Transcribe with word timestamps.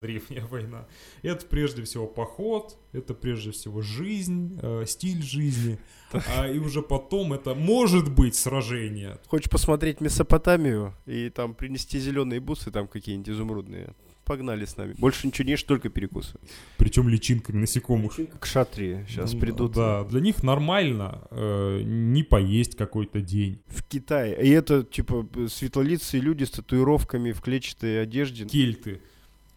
древняя 0.00 0.46
война. 0.46 0.86
Это 1.22 1.44
прежде 1.44 1.82
всего 1.82 2.06
поход, 2.06 2.78
это 2.92 3.12
прежде 3.12 3.50
всего 3.50 3.82
жизнь, 3.82 4.58
э, 4.62 4.84
стиль 4.86 5.22
жизни, 5.22 5.78
а, 6.12 6.48
и 6.48 6.58
уже 6.58 6.80
потом 6.80 7.34
это 7.34 7.54
может 7.54 8.10
быть 8.10 8.34
сражение. 8.34 9.18
Хочешь 9.26 9.50
посмотреть 9.50 10.00
Месопотамию 10.00 10.94
и 11.04 11.28
там 11.28 11.54
принести 11.54 11.98
зеленые 11.98 12.40
бусы 12.40 12.70
там 12.70 12.88
какие-нибудь 12.88 13.28
изумрудные? 13.28 13.94
Погнали 14.24 14.64
с 14.64 14.76
нами. 14.76 14.94
Больше 14.96 15.26
ничего 15.26 15.44
не 15.44 15.52
ешь, 15.52 15.64
только 15.64 15.88
перекусы. 15.88 16.38
Причем 16.78 17.08
личинками 17.08 17.58
насекомых. 17.58 18.16
К 18.38 18.46
шатре 18.46 19.04
сейчас 19.08 19.32
Ну, 19.34 19.40
придут. 19.40 19.72
Да, 19.72 20.04
для 20.04 20.20
них 20.20 20.42
нормально 20.44 21.26
э, 21.30 21.82
не 21.82 22.22
поесть 22.22 22.76
какой-то 22.76 23.20
день. 23.20 23.60
В 23.66 23.82
Китае. 23.82 24.40
И 24.40 24.48
это, 24.50 24.84
типа, 24.84 25.26
светлолицые 25.48 26.20
люди 26.20 26.44
с 26.44 26.50
татуировками 26.50 27.32
в 27.32 27.40
клетчатой 27.40 28.00
одежде. 28.02 28.44
Кельты, 28.44 29.02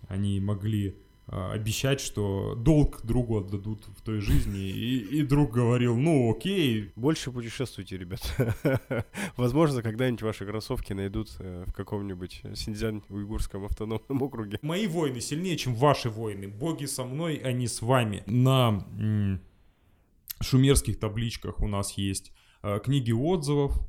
они 0.07 0.39
могли 0.39 0.95
э, 1.27 1.51
обещать, 1.51 1.99
что 2.01 2.55
долг 2.55 3.01
другу 3.03 3.37
отдадут 3.39 3.85
в 3.97 4.01
той 4.01 4.19
жизни, 4.19 4.69
и, 4.69 5.19
и 5.19 5.23
друг 5.23 5.51
говорил, 5.51 5.95
ну 5.97 6.31
окей, 6.31 6.91
Больше 6.95 7.31
путешествуйте, 7.31 7.97
ребята. 7.97 8.55
Возможно, 9.37 9.81
когда-нибудь 9.81 10.21
ваши 10.21 10.45
кроссовки 10.45 10.93
найдут 10.93 11.29
э, 11.39 11.63
в 11.67 11.73
каком-нибудь 11.73 12.41
Синьцзянь-Уйгурском 12.53 13.65
автономном 13.65 14.21
округе. 14.21 14.59
мои 14.61 14.87
войны 14.87 15.21
сильнее, 15.21 15.57
чем 15.57 15.75
ваши 15.75 16.09
войны. 16.09 16.47
Боги 16.47 16.85
со 16.85 17.03
мной, 17.03 17.35
они 17.35 17.67
с 17.67 17.81
вами. 17.81 18.23
На 18.25 18.85
м, 18.99 19.41
шумерских 20.41 20.99
табличках 20.99 21.59
у 21.61 21.67
нас 21.67 21.93
есть 21.97 22.31
э, 22.63 22.79
книги 22.83 23.11
отзывов. 23.11 23.79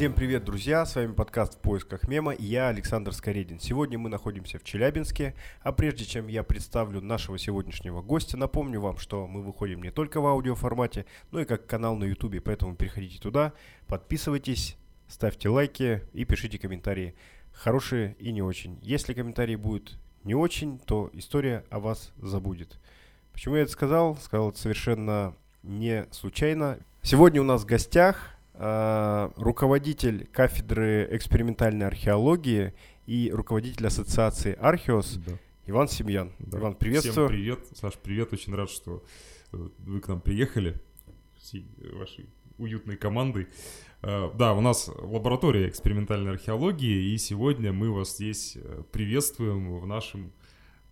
Всем 0.00 0.14
привет, 0.14 0.44
друзья! 0.44 0.86
С 0.86 0.96
вами 0.96 1.12
подкаст 1.12 1.56
«В 1.56 1.58
поисках 1.58 2.08
мема» 2.08 2.32
и 2.32 2.42
я, 2.42 2.68
Александр 2.68 3.12
Скоредин. 3.12 3.60
Сегодня 3.60 3.98
мы 3.98 4.08
находимся 4.08 4.58
в 4.58 4.64
Челябинске, 4.64 5.34
а 5.60 5.72
прежде 5.72 6.06
чем 6.06 6.26
я 6.28 6.42
представлю 6.42 7.02
нашего 7.02 7.38
сегодняшнего 7.38 8.00
гостя, 8.00 8.38
напомню 8.38 8.80
вам, 8.80 8.96
что 8.96 9.26
мы 9.26 9.42
выходим 9.42 9.82
не 9.82 9.90
только 9.90 10.22
в 10.22 10.26
аудиоформате, 10.26 11.04
но 11.32 11.40
и 11.42 11.44
как 11.44 11.66
канал 11.66 11.96
на 11.96 12.04
ютубе, 12.04 12.40
поэтому 12.40 12.76
переходите 12.76 13.20
туда, 13.20 13.52
подписывайтесь, 13.88 14.78
ставьте 15.06 15.50
лайки 15.50 16.00
и 16.14 16.24
пишите 16.24 16.58
комментарии, 16.58 17.14
хорошие 17.52 18.16
и 18.18 18.32
не 18.32 18.40
очень. 18.40 18.78
Если 18.80 19.12
комментарии 19.12 19.56
будут 19.56 19.98
не 20.24 20.34
очень, 20.34 20.78
то 20.78 21.10
история 21.12 21.66
о 21.68 21.78
вас 21.78 22.14
забудет. 22.16 22.80
Почему 23.34 23.56
я 23.56 23.64
это 23.64 23.72
сказал? 23.72 24.16
Сказал 24.16 24.48
это 24.48 24.58
совершенно 24.58 25.36
не 25.62 26.06
случайно. 26.10 26.78
Сегодня 27.02 27.42
у 27.42 27.44
нас 27.44 27.64
в 27.64 27.66
гостях 27.66 28.39
руководитель 29.36 30.26
кафедры 30.32 31.08
экспериментальной 31.12 31.86
археологии 31.86 32.74
и 33.06 33.30
руководитель 33.32 33.86
ассоциации 33.86 34.54
Археос 34.60 35.14
Да. 35.26 35.32
Иван 35.66 35.88
Семьян. 35.88 36.32
Да. 36.38 36.58
Иван, 36.58 36.72
Всем 36.72 36.78
приветствую. 36.78 37.28
привет. 37.28 37.60
Саш, 37.74 37.94
привет. 37.94 38.32
Очень 38.32 38.54
рад, 38.54 38.70
что 38.70 39.02
э, 39.52 39.68
вы 39.78 40.00
к 40.00 40.08
нам 40.08 40.20
приехали. 40.20 40.80
Всей 41.38 41.66
вашей 41.94 42.26
уютной 42.58 42.96
командой. 42.96 43.46
Э, 44.02 44.30
Да, 44.36 44.52
у 44.54 44.60
нас 44.60 44.88
лаборатория 44.88 45.68
экспериментальной 45.68 46.32
археологии, 46.32 47.12
и 47.14 47.18
сегодня 47.18 47.72
мы 47.72 47.90
вас 47.90 48.14
здесь 48.16 48.56
э, 48.56 48.82
приветствуем 48.92 49.78
в 49.80 49.86
нашем, 49.86 50.32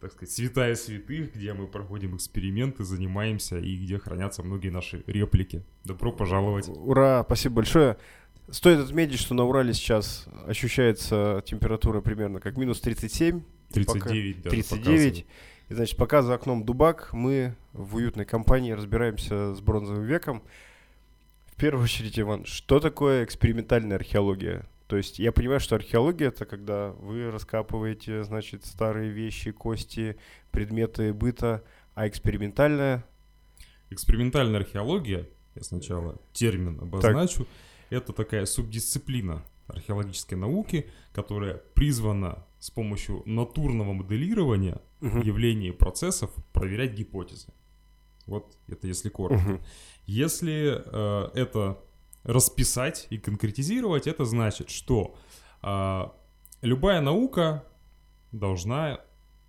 так 0.01 0.13
сказать, 0.13 0.33
святая 0.33 0.75
святых, 0.75 1.35
где 1.35 1.53
мы 1.55 1.67
проходим 1.67 2.17
эксперименты, 2.17 2.85
занимаемся 2.85 3.59
и 3.59 3.77
где 3.77 3.99
хранятся 3.99 4.43
многие 4.43 4.69
наши 4.71 5.03
реплики. 5.07 5.65
Добро 5.85 6.13
пожаловать. 6.13 6.69
Ура, 6.69 7.25
спасибо 7.25 7.57
большое. 7.57 7.97
Стоит 8.51 8.79
отметить, 8.79 9.19
что 9.19 9.35
на 9.35 9.45
Урале 9.45 9.75
сейчас 9.75 10.27
ощущается 10.47 11.43
температура 11.45 12.01
примерно 12.01 12.41
как 12.41 12.57
минус 12.57 12.81
37. 12.81 13.43
И 13.75 13.85
пока- 13.85 14.09
39 14.09 14.43
даже 14.43 14.57
39. 14.57 15.27
И, 15.69 15.75
значит, 15.75 15.97
пока 15.99 16.23
за 16.23 16.35
окном 16.35 16.65
дубак, 16.65 17.13
мы 17.13 17.55
в 17.73 17.97
уютной 17.97 18.25
компании 18.25 18.73
разбираемся 18.73 19.55
с 19.55 19.61
бронзовым 19.61 20.05
веком. 20.05 20.43
В 21.47 21.57
первую 21.57 21.85
очередь, 21.85 22.19
Иван, 22.19 22.47
что 22.47 22.81
такое 22.81 23.25
экспериментальная 23.25 23.97
археология? 23.97 24.67
То 24.89 24.97
есть 24.97 25.19
я 25.19 25.33
понимаю, 25.33 25.61
что 25.61 25.77
археология 25.77 26.29
это 26.29 26.47
когда 26.47 26.89
вы 26.93 27.31
раскапываете, 27.31 28.25
значит, 28.25 28.65
старые 28.65 29.11
вещи, 29.11 29.53
кости, 29.53 30.17
предметы 30.51 31.13
быта, 31.13 31.63
а 31.95 32.09
экспериментальная 32.09 33.05
Экспериментальная 33.91 34.61
археология, 34.61 35.29
я 35.55 35.63
сначала 35.63 36.21
термин 36.33 36.79
обозначу, 36.81 37.47
это 37.91 38.13
такая 38.13 38.45
субдисциплина 38.45 39.43
археологической 39.67 40.37
науки, 40.37 40.91
которая 41.13 41.55
призвана 41.75 42.47
с 42.59 42.71
помощью 42.71 43.23
натурного 43.25 43.93
моделирования 43.93 44.81
Мгм. 45.01 45.21
явлений 45.21 45.69
и 45.69 45.73
процессов 45.73 46.31
проверять 46.53 46.93
гипотезы. 46.95 47.49
Вот 48.27 48.57
это 48.69 48.87
если 48.87 49.09
коротко. 49.09 49.49
Мгм. 49.49 49.61
Если 50.07 50.83
э, 50.85 51.31
это 51.35 51.79
расписать 52.29 53.07
и 53.09 53.17
конкретизировать, 53.17 54.07
это 54.07 54.27
значит, 54.27 54.69
что 54.69 55.17
а, 55.63 56.15
любая 56.61 57.01
наука 57.01 57.65
должна 58.33 59.01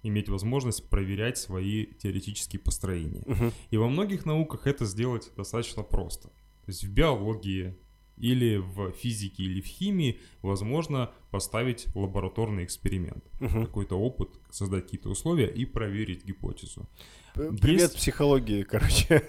иметь 0.01 0.29
возможность 0.29 0.89
проверять 0.89 1.37
свои 1.37 1.85
теоретические 1.85 2.61
построения. 2.61 3.23
Мгм. 3.25 3.51
И 3.69 3.75
во 3.75 3.89
многих 3.89 4.25
науках 4.25 4.65
это 4.65 4.85
сделать 4.85 5.29
достаточно 5.35 5.83
просто. 5.83 6.29
То 6.29 6.67
есть 6.67 6.85
в 6.85 6.89
биологии 6.89 7.77
или 8.19 8.57
в 8.57 8.91
физике 8.91 9.43
или 9.43 9.61
в 9.61 9.65
химии 9.65 10.19
возможно 10.41 11.11
поставить 11.31 11.87
лабораторный 11.95 12.63
эксперимент. 12.65 13.23
Мгм. 13.39 13.65
Какой-то 13.65 13.97
опыт, 13.99 14.29
создать 14.51 14.83
какие-то 14.83 15.09
условия 15.09 15.47
и 15.47 15.65
проверить 15.65 16.25
гипотезу. 16.25 16.87
Привет 17.33 17.81
Есть- 17.81 17.95
психологии, 17.97 18.63
короче. 18.69 19.23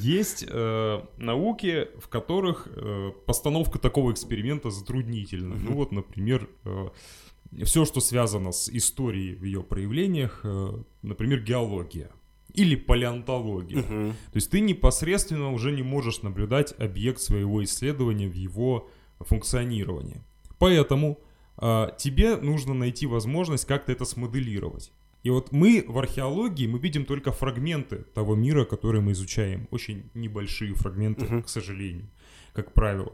Есть 0.00 0.44
э, 0.48 1.02
науки, 1.16 1.88
в 1.98 2.08
которых 2.08 2.68
э, 2.70 3.12
постановка 3.26 3.78
такого 3.78 4.12
эксперимента 4.12 4.70
затруднительна. 4.70 5.54
Ну 5.56 5.72
вот, 5.74 5.92
например, 5.92 6.48
все, 7.64 7.84
что 7.84 8.00
связано 8.00 8.52
с 8.52 8.68
историей 8.68 9.34
в 9.36 9.44
ее 9.44 9.62
проявлениях, 9.62 10.40
э, 10.44 10.82
например, 11.02 11.40
геология 11.42 12.10
или 12.54 12.76
палеонтология. 12.76 13.78
Мгм. 13.82 14.10
То 14.12 14.36
есть 14.36 14.50
ты 14.50 14.60
непосредственно 14.60 15.52
уже 15.52 15.72
не 15.72 15.82
можешь 15.82 16.22
наблюдать 16.22 16.74
объект 16.78 17.20
своего 17.20 17.62
исследования 17.64 18.28
в 18.28 18.34
его 18.34 18.88
функционировании. 19.20 20.22
Поэтому 20.58 21.18
а, 21.56 21.90
тебе 21.98 22.36
нужно 22.36 22.74
найти 22.74 23.06
возможность 23.06 23.64
как-то 23.66 23.92
это 23.92 24.04
смоделировать. 24.04 24.92
И 25.22 25.30
вот 25.30 25.52
мы 25.52 25.84
в 25.88 25.98
археологии, 25.98 26.66
мы 26.66 26.78
видим 26.78 27.04
только 27.04 27.32
фрагменты 27.32 28.04
того 28.14 28.34
мира, 28.34 28.64
который 28.64 29.00
мы 29.00 29.12
изучаем. 29.12 29.68
Очень 29.70 30.10
небольшие 30.14 30.74
фрагменты, 30.74 31.24
Мгм. 31.24 31.42
к 31.42 31.48
сожалению, 31.48 32.08
как 32.52 32.72
правило. 32.74 33.12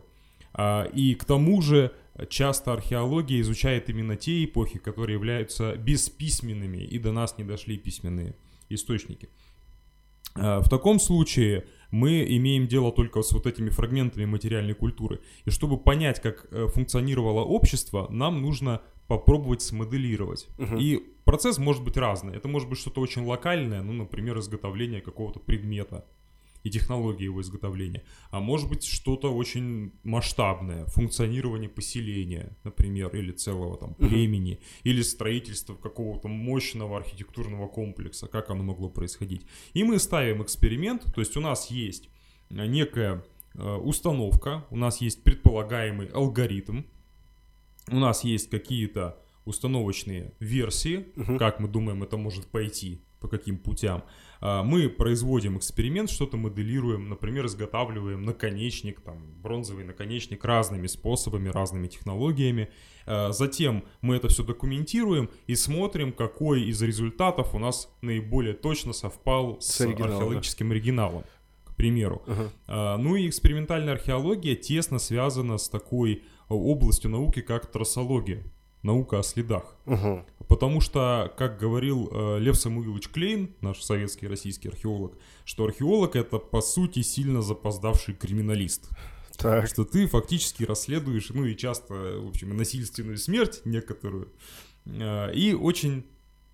А, 0.52 0.84
И 0.92 1.14
к 1.14 1.24
тому 1.24 1.62
же 1.62 1.92
часто 2.28 2.72
археология 2.72 3.40
изучает 3.40 3.88
именно 3.88 4.16
те 4.16 4.44
эпохи, 4.44 4.78
которые 4.78 5.14
являются 5.14 5.76
бесписьменными, 5.76 6.78
и 6.78 6.98
до 6.98 7.12
нас 7.12 7.38
не 7.38 7.44
дошли 7.44 7.78
письменные 7.78 8.34
источники. 8.70 9.28
А, 10.34 10.60
В 10.60 10.68
таком 10.68 10.98
случае 10.98 11.66
мы 11.90 12.24
имеем 12.36 12.66
дело 12.66 12.92
только 12.92 13.22
с 13.22 13.32
вот 13.32 13.46
этими 13.46 13.70
фрагментами 13.70 14.24
материальной 14.24 14.74
культуры. 14.74 15.20
И 15.44 15.50
чтобы 15.50 15.76
понять, 15.78 16.20
как 16.20 16.46
э, 16.50 16.68
функционировало 16.68 17.40
общество, 17.44 18.06
нам 18.10 18.40
нужно 18.42 18.80
попробовать 19.08 19.60
смоделировать. 19.60 20.48
Мгм. 20.58 20.76
И 20.78 20.98
процесс 21.24 21.58
может 21.58 21.82
быть 21.82 21.96
разный. 21.96 22.36
Это 22.36 22.46
может 22.46 22.68
быть 22.68 22.78
что-то 22.78 23.00
очень 23.00 23.24
локальное, 23.24 23.82
ну, 23.82 23.92
например, 23.92 24.38
изготовление 24.38 25.00
какого-то 25.00 25.40
предмета 25.40 26.04
и 26.62 26.70
технологии 26.70 27.24
его 27.24 27.40
изготовления. 27.40 28.02
А 28.30 28.40
может 28.40 28.68
быть 28.68 28.84
что-то 28.84 29.32
очень 29.34 29.92
масштабное, 30.02 30.84
функционирование 30.86 31.68
поселения, 31.68 32.56
например, 32.64 33.14
или 33.16 33.32
целого 33.32 33.76
там 33.76 33.94
племени, 33.94 34.60
или 34.82 35.02
строительство 35.02 35.74
какого-то 35.74 36.28
мощного 36.28 36.96
архитектурного 36.98 37.66
комплекса, 37.68 38.26
как 38.26 38.50
оно 38.50 38.62
могло 38.62 38.88
происходить. 38.90 39.46
И 39.72 39.84
мы 39.84 39.98
ставим 39.98 40.42
эксперимент, 40.42 41.04
то 41.14 41.20
есть 41.20 41.36
у 41.36 41.40
нас 41.40 41.70
есть 41.70 42.08
э, 42.50 42.66
некая 42.66 43.24
э, 43.54 43.74
установка, 43.76 44.66
у 44.70 44.76
нас 44.76 45.00
есть 45.00 45.22
предполагаемый 45.22 46.08
алгоритм, 46.08 46.82
у 47.90 47.96
нас 47.96 48.24
есть 48.24 48.50
какие-то 48.50 49.18
установочные 49.44 50.32
версии, 50.38 51.06
Мгм. 51.16 51.38
как 51.38 51.60
мы 51.60 51.68
думаем, 51.68 52.02
это 52.02 52.16
может 52.16 52.46
пойти, 52.46 53.00
по 53.20 53.28
каким 53.28 53.58
путям. 53.58 54.04
А, 54.40 54.62
Мы 54.62 54.88
производим 54.88 55.58
эксперимент, 55.58 56.10
что-то 56.10 56.36
моделируем, 56.36 57.08
например, 57.08 57.46
изготавливаем 57.46 58.22
наконечник, 58.22 59.00
там, 59.00 59.18
бронзовый 59.42 59.84
наконечник 59.84 60.44
разными 60.44 60.86
способами, 60.86 61.48
разными 61.48 61.88
технологиями. 61.88 62.70
А, 63.06 63.32
Затем 63.32 63.84
мы 64.00 64.16
это 64.16 64.28
все 64.28 64.42
документируем 64.42 65.30
и 65.46 65.54
смотрим, 65.54 66.12
какой 66.12 66.62
из 66.62 66.80
результатов 66.82 67.54
у 67.54 67.58
нас 67.58 67.88
наиболее 68.00 68.54
точно 68.54 68.92
совпал 68.92 69.60
с, 69.60 69.66
С 69.66 69.80
оригиналом, 69.80 70.10
да. 70.10 70.16
археологическим 70.16 70.70
оригиналом, 70.70 71.24
к 71.64 71.74
примеру. 71.76 72.22
А, 72.66 72.96
Ну 72.96 73.16
и 73.16 73.28
экспериментальная 73.28 73.94
археология 73.94 74.56
тесно 74.56 74.98
связана 74.98 75.58
с 75.58 75.68
такой 75.68 76.22
областью 76.48 77.10
науки 77.10 77.42
как 77.42 77.70
трассология, 77.70 78.42
наука 78.82 79.18
о 79.18 79.22
следах. 79.22 79.76
Угу. 79.86 80.24
Потому 80.48 80.80
что, 80.80 81.32
как 81.36 81.58
говорил 81.58 82.08
э, 82.10 82.38
Лев 82.40 82.56
Самуилович 82.56 83.08
Клейн, 83.08 83.54
наш 83.60 83.82
советский 83.82 84.26
российский 84.26 84.68
археолог, 84.68 85.16
что 85.44 85.64
археолог 85.64 86.16
это 86.16 86.38
по 86.38 86.60
сути 86.60 87.02
сильно 87.02 87.42
запоздавший 87.42 88.14
криминалист. 88.14 88.88
Так. 89.36 89.66
Что 89.68 89.84
ты 89.84 90.06
фактически 90.06 90.64
расследуешь, 90.64 91.30
ну 91.30 91.44
и 91.44 91.56
часто, 91.56 91.94
в 91.94 92.28
общем, 92.28 92.56
насильственную 92.56 93.16
смерть 93.16 93.62
некоторую, 93.64 94.32
э, 94.86 95.34
и 95.34 95.54
очень 95.54 96.04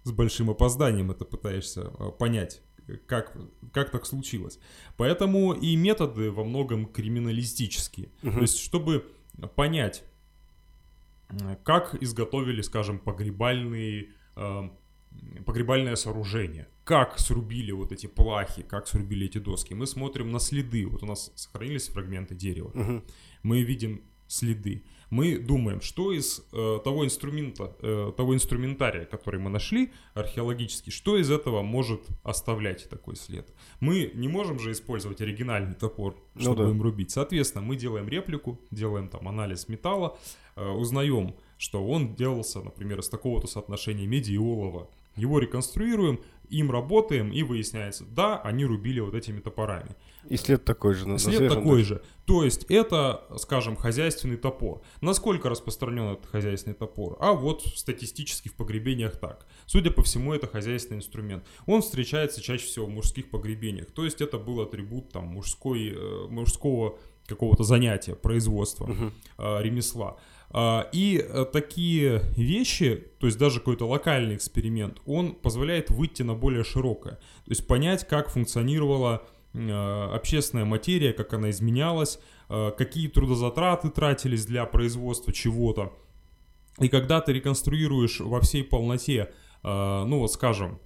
с 0.04 0.12
большим 0.12 0.50
опозданием 0.50 1.10
это 1.10 1.24
пытаешься 1.24 1.92
э, 1.98 2.10
понять, 2.18 2.62
как, 3.06 3.36
как 3.72 3.90
так 3.90 4.06
случилось. 4.06 4.58
Поэтому 4.96 5.52
и 5.52 5.74
методы 5.74 6.30
во 6.30 6.44
многом 6.44 6.86
криминалистические. 6.86 8.10
Мгм. 8.22 8.34
То 8.34 8.40
есть, 8.42 8.58
чтобы 8.60 9.04
понять, 9.56 10.04
как 11.64 11.94
изготовили, 12.02 12.62
скажем, 12.62 12.98
погребальные, 12.98 14.10
э, 14.36 14.70
погребальное 15.44 15.96
сооружение, 15.96 16.68
как 16.84 17.18
срубили 17.18 17.72
вот 17.72 17.92
эти 17.92 18.06
плахи, 18.06 18.62
как 18.62 18.86
срубили 18.86 19.26
эти 19.26 19.38
доски, 19.38 19.74
мы 19.74 19.86
смотрим 19.86 20.30
на 20.30 20.38
следы. 20.38 20.86
Вот 20.86 21.02
у 21.02 21.06
нас 21.06 21.32
сохранились 21.34 21.88
фрагменты 21.88 22.34
дерева 22.34 22.70
Мгм. 22.74 23.04
мы 23.42 23.62
видим 23.62 24.02
следы. 24.28 24.84
Мы 25.10 25.38
думаем, 25.38 25.80
что 25.80 26.12
из 26.12 26.44
э, 26.52 26.80
того 26.82 27.04
инструмента, 27.04 27.76
э, 27.80 28.12
того 28.16 28.34
инструментария, 28.34 29.04
который 29.04 29.38
мы 29.38 29.50
нашли 29.50 29.92
археологически, 30.14 30.90
что 30.90 31.16
из 31.16 31.30
этого 31.30 31.62
может 31.62 32.02
оставлять 32.24 32.88
такой 32.88 33.16
след. 33.16 33.48
Мы 33.80 34.10
не 34.14 34.28
можем 34.28 34.58
же 34.58 34.72
использовать 34.72 35.20
оригинальный 35.20 35.74
топор, 35.74 36.16
Ну 36.34 36.40
чтобы 36.40 36.64
да. 36.64 36.70
им 36.70 36.82
рубить. 36.82 37.12
Соответственно, 37.12 37.64
мы 37.64 37.76
делаем 37.76 38.08
реплику, 38.08 38.60
делаем 38.70 39.08
там 39.08 39.28
анализ 39.28 39.68
металла, 39.68 40.18
э, 40.56 40.68
узнаем, 40.68 41.36
что 41.56 41.86
он 41.86 42.14
делался, 42.14 42.60
например, 42.60 42.98
из 42.98 43.08
такого-то 43.08 43.46
соотношения 43.46 44.06
меди 44.06 44.32
и 44.32 44.38
олова. 44.38 44.90
Его 45.16 45.38
реконструируем, 45.38 46.20
им 46.50 46.70
работаем, 46.70 47.30
и 47.32 47.42
выясняется, 47.42 48.04
да, 48.04 48.38
они 48.40 48.64
рубили 48.64 49.00
вот 49.00 49.14
этими 49.14 49.40
топорами. 49.40 49.96
И 50.28 50.36
след 50.36 50.64
такой 50.64 50.94
же. 50.94 51.06
на- 51.06 51.12
на 51.12 51.18
След 51.18 51.36
свежем, 51.38 51.58
такой 51.58 51.78
да? 51.82 51.84
же. 51.88 52.02
То 52.24 52.42
есть 52.44 52.64
это, 52.68 53.24
скажем, 53.38 53.76
хозяйственный 53.76 54.36
топор. 54.36 54.82
Насколько 55.00 55.48
распространен 55.48 56.12
этот 56.14 56.26
хозяйственный 56.26 56.74
топор? 56.74 57.16
А 57.20 57.32
вот 57.32 57.62
статистически 57.62 58.48
в 58.48 58.54
погребениях 58.56 59.16
так. 59.18 59.46
Судя 59.66 59.90
по 59.92 60.02
всему, 60.02 60.34
это 60.34 60.48
хозяйственный 60.48 60.98
инструмент. 60.98 61.44
Он 61.66 61.80
встречается 61.80 62.40
чаще 62.40 62.66
всего 62.66 62.86
в 62.86 62.90
мужских 62.90 63.30
погребениях. 63.30 63.92
То 63.92 64.04
есть 64.04 64.20
это 64.20 64.38
был 64.38 64.60
атрибут 64.60 65.10
там 65.12 65.26
мужской, 65.26 65.94
э, 65.96 66.26
мужского 66.28 66.98
какого-то 67.26 67.62
занятия, 67.64 68.14
производства, 68.16 68.88
э, 69.38 69.62
ремесла. 69.62 70.16
А, 70.50 70.88
И 70.92 71.18
э, 71.18 71.44
такие 71.52 72.22
вещи, 72.36 73.04
то 73.18 73.26
есть 73.26 73.38
даже 73.38 73.58
какой-то 73.58 73.86
локальный 73.86 74.36
эксперимент, 74.36 75.00
он 75.06 75.34
позволяет 75.34 75.90
выйти 75.90 76.22
на 76.22 76.34
более 76.34 76.64
широкое. 76.64 77.14
То 77.14 77.50
есть 77.50 77.66
понять, 77.66 78.06
как 78.06 78.30
функционировала 78.30 79.26
э, 79.52 80.10
общественная 80.14 80.64
материя, 80.64 81.12
как 81.12 81.32
она 81.34 81.50
изменялась, 81.50 82.18
э, 82.48 82.70
какие 82.76 83.08
трудозатраты 83.08 83.90
тратились 83.90 84.46
для 84.46 84.64
производства 84.66 85.32
чего-то. 85.32 85.92
И 86.78 86.88
когда 86.88 87.20
ты 87.20 87.32
реконструируешь 87.32 88.20
во 88.20 88.40
всей 88.40 88.62
полноте, 88.62 89.32
ну 89.62 90.18
вот 90.18 90.30
скажем, 90.30 90.78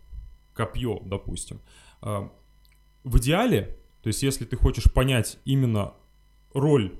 копье, 0.54 1.02
допустим, 1.04 1.60
в 2.00 3.18
идеале, 3.18 3.76
то 4.00 4.06
есть 4.06 4.22
если 4.22 4.44
ты 4.44 4.56
хочешь 4.56 4.90
понять 4.90 5.38
именно 5.44 5.94
роль 6.54 6.94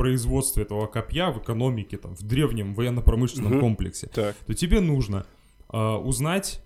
производства 0.00 0.62
этого 0.62 0.86
копья 0.86 1.30
в 1.30 1.38
экономике, 1.42 1.98
там, 1.98 2.16
в 2.16 2.22
древнем 2.22 2.74
военно-промышленном 2.74 3.52
Мгм. 3.52 3.60
комплексе, 3.60 4.06
Так. 4.06 4.34
то 4.46 4.54
тебе 4.54 4.80
нужно 4.80 5.26
э, 5.72 5.78
узнать 5.78 6.62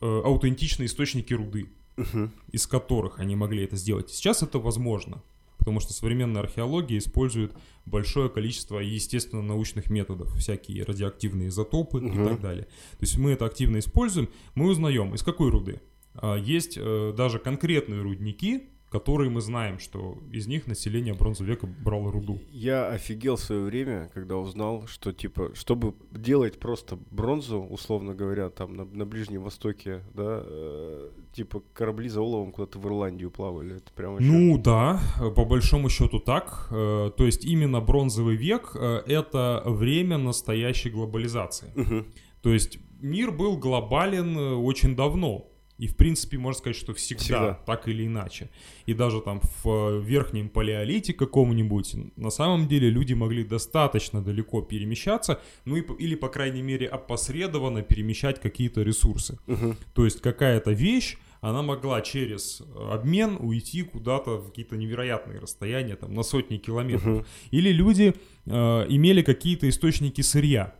э, 0.00 0.22
аутентичные 0.24 0.86
источники 0.86 1.34
руды, 1.34 1.68
Мгм. 1.96 2.32
из 2.52 2.66
которых 2.66 3.20
они 3.20 3.36
могли 3.36 3.62
это 3.64 3.76
сделать. 3.76 4.10
Сейчас 4.10 4.42
это 4.42 4.58
возможно, 4.58 5.22
потому 5.58 5.78
что 5.80 5.92
современная 5.92 6.42
археология 6.42 6.98
использует 6.98 7.52
большое 7.86 8.28
количество 8.28 8.80
естественно-научных 8.80 9.88
методов, 9.90 10.34
всякие 10.36 10.82
радиоактивные 10.84 11.48
изотопы 11.48 11.98
и 12.00 12.02
Мгм. 12.10 12.28
так 12.28 12.40
далее. 12.40 12.64
То 12.64 13.02
есть 13.02 13.16
мы 13.18 13.30
это 13.30 13.44
активно 13.46 13.78
используем, 13.78 14.28
мы 14.56 14.66
узнаем, 14.68 15.14
из 15.14 15.22
какой 15.22 15.50
руды. 15.50 15.80
А, 16.14 16.36
Есть 16.36 16.74
э, 16.76 17.14
даже 17.16 17.38
конкретные 17.38 18.02
рудники, 18.02 18.68
которые 18.90 19.30
мы 19.30 19.40
знаем, 19.40 19.78
что 19.78 20.18
из 20.32 20.46
них 20.46 20.66
население 20.66 21.14
бронзового 21.14 21.50
века 21.50 21.66
брало 21.66 22.10
руду. 22.10 22.38
Я 22.50 22.88
офигел 22.88 23.36
в 23.36 23.40
свое 23.40 23.62
время, 23.62 24.10
когда 24.14 24.36
узнал, 24.36 24.86
что 24.86 25.12
типа, 25.12 25.50
чтобы 25.54 25.94
делать 26.10 26.58
просто 26.58 26.98
бронзу, 27.10 27.60
условно 27.60 28.14
говоря, 28.14 28.48
там 28.48 28.74
на, 28.74 28.84
на 28.84 29.04
Ближнем 29.04 29.42
Востоке, 29.42 30.02
да, 30.14 30.42
э, 30.44 31.10
типа 31.32 31.62
корабли 31.72 32.08
за 32.08 32.22
оловом 32.22 32.52
куда-то 32.52 32.78
в 32.78 32.86
Ирландию 32.86 33.30
плавали. 33.30 33.76
Это 33.76 33.92
прям 33.92 34.12
вообще... 34.12 34.30
Ну 34.30 34.58
да, 34.58 35.00
э, 35.20 35.30
по 35.30 35.44
большому 35.44 35.88
счету 35.90 36.18
так. 36.18 36.68
Э, 36.70 37.10
То 37.16 37.26
есть 37.26 37.44
именно 37.44 37.80
бронзовый 37.80 38.36
век 38.36 38.72
э, 38.74 39.02
это 39.06 39.62
время 39.66 40.18
настоящей 40.18 40.90
глобализации. 40.90 41.72
Мгм. 41.74 42.06
То 42.42 42.52
есть 42.52 42.78
мир 43.00 43.32
был 43.32 43.56
глобален 43.56 44.38
э, 44.38 44.54
очень 44.54 44.96
давно. 44.96 45.46
И, 45.78 45.86
в 45.86 45.96
принципе, 45.96 46.38
можно 46.38 46.58
сказать, 46.58 46.76
что 46.76 46.92
всегда, 46.92 47.22
Всегда. 47.22 47.54
так 47.66 47.88
или 47.88 48.04
иначе. 48.06 48.50
И 48.86 48.94
даже 48.94 49.20
там 49.20 49.40
в 49.40 49.68
э, 49.68 50.00
верхнем 50.00 50.48
палеолите 50.48 51.12
каком-нибудь, 51.12 51.94
на 52.16 52.30
самом 52.30 52.66
деле 52.66 52.90
люди 52.90 53.14
могли 53.14 53.44
достаточно 53.44 54.20
далеко 54.20 54.60
перемещаться, 54.60 55.40
ну 55.64 55.76
и, 55.76 55.82
или, 55.98 56.16
по 56.16 56.28
крайней 56.28 56.62
мере, 56.62 56.86
опосредованно 56.88 57.82
перемещать 57.82 58.40
какие-то 58.40 58.82
ресурсы. 58.82 59.38
Мгм. 59.46 59.76
То 59.94 60.04
есть 60.04 60.20
какая-то 60.20 60.72
вещь, 60.72 61.16
она 61.40 61.62
могла 61.62 62.00
через 62.00 62.62
обмен 62.90 63.36
уйти 63.38 63.82
куда-то 63.84 64.38
в 64.38 64.48
какие-то 64.48 64.76
невероятные 64.76 65.38
расстояния, 65.38 65.94
там, 65.94 66.12
на 66.12 66.24
сотни 66.24 66.56
километров. 66.56 67.18
Мгм. 67.18 67.26
Или 67.52 67.70
люди 67.70 68.14
э, 68.46 68.50
имели 68.88 69.22
какие-то 69.22 69.68
источники 69.68 70.22
сырья. 70.22 70.74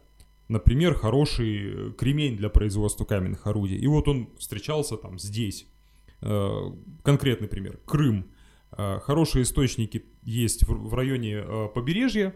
Например, 0.49 0.95
хороший 0.95 1.91
э, 1.91 1.93
кремень 1.93 2.37
для 2.37 2.49
производства 2.49 3.05
каменных 3.05 3.47
орудий. 3.47 3.77
И 3.77 3.87
вот 3.87 4.09
он 4.09 4.31
встречался 4.39 4.97
там 4.97 5.19
здесь. 5.19 5.67
Э, 6.23 6.71
конкретный 7.03 7.49
пример. 7.49 7.79
Крым. 7.85 8.31
Э, 8.73 8.99
хорошие 9.01 9.43
источники 9.43 10.07
есть 10.23 10.67
в, 10.67 10.95
районе 10.95 11.43
побережья, 11.75 12.35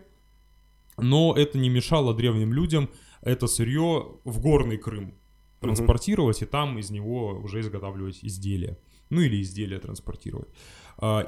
но 0.99 1.35
это 1.35 1.59
не 1.59 1.70
мешало 1.70 2.14
древним 2.14 2.53
людям 2.53 2.91
это 3.23 3.47
сырье 3.47 4.19
в 4.25 4.41
горный 4.41 4.78
Крым 4.78 5.14
транспортировать 5.61 6.42
и 6.42 6.45
там 6.45 6.78
из 6.78 6.90
него 6.90 7.38
уже 7.38 7.61
изготавливать 7.61 8.19
изделия. 8.23 8.78
Ну 9.11 9.21
или 9.21 9.40
изделия 9.40 9.78
транспортировать. 9.78 10.49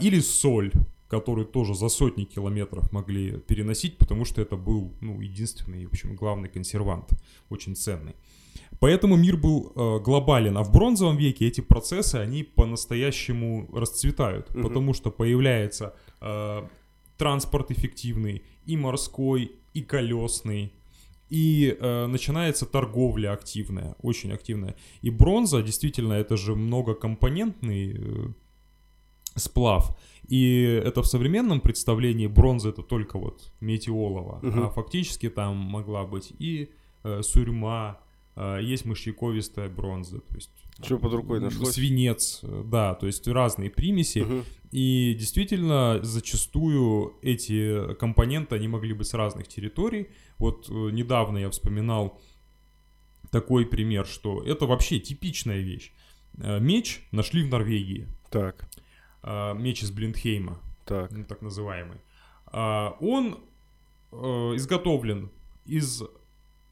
Или 0.00 0.19
соль, 0.19 0.73
которую 1.09 1.47
тоже 1.47 1.75
за 1.75 1.89
сотни 1.89 2.25
километров 2.25 2.93
могли 2.93 3.39
переносить, 3.39 3.99
потому 3.99 4.25
что 4.25 4.43
это 4.43 4.57
был 4.57 4.93
ну, 5.01 5.21
единственный, 5.21 5.87
в 5.87 5.91
общем, 5.91 6.17
главный 6.17 6.49
консервант, 6.49 7.11
очень 7.51 7.77
ценный. 7.77 8.15
Поэтому 8.81 9.17
мир 9.17 9.37
был 9.37 9.73
э, 9.75 10.01
глобален, 10.01 10.57
а 10.57 10.63
в 10.63 10.73
бронзовом 10.73 11.17
веке 11.17 11.47
эти 11.47 11.61
процессы, 11.61 12.17
они 12.17 12.43
по-настоящему 12.43 13.69
расцветают, 13.73 14.51
Мгм. 14.55 14.63
потому 14.63 14.95
что 14.95 15.11
появляется 15.11 15.95
э, 16.21 16.69
транспорт 17.17 17.71
эффективный, 17.71 18.43
и 18.67 18.77
морской, 18.77 19.53
и 19.75 19.83
колесный, 19.83 20.73
и 21.31 21.77
э, 21.79 22.07
начинается 22.07 22.67
торговля 22.67 23.33
активная, 23.33 23.95
очень 24.03 24.33
активная. 24.33 24.75
И 25.03 25.11
бронза, 25.11 25.63
действительно, 25.63 26.15
это 26.15 26.37
же 26.37 26.55
многокомпонентный 26.55 27.97
э, 27.97 28.29
сплав. 29.37 29.97
И 30.28 30.62
это 30.62 31.02
в 31.02 31.07
современном 31.07 31.61
представлении 31.61 32.26
бронза 32.26 32.71
это 32.71 32.83
только 32.83 33.19
вот 33.19 33.52
олово. 33.88 34.38
Мгм. 34.43 34.62
А 34.64 34.71
фактически 34.71 35.28
там 35.28 35.57
могла 35.57 36.04
быть 36.04 36.33
и 36.38 36.71
э, 37.02 37.23
сурьма, 37.23 38.00
э, 38.37 38.61
есть 38.62 38.85
мышьяковистая 38.85 39.69
бронза, 39.69 40.21
то 40.21 40.35
есть 40.35 40.50
Что 40.83 40.99
под 40.99 41.12
рукой 41.12 41.40
нашлось? 41.40 41.75
свинец, 41.75 42.40
э, 42.43 42.62
да, 42.64 42.95
то 42.95 43.07
есть 43.07 43.28
разные 43.28 43.71
примеси. 43.71 44.21
Мгм. 44.21 44.45
И 44.73 45.14
действительно, 45.19 46.00
зачастую 46.02 47.14
эти 47.23 47.95
компоненты, 47.95 48.57
они 48.57 48.66
могли 48.66 48.93
быть 48.95 49.07
с 49.07 49.14
разных 49.14 49.47
территорий. 49.47 50.09
Вот 50.38 50.69
э, 50.69 50.73
недавно 50.90 51.38
я 51.38 51.50
вспоминал 51.50 52.21
такой 53.31 53.66
пример, 53.66 54.07
что 54.07 54.43
это 54.43 54.66
вообще 54.66 54.99
типичная 54.99 55.61
вещь. 55.61 55.93
Э, 56.38 56.59
Меч 56.59 57.07
нашли 57.12 57.43
в 57.43 57.49
Норвегии. 57.49 58.09
Так, 58.31 58.69
Меч 59.54 59.83
из 59.83 59.90
Блиндхейма, 59.90 60.59
так. 60.85 61.11
ну, 61.11 61.25
так 61.25 61.43
называемый. 61.43 61.99
А, 62.47 62.97
Он 63.00 63.38
э, 64.12 64.16
изготовлен 64.57 65.31
из 65.66 66.02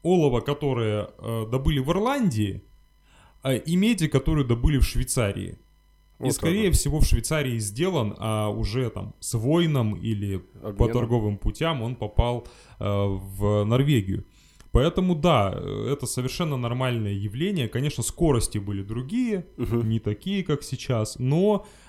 олова, 0.03 0.41
которое 0.41 1.09
э, 1.17 1.45
добыли 1.49 1.79
в 1.79 1.89
Ирландии, 1.89 2.63
а, 3.41 3.55
и 3.55 3.75
меди, 3.75 4.07
которую 4.07 4.45
добыли 4.45 4.77
в 4.77 4.83
Швейцарии. 4.83 5.57
и 6.19 6.31
скорее 6.31 6.69
вот. 6.69 6.77
всего 6.77 6.99
в 6.99 7.05
Швейцарии 7.05 7.57
сделан, 7.57 8.15
а 8.17 8.49
уже 8.49 8.89
там 8.89 9.13
с 9.19 9.37
войном 9.37 9.95
или 9.95 10.41
Обменом. 10.55 10.75
по 10.77 10.87
торговым 10.87 11.37
путям 11.37 11.81
он 11.81 11.95
попал 11.95 12.47
э, 12.79 12.85
в 12.85 13.65
Норвегию. 13.65 14.25
Поэтому 14.71 15.15
да, 15.15 15.53
это 15.87 16.07
совершенно 16.07 16.57
нормальное 16.57 17.13
явление. 17.13 17.67
Конечно, 17.67 18.03
скорости 18.03 18.57
были 18.57 18.81
другие, 18.81 19.45
угу. 19.57 19.83
не 19.83 19.99
такие, 19.99 20.43
как 20.43 20.63
сейчас, 20.63 21.19
но 21.19 21.65
э, 21.65 21.82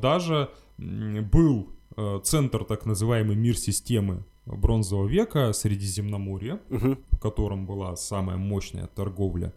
даже 0.00 0.50
был 0.78 1.70
э, 1.96 2.20
центр 2.22 2.64
так 2.64 2.86
называемый 2.86 3.36
мир 3.36 3.56
системы 3.56 4.24
бронзового 4.46 5.06
века 5.08 5.52
Средиземноморья, 5.52 6.60
угу. 6.68 6.98
в 7.10 7.18
котором 7.18 7.66
была 7.66 7.96
самая 7.96 8.36
мощная 8.36 8.86
торговля 8.86 9.54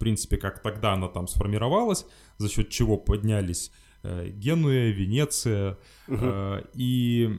принципе, 0.00 0.38
как 0.38 0.62
тогда 0.62 0.94
она 0.94 1.06
там 1.06 1.28
сформировалась, 1.28 2.06
за 2.38 2.48
счет 2.48 2.70
чего 2.70 2.96
поднялись 2.96 3.70
э, 4.02 4.30
Генуя, 4.30 4.90
Венеция. 4.90 5.78
Угу. 6.08 6.26
И 6.74 7.38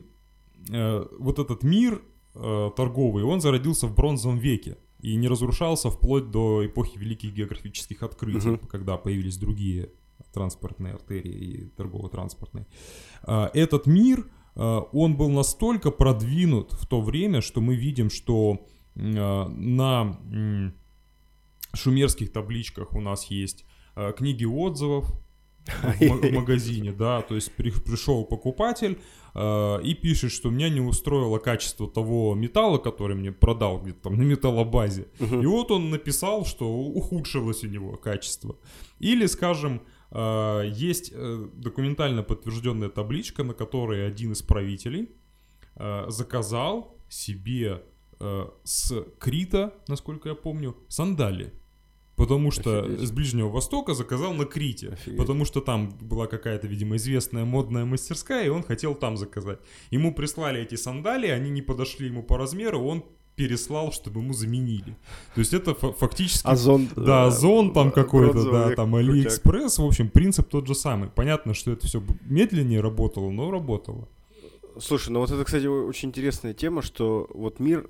вот 1.18 1.40
этот 1.40 1.64
мир 1.64 2.00
торговый, 2.32 3.24
он 3.24 3.40
зародился 3.40 3.88
в 3.88 3.96
бронзовом 3.96 4.38
веке 4.38 4.78
и 5.00 5.16
не 5.16 5.26
разрушался 5.26 5.90
вплоть 5.90 6.30
до 6.30 6.64
эпохи 6.64 6.96
великих 6.96 7.34
географических 7.34 8.04
открытий, 8.04 8.50
угу. 8.50 8.68
когда 8.68 8.96
появились 8.96 9.38
другие 9.38 9.90
транспортные 10.32 10.94
артерии 10.94 11.32
и 11.32 11.66
торгово-транспортные. 11.76 12.66
Э, 13.26 13.48
этот 13.54 13.86
мир, 13.86 14.26
э, 14.54 14.80
он 14.92 15.16
был 15.16 15.28
настолько 15.28 15.90
продвинут 15.90 16.72
в 16.72 16.86
то 16.86 17.00
время, 17.00 17.40
что 17.40 17.60
мы 17.60 17.74
видим, 17.74 18.10
что 18.10 18.66
э, 18.94 19.00
на 19.00 20.18
шумерских 21.74 22.32
табличках 22.32 22.92
у 22.92 23.00
нас 23.00 23.24
есть 23.26 23.64
книги 24.16 24.44
отзывов 24.44 25.12
в, 25.66 26.32
магазине, 26.32 26.92
да, 26.92 27.22
то 27.22 27.34
есть 27.34 27.52
при, 27.52 27.70
пришел 27.70 28.24
покупатель 28.24 28.98
э, 29.34 29.82
и 29.82 29.94
пишет, 29.94 30.32
что 30.32 30.50
меня 30.50 30.68
не 30.68 30.80
устроило 30.80 31.38
качество 31.38 31.88
того 31.88 32.34
металла, 32.34 32.78
который 32.78 33.16
мне 33.16 33.32
продал 33.32 33.80
где-то 33.80 34.02
там 34.02 34.16
на 34.16 34.22
металлобазе. 34.22 35.06
И 35.20 35.46
вот 35.46 35.70
он 35.70 35.90
написал, 35.90 36.44
что 36.44 36.68
ухудшилось 36.68 37.64
у 37.64 37.68
него 37.68 37.96
качество. 37.96 38.56
Или, 38.98 39.26
скажем, 39.26 39.82
есть 40.14 41.10
э, 41.14 41.48
документально 41.54 42.22
подтвержденная 42.22 42.90
табличка, 42.90 43.44
на 43.44 43.54
которой 43.54 44.06
один 44.06 44.32
из 44.32 44.42
правителей 44.42 45.10
э, 45.76 46.04
заказал 46.08 46.98
себе 47.08 47.82
э, 48.20 48.46
с 48.62 49.04
Крита, 49.18 49.72
насколько 49.88 50.28
я 50.28 50.34
помню, 50.34 50.76
сандали. 50.88 51.52
Потому 52.16 52.50
что 52.50 52.84
Офигеть. 52.84 53.08
с 53.08 53.10
Ближнего 53.10 53.48
Востока 53.48 53.94
заказал 53.94 54.34
на 54.34 54.44
Крите. 54.44 54.90
Офигеть. 54.90 55.18
Потому 55.18 55.44
что 55.44 55.60
там 55.60 55.88
была 56.00 56.26
какая-то, 56.26 56.66
видимо, 56.66 56.96
известная 56.96 57.44
модная 57.44 57.84
мастерская, 57.84 58.44
и 58.44 58.48
он 58.48 58.62
хотел 58.62 58.94
там 58.94 59.16
заказать. 59.16 59.60
Ему 59.90 60.14
прислали 60.14 60.60
эти 60.60 60.74
сандалии, 60.74 61.30
они 61.30 61.50
не 61.50 61.62
подошли 61.62 62.08
ему 62.08 62.22
по 62.22 62.36
размеру, 62.36 62.80
он 62.80 63.04
переслал, 63.36 63.92
чтобы 63.92 64.20
ему 64.20 64.32
заменили. 64.32 64.96
То 65.34 65.40
есть 65.40 65.54
это 65.54 65.74
фактически... 65.74 66.46
Озон. 66.46 66.88
Да, 66.96 67.26
Озон 67.26 67.72
там 67.72 67.90
какой-то, 67.90 68.50
да, 68.50 68.74
там 68.74 68.94
Алиэкспресс. 68.94 69.78
В 69.78 69.84
общем, 69.84 70.08
принцип 70.08 70.48
тот 70.48 70.66
же 70.66 70.74
самый. 70.74 71.08
Понятно, 71.08 71.54
что 71.54 71.70
это 71.72 71.86
все 71.86 72.02
медленнее 72.22 72.80
работало, 72.80 73.30
но 73.30 73.50
работало. 73.50 74.08
Слушай, 74.78 75.10
ну 75.10 75.20
вот 75.20 75.30
это, 75.30 75.44
кстати, 75.44 75.66
очень 75.66 76.08
интересная 76.08 76.54
тема, 76.54 76.82
что 76.82 77.28
вот 77.34 77.60
мир 77.60 77.88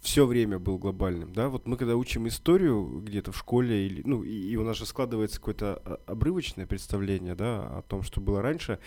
все 0.00 0.24
время 0.24 0.58
был 0.58 0.78
глобальным, 0.78 1.32
да, 1.32 1.48
вот 1.48 1.66
мы 1.66 1.76
когда 1.76 1.96
учим 1.96 2.28
историю 2.28 3.02
где-то 3.04 3.32
в 3.32 3.36
школе, 3.36 3.86
или, 3.86 4.02
ну, 4.04 4.22
и, 4.22 4.30
и 4.30 4.56
у 4.56 4.62
нас 4.62 4.76
же 4.76 4.86
складывается 4.86 5.38
какое-то 5.40 5.82
а, 5.84 5.98
обрывочное 6.06 6.64
представление, 6.64 7.34
да, 7.34 7.78
о 7.78 7.82
том, 7.82 8.02
что 8.02 8.20
было 8.20 8.40
раньше, 8.40 8.78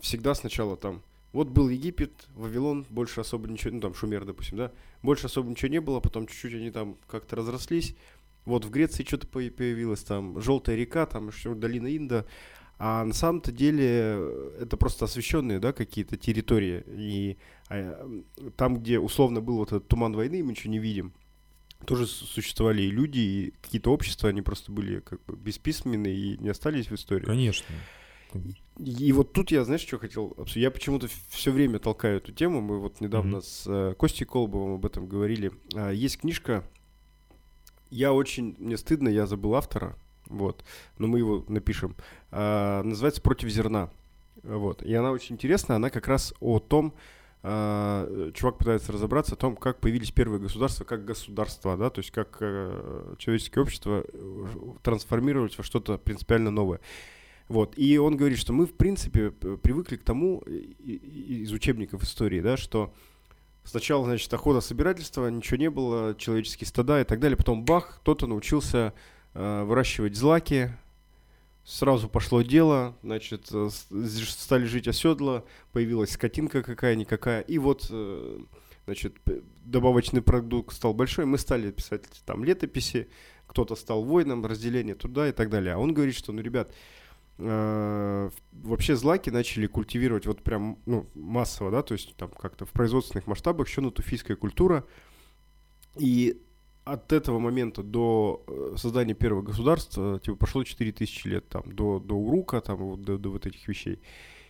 всегда 0.00 0.34
сначала 0.34 0.76
там, 0.76 1.02
вот 1.34 1.48
был 1.48 1.68
Египет, 1.68 2.28
Вавилон, 2.34 2.86
больше 2.88 3.20
особо 3.20 3.48
ничего, 3.48 3.74
ну, 3.74 3.80
там, 3.80 3.94
Шумер, 3.94 4.24
допустим, 4.24 4.56
да, 4.56 4.72
больше 5.02 5.26
особо 5.26 5.50
ничего 5.50 5.70
не 5.70 5.80
было, 5.80 6.00
потом 6.00 6.26
чуть-чуть 6.26 6.54
они 6.54 6.70
там 6.70 6.96
как-то 7.08 7.36
разрослись, 7.36 7.96
вот 8.44 8.64
в 8.64 8.70
Греции 8.70 9.04
что-то 9.04 9.26
появилось, 9.26 10.04
там, 10.04 10.40
Желтая 10.40 10.76
река, 10.76 11.06
там, 11.06 11.28
еще 11.28 11.54
долина 11.54 11.94
Инда, 11.94 12.24
а 12.78 13.04
на 13.04 13.12
самом-то 13.12 13.50
деле 13.52 13.84
э, 13.86 14.58
это 14.62 14.76
просто 14.76 15.06
освещенные, 15.06 15.58
да, 15.58 15.72
какие-то 15.72 16.16
территории. 16.16 16.84
И 16.88 17.36
а, 17.68 18.22
там, 18.56 18.78
где 18.78 18.98
условно 18.98 19.40
был 19.40 19.56
вот 19.56 19.68
этот 19.68 19.86
туман 19.88 20.14
войны, 20.14 20.42
мы 20.42 20.50
ничего 20.52 20.72
не 20.72 20.80
видим. 20.80 21.12
Тоже 21.86 22.06
существовали 22.06 22.82
и 22.82 22.90
люди, 22.90 23.18
и 23.18 23.54
какие-то 23.62 23.92
общества, 23.92 24.28
они 24.28 24.42
просто 24.42 24.72
были 24.72 25.00
как 25.00 25.24
бы 25.24 25.36
бесписьменные 25.36 26.16
и 26.16 26.38
не 26.38 26.48
остались 26.48 26.90
в 26.90 26.94
истории. 26.94 27.26
Конечно. 27.26 27.66
И, 28.78 29.06
и 29.08 29.12
вот 29.12 29.32
тут 29.32 29.50
я, 29.50 29.64
знаешь, 29.64 29.82
что 29.82 29.98
хотел 29.98 30.34
обсудить? 30.36 30.62
Я 30.62 30.70
почему-то 30.70 31.08
все 31.28 31.50
время 31.52 31.78
толкаю 31.78 32.18
эту 32.18 32.32
тему. 32.32 32.60
Мы 32.60 32.78
вот 32.80 33.00
недавно 33.00 33.36
mm-hmm. 33.36 33.42
с 33.42 33.64
э, 33.66 33.94
Костей 33.98 34.24
Колбовым 34.24 34.74
об 34.74 34.86
этом 34.86 35.06
говорили. 35.06 35.52
А, 35.74 35.90
есть 35.90 36.18
книжка. 36.18 36.64
Я 37.90 38.12
очень... 38.12 38.56
Мне 38.58 38.76
стыдно, 38.76 39.08
я 39.08 39.26
забыл 39.26 39.54
автора 39.54 39.96
вот, 40.26 40.64
но 40.98 41.06
мы 41.06 41.18
его 41.18 41.44
напишем. 41.48 41.96
А, 42.30 42.82
называется 42.82 43.22
«Против 43.22 43.48
зерна». 43.48 43.90
Вот, 44.42 44.82
и 44.82 44.92
она 44.92 45.10
очень 45.10 45.36
интересная, 45.36 45.76
она 45.76 45.88
как 45.88 46.06
раз 46.06 46.34
о 46.40 46.58
том, 46.58 46.92
а, 47.42 48.30
чувак 48.32 48.58
пытается 48.58 48.92
разобраться 48.92 49.34
о 49.34 49.38
том, 49.38 49.56
как 49.56 49.80
появились 49.80 50.10
первые 50.10 50.40
государства, 50.40 50.84
как 50.84 51.04
государства, 51.04 51.76
да, 51.76 51.88
то 51.88 52.00
есть 52.00 52.10
как 52.10 52.38
а, 52.40 53.14
человеческое 53.18 53.62
общество 53.62 54.04
э, 54.06 54.46
трансформировать 54.82 55.56
во 55.56 55.64
что-то 55.64 55.96
принципиально 55.96 56.50
новое. 56.50 56.80
Вот. 57.48 57.74
И 57.76 57.98
он 57.98 58.16
говорит, 58.16 58.38
что 58.38 58.52
мы, 58.52 58.66
в 58.66 58.74
принципе, 58.74 59.30
привыкли 59.30 59.96
к 59.96 60.04
тому 60.04 60.40
из 60.40 61.52
учебников 61.52 62.02
истории, 62.02 62.40
да, 62.40 62.56
что 62.56 62.94
сначала, 63.64 64.04
значит, 64.04 64.32
охота 64.32 64.60
собирательства, 64.60 65.28
ничего 65.28 65.56
не 65.58 65.70
было, 65.70 66.14
человеческие 66.16 66.66
стада 66.66 67.00
и 67.00 67.04
так 67.04 67.20
далее, 67.20 67.36
потом 67.36 67.64
бах, 67.64 67.98
кто-то 68.00 68.26
научился 68.26 68.94
Э, 69.34 69.64
выращивать 69.64 70.14
злаки. 70.14 70.70
Сразу 71.64 72.08
пошло 72.08 72.42
дело, 72.42 72.96
значит, 73.02 73.48
э, 73.52 73.68
стали 73.70 74.64
жить 74.64 74.86
оседла, 74.86 75.44
появилась 75.72 76.10
скотинка 76.10 76.62
какая-никакая, 76.62 77.40
и 77.40 77.58
вот, 77.58 77.88
э, 77.90 78.38
значит, 78.84 79.16
добавочный 79.64 80.22
продукт 80.22 80.74
стал 80.74 80.92
большой, 80.94 81.24
мы 81.24 81.38
стали 81.38 81.72
писать 81.72 82.02
там 82.26 82.44
летописи, 82.44 83.08
кто-то 83.46 83.76
стал 83.76 84.04
воином, 84.04 84.44
разделение 84.44 84.94
туда 84.94 85.28
и 85.28 85.32
так 85.32 85.50
далее. 85.50 85.74
А 85.74 85.78
он 85.78 85.94
говорит, 85.94 86.14
что, 86.14 86.32
ну, 86.32 86.40
ребят, 86.42 86.70
э, 86.70 86.74
вообще 87.36 88.94
злаки 88.94 89.30
начали 89.30 89.66
культивировать 89.66 90.26
вот 90.26 90.42
прям, 90.42 90.78
ну, 90.86 91.06
массово, 91.14 91.70
да, 91.72 91.82
то 91.82 91.94
есть 91.94 92.14
там 92.16 92.30
как-то 92.30 92.64
в 92.64 92.70
производственных 92.70 93.26
масштабах 93.26 93.68
еще 93.68 93.80
натуфийская 93.80 94.36
культура, 94.36 94.84
и 95.98 96.40
от 96.84 97.12
этого 97.12 97.38
момента 97.38 97.82
до 97.82 98.44
э, 98.46 98.74
создания 98.76 99.14
первого 99.14 99.42
государства, 99.42 100.20
типа, 100.20 100.36
прошло 100.36 100.64
4000 100.64 101.26
лет, 101.26 101.48
там, 101.48 101.62
до, 101.74 101.98
до 101.98 102.14
Урука, 102.14 102.60
там, 102.60 103.02
до, 103.02 103.16
до 103.18 103.30
вот 103.30 103.46
этих 103.46 103.66
вещей. 103.66 104.00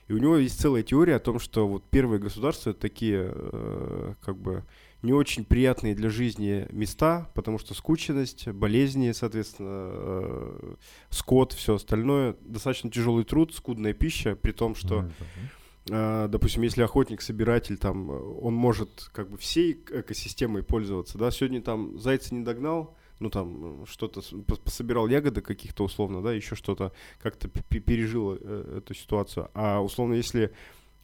И 0.09 0.13
у 0.13 0.19
него 0.19 0.37
есть 0.37 0.61
целая 0.61 0.83
теория 0.83 1.17
о 1.17 1.21
том, 1.21 1.39
что 1.39 1.67
вот 1.67 1.85
первые 1.91 2.21
государства 2.21 2.71
это 2.71 2.81
такие, 2.81 3.31
э, 3.33 4.15
как 4.21 4.37
бы, 4.37 4.65
не 5.05 5.13
очень 5.13 5.45
приятные 5.45 5.95
для 5.95 6.11
жизни 6.11 6.67
места, 6.71 7.31
потому 7.35 7.59
что 7.59 7.75
скученность, 7.75 8.49
болезни, 8.49 9.13
соответственно, 9.13 9.91
э, 9.93 10.75
скот, 11.11 11.53
все 11.53 11.75
остальное, 11.75 12.37
достаточно 12.41 12.91
тяжелый 12.91 13.25
труд, 13.25 13.55
скудная 13.55 13.93
пища, 13.93 14.35
при 14.35 14.53
том, 14.53 14.75
что... 14.75 15.01
Mm-hmm 15.01 15.65
а, 15.91 16.29
допустим, 16.29 16.63
если 16.63 16.83
охотник-собиратель, 16.83 17.77
там, 17.77 18.09
он 18.09 18.55
может 18.55 19.11
как 19.13 19.29
бы 19.31 19.37
всей 19.37 19.73
экосистемой 19.73 20.63
пользоваться, 20.63 21.19
да, 21.19 21.31
сегодня 21.31 21.61
там 21.61 21.99
зайца 21.99 22.35
не 22.35 22.43
догнал, 22.43 22.97
ну 23.21 23.29
там 23.29 23.85
что-то 23.87 24.23
пособирал 24.65 25.09
ягоды 25.09 25.43
каких-то 25.43 25.85
условно, 25.85 26.23
да, 26.23 26.33
еще 26.33 26.55
что-то 26.55 26.93
как-то 27.21 27.49
пережил 27.49 28.39
э, 28.41 28.79
эту 28.79 28.95
ситуацию, 28.95 29.51
а 29.53 29.81
условно 29.81 30.15
если 30.15 30.45
э, 30.45 30.51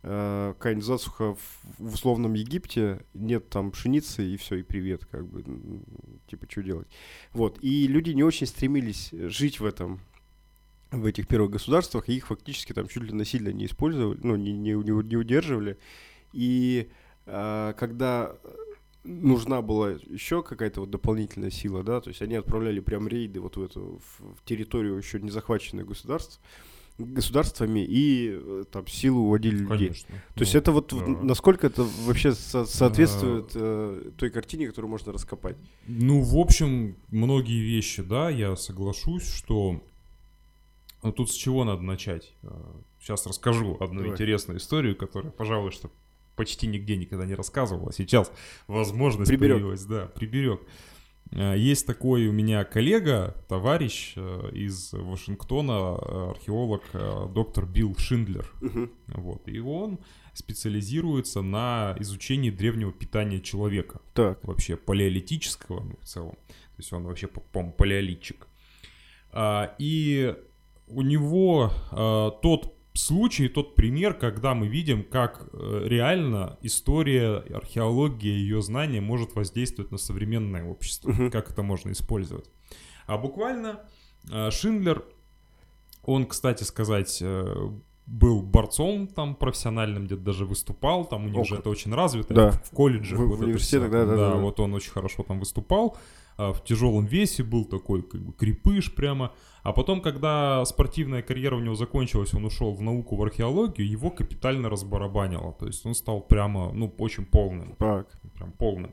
какая-нибудь 0.03 0.85
засуха 0.85 1.35
в, 1.79 1.95
условном 1.95 2.33
Египте, 2.33 3.05
нет 3.13 3.51
там 3.51 3.71
пшеницы 3.71 4.25
и 4.27 4.37
все, 4.39 4.57
и 4.57 4.63
привет, 4.63 5.05
как 5.05 5.27
бы, 5.27 5.45
типа, 6.27 6.47
что 6.51 6.63
делать. 6.63 6.89
Вот, 7.33 7.59
и 7.61 7.87
люди 7.87 8.11
не 8.11 8.23
очень 8.23 8.47
стремились 8.47 9.11
жить 9.13 9.61
в 9.61 9.65
этом 9.67 10.01
в 10.91 11.05
этих 11.07 11.29
первых 11.29 11.53
государствах, 11.53 12.09
и 12.09 12.17
их 12.17 12.27
фактически 12.27 12.73
там 12.73 12.89
чуть 12.89 13.05
ли 13.05 13.13
насильно 13.13 13.51
не 13.51 13.67
использовали, 13.67 14.19
ну, 14.23 14.37
не, 14.37 14.53
не, 14.53 14.73
не 14.73 15.17
удерживали. 15.17 15.79
И 16.33 16.91
э, 17.27 17.75
когда 17.79 18.37
нужна 19.05 19.63
была 19.63 19.91
еще 19.91 20.43
какая-то 20.43 20.81
вот 20.81 20.91
дополнительная 20.91 21.51
сила, 21.51 21.83
да, 21.83 22.01
то 22.01 22.09
есть 22.09 22.23
они 22.23 22.35
отправляли 22.35 22.81
прям 22.81 23.09
рейды 23.09 23.41
вот 23.41 23.57
в 23.57 23.63
эту 23.63 24.01
в, 24.19 24.45
территорию 24.45 24.97
еще 24.97 25.21
не 25.21 25.31
захваченных 25.31 25.87
государств, 25.87 26.41
государствами 27.05 27.81
и 27.81 28.31
э, 28.33 28.65
там 28.71 28.87
силу 28.87 29.23
уводили 29.23 29.57
людей. 29.57 29.89
Конечно. 29.89 30.09
То 30.09 30.23
ну, 30.37 30.43
есть 30.43 30.55
это 30.55 30.73
вот 30.73 30.93
да. 30.93 31.07
насколько 31.07 31.67
это 31.67 31.87
вообще 32.05 32.33
со 32.33 32.65
соответствует 32.65 33.51
э, 33.55 34.11
той 34.17 34.31
картине, 34.31 34.69
которую 34.69 34.91
можно 34.91 35.13
раскопать? 35.13 35.57
Ну, 35.87 36.21
в 36.21 36.37
общем, 36.39 36.97
многие 37.09 37.61
вещи, 37.61 38.03
да, 38.03 38.31
я 38.31 38.57
соглашусь, 38.57 39.29
что 39.29 39.83
Ну 41.03 41.13
тут 41.13 41.31
с 41.31 41.35
чего 41.35 41.65
надо 41.65 41.83
начать? 41.83 42.35
Сейчас 43.01 43.27
расскажу 43.27 43.77
одну 43.81 44.01
Давай. 44.01 44.13
интересную 44.13 44.59
историю, 44.59 44.97
которая, 44.97 45.33
пожалуй, 45.33 45.71
что 45.71 45.91
почти 46.37 46.67
нигде 46.67 46.97
никогда 46.97 47.27
не 47.27 47.35
рассказывал, 47.35 47.89
а 47.89 47.93
сейчас 47.93 48.33
возможность 48.67 49.31
Приберег. 49.31 49.57
появилась. 49.57 49.85
Да, 49.85 50.07
приберег. 50.07 50.61
Э, 51.33 51.55
Есть 51.57 51.87
такой 51.87 52.27
у 52.27 52.33
меня 52.33 52.65
коллега, 52.65 53.37
товарищ 53.49 54.15
э, 54.17 54.51
из 54.53 54.93
Вашингтона, 54.93 55.99
э, 56.01 56.31
археолог 56.31 56.83
доктор 57.33 57.67
Билл 57.67 57.95
Шиндлер. 57.97 58.51
Мгм. 58.61 58.91
Вот. 59.09 59.49
И 59.49 59.59
он 59.61 59.99
специализируется 60.35 61.43
на 61.43 61.97
изучении 62.01 62.51
древнего 62.51 62.93
питания 62.93 63.41
человека. 63.41 64.01
Так. 64.15 64.43
Вообще 64.45 64.77
палеолитического 64.77 65.81
ну, 65.81 65.97
в 66.01 66.05
целом. 66.05 66.33
То 66.49 66.79
есть 66.79 66.93
он 66.93 67.05
вообще, 67.05 67.27
по- 67.27 67.41
по-моему, 67.41 67.75
палеолитчик. 67.75 68.47
А, 69.33 69.75
и 69.79 70.35
у 70.89 71.03
него 71.03 71.71
тот 72.43 72.75
случай, 72.95 73.49
тот 73.49 73.75
пример, 73.75 74.15
когда 74.15 74.55
мы 74.55 74.69
видим, 74.69 75.05
как 75.05 75.49
э, 75.53 75.83
реально 75.87 76.59
история, 76.63 77.39
археология, 77.39 78.33
ее 78.33 78.63
знание 78.63 79.01
может 79.01 79.35
воздействовать 79.35 79.91
на 79.93 79.99
современное 79.99 80.65
общество. 80.65 81.11
Мгм. 81.11 81.31
Как 81.31 81.51
это 81.51 81.63
можно 81.63 81.93
использовать. 81.93 82.51
А 83.07 83.19
буквально 83.19 83.81
а, 84.31 84.51
Шиндлер, 84.51 85.05
он, 86.05 86.27
кстати 86.27 86.65
сказать, 86.65 87.19
э, 87.21 87.69
был 88.07 88.43
борцом 88.43 89.07
там 89.07 89.35
профессиональным, 89.37 90.07
где-то 90.07 90.23
даже 90.23 90.45
выступал, 90.45 91.05
там 91.05 91.27
у 91.27 91.29
них 91.29 91.39
О, 91.39 91.45
же 91.45 91.57
это 91.57 91.71
очень 91.71 91.95
развито, 91.95 92.35
Да. 92.35 92.51
в, 92.51 92.71
колледжах. 92.71 93.19
В- 93.19 93.27
вот 93.29 93.41
университетах, 93.41 93.91
да, 93.91 94.05
да, 94.05 94.17
да, 94.17 94.31
да. 94.33 94.37
вот 94.37 94.59
он 94.61 94.75
очень 94.75 94.91
хорошо 94.91 95.23
там 95.23 95.39
выступал, 95.39 95.97
в 96.53 96.65
тяжелом 96.65 97.07
весе 97.07 97.43
был 97.43 97.65
такой, 97.65 98.03
как 98.03 98.21
бы, 98.23 98.33
крепыш 98.33 98.95
прямо. 98.95 99.33
А 99.63 99.73
потом, 99.73 100.01
когда 100.01 100.65
спортивная 100.65 101.23
карьера 101.23 101.57
у 101.57 101.61
него 101.61 101.75
закончилась, 101.75 102.33
он 102.35 102.45
ушел 102.47 102.73
в 102.73 102.81
науку, 102.83 103.17
в 103.17 103.23
археологию, 103.23 103.89
его 103.89 104.11
капитально 104.11 104.69
разбарабанило. 104.71 105.53
То 105.59 105.67
есть 105.67 105.85
он 105.87 105.95
стал 105.95 106.21
прямо, 106.23 106.73
ну, 106.73 106.93
очень 106.99 107.25
полным 107.27 107.75
Так. 107.79 108.07
прям 108.35 108.53
полным. 108.53 108.93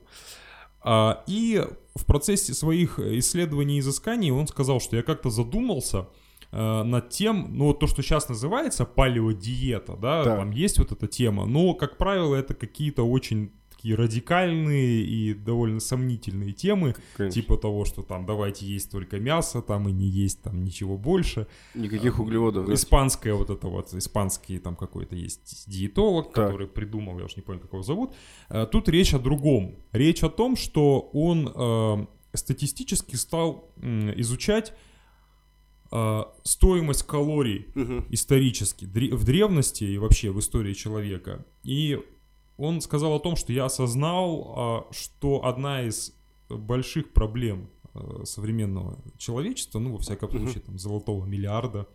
А, 0.81 1.23
И 1.27 1.63
в 1.95 2.05
процессе 2.05 2.53
своих 2.53 2.99
исследований 2.99 3.77
и 3.77 3.79
изысканий 3.79 4.31
он 4.31 4.47
сказал, 4.47 4.79
что 4.79 4.95
я 4.95 5.03
как-то 5.03 5.29
задумался 5.29 6.07
э, 6.51 6.83
над 6.83 7.09
тем, 7.09 7.47
ну 7.57 7.65
вот 7.65 7.79
то, 7.79 7.87
что 7.87 8.01
сейчас 8.01 8.29
называется 8.29 8.85
палеодиета, 8.85 9.97
да, 9.97 10.23
Да. 10.23 10.35
там 10.37 10.51
есть 10.51 10.79
вот 10.79 10.91
эта 10.91 11.07
тема, 11.07 11.45
но, 11.45 11.73
как 11.73 11.97
правило, 11.97 12.35
это 12.35 12.53
какие-то 12.53 13.03
очень 13.03 13.51
такие 13.87 13.95
радикальные 13.95 15.01
и 15.03 15.33
довольно 15.33 15.79
сомнительные 15.79 16.51
темы, 16.51 16.95
Конечно. 17.15 17.41
типа 17.41 17.57
того, 17.57 17.85
что 17.85 18.01
там 18.03 18.25
давайте 18.25 18.65
есть 18.65 18.91
только 18.91 19.19
мясо, 19.19 19.61
там 19.61 19.87
и 19.87 19.91
не 19.91 20.07
есть 20.07 20.41
там 20.41 20.63
ничего 20.63 20.97
больше. 20.97 21.47
Никаких 21.75 22.19
углеводов. 22.19 22.65
да? 22.67 22.73
Испанская 22.73 23.33
вот 23.33 23.49
это 23.49 23.67
вот, 23.67 23.93
испанский 23.93 24.59
там 24.59 24.75
какой-то 24.75 25.15
есть 25.15 25.65
диетолог, 25.69 26.33
Так. 26.33 26.47
который 26.47 26.67
придумал, 26.67 27.17
я 27.19 27.25
уж 27.25 27.35
не 27.37 27.41
помню, 27.41 27.61
как 27.61 27.71
его 27.73 27.83
зовут. 27.83 28.11
Э, 28.49 28.65
Тут 28.69 28.89
речь 28.89 29.13
о 29.13 29.19
другом. 29.19 29.75
Речь 29.93 30.23
о 30.23 30.29
том, 30.29 30.55
что 30.57 31.09
он 31.13 31.51
э, 31.55 32.05
статистически 32.37 33.15
стал 33.15 33.71
м, 33.81 34.11
изучать 34.21 34.73
э, 35.91 36.23
стоимость 36.43 37.03
калорий 37.03 37.67
исторически, 38.09 38.85
в 38.85 39.23
древности 39.23 39.85
и 39.85 39.97
вообще 39.97 40.31
в 40.31 40.39
истории 40.39 40.73
человека. 40.73 41.45
И 41.63 41.99
он 42.57 42.81
сказал 42.81 43.13
о 43.13 43.19
том, 43.19 43.35
что 43.35 43.53
я 43.53 43.65
осознал, 43.65 44.53
а, 44.55 44.87
что 44.93 45.45
одна 45.45 45.83
из 45.83 46.13
больших 46.49 47.11
проблем 47.13 47.69
э, 47.93 48.23
современного 48.25 48.97
человечества, 49.17 49.79
ну, 49.79 49.93
во 49.93 49.99
всяком 49.99 50.29
случае, 50.31 50.61
там, 50.61 50.77
золотого 50.79 51.25
миллиарда, 51.25 51.87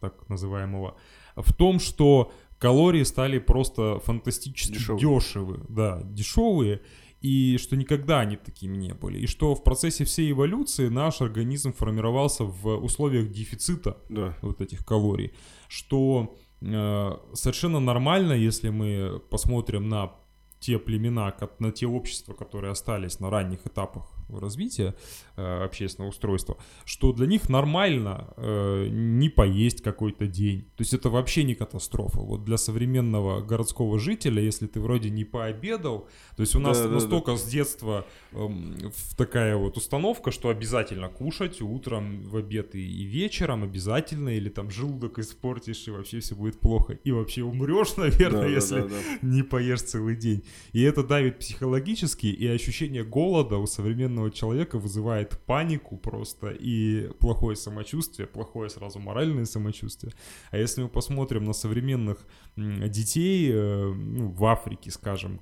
так 0.00 0.28
называемого, 0.28 0.96
в 1.36 1.52
том, 1.54 1.78
что 1.80 2.30
калории 2.58 3.02
стали 3.02 3.38
просто 3.38 3.98
фантастически 4.00 4.74
Дешевые. 4.74 5.00
дешевые, 5.00 5.60
да, 5.68 6.02
дешевые, 6.04 6.82
и 7.22 7.56
что 7.58 7.76
никогда 7.76 8.20
они 8.20 8.36
такими 8.36 8.76
не 8.76 8.94
были, 8.94 9.18
и 9.18 9.26
что 9.26 9.54
в 9.54 9.64
процессе 9.64 10.04
всей 10.04 10.30
эволюции 10.30 10.88
наш 10.88 11.20
организм 11.22 11.72
формировался 11.72 12.44
в 12.44 12.76
условиях 12.76 13.30
дефицита 13.30 13.96
Да. 14.08 14.36
вот 14.42 14.60
этих 14.60 14.84
калорий, 14.84 15.32
что 15.68 16.36
совершенно 16.60 17.80
нормально, 17.80 18.32
если 18.32 18.70
мы 18.70 19.20
посмотрим 19.30 19.88
на 19.88 20.12
те 20.58 20.78
племена, 20.78 21.34
на 21.58 21.70
те 21.70 21.86
общества, 21.86 22.32
которые 22.34 22.72
остались 22.72 23.20
на 23.20 23.30
ранних 23.30 23.66
этапах 23.66 24.15
развития 24.28 24.94
э, 25.36 25.64
общественного 25.64 26.10
устройства, 26.10 26.56
что 26.84 27.12
для 27.12 27.26
них 27.26 27.48
нормально 27.48 28.28
э, 28.36 28.88
не 28.90 29.28
поесть 29.28 29.82
какой-то 29.82 30.26
день. 30.26 30.62
То 30.76 30.82
есть 30.82 30.94
это 30.94 31.10
вообще 31.10 31.44
не 31.44 31.54
катастрофа. 31.54 32.20
Вот 32.20 32.44
для 32.44 32.56
современного 32.56 33.40
городского 33.40 33.98
жителя, 33.98 34.42
если 34.42 34.66
ты 34.66 34.80
вроде 34.80 35.10
не 35.10 35.24
пообедал, 35.24 36.08
то 36.36 36.40
есть 36.40 36.54
у 36.56 36.60
нас 36.60 36.78
Да-да-да. 36.78 36.94
настолько 36.94 37.36
с 37.36 37.44
детства 37.44 38.06
эм, 38.32 38.92
такая 39.16 39.56
вот 39.56 39.76
установка, 39.76 40.30
что 40.30 40.48
обязательно 40.48 41.08
кушать 41.08 41.60
утром, 41.60 42.22
в 42.24 42.36
обед 42.36 42.74
и, 42.74 42.80
и 42.80 43.04
вечером 43.04 43.62
обязательно, 43.62 44.30
или 44.30 44.48
там 44.48 44.70
желудок 44.70 45.18
испортишь, 45.18 45.86
и 45.86 45.90
вообще 45.90 46.20
все 46.20 46.34
будет 46.34 46.58
плохо. 46.60 46.98
И 47.04 47.12
вообще 47.12 47.42
умрешь, 47.42 47.94
наверное, 47.96 48.42
Да, 48.42 48.48
да, 48.48 48.54
если 48.54 48.80
да, 48.80 48.88
да. 48.88 49.28
не 49.28 49.42
поешь 49.42 49.82
целый 49.82 50.16
день. 50.16 50.42
И 50.72 50.82
это 50.82 51.02
давит 51.02 51.38
психологически, 51.38 52.26
и 52.26 52.46
ощущение 52.46 53.04
голода 53.04 53.58
у 53.58 53.66
современного 53.66 54.15
человека 54.30 54.78
вызывает 54.78 55.38
панику 55.46 55.96
просто 55.96 56.50
и 56.50 57.08
плохое 57.18 57.56
самочувствие, 57.56 58.26
плохое 58.26 58.70
сразу 58.70 58.98
моральное 58.98 59.44
самочувствие. 59.44 60.12
А 60.50 60.58
если 60.58 60.82
мы 60.82 60.88
посмотрим 60.88 61.44
на 61.44 61.52
современных 61.52 62.26
детей 62.56 63.50
э, 63.52 63.92
ну, 63.92 64.28
в 64.30 64.44
Африке, 64.44 64.90
скажем, 64.90 65.40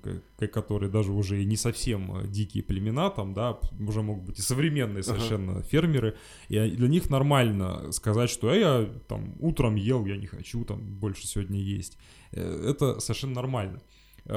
которые 0.53 0.91
даже 0.91 1.13
уже 1.13 1.45
не 1.45 1.57
совсем 1.57 2.17
э, 2.17 2.27
дикие 2.27 2.63
племена, 2.63 3.11
там, 3.11 3.35
да, 3.35 3.59
уже 3.79 4.03
могут 4.03 4.25
быть 4.25 4.39
и 4.39 4.43
современные 4.43 5.03
совершенно 5.03 5.63
фермеры, 5.63 6.17
и 6.49 6.59
для 6.71 6.89
них 6.89 7.11
нормально 7.11 7.93
сказать, 7.93 8.31
что 8.31 8.53
«Э, 8.53 8.59
я 8.59 8.91
там 9.09 9.37
утром 9.41 9.77
ел, 9.77 10.05
я 10.07 10.17
не 10.17 10.27
хочу 10.27 10.65
там 10.65 10.81
больше 10.81 11.27
сегодня 11.27 11.61
есть. 11.61 11.99
Э, 12.33 12.71
Это 12.71 13.01
совершенно 13.01 13.35
нормально. 13.35 13.81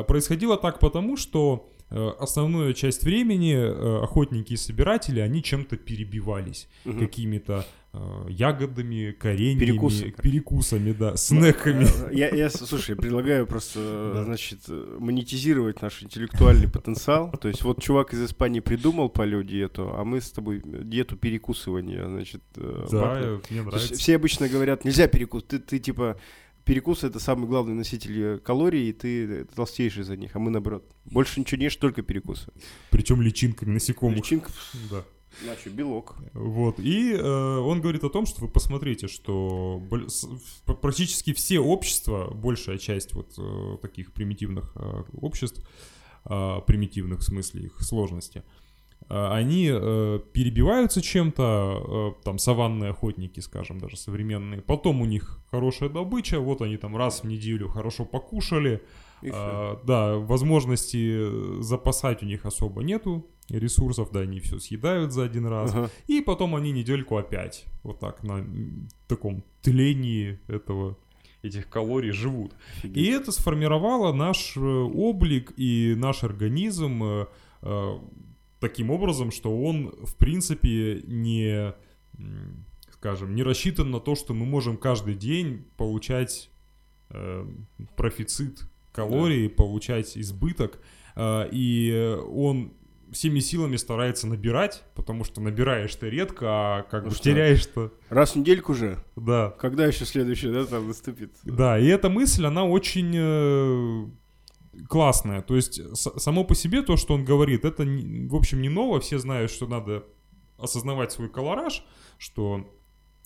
Происходило 0.08 0.58
так 0.58 0.80
потому, 0.80 1.16
что 1.16 1.72
основную 1.90 2.74
часть 2.74 3.04
времени 3.04 3.54
э, 3.56 4.04
охотники 4.04 4.54
и 4.54 4.58
собиратели, 4.58 5.20
они 5.20 5.42
чем-то 5.42 5.78
перебивались. 5.78 6.68
Мгм. 6.86 7.00
Какими-то 7.00 7.66
э, 7.94 8.26
ягодами, 8.30 9.12
кореньями, 9.12 9.60
Перекусы. 9.60 10.12
перекусами, 10.22 10.92
да, 10.92 11.16
снеками. 11.16 11.86
Э, 11.86 12.14
Я, 12.14 12.30
я, 12.30 12.50
слушай, 12.50 12.92
я 12.92 12.96
предлагаю 12.98 13.48
просто, 13.48 13.80
э, 13.82 14.12
Да. 14.16 14.24
значит, 14.26 14.60
э, 14.68 14.98
монетизировать 15.00 15.82
наш 15.82 16.04
интеллектуальный 16.04 16.68
потенциал. 16.70 17.32
То 17.32 17.48
есть 17.48 17.64
вот 17.64 17.82
чувак 17.82 18.14
из 18.14 18.22
Испании 18.24 18.60
придумал 18.60 19.08
палеодиету, 19.10 19.94
а 19.96 20.04
мы 20.04 20.20
с 20.20 20.30
тобой 20.32 20.62
диету 20.66 21.16
перекусывания, 21.16 22.06
значит. 22.06 22.42
э, 22.58 22.86
Да, 22.92 23.16
э, 23.20 23.40
мне 23.50 23.60
есть 23.60 23.66
нравится. 23.66 23.96
все 23.96 24.16
обычно 24.18 24.50
говорят, 24.50 24.84
нельзя 24.84 25.08
перекус. 25.08 25.44
Ты, 25.44 25.60
ты 25.60 25.80
типа 25.80 26.18
перекус 26.68 27.04
это 27.04 27.20
самый 27.20 27.48
главный 27.48 27.74
носитель 27.74 28.22
э, 28.22 28.38
калорий, 28.40 28.90
и 28.90 28.94
ты 28.94 29.26
э, 29.26 29.46
толстеешь 29.46 29.98
из-за 29.98 30.16
них, 30.18 30.36
а 30.36 30.40
мы 30.40 30.52
наоборот. 30.52 30.84
Больше 31.06 31.40
ничего 31.40 31.58
не 31.58 31.66
ешь, 31.66 31.76
только 31.78 32.02
перекусы. 32.02 32.52
Причем 32.92 33.22
личинками 33.22 33.72
насекомых. 33.72 34.18
Личинка, 34.18 34.52
Да. 34.92 35.04
значит, 35.44 35.74
белок. 35.74 36.16
Вот. 36.34 36.80
И 36.80 37.14
э, 37.14 37.58
он 37.58 37.82
говорит 37.82 38.04
о 38.04 38.10
том, 38.10 38.26
что 38.26 38.42
вы 38.42 38.50
посмотрите, 38.50 39.08
что 39.08 39.82
практически 40.82 41.34
все 41.34 41.60
общества, 41.60 42.32
большая 42.34 42.78
часть 42.78 43.14
вот 43.14 43.34
э, 43.38 43.78
таких 43.82 44.12
примитивных 44.12 44.74
э, 44.76 45.04
обществ, 45.14 45.66
э, 46.26 46.56
примитивных 46.68 47.20
в 47.20 47.24
смысле 47.24 47.64
их 47.68 47.82
сложности, 47.82 48.40
э, 48.40 48.67
они 49.10 49.70
э, 49.72 50.20
перебиваются 50.34 51.02
чем-то, 51.02 52.16
э, 52.20 52.24
там 52.24 52.38
саванные 52.38 52.92
охотники, 52.92 53.40
скажем, 53.40 53.80
даже 53.80 53.96
современные. 53.96 54.62
Потом 54.62 55.02
у 55.02 55.06
них 55.06 55.40
хорошая 55.50 55.90
добыча, 55.90 56.40
вот 56.40 56.62
они 56.62 56.78
там 56.78 56.98
раз 56.98 57.22
в 57.22 57.28
неделю 57.28 57.70
хорошо 57.70 58.04
покушали, 58.04 58.82
а, 59.24 59.82
да, 59.86 60.16
возможности 60.18 61.18
э, 61.20 61.62
запасать 61.62 62.22
у 62.22 62.26
них 62.26 62.46
особо 62.46 62.84
нету 62.84 63.26
ресурсов, 63.50 64.10
да, 64.12 64.22
они 64.22 64.40
все 64.40 64.60
съедают 64.60 65.14
за 65.14 65.24
один 65.24 65.48
раз. 65.48 65.74
Ага. 65.74 65.90
И 66.08 66.22
потом 66.22 66.56
они 66.56 66.72
недельку 66.72 67.18
опять 67.18 67.66
вот 67.84 68.00
так 68.00 68.24
на 68.24 68.46
таком 69.08 69.44
тлении 69.62 70.40
этого 70.48 70.98
этих 71.44 71.70
калорий 71.70 72.12
живут. 72.12 72.54
Офигеть. 72.78 72.98
И 72.98 73.10
это 73.10 73.32
сформировало 73.32 74.12
наш 74.12 74.58
э, 74.58 74.60
облик 74.60 75.54
и 75.56 75.96
наш 75.98 76.24
организм 76.24 77.04
э, 77.04 77.26
э, 77.62 78.00
таким 78.60 78.90
образом, 78.90 79.32
что 79.32 79.56
он, 79.62 79.94
в 80.04 80.16
принципе, 80.16 81.02
не, 81.06 81.74
скажем, 82.92 83.36
не 83.36 83.44
рассчитан 83.44 83.92
на 83.92 84.00
то, 84.00 84.16
что 84.16 84.34
мы 84.34 84.46
можем 84.46 84.78
каждый 84.78 85.16
день 85.16 85.66
получать 85.78 86.50
э, 87.10 87.48
профицит 87.96 88.64
калорий, 88.92 89.50
получать 89.50 90.18
избыток. 90.18 90.80
Э, 91.16 91.48
и 91.52 92.18
он 92.30 92.74
всеми 93.12 93.40
силами 93.40 93.78
старается 93.78 94.28
набирать, 94.28 94.84
потому 94.96 95.24
что 95.24 95.42
набираешь 95.42 95.96
ты 95.96 96.10
редко, 96.10 96.46
а 96.50 96.84
как 96.84 97.04
Ну 97.04 97.10
бы 97.10 97.16
теряешь-то. 97.16 97.94
Раз 98.10 98.34
в 98.34 98.36
недельку 98.38 98.74
же. 98.74 99.04
Да. 99.16 99.52
Когда 99.60 99.86
еще 99.86 100.06
следующий, 100.06 100.52
да, 100.52 100.66
там 100.66 100.88
наступит? 100.88 101.32
Да, 101.44 101.80
и 101.80 101.86
эта 101.88 102.10
мысль, 102.10 102.46
она 102.46 102.66
очень 102.66 103.14
э, 103.16 104.06
классная. 104.90 105.42
То 105.42 105.56
есть 105.56 105.80
само 105.96 106.44
по 106.44 106.56
себе 106.56 106.82
то, 106.82 106.98
что 106.98 107.14
он 107.14 107.26
говорит, 107.26 107.66
это, 107.66 107.84
в 107.84 108.36
общем, 108.36 108.62
не 108.62 108.70
ново. 108.70 109.00
Все 109.00 109.18
знают, 109.20 109.52
что 109.52 109.68
надо 109.68 110.04
осознавать 110.58 111.12
свой 111.12 111.30
колораж, 111.30 111.84
что 112.18 112.74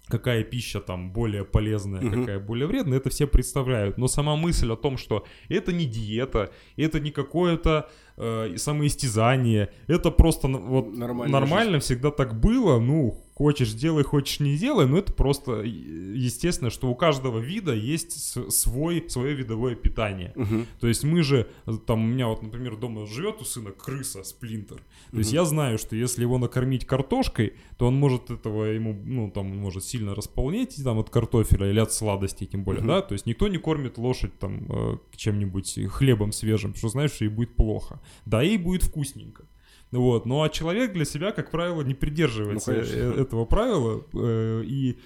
какая 0.08 0.44
пища 0.44 0.82
там 0.82 1.14
более 1.14 1.46
полезная, 1.46 2.02
Мгм. 2.02 2.22
какая 2.22 2.40
более 2.40 2.68
вредная, 2.68 2.98
это 2.98 3.10
все 3.10 3.28
представляют. 3.28 3.98
Но 3.98 4.08
сама 4.08 4.36
мысль 4.36 4.70
о 4.72 4.76
том, 4.76 4.98
что 4.98 5.26
это 5.48 5.72
не 5.72 5.86
диета, 5.86 6.52
это 6.76 7.00
не 7.00 7.12
какое-то 7.12 7.90
э, 8.22 8.58
самоистязание, 8.58 9.70
это 9.88 10.12
просто 10.12 10.48
вот 10.48 10.96
нормально 10.96 11.80
всегда 11.80 12.12
так 12.12 12.40
было, 12.40 12.80
ну, 12.80 13.18
хочешь 13.34 13.74
делай, 13.74 14.04
хочешь 14.04 14.40
не 14.40 14.56
делай, 14.56 14.86
но 14.88 14.98
это 15.00 15.14
просто 15.14 15.62
естественно, 15.64 16.70
что 16.70 16.90
у 16.90 16.96
каждого 16.96 17.40
вида 17.40 17.74
есть 17.74 18.12
свой, 18.52 19.04
свое 19.10 19.34
видовое 19.34 19.76
питание. 19.76 20.32
Мгм. 20.36 20.68
То 20.80 20.88
есть 20.88 21.04
мы 21.04 21.24
же, 21.24 21.48
э, 21.66 21.72
там 21.88 22.04
у 22.04 22.08
меня 22.08 22.28
вот, 22.28 22.44
например, 22.44 22.76
дома 22.78 23.08
живет 23.08 23.42
у 23.42 23.46
сына 23.46 23.72
крыса, 23.72 24.24
сплинтер. 24.24 24.78
То 25.12 25.18
есть 25.18 25.32
Мгм. 25.32 25.36
я 25.40 25.46
знаю, 25.46 25.78
что 25.80 25.96
если 25.96 26.22
его 26.22 26.38
накормить 26.38 26.86
картошкой, 26.86 27.54
то 27.78 27.88
он 27.88 27.96
может 27.96 28.30
этого 28.30 28.66
ему, 28.66 28.94
ну, 29.06 29.32
там, 29.32 29.48
может 29.58 29.84
сильно 29.86 30.14
располнеть 30.14 30.76
там 30.84 31.00
от 31.00 31.10
картофеля 31.10 31.68
или 31.70 31.80
от 31.80 31.92
сладостей, 31.92 32.46
тем 32.46 32.64
более, 32.64 32.82
Мгм. 32.82 32.90
да. 32.90 33.02
То 33.02 33.14
есть 33.14 33.26
никто 33.26 33.48
не 33.48 33.58
кормит 33.58 33.98
лошадь 33.98 34.38
там 34.38 34.68
э, 34.70 34.98
чем-нибудь 35.16 35.80
хлебом 35.90 36.32
свежим, 36.32 36.76
что 36.76 36.90
знаешь, 36.90 37.12
что 37.12 37.26
ей 37.26 37.32
будет 37.32 37.56
плохо. 37.56 38.00
Да, 38.26 38.41
ей 38.41 38.58
будет 38.58 38.84
вкусненько. 38.84 39.45
Вот, 39.91 40.26
ну 40.26 40.41
а 40.41 40.50
человек 40.50 40.93
для 40.93 41.04
себя, 41.06 41.32
как 41.32 41.52
правило, 41.52 41.82
не 41.82 41.93
придерживается 41.93 42.71
Ну, 42.71 42.78
конечно. 42.78 42.95
э, 42.95 43.21
этого 43.21 43.45
правила, 43.45 44.06
э, 44.13 44.63
и 44.65 44.97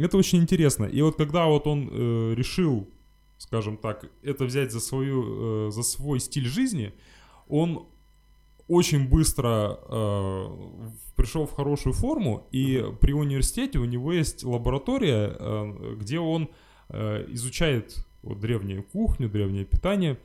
это 0.00 0.16
очень 0.16 0.38
интересно. 0.38 0.84
И 0.84 1.02
вот 1.02 1.16
когда 1.16 1.46
вот 1.46 1.66
он 1.66 1.90
э, 1.92 2.34
решил, 2.34 2.88
скажем 3.36 3.76
так, 3.76 4.06
это 4.22 4.44
взять 4.44 4.72
за 4.72 4.80
свою, 4.80 5.70
за 5.70 5.82
свой 5.82 6.18
стиль 6.18 6.46
жизни, 6.46 6.94
он 7.48 7.86
очень 8.68 9.06
быстро 9.08 9.78
э, 9.86 10.46
пришел 11.16 11.46
в 11.46 11.52
хорошую 11.52 11.92
форму, 11.92 12.48
и 12.52 12.82
при 13.00 13.12
университете 13.12 13.78
у 13.78 13.84
него 13.84 14.12
есть 14.12 14.44
лаборатория, 14.44 15.36
э, 15.38 15.96
где 15.98 16.18
он 16.20 16.48
э, 16.88 17.26
изучает 17.28 18.06
вот, 18.22 18.40
древнюю 18.40 18.82
кухню, 18.82 19.28
древнее 19.28 19.64
питание, 19.64 20.18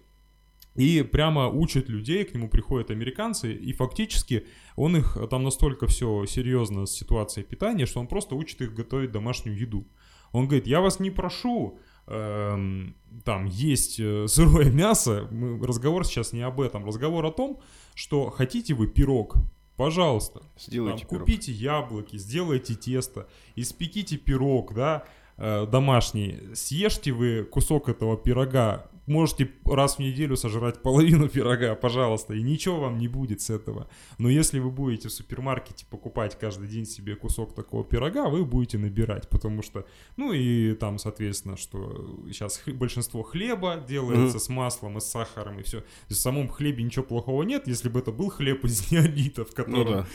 и 0.77 1.01
прямо 1.01 1.47
учит 1.47 1.89
людей, 1.89 2.23
к 2.23 2.33
нему 2.33 2.49
приходят 2.49 2.91
американцы, 2.91 3.51
и 3.53 3.73
фактически 3.73 4.45
он 4.75 4.95
их 4.95 5.17
там 5.29 5.43
настолько 5.43 5.87
все 5.87 6.25
серьезно 6.25 6.85
с 6.85 6.91
ситуацией 6.91 7.45
питания, 7.45 7.85
что 7.85 7.99
он 7.99 8.07
просто 8.07 8.35
учит 8.35 8.61
их 8.61 8.73
готовить 8.73 9.11
домашнюю 9.11 9.57
еду. 9.57 9.87
Он 10.31 10.45
говорит, 10.45 10.67
я 10.67 10.81
вас 10.81 10.99
не 10.99 11.09
прошу 11.09 11.79
эм, 12.07 12.95
там 13.23 13.45
есть 13.45 13.99
э, 13.99 14.27
сырое 14.27 14.71
мясо, 14.71 15.27
мы, 15.31 15.65
разговор 15.65 16.05
сейчас 16.05 16.33
не 16.33 16.41
об 16.41 16.61
этом, 16.61 16.85
разговор 16.85 17.25
о 17.25 17.31
том, 17.31 17.59
что 17.95 18.29
хотите 18.29 18.73
вы 18.73 18.87
пирог, 18.87 19.35
пожалуйста, 19.75 20.43
Сделайте 20.57 20.99
там, 20.99 21.09
пирог. 21.09 21.25
купите 21.25 21.51
яблоки, 21.51 22.17
сделайте 22.17 22.75
тесто, 22.75 23.27
испеките 23.55 24.17
пирог, 24.17 24.73
да, 24.73 25.05
э, 25.37 25.65
домашний, 25.65 26.39
съешьте 26.53 27.11
вы 27.11 27.43
кусок 27.43 27.89
этого 27.89 28.17
пирога, 28.17 28.89
можете 29.07 29.49
раз 29.65 29.95
в 29.95 29.99
неделю 29.99 30.35
сожрать 30.37 30.81
половину 30.81 31.27
пирога, 31.29 31.73
пожалуйста, 31.75 32.33
и 32.35 32.41
ничего 32.43 32.79
вам 32.81 32.97
не 32.99 33.07
будет 33.07 33.41
с 33.41 33.49
этого. 33.49 33.89
Но 34.19 34.29
если 34.29 34.59
вы 34.59 34.69
будете 34.69 35.07
в 35.07 35.11
супермаркете 35.11 35.85
покупать 35.89 36.37
каждый 36.37 36.67
день 36.67 36.85
себе 36.85 37.15
кусок 37.15 37.55
такого 37.55 37.83
пирога, 37.83 38.29
вы 38.29 38.45
будете 38.45 38.77
набирать, 38.77 39.27
потому 39.29 39.61
что, 39.63 39.85
ну 40.17 40.33
и 40.33 40.73
там, 40.73 40.99
соответственно, 40.99 41.57
что 41.57 42.19
сейчас 42.27 42.61
большинство 42.67 43.23
хлеба 43.23 43.77
делается 43.87 44.37
Мгм. 44.37 44.39
с 44.39 44.49
маслом 44.49 44.97
и 44.97 45.01
с 45.01 45.05
сахаром 45.05 45.59
и 45.59 45.63
все. 45.63 45.83
В 46.09 46.13
самом 46.13 46.49
хлебе 46.49 46.83
ничего 46.83 47.03
плохого 47.05 47.43
нет, 47.43 47.67
если 47.67 47.89
бы 47.89 47.99
это 47.99 48.11
был 48.11 48.29
хлеб 48.29 48.63
из 48.65 48.91
неолита, 48.91 49.45
в 49.45 49.49
Ну 49.49 49.55
котором 49.55 49.93
да. 49.93 50.07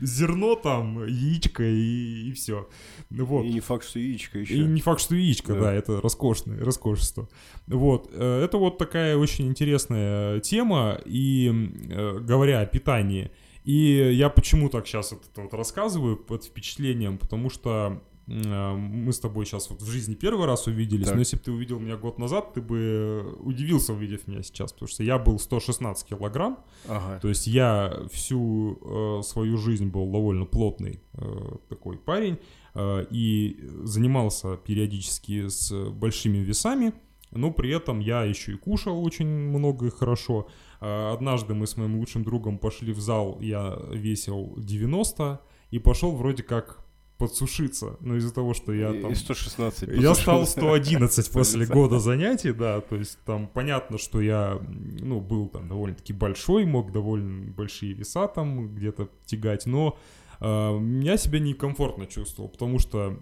Зерно 0.00 0.54
там, 0.54 1.06
яичко 1.06 1.62
и, 1.62 2.32
все. 2.32 2.68
Вот. 3.10 3.44
И 3.44 3.52
не 3.52 3.60
факт, 3.60 3.84
что 3.84 3.98
яичко 3.98 4.38
еще. 4.38 4.54
И 4.54 4.60
не 4.60 4.80
факт, 4.80 5.00
что 5.00 5.14
яичко, 5.14 5.54
Да. 5.54 5.60
да, 5.60 5.74
это 5.74 6.00
роскошное, 6.00 6.58
роскошество. 6.64 7.28
Вот, 7.66 8.10
э, 8.12 8.42
это 8.44 8.58
вот 8.58 8.78
такая 8.78 9.16
очень 9.16 9.48
интересная 9.48 10.40
тема, 10.40 11.00
и 11.04 11.50
э, 11.90 12.18
говоря 12.20 12.60
о 12.60 12.66
питании, 12.66 13.30
и 13.64 14.12
я 14.14 14.30
почему 14.30 14.68
так 14.68 14.86
сейчас 14.86 15.12
это 15.12 15.42
вот 15.42 15.52
рассказываю 15.54 16.16
под 16.16 16.44
впечатлением, 16.44 17.18
потому 17.18 17.50
что 17.50 18.02
мы 18.28 19.12
с 19.12 19.18
тобой 19.20 19.46
сейчас 19.46 19.70
вот 19.70 19.80
в 19.80 19.90
жизни 19.90 20.14
первый 20.14 20.46
раз 20.46 20.66
увиделись, 20.66 21.06
Так. 21.06 21.14
но 21.14 21.20
если 21.20 21.36
бы 21.36 21.42
ты 21.42 21.50
увидел 21.52 21.78
меня 21.78 21.96
год 21.96 22.18
назад, 22.18 22.52
ты 22.52 22.60
бы 22.60 23.34
удивился, 23.40 23.94
увидев 23.94 24.28
меня 24.28 24.42
сейчас, 24.42 24.72
потому 24.72 24.88
что 24.88 25.02
я 25.02 25.18
был 25.18 25.38
116 25.38 26.06
килограмм, 26.06 26.58
Ага. 26.86 27.18
то 27.20 27.28
есть 27.28 27.46
я 27.46 28.02
всю 28.12 28.78
э, 28.82 29.22
свою 29.22 29.56
жизнь 29.56 29.86
был 29.88 30.10
довольно 30.12 30.44
плотный 30.44 31.00
э, 31.14 31.56
такой 31.70 31.96
парень 31.96 32.38
э, 32.74 33.06
и 33.10 33.58
занимался 33.84 34.56
периодически 34.58 35.48
с 35.48 35.72
большими 35.90 36.38
весами, 36.38 36.92
но 37.30 37.50
при 37.50 37.70
этом 37.70 38.00
я 38.00 38.24
еще 38.24 38.52
и 38.52 38.56
кушал 38.56 39.02
очень 39.04 39.26
много 39.26 39.86
и 39.86 39.90
хорошо. 39.90 40.48
Э, 40.80 41.12
однажды 41.14 41.54
мы 41.54 41.66
с 41.66 41.78
моим 41.78 41.96
лучшим 41.96 42.24
другом 42.24 42.58
пошли 42.58 42.92
в 42.92 43.00
зал, 43.00 43.38
я 43.40 43.78
весил 43.90 44.54
90 44.58 45.40
и 45.70 45.78
пошел 45.78 46.12
вроде 46.12 46.42
как 46.42 46.84
подсушиться, 47.18 47.96
но 48.00 48.16
из-за 48.16 48.32
того, 48.32 48.54
что 48.54 48.72
я 48.72 48.92
там... 48.92 49.10
и 49.10 49.14
116. 49.14 49.88
Я 49.88 50.14
стал 50.14 50.40
послушал. 50.40 50.68
111 50.68 51.30
после 51.32 51.66
года 51.66 51.98
занятий, 51.98 52.52
да, 52.52 52.80
то 52.80 52.94
есть 52.96 53.18
там 53.24 53.48
понятно, 53.48 53.98
что 53.98 54.20
я, 54.20 54.60
ну, 55.00 55.20
был 55.20 55.48
там 55.48 55.68
довольно-таки 55.68 56.12
большой, 56.12 56.64
мог 56.64 56.92
довольно 56.92 57.50
большие 57.50 57.92
веса 57.92 58.28
там 58.28 58.72
где-то 58.74 59.08
тягать, 59.26 59.66
но 59.66 59.98
э, 60.40 60.78
я 61.02 61.16
себя 61.16 61.40
некомфортно 61.40 62.06
чувствовал, 62.06 62.48
потому 62.48 62.78
что, 62.78 63.18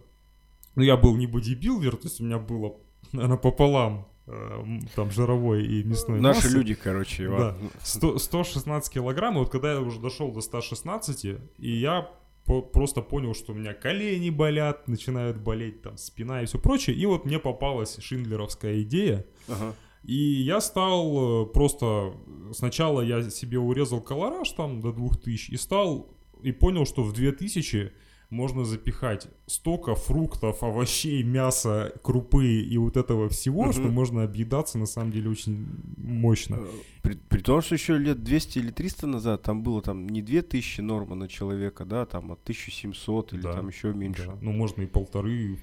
ну, 0.75 0.83
я 0.83 0.99
был 0.99 1.17
не 1.17 1.27
бодибилдер, 1.27 1.97
то 1.97 2.05
есть 2.07 2.21
у 2.21 2.25
меня 2.25 2.39
было, 2.39 2.75
наверное, 3.13 3.39
пополам 3.39 4.09
м, 4.27 4.87
там 4.95 5.11
жировой 5.11 5.65
и 5.65 5.83
мясной 5.85 6.21
Наши 6.21 6.43
массы. 6.45 6.55
люди, 6.55 6.75
короче, 6.75 7.29
Да. 7.29 7.35
Иван. 7.35 7.57
100 7.83 8.19
116 8.19 8.93
килограмм, 8.93 9.37
и 9.37 9.39
вот 9.39 9.49
когда 9.49 9.73
я 9.73 9.81
уже 9.81 10.01
дошел 10.01 10.31
до 10.33 10.43
116, 10.43 11.25
и 11.25 11.71
я 11.71 12.11
по- 12.47 12.63
просто 12.63 13.03
понял, 13.03 13.35
что 13.35 13.53
у 13.53 13.55
меня 13.57 13.75
колени 13.75 14.31
болят, 14.31 14.89
начинают 14.89 15.37
болеть, 15.39 15.83
там, 15.83 15.97
спина 15.97 16.43
и 16.43 16.47
все 16.47 16.59
прочее, 16.59 16.97
и 16.97 17.05
вот 17.07 17.25
мне 17.25 17.39
попалась 17.39 17.99
шиндлеровская 17.99 18.83
идея, 18.83 19.27
Ага. 19.49 19.75
и 20.05 20.15
я 20.15 20.61
стал 20.61 21.45
э, 21.45 21.47
просто... 21.47 22.15
Сначала 22.53 23.01
я 23.03 23.29
себе 23.31 23.59
урезал 23.59 24.01
колораж 24.01 24.51
там 24.53 24.81
до 24.81 24.93
2000 24.93 25.51
и 25.51 25.57
стал... 25.57 26.09
И 26.43 26.53
понял, 26.53 26.85
что 26.87 27.03
в 27.03 27.13
2000 27.13 27.93
можно 28.31 28.65
запихать 28.65 29.29
столько 29.47 29.95
фруктов, 29.95 30.63
овощей, 30.63 31.23
мяса, 31.23 31.93
крупы 32.03 32.47
и 32.61 32.77
вот 32.79 32.97
этого 32.97 33.29
всего, 33.29 33.65
Мгм. 33.65 33.73
что 33.73 33.83
можно 33.83 34.25
объедаться 34.25 34.79
на 34.79 34.87
самом 34.87 35.13
деле 35.13 35.31
очень 35.31 35.67
мощно. 35.97 36.57
Э, 36.57 36.67
При, 37.03 37.15
при 37.15 37.41
том, 37.41 37.61
что 37.63 37.75
еще 37.75 37.97
лет 37.99 38.23
200 38.25 38.59
или 38.59 38.71
300 38.71 39.07
назад 39.07 39.43
там 39.43 39.63
было 39.63 39.81
там 39.81 40.09
не 40.09 40.23
2000 40.23 40.81
норма 40.81 41.15
на 41.15 41.29
человека, 41.29 41.85
да, 41.85 42.05
там 42.07 42.33
от 42.33 42.43
1700 42.43 43.33
или 43.33 43.43
Да. 43.43 43.53
там 43.53 43.69
еще 43.69 43.93
меньше. 43.93 44.27
Да, 44.27 44.39
Ну, 44.41 44.53
можно 44.53 44.83
и 44.83 44.87
полторы. 44.87 45.59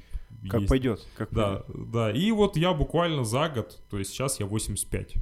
Как 0.50 0.62
есть. 0.62 0.70
пойдет. 0.70 1.08
Как 1.18 1.30
Да, 1.34 1.58
пойдет. 1.68 1.92
да. 1.92 2.12
И 2.12 2.32
вот 2.32 2.58
я 2.58 2.74
буквально 2.74 3.24
за 3.26 3.50
год, 3.50 3.82
то 3.90 3.98
есть 4.00 4.12
сейчас 4.12 4.40
я 4.40 4.46
85. 4.46 5.16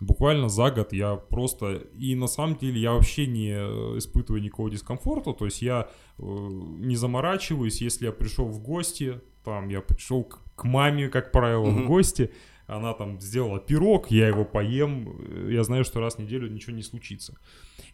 Буквально 0.00 0.48
за 0.48 0.70
год 0.70 0.92
я 0.92 1.16
просто... 1.16 1.82
И 1.98 2.14
на 2.14 2.28
самом 2.28 2.56
деле 2.56 2.80
я 2.80 2.92
вообще 2.92 3.26
не 3.26 3.50
э, 3.50 3.98
испытываю 3.98 4.42
никакого 4.42 4.70
дискомфорта. 4.70 5.32
То 5.32 5.44
есть 5.46 5.60
я 5.62 5.88
э, 6.18 6.22
не 6.22 6.96
заморачиваюсь, 6.96 7.80
если 7.82 8.06
я 8.06 8.12
пришел 8.12 8.46
в 8.46 8.60
гости, 8.60 9.20
там 9.44 9.68
я 9.68 9.80
пришел 9.80 10.24
к, 10.24 10.40
к 10.54 10.64
маме, 10.64 11.08
как 11.08 11.32
правило, 11.32 11.66
Мгм. 11.66 11.84
в 11.84 11.86
гости, 11.86 12.30
она 12.66 12.92
там 12.92 13.18
сделала 13.20 13.58
пирог, 13.58 14.10
я 14.10 14.28
его 14.28 14.44
поем, 14.44 15.16
э, 15.20 15.48
я 15.52 15.64
знаю, 15.64 15.84
что 15.84 16.00
раз 16.00 16.16
в 16.16 16.18
неделю 16.18 16.48
ничего 16.48 16.76
не 16.76 16.82
случится. 16.82 17.34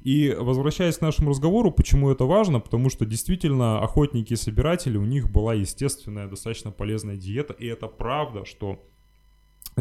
И 0.00 0.36
возвращаясь 0.38 0.98
к 0.98 1.00
нашему 1.00 1.30
разговору, 1.30 1.70
почему 1.70 2.10
это 2.10 2.24
важно? 2.24 2.60
Потому 2.60 2.90
что 2.90 3.06
действительно 3.06 3.80
охотники 3.82 4.34
и 4.34 4.36
собиратели, 4.36 4.98
у 4.98 5.04
них 5.04 5.30
была 5.30 5.54
естественная, 5.54 6.28
достаточно 6.28 6.70
полезная 6.70 7.16
диета, 7.16 7.54
и 7.54 7.66
это 7.66 7.86
правда, 7.86 8.44
что, 8.44 8.84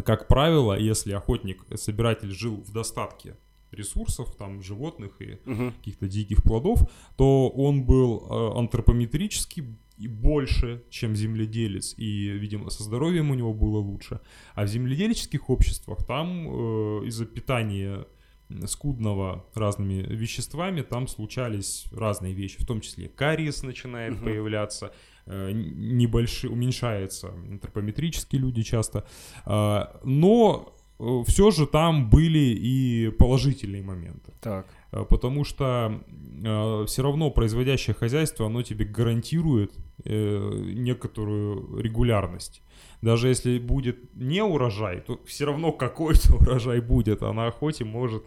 как 0.02 0.28
правило, 0.28 0.78
если 0.78 1.12
охотник 1.12 1.62
собиратель 1.76 2.30
жил 2.30 2.56
в 2.56 2.72
достатке 2.72 3.36
ресурсов, 3.70 4.34
там, 4.36 4.62
животных 4.62 5.20
и 5.20 5.38
Мгм. 5.44 5.72
каких-то 5.72 6.06
диких 6.08 6.42
плодов, 6.42 6.80
то 7.16 7.48
он 7.48 7.82
был 7.84 8.26
э, 8.30 8.58
антропометрически 8.58 9.64
и 9.98 10.08
больше, 10.08 10.82
чем 10.90 11.14
земледелец, 11.16 11.94
и, 11.96 12.28
видимо, 12.28 12.70
со 12.70 12.82
здоровьем 12.82 13.30
у 13.30 13.34
него 13.34 13.52
было 13.54 13.78
лучше. 13.78 14.20
А 14.54 14.64
в 14.64 14.68
земледельческих 14.68 15.50
обществах 15.50 16.04
там 16.04 16.48
э, 16.48 17.06
из-за 17.06 17.26
питания 17.26 18.04
скудного 18.66 19.44
разными 19.54 20.02
веществами, 20.02 20.82
там 20.82 21.08
случались 21.08 21.86
разные 21.92 22.34
вещи, 22.34 22.60
в 22.62 22.66
том 22.66 22.80
числе 22.80 23.08
кариес 23.08 23.62
начинает 23.62 24.14
Мгм. 24.14 24.24
появляться, 24.24 24.92
э, 25.26 25.50
небольшой, 25.52 26.50
уменьшается 26.50 27.28
антропометрические 27.28 28.40
люди 28.40 28.62
часто, 28.62 29.04
а, 29.46 30.00
но 30.04 30.70
все 31.26 31.50
же 31.50 31.66
там 31.66 32.08
были 32.08 32.38
и 32.38 33.10
положительные 33.18 33.82
моменты. 33.82 34.32
Так. 34.40 34.66
Э, 34.92 35.04
Потому 35.08 35.44
что 35.44 36.00
все 36.86 37.02
равно 37.02 37.30
производящее 37.30 37.94
хозяйство, 37.94 38.46
оно 38.46 38.62
тебе 38.62 38.84
гарантирует 38.84 39.72
э, 40.04 40.60
некоторую 40.74 41.80
регулярность. 41.80 42.62
Даже 43.04 43.28
если 43.28 43.58
будет 43.58 44.14
не 44.14 44.42
урожай, 44.42 45.00
то 45.00 45.20
все 45.26 45.44
равно 45.44 45.72
какой-то 45.72 46.34
урожай 46.40 46.80
будет, 46.80 47.22
а 47.22 47.32
на 47.32 47.46
охоте 47.46 47.84
может 47.84 48.24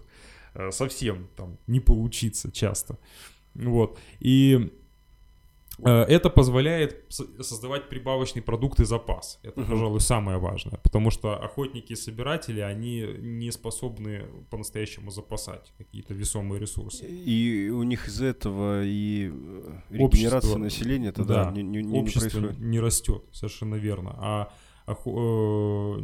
э, 0.54 0.72
совсем 0.72 1.28
там 1.36 1.58
не 1.68 1.80
получиться 1.80 2.52
часто. 2.52 2.98
Вот. 3.56 3.98
И 4.20 4.70
э, 5.84 5.90
это 5.90 6.30
позволяет 6.30 7.06
со- 7.10 7.44
создавать 7.44 7.90
прибавочный 7.90 8.42
продукт 8.42 8.80
и 8.80 8.86
запас. 8.86 9.40
Это, 9.44 9.62
Мгм. 9.62 9.70
пожалуй, 9.72 10.00
самое 10.00 10.38
важное. 10.38 10.80
Потому 10.84 11.12
что 11.12 11.36
охотники 11.44 11.94
и 11.94 11.96
собиратели, 11.96 12.60
они 12.62 13.02
не 13.20 13.52
способны 13.52 14.26
по-настоящему 14.50 15.12
запасать 15.12 15.74
какие-то 15.78 16.14
весомые 16.14 16.60
ресурсы. 16.60 17.06
И 17.08 17.70
у 17.70 17.84
них 17.84 18.08
из 18.08 18.22
этого 18.22 18.84
и 18.84 19.32
э, 19.32 20.00
Общество, 20.00 20.18
регенерация 20.18 20.58
населения 20.58 21.12
тогда 21.12 21.46
да, 21.46 21.52
не, 21.52 21.64
не- 21.64 21.82
не- 21.82 21.92
не 21.92 22.00
Общество 22.02 22.30
происходит. 22.40 22.60
не 22.60 22.80
растет, 22.80 23.24
совершенно 23.32 23.76
верно. 23.76 24.16
А 24.18 24.54
э, 24.88 26.02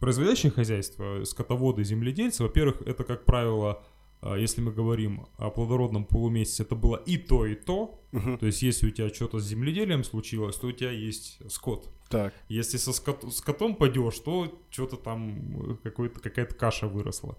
производящее 0.00 0.52
хозяйство, 0.52 1.24
скотоводы, 1.24 1.84
земледельцы, 1.84 2.42
во-первых, 2.42 2.82
это, 2.86 3.04
как 3.04 3.24
правило, 3.24 3.82
э, 4.22 4.36
если 4.38 4.60
мы 4.60 4.72
говорим 4.72 5.26
о 5.36 5.50
плодородном 5.50 6.04
полумесяце, 6.04 6.64
это 6.64 6.74
было 6.74 6.96
и 6.96 7.16
то, 7.16 7.46
и 7.46 7.54
то. 7.54 7.98
Мгм. 8.12 8.38
То 8.38 8.46
есть, 8.46 8.62
если 8.62 8.88
у 8.88 8.90
тебя 8.90 9.08
что-то 9.08 9.38
с 9.38 9.46
земледелием 9.46 10.04
случилось, 10.04 10.56
то 10.56 10.66
у 10.68 10.72
тебя 10.72 10.90
есть 10.90 11.38
скот. 11.50 11.88
Так. 12.08 12.34
Если 12.48 12.78
со 12.78 12.92
скот- 12.92 13.30
с 13.30 13.40
котом 13.40 13.74
пойдешь, 13.74 14.18
то 14.18 14.60
что-то 14.70 14.96
там 14.96 15.78
э, 15.84 15.90
какая-то 16.22 16.54
каша 16.54 16.86
выросла. 16.86 17.36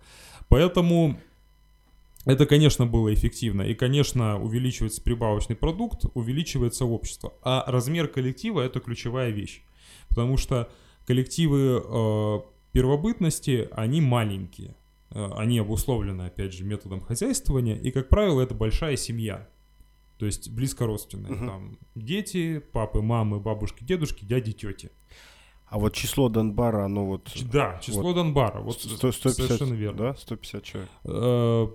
Поэтому 0.48 1.20
это, 2.26 2.46
конечно, 2.46 2.86
было 2.86 3.14
эффективно. 3.14 3.64
И, 3.64 3.74
конечно, 3.74 4.42
увеличивается 4.42 5.02
прибавочный 5.02 5.56
продукт, 5.56 6.06
увеличивается 6.14 6.86
общество. 6.86 7.34
А 7.42 7.64
размер 7.68 8.08
коллектива 8.08 8.62
это 8.62 8.80
ключевая 8.80 9.32
вещь. 9.32 9.64
Потому 10.10 10.38
что 10.38 10.70
коллективы 11.06 11.82
э, 11.84 12.40
первобытности, 12.72 13.68
они 13.72 14.02
маленькие. 14.02 14.76
Э, 15.12 15.30
они 15.38 15.60
обусловлены, 15.60 16.24
опять 16.24 16.54
же, 16.54 16.64
методом 16.64 17.02
хозяйствования. 17.02 17.76
И, 17.76 17.92
как 17.92 18.10
правило, 18.10 18.42
это 18.42 18.54
большая 18.54 18.96
семья. 18.96 19.48
То 20.18 20.26
есть 20.26 20.50
близко 20.52 20.86
родственная. 20.86 21.32
Мгм. 21.32 21.48
Там 21.48 21.78
дети, 21.96 22.60
папы, 22.60 23.02
мамы, 23.02 23.40
бабушки, 23.40 23.84
дедушки, 23.84 24.26
дяди, 24.26 24.52
тети. 24.52 24.92
А 25.68 25.78
вот 25.80 25.94
число 25.94 26.30
Донбара, 26.30 26.86
оно 26.86 27.06
вот... 27.06 27.32
Да, 27.52 27.80
число 27.82 28.12
Донбара. 28.14 28.60
Вот 28.60 28.82
сто- 28.82 29.12
150, 29.12 29.34
совершенно 29.36 29.74
верно. 29.76 29.98
Да, 30.00 30.16
150 30.16 30.64
человек. 30.64 30.90
Э, 31.06 31.68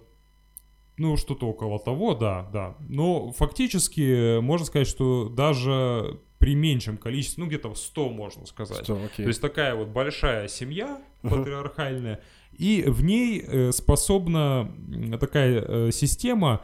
Ну, 0.96 1.16
что-то 1.16 1.46
около 1.48 1.78
того, 1.78 2.14
да, 2.14 2.48
да. 2.52 2.76
Но 2.88 3.30
фактически 3.32 4.38
можно 4.40 4.66
сказать, 4.66 4.86
что 4.88 5.28
даже 5.28 6.20
при 6.38 6.54
меньшем 6.54 6.96
количестве, 6.98 7.42
ну 7.42 7.48
где-то 7.48 7.74
100 7.74 8.08
можно 8.10 8.46
сказать. 8.46 8.84
100, 8.84 8.94
окей. 9.04 9.24
То 9.24 9.28
есть 9.28 9.40
такая 9.40 9.74
вот 9.74 9.88
большая 9.88 10.48
семья 10.48 11.00
патриархальная, 11.22 12.20
и 12.52 12.84
в 12.86 13.02
ней 13.04 13.40
э, 13.46 13.72
способна 13.72 14.70
такая 15.20 15.60
э, 15.66 15.90
система, 15.92 16.62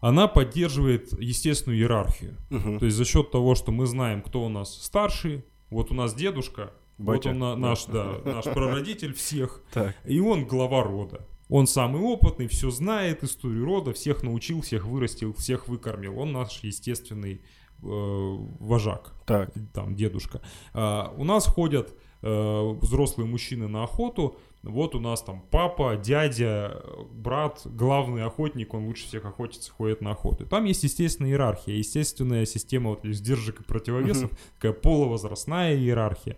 она 0.00 0.28
поддерживает 0.28 1.12
естественную 1.20 1.78
иерархию. 1.80 2.36
То 2.50 2.84
есть 2.84 2.96
за 2.96 3.04
счет 3.04 3.30
того, 3.30 3.54
что 3.54 3.72
мы 3.72 3.86
знаем, 3.86 4.22
кто 4.22 4.44
у 4.44 4.48
нас 4.48 4.74
старший, 4.82 5.44
вот 5.70 5.90
у 5.90 5.94
нас 5.94 6.14
дедушка, 6.14 6.72
вот 6.98 7.26
он 7.26 7.38
на- 7.38 7.56
наш, 7.56 7.84
да, 7.86 8.18
наш 8.24 8.44
прародитель 8.44 9.12
всех, 9.14 9.62
Так. 9.72 9.94
и 10.04 10.20
он 10.20 10.46
глава 10.46 10.82
рода. 10.82 11.26
Он 11.48 11.66
самый 11.68 12.02
опытный, 12.02 12.48
все 12.48 12.70
знает, 12.70 13.22
историю 13.22 13.64
рода, 13.64 13.92
всех 13.92 14.22
научил, 14.24 14.62
всех 14.62 14.84
вырастил, 14.86 15.32
всех 15.34 15.68
выкормил. 15.68 16.18
Он 16.18 16.32
наш 16.32 16.60
естественный 16.64 17.42
вожак, 17.82 19.14
Так. 19.26 19.52
там, 19.72 19.94
дедушка. 19.94 20.40
А, 20.72 21.12
у 21.16 21.24
нас 21.24 21.46
ходят 21.46 21.94
э, 22.22 22.70
взрослые 22.80 23.28
мужчины 23.28 23.68
на 23.68 23.84
охоту. 23.84 24.36
Вот 24.62 24.94
у 24.94 25.00
нас 25.00 25.22
там 25.22 25.44
папа, 25.50 25.96
дядя, 25.96 26.72
э, 26.74 27.02
брат, 27.12 27.62
главный 27.64 28.24
охотник, 28.24 28.74
он 28.74 28.86
лучше 28.86 29.06
всех 29.06 29.24
охотится, 29.24 29.70
ходит 29.70 30.00
на 30.00 30.10
охоту. 30.12 30.44
Там 30.46 30.64
есть 30.64 30.82
естественная 30.82 31.30
иерархия, 31.30 31.74
естественная 31.74 32.46
система 32.46 32.90
вот, 32.90 33.00
сдержек 33.04 33.60
и 33.60 33.64
противовесов, 33.64 34.30
такая 34.54 34.72
полувозрастная 34.72 35.76
иерархия. 35.76 36.36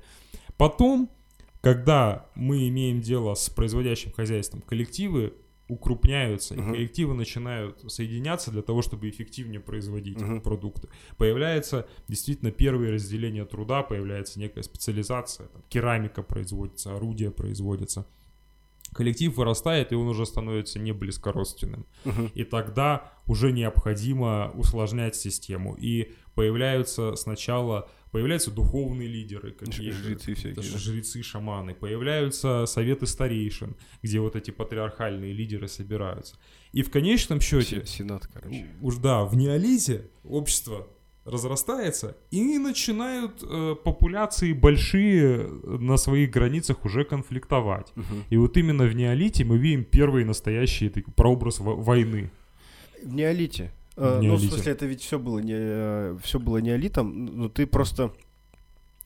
Потом, 0.59 1.09
когда 1.63 2.27
мы 2.35 2.69
имеем 2.69 3.01
дело 3.01 3.35
с 3.35 3.49
производящим 3.49 4.13
хозяйством, 4.13 4.61
коллективы 4.61 5.33
укрупняются, 5.69 6.55
и 6.55 6.59
Мгм. 6.59 6.73
коллективы 6.73 7.15
начинают 7.15 7.85
соединяться 7.93 8.51
для 8.51 8.63
того, 8.63 8.83
чтобы 8.83 9.09
эффективнее 9.09 9.61
производить 9.61 10.21
Мгм. 10.21 10.41
продукты. 10.41 10.89
Появляется 11.19 11.87
действительно 12.09 12.51
первое 12.51 12.91
разделение 12.93 13.45
труда, 13.45 13.83
появляется 13.83 14.41
некая 14.41 14.63
специализация, 14.63 15.47
там, 15.49 15.63
керамика 15.69 16.23
производится, 16.23 16.97
орудия 16.97 17.31
производятся. 17.31 18.07
Коллектив 18.95 19.37
вырастает, 19.37 19.93
и 19.93 19.95
он 19.95 20.09
уже 20.09 20.25
становится 20.25 20.79
не 20.79 20.93
близкородственным. 20.93 21.85
Мгм. 22.07 22.31
И 22.35 22.45
тогда 22.45 23.13
уже 23.27 23.53
необходимо 23.53 24.51
усложнять 24.55 25.15
систему. 25.15 25.77
И 25.79 26.13
появляются 26.35 27.15
сначала 27.17 27.91
появляются 28.11 28.51
духовные 28.51 29.09
лидеры, 29.09 29.53
какие 29.53 29.91
Жрецы 29.91 30.35
всякие, 30.35 30.63
жрецы, 30.79 31.23
шаманы, 31.23 31.75
появляются 31.75 32.67
советы 32.67 33.07
старейшин, 33.07 33.77
где 34.03 34.21
вот 34.21 34.37
эти 34.37 34.51
патриархальные 34.51 35.33
лидеры 35.33 35.69
собираются. 35.69 36.37
И 36.73 36.83
в 36.83 36.91
конечном 36.91 37.41
счете, 37.41 37.81
Се- 37.81 37.87
Сенат, 37.87 38.27
короче. 38.27 38.67
уж 38.81 38.97
да, 38.97 39.25
в 39.25 39.37
неолите 39.37 40.11
общество 40.25 40.87
разрастается, 41.25 42.17
и 42.31 42.59
начинают 42.59 43.43
э, 43.43 43.77
популяции 43.85 44.55
большие 44.55 45.47
на 45.49 45.99
своих 45.99 46.31
границах 46.31 46.85
уже 46.87 47.05
конфликтовать. 47.05 47.93
Мгм. 47.97 48.25
И 48.31 48.37
вот 48.39 48.57
именно 48.57 48.85
в 48.87 48.95
неолите 48.95 49.45
мы 49.45 49.59
видим 49.59 49.85
первый 49.85 50.25
настоящий 50.25 50.89
такой 50.89 51.13
прообраз 51.13 51.59
во- 51.61 51.75
войны. 51.77 52.31
В 53.03 53.13
неолите. 53.15 53.71
Э, 54.01 54.21
Ну, 54.23 54.37
в 54.37 54.41
смысле, 54.41 54.73
это 54.73 54.87
ведь 54.87 55.03
все 55.03 55.19
было 55.19 55.39
не 55.41 56.17
все 56.21 56.39
было 56.39 56.59
неолитом, 56.59 57.27
но 57.27 57.49
ты 57.49 57.67
просто 57.67 58.13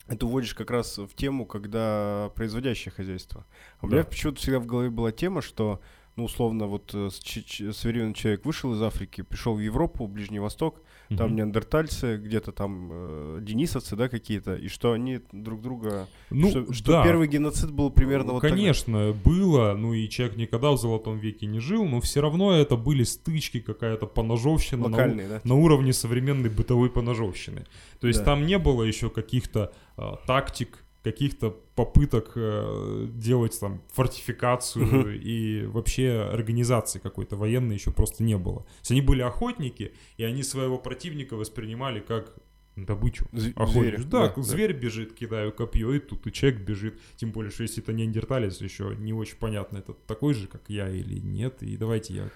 это 0.07 0.25
уводишь 0.25 0.53
как 0.53 0.69
раз 0.69 0.97
в 0.97 1.09
тему, 1.15 1.45
когда 1.45 2.31
производящее 2.35 2.91
хозяйство. 2.91 3.45
А 3.79 3.85
у 3.85 3.89
меня 3.89 4.03
Да. 4.03 4.09
почему-то 4.09 4.39
всегда 4.39 4.59
в 4.59 4.65
голове 4.65 4.89
была 4.89 5.11
тема, 5.11 5.41
что, 5.41 5.79
ну, 6.15 6.25
условно, 6.25 6.67
вот 6.67 6.93
э, 6.93 7.09
с- 7.09 7.19
ч- 7.19 7.43
ч- 7.43 7.73
современный 7.73 8.13
человек 8.13 8.45
вышел 8.45 8.73
из 8.73 8.81
Африки, 8.81 9.21
пришел 9.21 9.55
в 9.55 9.59
Европу, 9.59 10.05
в 10.05 10.09
Ближний 10.09 10.39
Восток, 10.39 10.81
там 11.17 11.27
Мгм. 11.27 11.35
неандертальцы, 11.37 12.17
где-то 12.17 12.51
там 12.51 12.89
э, 12.91 13.39
денисовцы, 13.41 13.95
да, 13.95 14.09
какие-то, 14.09 14.55
и 14.55 14.67
что 14.67 14.91
они 14.93 15.19
друг 15.31 15.61
друга... 15.61 16.07
Ну, 16.29 16.49
что 16.49 16.73
что 16.73 16.91
да. 16.93 17.03
первый 17.03 17.27
геноцид 17.27 17.71
был 17.71 17.89
примерно 17.91 18.33
вот 18.33 18.41
тогда. 18.41 18.55
Конечно, 18.55 19.13
было, 19.25 19.73
ну 19.77 19.93
и 19.93 20.07
человек 20.09 20.37
никогда 20.37 20.71
в 20.71 20.77
золотом 20.77 21.17
веке 21.17 21.45
не 21.45 21.59
жил, 21.59 21.85
но 21.85 21.99
все 22.01 22.21
равно 22.21 22.55
это 22.55 22.75
были 22.75 23.03
стычки, 23.03 23.59
какая-то 23.59 24.05
поножовщина 24.07 24.89
на, 24.89 24.97
Локальные, 24.97 25.27
да? 25.27 25.41
на 25.43 25.55
уровне 25.55 25.93
современной 25.93 26.49
бытовой 26.49 26.89
поножовщины. 26.89 27.65
То 27.99 28.07
есть 28.07 28.19
Да. 28.19 28.25
там 28.25 28.45
не 28.45 28.57
было 28.57 28.83
еще 28.83 29.09
каких-то 29.09 29.71
а, 29.95 30.17
тактик, 30.27 30.82
каких-то 31.03 31.49
попыток 31.75 32.31
э, 32.35 33.07
делать 33.13 33.59
там 33.59 33.81
фортификацию 33.93 34.85
Мгм. 34.85 35.09
и 35.11 35.65
вообще 35.65 36.29
организации 36.33 36.99
какой-то 36.99 37.35
военной 37.35 37.75
еще 37.75 37.91
просто 37.91 38.23
не 38.23 38.37
было. 38.37 38.59
То 38.61 38.67
есть 38.81 38.91
они 38.91 39.01
были 39.01 39.21
охотники, 39.21 39.91
и 40.17 40.23
они 40.23 40.43
своего 40.43 40.77
противника 40.77 41.35
воспринимали 41.35 41.99
как 41.99 42.33
добычу. 42.75 43.25
З- 43.33 43.53
зверя, 43.67 43.97
Да, 43.99 44.27
да, 44.27 44.33
да. 44.35 44.41
зверь 44.41 44.73
бежит, 44.73 45.13
кидаю 45.13 45.51
копье, 45.51 45.93
и 45.93 45.99
тут 45.99 46.25
и 46.25 46.31
человек 46.31 46.61
бежит. 46.61 46.99
Тем 47.17 47.31
более, 47.31 47.51
что 47.51 47.63
если 47.63 47.83
это 47.83 47.93
неандерталец, 47.93 48.61
еще 48.61 48.95
не 48.97 49.13
очень 49.13 49.37
понятно, 49.37 49.77
это 49.79 49.93
такой 50.07 50.33
же, 50.33 50.47
как 50.47 50.61
я 50.69 50.89
или 50.89 51.19
нет, 51.19 51.61
и 51.63 51.77
давайте 51.77 52.13
я 52.13 52.29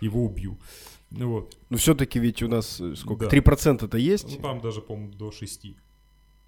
его 0.00 0.24
убью. 0.24 0.58
Ну 1.10 1.28
Вот. 1.30 1.56
Но 1.70 1.76
все-таки 1.76 2.18
ведь 2.18 2.42
у 2.42 2.48
нас 2.48 2.80
э, 2.80 2.96
сколько? 2.96 3.26
Да. 3.28 3.36
3%-то 3.36 3.96
есть? 3.98 4.36
Ну, 4.36 4.42
там 4.42 4.60
даже, 4.60 4.80
по-моему, 4.80 5.12
до 5.12 5.30
6. 5.30 5.66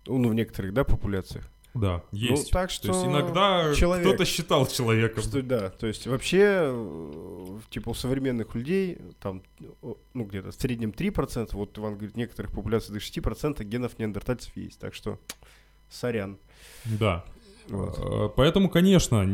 Ну, 0.09 0.29
в 0.31 0.35
некоторых, 0.35 0.73
да, 0.73 0.83
популяциях. 0.85 1.49
Да, 1.81 2.03
есть. 2.13 2.51
так 2.51 2.71
что 2.71 2.89
То 2.89 2.93
есть 2.95 3.07
иногда 3.07 3.75
человек. 3.75 4.07
кто-то 4.07 4.25
считал 4.25 4.67
человеком. 4.67 5.23
Что, 5.23 5.43
да, 5.43 5.71
то 5.71 5.87
есть 5.87 6.07
вообще, 6.07 6.71
э, 6.73 7.59
типа 7.71 7.91
у 7.91 7.95
современных 7.95 8.55
людей, 8.55 8.99
там, 9.21 9.43
ну, 9.83 10.25
где-то 10.25 10.51
в 10.51 10.55
среднем 10.55 10.91
3%, 10.91 11.51
вот 11.53 11.77
Иван 11.79 11.95
говорит, 11.95 12.15
в 12.15 12.17
некоторых 12.17 12.53
популяциях 12.53 12.95
до 12.95 13.01
6% 13.01 13.63
генов 13.65 13.99
неандертальцев 13.99 14.57
есть, 14.57 14.79
так 14.79 14.95
что 14.95 15.19
сорян. 15.89 16.39
Да. 16.85 17.25
Вот. 17.69 17.99
Э, 17.99 18.29
Поэтому, 18.37 18.69
конечно, 18.69 19.27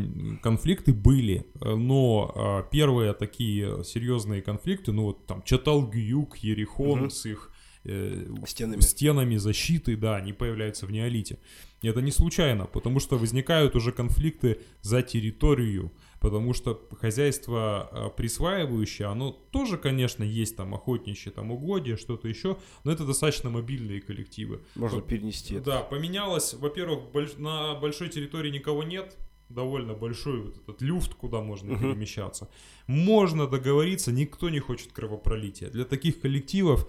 конфликты 0.43 0.95
были, 0.95 1.47
э, 1.61 1.75
но 1.75 2.33
э, 2.35 2.71
первые 2.71 3.13
такие 3.13 3.85
серьезные 3.85 4.41
конфликты, 4.43 4.93
ну 4.93 5.05
вот 5.05 5.27
там 5.27 5.43
Чаталгююк, 5.43 6.37
Ерихон 6.39 7.01
Мгм. 7.01 7.11
с 7.11 7.27
их 7.27 7.52
э, 7.85 8.27
Стенами. 8.47 8.81
стенами 8.81 9.37
защиты, 9.37 9.97
да, 9.97 10.17
они 10.17 10.33
появляются 10.33 10.87
в 10.87 10.91
неолите. 10.93 11.39
И 11.83 11.89
это 11.89 12.01
не 12.01 12.13
случайно, 12.13 12.67
потому 12.67 13.01
что 13.01 13.19
возникают 13.19 13.75
уже 13.75 13.91
конфликты 13.93 14.61
за 14.83 15.03
территорию, 15.03 15.91
потому 16.21 16.55
что 16.55 16.81
хозяйство 17.01 17.89
э, 17.93 18.17
присваивающее, 18.17 19.09
оно 19.09 19.33
тоже, 19.33 19.77
конечно, 19.79 20.23
есть 20.23 20.57
там 20.57 20.75
охотничьи, 20.75 21.33
там 21.33 21.51
угодья, 21.51 21.97
что-то 21.97 22.29
еще, 22.29 22.57
но 22.85 22.93
это 22.93 23.05
достаточно 23.05 23.51
мобильные 23.51 24.01
коллективы. 24.01 24.61
Можно 24.77 25.01
По- 25.01 25.09
перенести 25.09 25.55
это. 25.57 25.65
Да, 25.65 25.81
поменялось, 25.83 26.55
во-первых, 26.55 27.11
больш- 27.13 27.41
на 27.41 27.75
большой 27.75 28.09
территории 28.11 28.51
никого 28.51 28.85
нет, 28.85 29.17
довольно 29.49 29.93
большой 29.95 30.41
вот 30.41 30.57
этот 30.57 30.81
люфт, 30.83 31.15
куда 31.15 31.41
можно 31.41 31.73
Мгм. 31.73 31.81
перемещаться. 31.81 32.49
Можно 32.87 33.47
договориться, 33.47 34.11
никто 34.13 34.49
не 34.51 34.61
хочет 34.61 34.93
кровопролития. 34.93 35.69
Для 35.69 35.85
таких 35.85 36.21
коллективов 36.21 36.89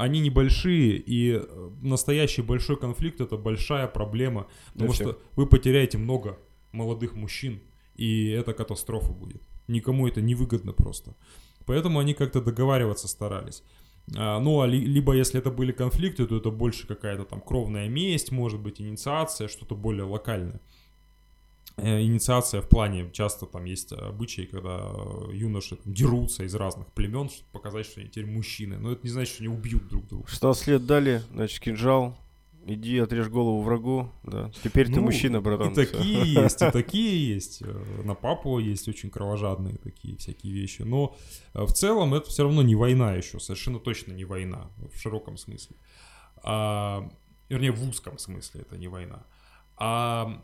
они 0.00 0.20
небольшие, 0.20 0.96
и 0.96 1.32
э, 1.34 1.70
настоящий 1.82 2.42
большой 2.42 2.76
конфликт 2.76 3.20
это 3.20 3.36
большая 3.36 3.86
проблема, 3.86 4.46
потому 4.72 4.90
что 4.94 5.18
вы 5.36 5.46
потеряете 5.46 5.98
много 5.98 6.38
молодых 6.72 7.14
мужчин, 7.14 7.60
и 7.96 8.28
это 8.28 8.52
катастрофа 8.54 9.12
будет. 9.12 9.42
Никому 9.68 10.08
это 10.08 10.20
не 10.20 10.34
выгодно 10.34 10.72
просто. 10.72 11.14
Поэтому 11.66 11.98
они 11.98 12.14
как-то 12.14 12.40
договариваться 12.40 13.08
старались. 13.08 13.62
А, 14.16 14.40
ну, 14.40 14.60
а 14.60 14.66
ли- 14.66 14.84
либо 14.84 15.12
если 15.12 15.38
это 15.40 15.50
были 15.50 15.72
конфликты, 15.72 16.26
то 16.26 16.36
это 16.36 16.50
больше 16.50 16.86
какая-то 16.86 17.24
там 17.24 17.40
кровная 17.40 17.88
месть, 17.88 18.32
может 18.32 18.60
быть, 18.60 18.80
инициация, 18.80 19.48
что-то 19.48 19.74
более 19.76 20.04
локальное. 20.04 20.60
Э, 21.82 22.02
Инициация 22.02 22.60
в 22.60 22.68
плане, 22.68 23.10
часто 23.12 23.46
там 23.46 23.64
есть 23.64 23.92
обычаи, 23.92 24.42
когда 24.42 24.92
юноши 25.32 25.76
там 25.76 25.92
дерутся 25.92 26.44
из 26.44 26.54
разных 26.54 26.92
племен, 26.92 27.28
чтобы 27.30 27.48
показать, 27.52 27.86
что 27.86 28.00
они 28.00 28.08
теперь 28.10 28.26
мужчины. 28.26 28.78
Но 28.78 28.92
это 28.92 29.02
не 29.02 29.10
значит, 29.10 29.34
что 29.34 29.44
они 29.44 29.48
убьют 29.54 29.88
друг 29.88 30.06
друга. 30.06 30.28
16 30.28 30.66
лет 30.66 30.86
дали, 30.86 31.22
значит, 31.32 31.60
кинжал. 31.60 32.16
Иди 32.66 32.98
отрежь 32.98 33.28
голову 33.28 33.62
врагу, 33.62 34.10
да. 34.22 34.50
Теперь 34.62 34.86
ты 34.88 34.96
Ну, 34.96 35.02
мужчина, 35.02 35.40
братан. 35.40 35.72
И 35.72 35.74
такие 35.74 36.34
есть, 36.34 36.60
и 36.60 36.70
такие 36.72 37.34
есть. 37.34 37.62
Э, 37.62 38.02
На 38.04 38.14
папу 38.14 38.58
есть 38.58 38.86
очень 38.86 39.08
кровожадные 39.08 39.76
такие 39.78 40.16
всякие 40.18 40.52
вещи. 40.52 40.82
Но 40.82 41.16
э, 41.54 41.62
в 41.64 41.72
целом 41.72 42.12
это 42.12 42.28
все 42.28 42.42
равно 42.42 42.60
не 42.62 42.74
война 42.74 43.14
еще, 43.14 43.40
совершенно 43.40 43.78
точно 43.78 44.12
не 44.12 44.26
война 44.26 44.70
в 44.76 44.98
широком 45.00 45.38
смысле. 45.38 45.76
А, 46.42 47.10
вернее, 47.48 47.72
в 47.72 47.82
узком 47.88 48.18
смысле 48.18 48.60
это 48.60 48.76
не 48.76 48.88
война. 48.88 49.24
А 49.78 50.42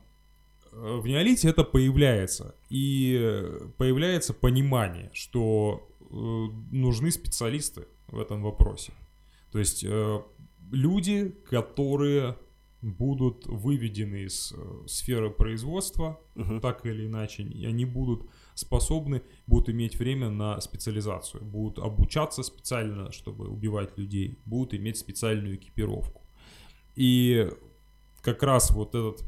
в 0.76 1.06
неолите 1.06 1.48
это 1.48 1.64
появляется. 1.64 2.54
И 2.68 3.16
э, 3.18 3.68
появляется 3.78 4.34
понимание, 4.34 5.10
что 5.14 5.88
э, 6.00 6.04
нужны 6.72 7.10
специалисты 7.10 7.86
в 8.08 8.18
этом 8.20 8.42
вопросе. 8.42 8.92
То 9.52 9.58
есть 9.58 9.84
э, 9.84 10.20
люди, 10.70 11.34
которые 11.48 12.36
будут 12.82 13.46
выведены 13.46 14.24
из 14.24 14.52
сферы 14.86 15.30
производства, 15.30 16.20
Мгм. 16.34 16.60
так 16.60 16.84
или 16.86 17.06
иначе, 17.06 17.42
и 17.42 17.64
они 17.64 17.84
будут 17.86 18.28
способны, 18.54 19.22
будут 19.46 19.70
иметь 19.70 19.98
время 19.98 20.28
на 20.30 20.60
специализацию, 20.60 21.42
будут 21.42 21.78
обучаться 21.78 22.42
специально, 22.42 23.10
чтобы 23.12 23.48
убивать 23.48 23.96
людей, 23.98 24.38
будут 24.44 24.74
иметь 24.74 24.98
специальную 24.98 25.56
экипировку. 25.56 26.22
И 26.94 27.48
как 28.20 28.42
раз 28.42 28.70
вот 28.70 28.94
этот 28.94 29.24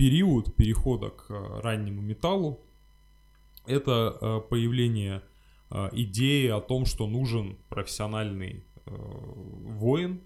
период 0.00 0.56
перехода 0.56 1.10
к 1.10 1.26
э, 1.28 1.60
раннему 1.60 2.00
металлу, 2.00 2.64
это 3.66 4.16
э, 4.18 4.40
появление 4.48 5.22
э, 5.70 5.90
идеи 5.92 6.46
о 6.46 6.62
том, 6.62 6.86
что 6.86 7.06
нужен 7.06 7.58
профессиональный 7.68 8.64
воин. 8.86 10.22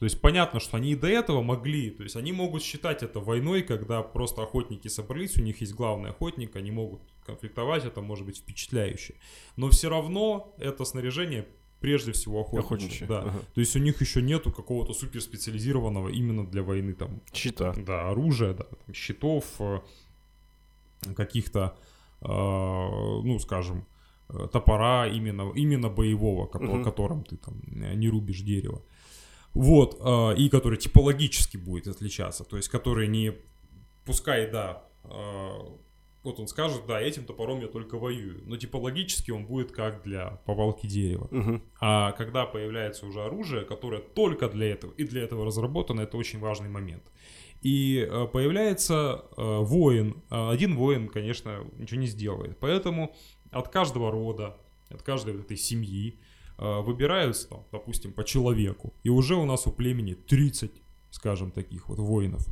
То 0.00 0.06
есть 0.06 0.20
понятно, 0.20 0.58
что 0.58 0.76
они 0.76 0.90
и 0.90 0.96
до 0.96 1.06
этого 1.06 1.40
могли, 1.40 1.90
то 1.90 2.02
есть 2.02 2.16
они 2.16 2.32
могут 2.32 2.64
считать 2.64 3.04
это 3.04 3.20
войной, 3.20 3.62
когда 3.62 4.02
просто 4.02 4.42
охотники 4.42 4.88
собрались, 4.88 5.38
у 5.38 5.42
них 5.42 5.60
есть 5.60 5.74
главный 5.74 6.10
охотник, 6.10 6.56
они 6.56 6.72
могут 6.72 7.00
конфликтовать, 7.24 7.84
это 7.84 8.00
может 8.00 8.26
быть 8.26 8.38
впечатляюще. 8.38 9.14
Но 9.56 9.70
все 9.70 9.88
равно 9.88 10.52
это 10.58 10.84
снаряжение 10.84 11.46
прежде 11.82 12.12
всего 12.12 12.40
охотничье. 12.40 12.64
Охотничье, 12.66 13.06
Да. 13.06 13.20
ага. 13.22 13.38
То 13.54 13.60
есть 13.60 13.76
у 13.76 13.78
них 13.80 14.00
еще 14.00 14.22
нету 14.22 14.50
какого-то 14.52 14.94
суперспециализированного 14.94 16.08
именно 16.08 16.46
для 16.46 16.62
войны 16.62 16.94
там 16.94 17.20
Щита. 17.32 17.74
да, 17.76 18.08
оружия, 18.10 18.54
да, 18.54 18.64
там, 18.64 18.94
щитов, 18.94 19.44
э, 19.60 19.80
каких-то, 21.16 21.76
э, 22.20 22.26
ну, 22.28 23.38
скажем, 23.38 23.84
э, 24.30 24.48
топора 24.52 25.06
именно, 25.08 25.52
именно 25.54 25.88
боевого, 25.90 26.46
кото- 26.46 26.64
Мгм. 26.74 26.84
которым 26.84 27.22
ты 27.24 27.36
там 27.36 27.54
э, 27.66 27.94
не 27.94 28.08
рубишь 28.08 28.40
дерево. 28.42 28.80
Вот, 29.54 29.98
э, 30.00 30.34
и 30.38 30.48
который 30.48 30.78
типологически 30.78 31.58
будет 31.58 31.86
отличаться, 31.88 32.44
то 32.44 32.56
есть 32.56 32.68
который 32.70 33.08
не, 33.08 33.32
пускай, 34.06 34.50
да, 34.50 34.82
э, 35.04 35.50
вот 36.22 36.38
он 36.38 36.46
скажет, 36.46 36.82
да, 36.86 37.00
этим 37.00 37.24
топором 37.24 37.60
я 37.60 37.66
только 37.66 37.98
воюю, 37.98 38.42
но 38.46 38.56
типологически 38.56 39.30
он 39.30 39.44
будет 39.44 39.72
как 39.72 40.02
для 40.02 40.40
повалки 40.46 40.86
дерева. 40.86 41.28
Мгм. 41.30 41.62
А 41.80 42.12
когда 42.12 42.46
появляется 42.46 43.06
уже 43.06 43.22
оружие, 43.22 43.64
которое 43.64 44.00
только 44.00 44.48
для 44.48 44.70
этого 44.70 44.92
и 44.92 45.04
для 45.04 45.22
этого 45.22 45.44
разработано, 45.44 46.02
это 46.02 46.16
очень 46.16 46.38
важный 46.38 46.68
момент. 46.68 47.02
И 47.62 48.06
э, 48.08 48.26
появляется 48.32 49.24
э, 49.36 49.58
воин. 49.60 50.22
А 50.30 50.50
Один 50.50 50.76
воин, 50.76 51.08
конечно, 51.08 51.64
ничего 51.76 52.00
не 52.00 52.06
сделает. 52.08 52.58
Поэтому 52.58 53.14
от 53.50 53.68
каждого 53.68 54.10
рода, 54.10 54.56
от 54.90 55.02
каждой 55.02 55.34
вот 55.34 55.44
этой 55.44 55.56
семьи 55.56 56.18
э, 56.58 56.80
выбираются, 56.80 57.48
там, 57.48 57.64
допустим, 57.70 58.12
по 58.12 58.24
человеку. 58.24 58.92
И 59.04 59.10
уже 59.10 59.36
у 59.36 59.44
нас 59.44 59.66
у 59.66 59.72
племени 59.72 60.14
30, 60.14 60.72
скажем, 61.10 61.50
таких 61.52 61.88
вот 61.88 61.98
воинов, 61.98 62.46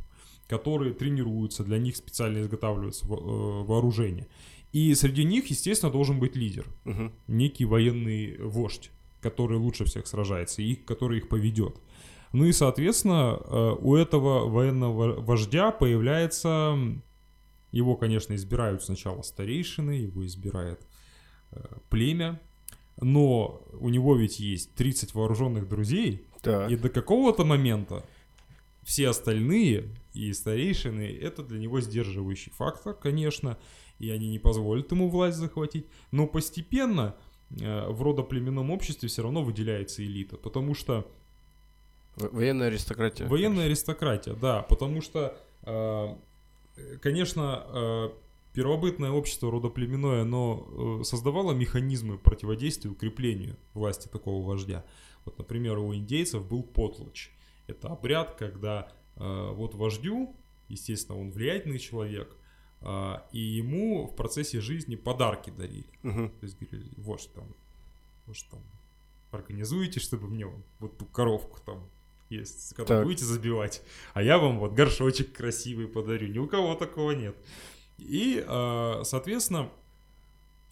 которые 0.51 0.93
тренируются, 0.93 1.63
для 1.63 1.77
них 1.77 1.95
специально 1.95 2.41
изготавливается 2.41 3.05
э, 3.05 3.09
вооружение. 3.09 4.27
И 4.73 4.93
среди 4.95 5.23
них, 5.23 5.47
естественно, 5.49 5.91
должен 5.91 6.19
быть 6.19 6.35
лидер 6.35 6.65
Мгм. 6.83 7.13
некий 7.27 7.63
военный 7.65 8.37
вождь, 8.37 8.91
который 9.21 9.57
лучше 9.57 9.85
всех 9.85 10.07
сражается, 10.07 10.61
и 10.61 10.75
который 10.75 11.19
их 11.19 11.29
поведет. 11.29 11.77
Ну 12.33 12.43
и, 12.45 12.51
соответственно, 12.51 13.39
э, 13.39 13.75
у 13.79 13.95
этого 13.95 14.49
военного 14.49 15.21
вождя 15.21 15.71
появляется... 15.71 16.77
Его, 17.71 17.95
конечно, 17.95 18.33
избирают 18.35 18.83
сначала 18.83 19.21
старейшины, 19.21 19.91
его 19.91 20.25
избирает 20.25 20.81
э, 21.53 21.63
племя, 21.89 22.41
но 22.99 23.61
у 23.79 23.87
него 23.87 24.17
ведь 24.17 24.41
есть 24.41 24.75
30 24.75 25.15
вооруженных 25.15 25.69
друзей, 25.69 26.25
Так. 26.41 26.69
и 26.69 26.75
до 26.75 26.89
какого-то 26.89 27.45
момента 27.45 28.03
все 28.83 29.09
остальные 29.09 29.89
и 30.13 30.33
старейшины 30.33 31.03
это 31.03 31.43
для 31.43 31.59
него 31.59 31.81
сдерживающий 31.81 32.51
фактор, 32.51 32.93
конечно, 32.93 33.57
и 33.99 34.09
они 34.09 34.29
не 34.29 34.39
позволят 34.39 34.91
ему 34.91 35.09
власть 35.09 35.37
захватить. 35.37 35.85
Но 36.11 36.27
постепенно 36.27 37.15
э, 37.59 37.89
в 37.89 38.01
родоплеменном 38.01 38.71
обществе 38.71 39.07
все 39.07 39.21
равно 39.23 39.43
выделяется 39.43 40.03
элита, 40.03 40.37
потому 40.37 40.73
что 40.73 41.09
Военная 42.17 42.67
аристократия. 42.67 43.25
Военная 43.25 43.67
аристократия, 43.67 44.33
да, 44.33 44.63
потому 44.63 45.01
что, 45.01 45.37
э, 45.63 46.15
конечно, 47.01 47.63
э, 47.67 48.09
первобытное 48.53 49.11
общество 49.11 49.49
родоплеменное, 49.49 50.23
оно 50.23 51.03
создавало 51.05 51.53
механизмы 51.53 52.17
противодействия 52.17 52.91
укреплению 52.91 53.55
власти 53.73 54.09
такого 54.09 54.45
вождя. 54.45 54.83
Вот, 55.23 55.37
например, 55.37 55.77
у 55.77 55.95
индейцев 55.95 56.45
был 56.45 56.63
потлач. 56.63 57.31
Это 57.71 57.87
обряд, 57.89 58.35
когда 58.35 58.91
э, 59.15 59.51
вот 59.53 59.75
вождю, 59.75 60.35
естественно, 60.69 61.19
он 61.19 61.31
влиятельный 61.31 61.79
человек, 61.79 62.35
э, 62.81 63.13
и 63.31 63.39
ему 63.39 64.05
в 64.07 64.15
процессе 64.15 64.61
жизни 64.61 64.95
подарки 64.95 65.49
дарили. 65.49 65.89
Мгм. 66.03 66.29
То 66.29 66.45
есть 66.45 66.57
говорили, 66.59 66.91
вот 66.97 67.21
что 67.21 67.33
там, 67.33 67.55
вот 68.27 68.35
что 68.35 68.51
там, 68.51 68.63
организуете, 69.31 69.99
чтобы 69.99 70.27
мне 70.27 70.45
вот, 70.79 70.97
ту 70.97 71.05
коровку 71.05 71.59
там 71.65 71.89
есть, 72.29 72.73
когда 72.75 72.95
Так. 72.97 73.03
будете 73.05 73.25
забивать, 73.25 73.81
а 74.13 74.21
я 74.23 74.37
вам 74.37 74.59
вот 74.59 74.73
горшочек 74.73 75.33
красивый 75.33 75.87
подарю. 75.87 76.27
Ни 76.27 76.39
у 76.39 76.47
кого 76.47 76.75
такого 76.75 77.11
нет. 77.11 77.35
И, 77.97 78.43
э, 78.45 79.01
соответственно, 79.03 79.69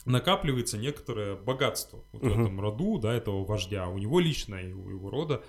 накапливается 0.06 0.78
некоторое 0.78 1.36
богатство 1.36 2.00
вот 2.14 2.22
в 2.22 2.26
Мгм. 2.26 2.42
этом 2.42 2.60
роду, 2.62 2.98
да, 3.00 3.14
этого 3.14 3.46
вождя, 3.46 3.88
у 3.88 3.98
него 3.98 4.20
лично 4.20 4.56
и 4.56 4.72
у 4.72 4.90
его 4.90 5.10
рода. 5.10 5.44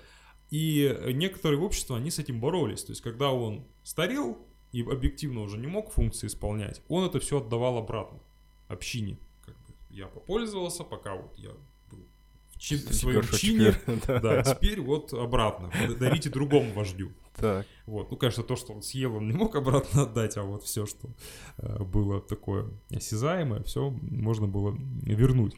И 0.51 0.97
некоторые 1.13 1.59
общества, 1.61 1.97
они 1.97 2.11
с 2.11 2.19
этим 2.19 2.39
боролись. 2.39 2.83
То 2.83 2.91
есть, 2.91 3.01
когда 3.01 3.31
он 3.31 3.65
старел 3.83 4.37
и 4.73 4.81
объективно 4.81 5.41
уже 5.41 5.57
не 5.57 5.67
мог 5.67 5.91
функции 5.91 6.27
исполнять, 6.27 6.81
он 6.89 7.05
это 7.05 7.19
все 7.19 7.39
отдавал 7.39 7.77
обратно 7.77 8.19
общине. 8.67 9.17
Как 9.45 9.55
бы 9.55 9.73
я 9.89 10.07
попользовался, 10.07 10.83
пока 10.83 11.15
вот 11.15 11.33
я 11.37 11.51
был 11.89 12.05
в 12.49 12.59
чи- 12.59 12.75
в 12.75 12.93
своем 12.93 13.23
чине, 13.23 13.73
да. 14.07 14.19
да, 14.19 14.43
теперь 14.43 14.81
вот 14.81 15.13
обратно, 15.13 15.71
дарите 15.99 16.29
другому 16.29 16.73
вождю. 16.73 17.11
Так. 17.37 17.65
Вот. 17.85 18.11
Ну, 18.11 18.17
конечно, 18.17 18.43
то, 18.43 18.57
что 18.57 18.73
он 18.73 18.81
съел, 18.81 19.15
он 19.15 19.27
не 19.29 19.33
мог 19.33 19.55
обратно 19.55 20.03
отдать, 20.03 20.35
а 20.35 20.43
вот 20.43 20.63
все, 20.63 20.85
что 20.85 21.09
э, 21.57 21.81
было 21.81 22.19
такое 22.19 22.69
осязаемое, 22.89 23.63
все 23.63 23.89
можно 23.89 24.47
было 24.47 24.77
вернуть. 25.03 25.55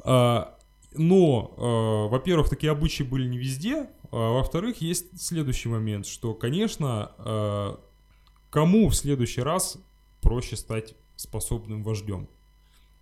А, 0.00 0.58
но, 0.92 1.54
э, 1.56 2.10
во-первых, 2.10 2.48
такие 2.48 2.72
обычаи 2.72 3.04
были 3.04 3.28
не 3.28 3.38
везде, 3.38 3.88
во-вторых, 4.10 4.80
есть 4.80 5.20
следующий 5.20 5.68
момент, 5.68 6.06
что, 6.06 6.34
конечно, 6.34 7.12
э, 7.18 7.76
кому 8.50 8.88
в 8.88 8.94
следующий 8.94 9.42
раз 9.42 9.78
проще 10.20 10.56
стать 10.56 10.94
способным 11.16 11.82
вождем? 11.82 12.28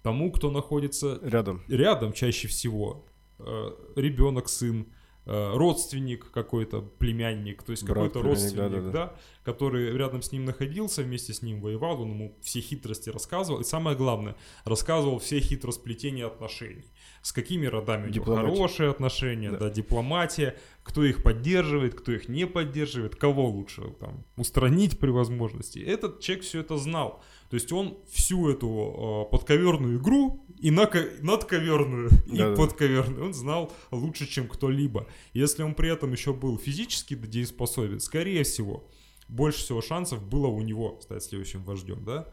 Тому, 0.03 0.31
кто 0.31 0.51
находится 0.51 1.19
Рядом. 1.23 1.63
рядом 1.69 2.13
чаще 2.13 2.49
всего 2.49 3.05
э, 3.39 3.71
ребенок, 3.97 4.49
сын, 4.49 4.87
родственник 5.29 6.31
какой-то, 6.31 6.81
племянник, 6.81 7.63
то 7.63 7.73
есть 7.73 7.85
Брат, 7.85 7.97
какой-то 7.97 8.23
родственник, 8.23 8.57
да-да-да. 8.57 8.91
да, 8.91 9.17
который 9.45 9.93
рядом 9.93 10.23
с 10.23 10.33
ним 10.33 10.47
находился, 10.47 11.03
вместе 11.03 11.35
с 11.35 11.43
ним 11.43 11.61
воевал, 11.61 12.01
он 12.01 12.13
ему 12.13 12.39
все 12.41 12.61
хитрости 12.63 13.11
рассказывал, 13.11 13.61
и 13.61 13.65
самое 13.65 13.95
главное, 13.95 14.37
рассказывал 14.65 15.19
все 15.19 15.41
хитросплетения 15.41 16.27
отношений. 16.27 16.87
С 17.23 17.33
какими 17.33 17.67
родами 17.67 18.07
у 18.09 18.13
него 18.13 18.35
хорошие 18.37 18.91
отношения, 18.91 19.51
Да. 19.51 19.59
да. 19.59 19.71
дипломатия, 19.71 20.57
кто 20.83 21.05
их 21.05 21.23
поддерживает, 21.23 21.95
кто 21.95 22.13
их 22.13 22.29
не 22.29 22.47
поддерживает, 22.47 23.17
кого 23.17 23.47
лучше 23.49 23.83
там 24.01 24.25
устранить 24.37 24.99
при 24.99 25.11
возможности. 25.11 25.79
Этот 25.81 26.21
человек 26.21 26.45
все 26.45 26.61
это 26.61 26.77
знал. 26.79 27.23
То 27.51 27.55
есть 27.55 27.73
он 27.73 27.97
всю 28.11 28.49
эту 28.51 29.27
э, 29.27 29.31
подковерную 29.33 29.99
игру 29.99 30.45
и 30.59 30.71
нако- 30.71 31.09
надковерную, 31.23 32.11
и 32.27 32.37
Да-да. 32.37 32.57
подковерную 32.57 33.25
он 33.27 33.35
знал 33.35 33.73
лучше, 33.91 34.27
чем 34.27 34.49
кто-либо. 34.49 35.07
Если 35.33 35.63
он 35.63 35.75
при 35.75 35.91
этом 35.91 36.13
еще 36.13 36.33
был 36.33 36.59
физически 36.59 37.15
дееспособен, 37.15 38.01
скорее 38.01 38.45
всего, 38.45 38.89
больше 39.29 39.59
всего 39.61 39.83
шансов 39.83 40.23
было 40.27 40.47
у 40.47 40.61
него 40.63 40.99
стать 41.03 41.23
следующим 41.23 41.63
вождем, 41.65 42.05
да? 42.05 42.27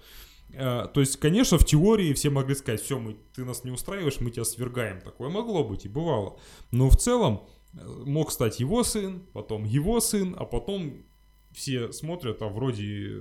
Э, 0.49 0.87
То 0.93 0.99
есть, 0.99 1.17
конечно, 1.17 1.57
в 1.57 1.65
теории 1.65 2.13
все 2.13 2.29
могли 2.29 2.55
сказать, 2.55 2.81
все, 2.81 2.99
мы, 2.99 3.17
ты 3.33 3.45
нас 3.45 3.63
не 3.63 3.71
устраиваешь, 3.71 4.19
мы 4.19 4.31
тебя 4.31 4.45
свергаем. 4.45 5.01
Такое 5.01 5.29
могло 5.29 5.63
быть 5.63 5.85
и 5.85 5.89
бывало. 5.89 6.37
Но 6.71 6.89
в 6.89 6.97
целом 6.97 7.47
э, 7.73 8.03
мог 8.05 8.31
стать 8.31 8.59
его 8.59 8.83
сын, 8.83 9.23
потом 9.33 9.63
его 9.63 9.99
сын, 9.99 10.35
а 10.37 10.45
потом 10.45 11.05
все 11.51 11.91
смотрят, 11.91 12.41
а 12.41 12.47
вроде 12.47 13.11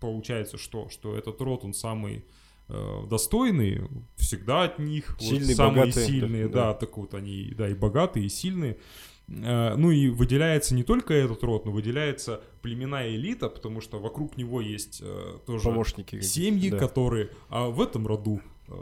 получается 0.00 0.58
что? 0.58 0.88
Что 0.88 1.16
этот 1.16 1.40
род, 1.40 1.64
он 1.64 1.74
самый 1.74 2.24
э, 2.68 3.06
достойный, 3.08 3.82
всегда 4.16 4.64
от 4.64 4.78
них, 4.78 5.16
вот 5.20 5.28
Сильный, 5.28 5.54
самые 5.54 5.86
богатый, 5.86 6.06
сильные, 6.06 6.48
да, 6.48 6.72
да, 6.72 6.74
так 6.74 6.96
вот 6.96 7.14
они, 7.14 7.52
да, 7.56 7.68
и 7.68 7.74
богатые, 7.74 8.26
и 8.26 8.28
сильные. 8.28 8.78
Э, 9.28 9.74
Ну 9.76 9.90
и 9.90 10.08
выделяется 10.08 10.74
не 10.74 10.82
только 10.82 11.14
этот 11.14 11.42
род, 11.42 11.64
но 11.66 11.72
выделяется 11.72 12.42
племена 12.62 13.06
и 13.06 13.16
элита, 13.16 13.48
потому 13.48 13.80
что 13.80 13.98
вокруг 13.98 14.36
него 14.36 14.60
есть 14.60 15.00
э, 15.02 15.38
тоже 15.46 15.64
Помощники. 15.64 16.20
семьи, 16.20 16.70
да. 16.70 16.78
которые, 16.78 17.30
а 17.48 17.68
в 17.68 17.80
этом 17.80 18.06
роду 18.06 18.40
э, 18.68 18.72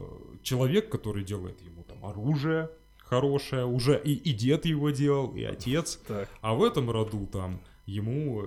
человек, 0.42 0.88
который 0.90 1.24
делает 1.24 1.60
ему 1.62 1.82
там 1.84 2.04
оружие 2.04 2.70
хорошее, 2.98 3.66
уже 3.66 4.00
и, 4.02 4.12
и 4.12 4.32
дед 4.32 4.64
его 4.66 4.90
делал, 4.90 5.34
и 5.34 5.42
отец, 5.42 6.00
Так. 6.06 6.28
а 6.40 6.54
в 6.54 6.62
этом 6.62 6.90
роду 6.90 7.26
там 7.26 7.60
ему 7.86 8.44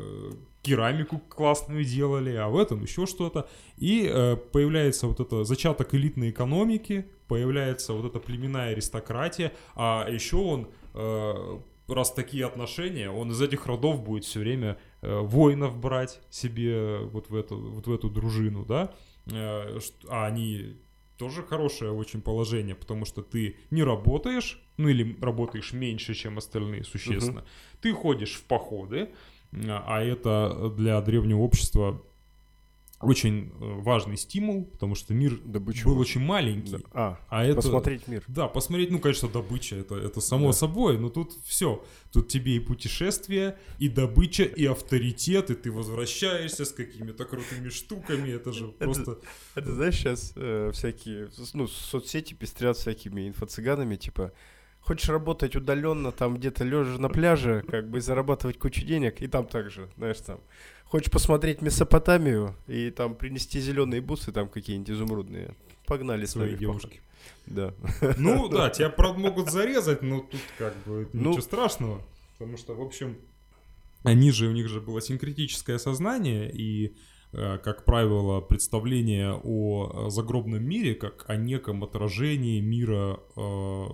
керамику 0.61 1.19
классную 1.19 1.83
делали, 1.83 2.33
а 2.35 2.47
в 2.47 2.57
этом 2.57 2.81
еще 2.83 3.05
что-то. 3.05 3.49
И 3.77 4.09
э, 4.09 4.37
появляется 4.37 5.07
вот 5.07 5.19
это 5.19 5.43
зачаток 5.43 5.93
элитной 5.93 6.29
экономики, 6.29 7.05
появляется 7.27 7.93
вот 7.93 8.05
эта 8.05 8.19
племенная 8.19 8.71
аристократия, 8.71 9.51
а 9.75 10.07
еще 10.09 10.37
он, 10.37 10.69
э, 10.93 11.59
раз 11.87 12.11
такие 12.11 12.45
отношения, 12.45 13.09
он 13.09 13.31
из 13.31 13.41
этих 13.41 13.65
родов 13.65 14.03
будет 14.03 14.25
все 14.25 14.39
время 14.39 14.77
э, 15.01 15.19
воинов 15.19 15.77
брать 15.77 16.21
себе 16.29 16.99
вот 16.99 17.29
в 17.29 17.35
эту, 17.35 17.57
вот 17.57 17.87
в 17.87 17.93
эту 17.93 18.09
дружину, 18.09 18.65
да, 18.65 18.93
Э, 19.31 19.79
а 20.09 20.25
они 20.25 20.77
тоже 21.17 21.43
хорошее 21.43 21.91
очень 21.91 22.21
положение, 22.21 22.75
потому 22.75 23.05
что 23.05 23.21
ты 23.21 23.57
не 23.71 23.83
работаешь, 23.83 24.61
ну 24.77 24.89
или 24.89 25.17
работаешь 25.21 25.73
меньше, 25.73 26.13
чем 26.13 26.37
остальные, 26.37 26.83
существенно. 26.83 27.45
Ты 27.81 27.93
ходишь 27.93 28.33
в 28.33 28.43
походы, 28.43 29.09
а 29.51 30.01
это 30.01 30.73
для 30.75 30.99
древнего 31.01 31.39
общества 31.39 32.01
очень 32.99 33.49
э, 33.49 33.81
важный 33.81 34.15
стимул, 34.15 34.65
потому 34.65 34.95
что 34.95 35.13
мир 35.13 35.37
Добычу. 35.43 35.85
был 35.89 35.99
очень 35.99 36.21
маленький. 36.21 36.71
Да. 36.77 36.81
А, 36.93 37.19
А 37.29 37.43
это... 37.43 37.55
посмотреть 37.57 38.07
мир. 38.07 38.23
Да, 38.27 38.47
посмотреть, 38.47 38.91
ну, 38.91 38.99
конечно, 38.99 39.27
добыча, 39.27 39.75
это, 39.75 39.95
это 39.95 40.21
само 40.21 40.47
Да. 40.47 40.53
собой, 40.53 40.97
но 40.97 41.09
тут 41.09 41.33
все. 41.45 41.83
Тут 42.13 42.29
тебе 42.29 42.55
и 42.55 42.59
путешествие, 42.59 43.57
и 43.77 43.89
добыча, 43.89 44.43
и 44.43 44.65
авторитет, 44.65 45.49
и 45.51 45.55
ты 45.55 45.71
возвращаешься 45.71 46.63
с 46.63 46.71
какими-то 46.71 47.25
крутыми 47.25 47.69
штуками, 47.69 48.29
это 48.29 48.53
же 48.53 48.67
просто... 48.67 49.19
Это 49.55 49.73
знаешь, 49.73 49.95
сейчас 49.97 50.31
всякие, 50.73 51.29
с- 51.31 51.53
ну, 51.53 51.67
соцсети 51.67 52.33
пестрят 52.33 52.77
всякими 52.77 53.27
инфо-цыганами, 53.29 53.97
типа, 53.97 54.31
хочешь 54.79 55.09
работать 55.09 55.55
удаленно, 55.55 56.11
там 56.11 56.37
где-то 56.37 56.63
лежа 56.63 56.97
на 56.99 57.09
пляже, 57.09 57.63
как 57.67 57.89
бы 57.89 57.99
зарабатывать 57.99 58.57
кучу 58.59 58.85
денег, 58.85 59.21
и 59.21 59.27
там 59.27 59.45
также, 59.47 59.89
знаешь, 59.97 60.19
там, 60.19 60.39
хочешь 60.93 61.09
посмотреть 61.09 61.63
Месопотамию 61.63 62.55
и 62.67 62.91
там 62.91 63.15
принести 63.15 63.59
зеленые 63.59 63.99
бусы, 63.99 64.31
там 64.31 64.47
какие-нибудь 64.47 64.91
изумрудные, 64.91 65.55
погнали 65.87 66.27
Свои 66.27 66.49
свои 66.49 66.55
девушки. 66.59 67.01
Да. 67.47 67.73
Ну 68.19 68.47
да, 68.47 68.69
тебя, 68.69 68.91
правда, 68.91 69.19
могут 69.19 69.49
зарезать, 69.49 70.03
но 70.03 70.19
тут 70.19 70.39
как 70.59 70.75
бы 70.85 71.09
Ну. 71.11 71.31
ничего 71.31 71.41
страшного. 71.41 71.99
Потому 72.37 72.57
что, 72.57 72.75
в 72.75 72.81
общем, 72.81 73.17
они 74.03 74.29
же, 74.29 74.47
у 74.47 74.51
них 74.51 74.67
же 74.69 74.81
было 74.81 75.01
синкретическое 75.01 75.79
сознание, 75.79 76.51
и, 76.53 76.93
как 77.33 77.85
правило, 77.85 78.41
представление 78.41 79.39
о 79.43 80.05
э, 80.07 80.09
загробном 80.09 80.63
мире, 80.63 80.93
как 80.95 81.25
о 81.27 81.35
неком 81.35 81.83
отражении 81.83 82.59
мира 82.61 83.19
э, 83.35 83.85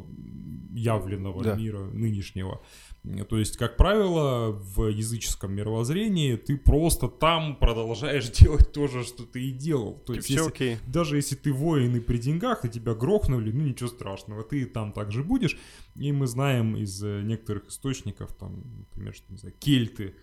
явленного, 0.74 1.44
Да. 1.44 1.56
мира 1.56 1.80
нынешнего. 1.94 2.62
Э, 3.04 3.24
То 3.26 3.38
есть, 3.38 3.58
как 3.58 3.78
правило, 3.78 4.52
в 4.52 4.88
языческом 4.90 5.54
мировоззрении 5.54 6.36
ты 6.36 6.58
просто 6.58 7.08
там 7.08 7.56
продолжаешь 7.56 8.30
делать 8.40 8.72
то 8.74 8.88
же, 8.88 9.04
что 9.04 9.24
ты 9.24 9.42
и 9.48 9.52
делал. 9.52 9.94
То 10.06 10.14
есть, 10.14 10.30
если- 10.30 10.48
окей. 10.50 10.78
даже 10.88 11.16
если 11.16 11.36
ты 11.36 11.54
воин 11.54 11.96
и 11.96 12.00
при 12.00 12.18
деньгах, 12.18 12.66
и 12.66 12.70
тебя 12.70 12.94
грохнули, 12.94 13.52
ну 13.52 13.64
ничего 13.64 13.90
страшного, 13.90 14.44
ты 14.44 14.66
там 14.66 14.92
также 14.92 15.24
будешь. 15.24 15.58
И 15.96 16.12
мы 16.12 16.28
знаем 16.28 16.76
из 16.76 17.02
э, 17.04 17.22
некоторых 17.24 17.68
источников, 17.70 18.34
там, 18.36 18.64
например, 18.80 19.14
что, 19.14 19.32
не 19.32 19.38
знаю, 19.38 19.56
кельты, 19.60 20.16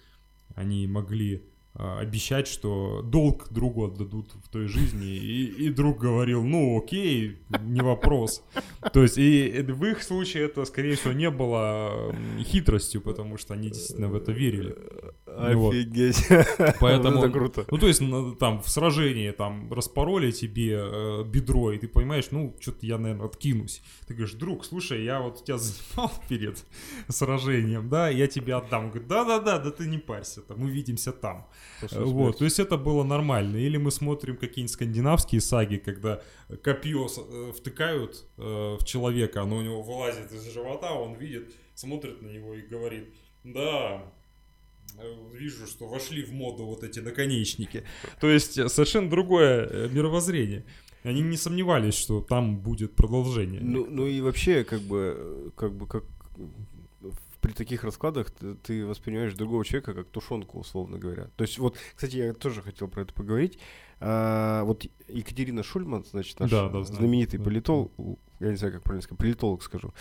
они 0.54 0.86
могли 0.86 1.42
обещать, 1.78 2.46
что 2.48 3.02
долг 3.02 3.48
другу 3.50 3.84
отдадут 3.86 4.32
в 4.44 4.48
той 4.48 4.66
жизни, 4.66 5.06
и, 5.16 5.66
и 5.66 5.68
друг 5.70 5.98
говорил, 5.98 6.42
ну 6.44 6.78
окей, 6.78 7.36
не 7.60 7.82
вопрос. 7.82 8.42
То 8.92 9.02
есть 9.02 9.18
и 9.18 9.62
в 9.68 9.84
их 9.84 10.02
случае 10.02 10.44
это, 10.44 10.64
скорее 10.64 10.96
всего, 10.96 11.12
не 11.12 11.30
было 11.30 12.14
хитростью, 12.40 13.00
потому 13.00 13.36
что 13.38 13.54
они 13.54 13.68
действительно 13.68 14.08
в 14.08 14.14
это 14.14 14.32
верили. 14.32 14.74
вот. 15.54 15.74
Офигеть. 15.74 16.26
Поэтому- 16.80 17.18
Это 17.24 17.30
круто. 17.30 17.66
Ну, 17.70 17.78
то 17.78 17.86
есть, 17.88 18.02
там, 18.38 18.62
в 18.62 18.68
сражении, 18.68 19.30
там, 19.32 19.70
распороли 19.72 20.30
тебе 20.32 20.78
э, 20.82 21.24
бедро, 21.24 21.72
и 21.72 21.78
ты 21.78 21.88
понимаешь, 21.88 22.28
ну, 22.30 22.56
что-то 22.60 22.86
я, 22.86 22.96
наверное, 22.98 23.26
откинусь. 23.26 23.82
Ты 24.06 24.14
говоришь, 24.14 24.34
друг, 24.34 24.64
слушай, 24.64 25.04
я 25.04 25.20
вот 25.20 25.44
тебя 25.44 25.58
занимал 25.58 26.10
перед 26.28 26.64
сражением, 27.08 27.88
да, 27.88 28.08
я 28.08 28.26
тебе 28.26 28.54
отдам. 28.54 28.84
Он 28.84 28.90
говорит, 28.90 29.08
да-да-да, 29.08 29.58
да 29.58 29.70
ты 29.70 29.86
не 29.86 29.98
парься, 29.98 30.40
там, 30.42 30.62
увидимся 30.62 31.12
там. 31.12 31.46
Вот, 31.92 32.38
то 32.38 32.44
есть 32.44 32.58
это 32.58 32.76
было 32.76 33.04
нормально. 33.04 33.56
Или 33.56 33.76
мы 33.76 33.90
смотрим 33.90 34.36
какие-нибудь 34.36 34.72
скандинавские 34.72 35.40
саги, 35.40 35.76
когда 35.76 36.22
копье 36.62 37.06
э, 37.06 37.52
втыкают 37.56 38.24
э, 38.38 38.76
в 38.80 38.84
человека, 38.84 39.42
оно 39.42 39.58
у 39.58 39.62
него 39.62 39.82
вылазит 39.82 40.32
из 40.32 40.52
живота, 40.52 40.92
он 40.92 41.14
видит, 41.14 41.54
смотрит 41.74 42.22
на 42.22 42.28
него 42.28 42.54
и 42.54 42.62
говорит, 42.62 43.14
да, 43.44 44.02
э, 44.98 45.14
вижу, 45.34 45.66
что 45.66 45.86
вошли 45.86 46.22
в 46.24 46.32
моду 46.32 46.64
вот 46.64 46.82
эти 46.82 47.00
наконечники. 47.00 47.84
То 48.20 48.28
есть 48.28 48.54
совершенно 48.70 49.10
другое 49.10 49.88
мировоззрение. 49.88 50.64
Они 51.02 51.20
не 51.20 51.36
сомневались, 51.36 51.94
что 51.94 52.20
там 52.20 52.58
будет 52.58 52.96
продолжение. 52.96 53.60
Ну, 53.60 53.86
ну 53.86 54.06
и 54.06 54.20
вообще, 54.20 54.64
как 54.64 54.80
бы, 54.80 55.52
как 55.56 55.72
бы, 55.72 55.86
как 55.86 56.04
при 57.46 57.52
таких 57.52 57.84
раскладах 57.84 58.32
ты, 58.32 58.54
ты 58.56 58.84
воспринимаешь 58.84 59.32
другого 59.34 59.64
человека 59.64 59.94
как 59.94 60.08
тушенку, 60.08 60.58
условно 60.58 60.98
говоря. 60.98 61.28
То 61.36 61.42
есть 61.44 61.58
вот, 61.58 61.76
кстати, 61.94 62.16
я 62.16 62.32
тоже 62.32 62.60
хотел 62.60 62.88
про 62.88 63.02
это 63.02 63.14
поговорить. 63.14 63.56
А, 64.00 64.64
вот 64.64 64.84
Екатерина 65.06 65.62
Шульман, 65.62 66.04
значит, 66.04 66.40
наш 66.40 66.50
Да, 66.50 66.68
да, 66.68 66.82
знаменитый 66.82 67.38
Да. 67.38 67.44
политолог, 67.44 67.92
я 68.40 68.50
не 68.50 68.56
знаю, 68.56 68.74
как 68.74 68.82
правильно 68.82 69.02
сказать, 69.02 69.20
политолог 69.20 69.62
скажу. 69.62 69.94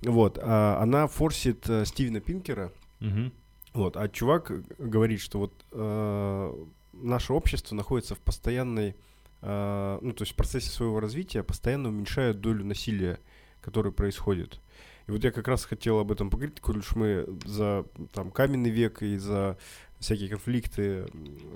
Вот, 0.00 0.38
а, 0.40 0.78
она 0.80 1.08
форсит 1.08 1.68
э, 1.68 1.84
Стивена 1.84 2.20
Пинкера, 2.20 2.72
Мгм. 3.00 3.32
вот, 3.74 3.98
а 3.98 4.08
чувак 4.08 4.50
говорит, 4.78 5.20
что 5.20 5.40
вот 5.40 5.66
э, 5.72 6.64
наше 6.94 7.34
общество 7.34 7.74
находится 7.74 8.14
в 8.14 8.20
постоянной, 8.20 8.96
э, 9.42 9.98
ну, 10.00 10.12
то 10.14 10.22
есть 10.22 10.32
в 10.32 10.36
процессе 10.36 10.70
своего 10.70 11.00
развития 11.00 11.42
постоянно 11.42 11.90
уменьшает 11.90 12.40
долю 12.40 12.64
насилия, 12.64 13.20
которое 13.60 13.90
происходит. 13.90 14.60
И 15.08 15.10
вот 15.10 15.24
я 15.24 15.30
как 15.30 15.48
раз 15.48 15.64
хотел 15.64 15.98
об 15.98 16.12
этом 16.12 16.28
поговорить, 16.28 16.60
коль 16.60 16.78
уж 16.78 16.94
мы 16.94 17.26
за 17.46 17.86
там, 18.12 18.30
каменный 18.30 18.70
век 18.70 19.02
и 19.02 19.16
за 19.16 19.56
всякие 19.98 20.28
конфликты 20.28 21.06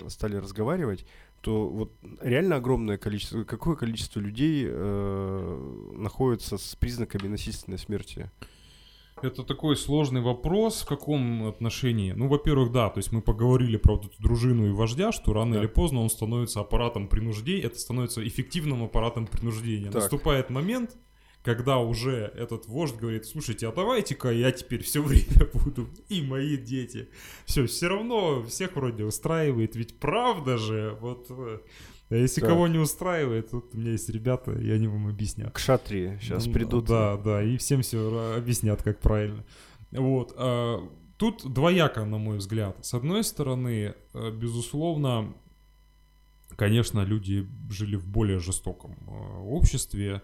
стали 0.07 0.35
разговаривать, 0.37 1.05
то 1.41 1.67
вот 1.67 1.93
реально 2.21 2.55
огромное 2.55 2.97
количество, 2.97 3.43
какое 3.43 3.75
количество 3.75 4.19
людей 4.19 4.65
э, 4.67 5.91
находится 5.93 6.57
с 6.57 6.75
признаками 6.75 7.27
насильственной 7.27 7.77
смерти? 7.77 8.31
Это 9.21 9.43
такой 9.43 9.77
сложный 9.77 10.21
вопрос, 10.21 10.81
в 10.81 10.87
каком 10.87 11.47
отношении. 11.47 12.11
Ну, 12.13 12.27
во-первых, 12.27 12.71
да, 12.71 12.89
то 12.89 12.97
есть 12.97 13.11
мы 13.11 13.21
поговорили 13.21 13.77
про 13.77 13.97
эту 13.97 14.09
дружину 14.19 14.67
и 14.67 14.71
вождя, 14.71 15.11
что 15.11 15.31
рано 15.31 15.53
да. 15.53 15.59
или 15.59 15.67
поздно 15.67 16.01
он 16.01 16.09
становится 16.09 16.59
аппаратом 16.59 17.07
принуждения, 17.07 17.67
это 17.67 17.77
становится 17.77 18.27
эффективным 18.27 18.83
аппаратом 18.83 19.27
принуждения. 19.27 19.91
Так. 19.91 20.01
Наступает 20.01 20.49
момент, 20.49 20.97
когда 21.43 21.79
уже 21.79 22.31
этот 22.35 22.67
вождь 22.67 22.95
говорит, 22.95 23.25
слушайте, 23.25 23.67
а 23.67 23.71
давайте-ка 23.71 24.31
я 24.31 24.51
теперь 24.51 24.81
все 24.83 25.01
время 25.03 25.47
буду, 25.53 25.89
и 26.09 26.21
мои 26.21 26.57
дети. 26.57 27.09
Все, 27.45 27.67
все 27.67 27.89
равно 27.89 28.43
всех 28.43 28.75
вроде 28.75 29.03
устраивает, 29.03 29.75
ведь 29.75 29.99
правда 29.99 30.57
же, 30.57 30.97
вот... 31.01 31.27
А 32.09 32.15
если 32.15 32.41
так. 32.41 32.51
кого 32.51 32.67
не 32.67 32.77
устраивает, 32.77 33.49
тут 33.49 33.73
у 33.73 33.77
меня 33.77 33.91
есть 33.91 34.09
ребята, 34.09 34.51
и 34.51 34.69
они 34.69 34.87
вам 34.87 35.07
объяснят. 35.07 35.51
К 35.51 35.57
шатре 35.57 36.19
сейчас 36.21 36.45
ну, 36.45 36.53
придут. 36.53 36.85
Да, 36.85 37.17
да, 37.17 37.41
и 37.41 37.57
всем 37.57 37.81
все 37.81 38.35
объяснят, 38.37 38.83
как 38.83 38.99
правильно. 38.99 39.43
Вот. 39.91 40.33
А, 40.37 40.87
тут 41.17 41.51
двояко, 41.51 42.05
на 42.05 42.19
мой 42.19 42.37
взгляд. 42.37 42.77
С 42.85 42.93
одной 42.93 43.23
стороны, 43.23 43.95
э, 44.13 44.31
безусловно, 44.31 45.33
конечно, 46.55 47.03
люди 47.03 47.47
жили 47.71 47.95
в 47.95 48.05
более 48.05 48.39
жестоком 48.39 48.95
э, 49.07 49.39
обществе, 49.47 50.21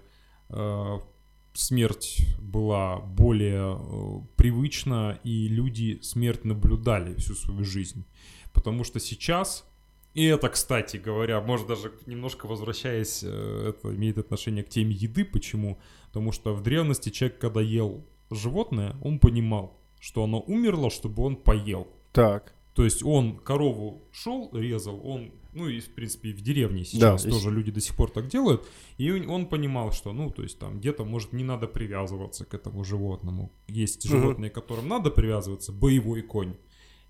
смерть 1.53 2.25
была 2.39 2.97
более 2.99 3.77
э, 3.77 4.21
привычна, 4.35 5.19
и 5.23 5.47
люди 5.47 5.99
смерть 6.01 6.45
наблюдали 6.45 7.15
всю 7.15 7.35
свою 7.35 7.63
жизнь. 7.63 8.05
Потому 8.53 8.83
что 8.83 8.99
сейчас, 8.99 9.65
и 10.13 10.25
это, 10.25 10.49
кстати 10.49 10.97
говоря, 10.97 11.41
может 11.41 11.67
даже 11.67 11.91
немножко 12.05 12.47
возвращаясь, 12.47 13.23
э, 13.23 13.69
это 13.69 13.93
имеет 13.95 14.17
отношение 14.17 14.63
к 14.63 14.69
теме 14.69 14.95
еды. 14.95 15.25
Почему? 15.25 15.79
Потому 16.07 16.31
что 16.31 16.53
в 16.53 16.63
древности 16.63 17.09
человек, 17.09 17.39
когда 17.39 17.61
ел 17.61 18.05
животное, 18.31 18.95
он 19.01 19.19
понимал, 19.19 19.77
что 19.99 20.23
оно 20.23 20.39
умерло, 20.41 20.89
чтобы 20.89 21.23
он 21.23 21.35
поел. 21.35 21.87
Так. 22.11 22.53
То 22.79 22.85
есть 22.85 23.03
он 23.03 23.35
корову 23.35 24.07
шел, 24.13 24.49
резал, 24.53 25.05
он 25.05 25.33
ну 25.51 25.67
и, 25.67 25.81
в 25.81 25.93
принципе, 25.95 26.29
и 26.29 26.33
в 26.33 26.39
деревне 26.41 26.85
сейчас 26.85 27.25
да, 27.25 27.29
тоже 27.29 27.47
есть... 27.47 27.57
люди 27.57 27.71
до 27.71 27.81
сих 27.81 27.93
пор 27.93 28.09
так 28.09 28.29
делают. 28.29 28.65
И 28.97 29.11
он 29.11 29.47
понимал, 29.47 29.91
что, 29.91 30.13
ну, 30.13 30.29
то 30.29 30.43
есть 30.43 30.59
там 30.59 30.79
где-то, 30.79 31.03
может, 31.03 31.33
не 31.33 31.43
надо 31.43 31.67
привязываться 31.67 32.45
к 32.45 32.53
этому 32.53 32.85
животному. 32.85 33.51
Есть 33.67 34.05
угу. 34.05 34.15
животные, 34.15 34.49
которым 34.49 34.87
надо 34.87 35.11
привязываться, 35.11 35.73
боевой 35.73 36.21
конь. 36.21 36.55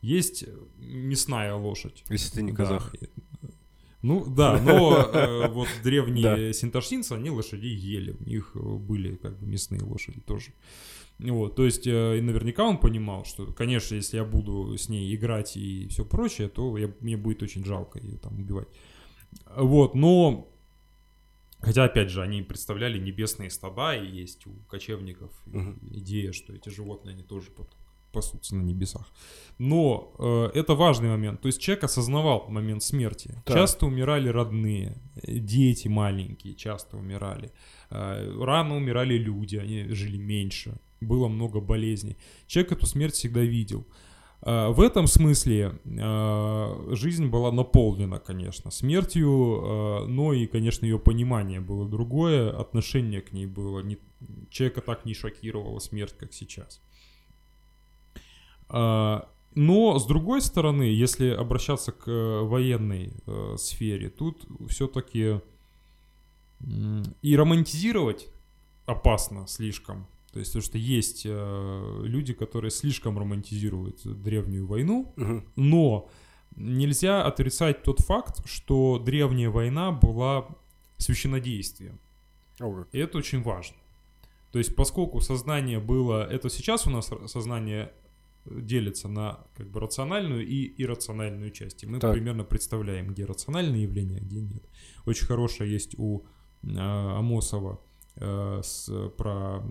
Есть 0.02 0.46
мясная 0.80 1.54
лошадь. 1.54 2.04
Если 2.10 2.38
ты 2.38 2.42
не 2.42 2.52
казах. 2.52 2.96
Да. 3.00 3.08
Ну 4.02 4.26
да, 4.26 4.60
но 4.60 5.04
э, 5.04 5.48
вот 5.52 5.68
древние 5.84 6.52
синташинцы, 6.52 7.14
они 7.14 7.30
лошадей 7.30 7.76
ели, 7.76 8.18
у 8.20 8.24
них 8.24 8.56
были 8.56 9.18
как 9.18 9.38
бы 9.38 9.46
мясные 9.46 9.84
лошади 9.84 10.20
тоже. 10.22 10.52
Вот, 11.20 11.56
то 11.56 11.66
есть, 11.66 11.86
э, 11.86 12.22
наверняка 12.22 12.64
он 12.66 12.78
понимал, 12.78 13.26
что, 13.26 13.46
конечно, 13.48 13.96
если 13.96 14.18
я 14.18 14.24
буду 14.24 14.78
с 14.78 14.88
ней 14.88 15.14
играть 15.14 15.58
и 15.58 15.88
все 15.90 16.06
прочее, 16.06 16.48
то 16.48 16.78
я, 16.78 16.94
мне 17.02 17.18
будет 17.18 17.44
очень 17.44 17.66
жалко 17.66 18.00
ее 18.00 18.18
там 18.18 18.40
убивать. 18.40 18.70
Вот, 19.56 19.96
но... 19.96 20.48
Хотя, 21.62 21.84
опять 21.84 22.10
же, 22.10 22.22
они 22.22 22.42
представляли 22.42 22.98
небесные 22.98 23.50
стада, 23.50 23.94
и 23.94 24.08
есть 24.08 24.48
у 24.48 24.52
кочевников 24.70 25.30
угу. 25.46 25.76
идея, 25.92 26.32
что 26.32 26.54
эти 26.54 26.70
животные, 26.70 27.14
они 27.16 27.24
тоже 27.24 27.50
пасутся 28.14 28.56
на 28.56 28.62
небесах. 28.62 29.12
Но 29.58 30.14
э, 30.20 30.58
это 30.58 30.74
важный 30.74 31.10
момент. 31.10 31.42
То 31.42 31.48
есть 31.48 31.60
человек 31.60 31.84
осознавал 31.84 32.48
момент 32.48 32.82
смерти. 32.82 33.44
Да. 33.46 33.56
Часто 33.56 33.88
умирали 33.88 34.30
родные, 34.30 35.02
дети 35.22 35.90
маленькие 35.90 36.56
часто 36.56 36.96
умирали. 36.96 37.52
Э, 37.90 38.42
рано 38.42 38.78
умирали 38.78 39.16
люди, 39.16 39.58
они 39.58 39.94
жили 39.94 40.16
меньше 40.16 40.80
было 41.02 41.28
много 41.28 41.60
болезней. 41.60 42.18
Человек 42.48 42.74
эту 42.74 42.86
смерть 42.86 43.16
всегда 43.16 43.42
видел. 43.42 43.86
А, 44.42 44.70
в 44.70 44.82
этом 44.82 45.08
смысле 45.08 45.80
а, 46.00 46.90
жизнь 46.92 47.28
была 47.28 47.52
наполнена, 47.52 48.20
конечно, 48.20 48.72
смертью, 48.72 49.28
а, 49.30 50.06
но 50.08 50.34
и, 50.34 50.48
конечно, 50.48 50.86
ее 50.86 51.00
понимание 51.00 51.60
было 51.60 51.88
другое, 51.88 52.50
отношение 52.58 53.22
к 53.22 53.34
ней 53.34 53.46
было, 53.46 53.82
не, 53.82 53.98
человека 54.50 54.82
так 54.82 55.06
не 55.06 55.14
шокировала 55.14 55.80
смерть, 55.80 56.16
как 56.18 56.34
сейчас. 56.34 56.82
Но, 59.56 59.98
с 59.98 60.06
другой 60.06 60.42
стороны, 60.42 60.84
если 60.84 61.30
обращаться 61.30 61.92
к 61.92 62.08
э, 62.08 62.42
военной 62.44 63.14
э, 63.26 63.56
сфере, 63.58 64.10
тут 64.10 64.46
все-таки 64.70 65.42
и 67.22 67.36
романтизировать 67.36 68.28
опасно 68.86 69.48
слишком, 69.48 70.08
то 70.32 70.40
есть, 70.40 70.54
то, 70.54 70.62
что 70.62 70.78
есть 70.78 71.24
э, 71.26 72.02
люди, 72.04 72.34
которые 72.34 72.72
слишком 72.72 73.18
романтизируют 73.18 74.02
древнюю 74.04 74.68
войну, 74.68 75.14
угу. 75.18 75.44
но 75.56 76.10
нельзя 76.56 77.26
отрицать 77.26 77.84
тот 77.84 78.00
факт, 78.02 78.46
что 78.48 79.00
древняя 79.00 79.50
война 79.50 79.92
была 79.92 80.48
священнодействием. 80.98 82.00
Okay. 82.60 82.86
И 82.92 83.00
это 83.00 83.18
очень 83.18 83.42
важно. 83.42 83.78
То 84.52 84.60
есть, 84.60 84.76
поскольку 84.76 85.22
сознание 85.22 85.80
было... 85.80 86.28
Это 86.30 86.50
сейчас 86.50 86.86
у 86.86 86.90
нас 86.90 87.12
сознание 87.28 87.92
делится 88.46 89.08
на 89.08 89.40
как 89.56 89.70
бы 89.70 89.80
рациональную 89.80 90.46
и 90.46 90.74
иррациональную 90.82 91.52
части. 91.52 91.86
Мы 91.86 92.00
так. 92.00 92.14
примерно 92.14 92.44
представляем, 92.44 93.08
где 93.08 93.26
рациональные 93.26 93.84
явления, 93.84 94.18
а 94.18 94.22
где 94.22 94.42
нет. 94.42 94.64
Очень 95.06 95.26
хорошая 95.26 95.68
есть 95.68 95.96
у 95.98 96.24
э, 96.64 96.68
Амосова 96.78 97.80
э, 98.16 98.62
с, 98.64 98.92
про 99.18 99.64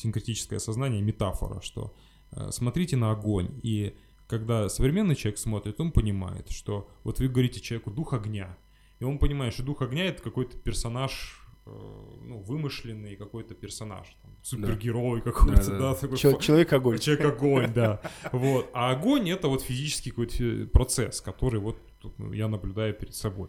синкретическое 0.00 0.58
сознание 0.58 1.02
метафора, 1.02 1.60
что 1.60 1.94
э, 2.32 2.50
смотрите 2.50 2.96
на 2.96 3.12
огонь, 3.12 3.60
и 3.62 3.96
когда 4.26 4.68
современный 4.68 5.16
человек 5.16 5.38
смотрит, 5.38 5.80
он 5.80 5.92
понимает, 5.92 6.50
что 6.50 6.88
вот 7.04 7.18
вы 7.18 7.28
говорите 7.28 7.60
человеку 7.60 7.90
дух 7.90 8.12
огня, 8.12 8.56
и 9.00 9.04
он 9.04 9.18
понимает, 9.18 9.54
что 9.54 9.62
дух 9.62 9.82
огня 9.82 10.06
это 10.06 10.22
какой-то 10.22 10.56
персонаж, 10.56 11.40
э, 11.66 11.70
ну, 11.70 12.40
вымышленный 12.40 13.16
какой-то 13.16 13.54
персонаж, 13.54 14.06
там, 14.22 14.36
супергерой 14.42 15.22
да. 15.22 15.32
какой-то, 15.32 15.70
да, 15.70 15.78
да. 15.78 15.78
да 15.78 15.94
такой 15.94 16.16
Человек-огонь. 16.18 16.98
Человек-огонь, 16.98 17.72
да. 17.74 18.00
Вот. 18.32 18.70
А 18.72 18.90
огонь 18.90 19.28
это 19.30 19.48
вот 19.48 19.62
физический 19.62 20.10
какой-то 20.10 20.66
процесс, 20.72 21.20
который 21.20 21.60
вот 21.60 21.76
ну, 22.18 22.32
я 22.32 22.48
наблюдаю 22.48 22.94
перед 22.94 23.14
собой. 23.14 23.48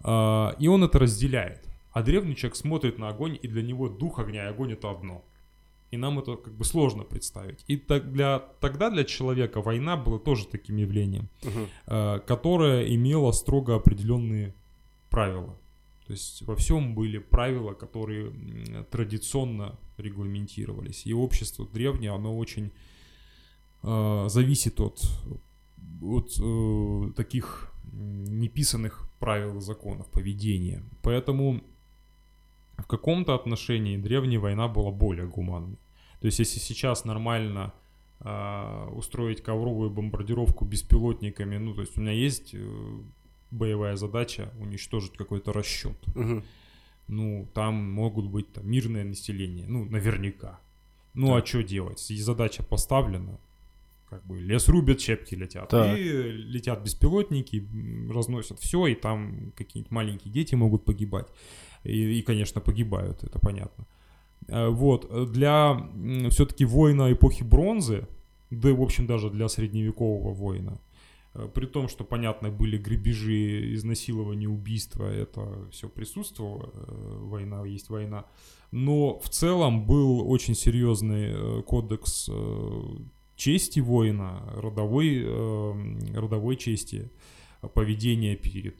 А, 0.00 0.54
и 0.58 0.68
он 0.68 0.84
это 0.84 0.98
разделяет. 0.98 1.64
А 1.92 2.02
древний 2.02 2.36
человек 2.36 2.56
смотрит 2.56 2.98
на 2.98 3.08
огонь, 3.08 3.38
и 3.40 3.48
для 3.48 3.62
него 3.62 3.88
дух 3.88 4.18
огня 4.18 4.44
и 4.44 4.48
огонь 4.48 4.72
это 4.72 4.90
одно. 4.90 5.24
И 5.90 5.96
нам 5.96 6.18
это 6.18 6.36
как 6.36 6.54
бы 6.54 6.64
сложно 6.64 7.04
представить. 7.04 7.64
И 7.66 7.76
так 7.76 8.12
для, 8.12 8.38
тогда 8.60 8.90
для 8.90 9.04
человека 9.04 9.62
война 9.62 9.96
была 9.96 10.18
тоже 10.18 10.46
таким 10.46 10.76
явлением, 10.76 11.28
угу. 11.42 11.66
э, 11.86 12.20
которое 12.26 12.94
имело 12.94 13.32
строго 13.32 13.74
определенные 13.74 14.54
правила. 15.08 15.58
То 16.06 16.12
есть 16.12 16.42
во 16.42 16.56
всем 16.56 16.94
были 16.94 17.18
правила, 17.18 17.72
которые 17.74 18.32
традиционно 18.90 19.78
регламентировались. 19.98 21.06
И 21.06 21.12
общество 21.12 21.66
древнее, 21.66 22.14
оно 22.14 22.36
очень 22.36 22.72
э, 23.82 24.26
зависит 24.28 24.80
от, 24.80 25.00
от 26.02 26.30
э, 26.40 27.12
таких 27.16 27.72
неписанных 27.92 29.10
правил 29.18 29.58
и 29.58 29.60
законов 29.60 30.10
поведения. 30.10 30.82
Поэтому 31.02 31.62
в 32.78 32.86
каком-то 32.86 33.34
отношении 33.34 33.96
древняя 33.96 34.40
война 34.40 34.68
была 34.68 34.90
более 34.90 35.26
гуманной. 35.26 35.78
То 36.20 36.26
есть 36.26 36.38
если 36.38 36.58
сейчас 36.58 37.04
нормально 37.04 37.72
э, 38.20 38.88
устроить 38.94 39.42
ковровую 39.42 39.90
бомбардировку 39.90 40.64
беспилотниками, 40.64 41.58
ну 41.58 41.74
то 41.74 41.82
есть 41.82 41.98
у 41.98 42.00
меня 42.00 42.12
есть 42.12 42.54
э, 42.54 43.00
боевая 43.50 43.96
задача 43.96 44.52
уничтожить 44.58 45.16
какой-то 45.16 45.52
расчет. 45.52 45.96
Угу. 46.14 46.42
Ну 47.08 47.48
там 47.54 47.74
могут 47.74 48.26
быть 48.26 48.52
там, 48.52 48.68
мирное 48.68 49.04
население, 49.04 49.66
ну 49.66 49.84
наверняка. 49.84 50.60
Ну 51.14 51.34
а 51.34 51.44
что 51.44 51.62
делать? 51.62 52.10
И 52.10 52.16
задача 52.16 52.62
поставлена, 52.62 53.40
как 54.08 54.24
бы 54.24 54.38
лес 54.38 54.68
рубят, 54.68 55.00
щепки 55.00 55.34
летят. 55.34 55.68
Так. 55.68 55.98
И 55.98 56.02
летят 56.02 56.82
беспилотники, 56.82 57.66
разносят 58.12 58.60
все, 58.60 58.86
и 58.86 58.94
там 58.94 59.52
какие-нибудь 59.56 59.90
маленькие 59.90 60.32
дети 60.32 60.54
могут 60.54 60.84
погибать. 60.84 61.26
И, 61.84 62.18
и 62.18 62.22
конечно, 62.22 62.60
погибают, 62.60 63.24
это 63.24 63.38
понятно. 63.38 63.86
Э, 64.48 64.68
вот, 64.68 65.30
для 65.32 65.88
все-таки 66.30 66.64
воина 66.64 67.12
эпохи 67.12 67.42
бронзы, 67.42 68.06
да 68.50 68.70
и, 68.70 68.72
в 68.72 68.82
общем, 68.82 69.06
даже 69.06 69.30
для 69.30 69.48
средневекового 69.48 70.32
воина, 70.32 70.80
Э, 71.38 71.48
при 71.52 71.66
том, 71.66 71.88
что, 71.88 72.04
понятно, 72.04 72.50
были 72.50 72.76
грабежи, 72.76 73.74
изнасилования, 73.74 74.48
убийства, 74.48 75.04
это 75.04 75.68
все 75.70 75.88
присутствовало, 75.88 76.70
э, 76.74 77.18
война 77.22 77.64
есть 77.64 77.90
война. 77.90 78.24
Но 78.70 79.18
в 79.18 79.28
целом 79.28 79.86
был 79.86 80.30
очень 80.30 80.54
серьезный 80.54 81.62
кодекс 81.62 82.28
чести 83.34 83.80
воина, 83.80 84.42
родовой, 84.56 85.24
родовой 86.12 86.56
чести, 86.56 87.10
поведения 87.72 88.36
перед 88.36 88.76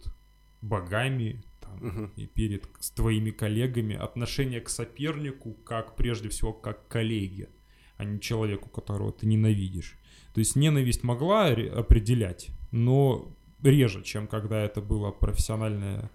богами, 0.61 1.43
там, 1.69 1.89
угу. 1.89 2.11
и 2.17 2.27
перед 2.27 2.69
твоими 2.95 3.31
коллегами, 3.31 3.97
отношение 3.97 4.61
к 4.61 4.69
сопернику, 4.69 5.55
как 5.65 5.97
прежде 5.97 6.29
всего 6.29 6.53
как 6.53 6.89
коллеге, 6.89 7.51
а 7.97 8.05
не 8.05 8.21
человеку, 8.21 8.69
которого 8.69 9.13
ты 9.13 9.27
ненавидишь. 9.27 9.99
То 10.35 10.41
есть 10.41 10.57
ненависть 10.57 11.03
могла 11.03 11.47
определять, 11.47 12.51
но 12.71 13.35
реже, 13.63 14.03
чем 14.03 14.27
когда 14.27 14.63
это 14.63 14.81
было 14.81 15.11
профессиональное 15.11 16.11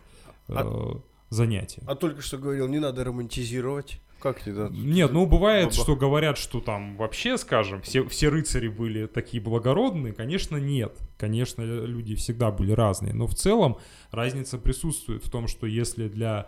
э, 0.48 0.54
а, 0.56 1.02
занятие. 1.30 1.82
А 1.88 1.96
только 1.96 2.22
что 2.22 2.38
говорил, 2.38 2.68
не 2.68 2.80
надо 2.80 3.04
романтизировать. 3.04 4.00
Как 4.24 4.48
это? 4.48 4.70
Нет, 4.72 5.12
ну 5.12 5.26
бывает, 5.26 5.72
Баба. 5.72 5.76
что 5.76 5.98
говорят, 5.98 6.38
что 6.38 6.62
там 6.62 6.96
вообще, 6.96 7.38
скажем, 7.38 7.82
все, 7.82 8.08
все 8.08 8.30
рыцари 8.30 8.70
были 8.70 9.06
такие 9.06 9.44
благородные. 9.44 10.14
Конечно, 10.14 10.56
нет. 10.56 10.98
Конечно, 11.18 11.62
люди 11.62 12.16
всегда 12.16 12.50
были 12.50 12.72
разные. 12.72 13.14
Но 13.14 13.28
в 13.28 13.36
целом 13.36 13.80
разница 14.12 14.58
присутствует 14.58 15.26
в 15.26 15.30
том, 15.30 15.50
что 15.50 15.68
если 15.68 16.08
для 16.08 16.48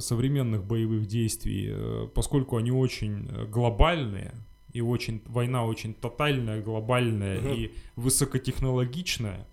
современных 0.00 0.66
боевых 0.66 1.06
действий, 1.06 1.68
э, 1.70 2.08
поскольку 2.14 2.58
они 2.58 2.72
очень 2.72 3.26
э, 3.30 3.46
глобальные, 3.46 4.34
и 4.74 4.82
очень 4.82 5.22
война 5.24 5.64
очень 5.64 5.94
тотальная, 5.94 6.60
глобальная 6.60 7.38
угу. 7.38 7.54
и 7.54 7.72
высокотехнологичная, 7.94 9.46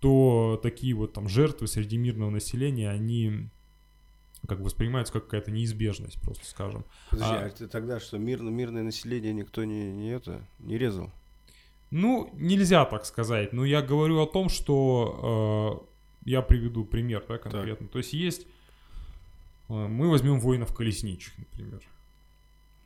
то 0.00 0.58
такие 0.60 0.94
вот 0.94 1.12
там 1.12 1.28
жертвы 1.28 1.68
среди 1.68 1.98
мирного 1.98 2.30
населения, 2.30 2.90
они 2.90 3.48
как 4.46 4.58
бы 4.58 4.64
воспринимаются 4.64 5.12
как 5.12 5.24
какая-то 5.24 5.50
неизбежность, 5.50 6.20
просто 6.20 6.44
скажем. 6.46 6.84
Подожди, 7.10 7.34
а, 7.34 7.46
а 7.46 7.68
тогда 7.68 8.00
что, 8.00 8.18
мирно, 8.18 8.50
мирное 8.50 8.82
население 8.82 9.32
никто 9.32 9.64
не, 9.64 9.92
не 9.92 10.10
это, 10.10 10.42
не 10.58 10.78
резал? 10.78 11.10
Ну, 11.90 12.30
нельзя 12.34 12.84
так 12.84 13.04
сказать. 13.06 13.52
Но 13.52 13.64
я 13.64 13.82
говорю 13.82 14.20
о 14.20 14.26
том, 14.26 14.48
что 14.48 15.84
э, 16.24 16.30
я 16.30 16.42
приведу 16.42 16.84
пример, 16.84 17.24
да, 17.26 17.38
конкретно. 17.38 17.86
Так. 17.86 17.92
То 17.92 17.98
есть 17.98 18.12
есть, 18.12 18.46
э, 19.68 19.72
мы 19.72 20.10
возьмем 20.10 20.38
воинов 20.40 20.74
колесничек, 20.74 21.32
например. 21.38 21.82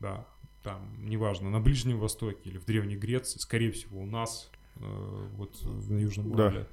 Да, 0.01 0.27
там, 0.63 0.89
неважно, 1.05 1.51
на 1.51 1.61
Ближнем 1.61 1.99
Востоке 1.99 2.51
или 2.51 2.59
в 2.59 2.65
Древней 2.65 2.97
Греции, 2.97 3.39
скорее 3.39 3.73
всего, 3.73 4.01
у 4.01 4.07
нас, 4.07 4.51
э, 4.77 5.29
вот 5.37 5.61
на 5.65 5.99
Южном 5.99 6.33
Урале. 6.33 6.61
Да. 6.61 6.67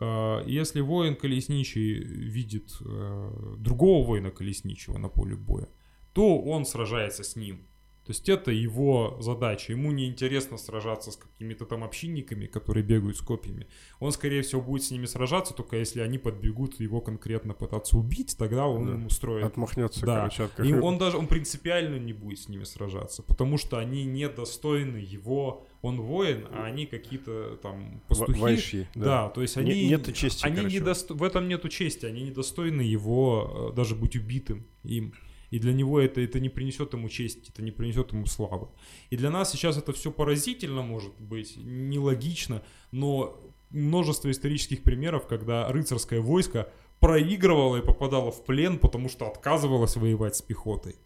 Э, 0.00 0.42
если 0.46 0.80
воин 0.80 1.16
колесничий 1.16 1.94
видит 1.98 2.76
э, 2.80 3.54
другого 3.58 4.06
воина 4.06 4.30
колесничего 4.30 4.98
на 4.98 5.08
поле 5.08 5.36
боя, 5.36 5.68
то 6.12 6.40
он 6.40 6.64
сражается 6.64 7.24
с 7.24 7.36
ним. 7.36 7.66
То 8.04 8.10
есть 8.10 8.28
это 8.28 8.50
его 8.50 9.16
задача. 9.20 9.72
Ему 9.72 9.90
не 9.90 10.06
интересно 10.06 10.58
сражаться 10.58 11.10
с 11.10 11.16
какими-то 11.16 11.64
там 11.64 11.82
общинниками, 11.82 12.46
которые 12.46 12.84
бегают 12.84 13.16
с 13.16 13.20
копьями. 13.22 13.66
Он, 13.98 14.12
скорее 14.12 14.42
всего, 14.42 14.60
будет 14.60 14.84
с 14.84 14.90
ними 14.90 15.06
сражаться, 15.06 15.54
только 15.54 15.78
если 15.78 16.00
они 16.00 16.18
подбегут 16.18 16.80
его 16.80 17.00
конкретно 17.00 17.54
пытаться 17.54 17.96
убить, 17.96 18.36
тогда 18.38 18.66
он 18.66 18.86
да. 18.86 18.92
ему 18.92 19.06
устроит. 19.06 19.46
Отмахнется, 19.46 20.04
да. 20.04 20.16
короче, 20.16 20.44
от 20.44 20.60
И 20.60 20.74
он 20.74 20.98
даже, 20.98 21.16
он 21.16 21.26
принципиально 21.26 21.96
не 21.96 22.12
будет 22.12 22.40
с 22.40 22.48
ними 22.48 22.64
сражаться, 22.64 23.22
потому 23.22 23.56
что 23.56 23.78
они 23.78 24.04
недостойны 24.04 24.98
его 24.98 25.66
он 25.84 26.00
воин, 26.00 26.46
а 26.50 26.64
они 26.64 26.86
какие-то 26.86 27.58
там 27.62 28.00
пастухи. 28.08 28.40
Вайши, 28.40 28.88
да. 28.94 29.04
да, 29.04 29.28
то 29.28 29.42
есть 29.42 29.58
они... 29.58 29.72
Не, 29.72 29.88
нету 29.88 30.12
чести, 30.12 30.46
они 30.46 30.64
недосто... 30.64 31.12
В 31.12 31.22
этом 31.22 31.46
нету 31.46 31.68
чести, 31.68 32.06
они 32.06 32.22
недостойны 32.22 32.80
его 32.80 33.70
э, 33.70 33.76
даже 33.76 33.94
быть 33.94 34.16
убитым 34.16 34.66
им. 34.82 35.12
И 35.50 35.58
для 35.58 35.72
него 35.72 36.00
это, 36.00 36.20
это 36.20 36.40
не 36.40 36.48
принесет 36.48 36.92
ему 36.92 37.08
честь, 37.08 37.48
это 37.48 37.62
не 37.62 37.70
принесет 37.70 38.12
ему 38.12 38.26
славы. 38.26 38.68
И 39.10 39.16
для 39.16 39.30
нас 39.30 39.52
сейчас 39.52 39.76
это 39.76 39.92
все 39.92 40.10
поразительно 40.10 40.82
может 40.82 41.18
быть, 41.20 41.56
нелогично, 41.56 42.62
но 42.90 43.38
множество 43.70 44.30
исторических 44.30 44.82
примеров, 44.82 45.26
когда 45.26 45.70
рыцарское 45.70 46.20
войско 46.20 46.70
проигрывало 47.00 47.76
и 47.76 47.82
попадало 47.82 48.30
в 48.30 48.44
плен, 48.44 48.78
потому 48.78 49.08
что 49.08 49.28
отказывалось 49.28 49.96
воевать 49.96 50.36
с 50.36 50.42
пехотой. 50.42 50.96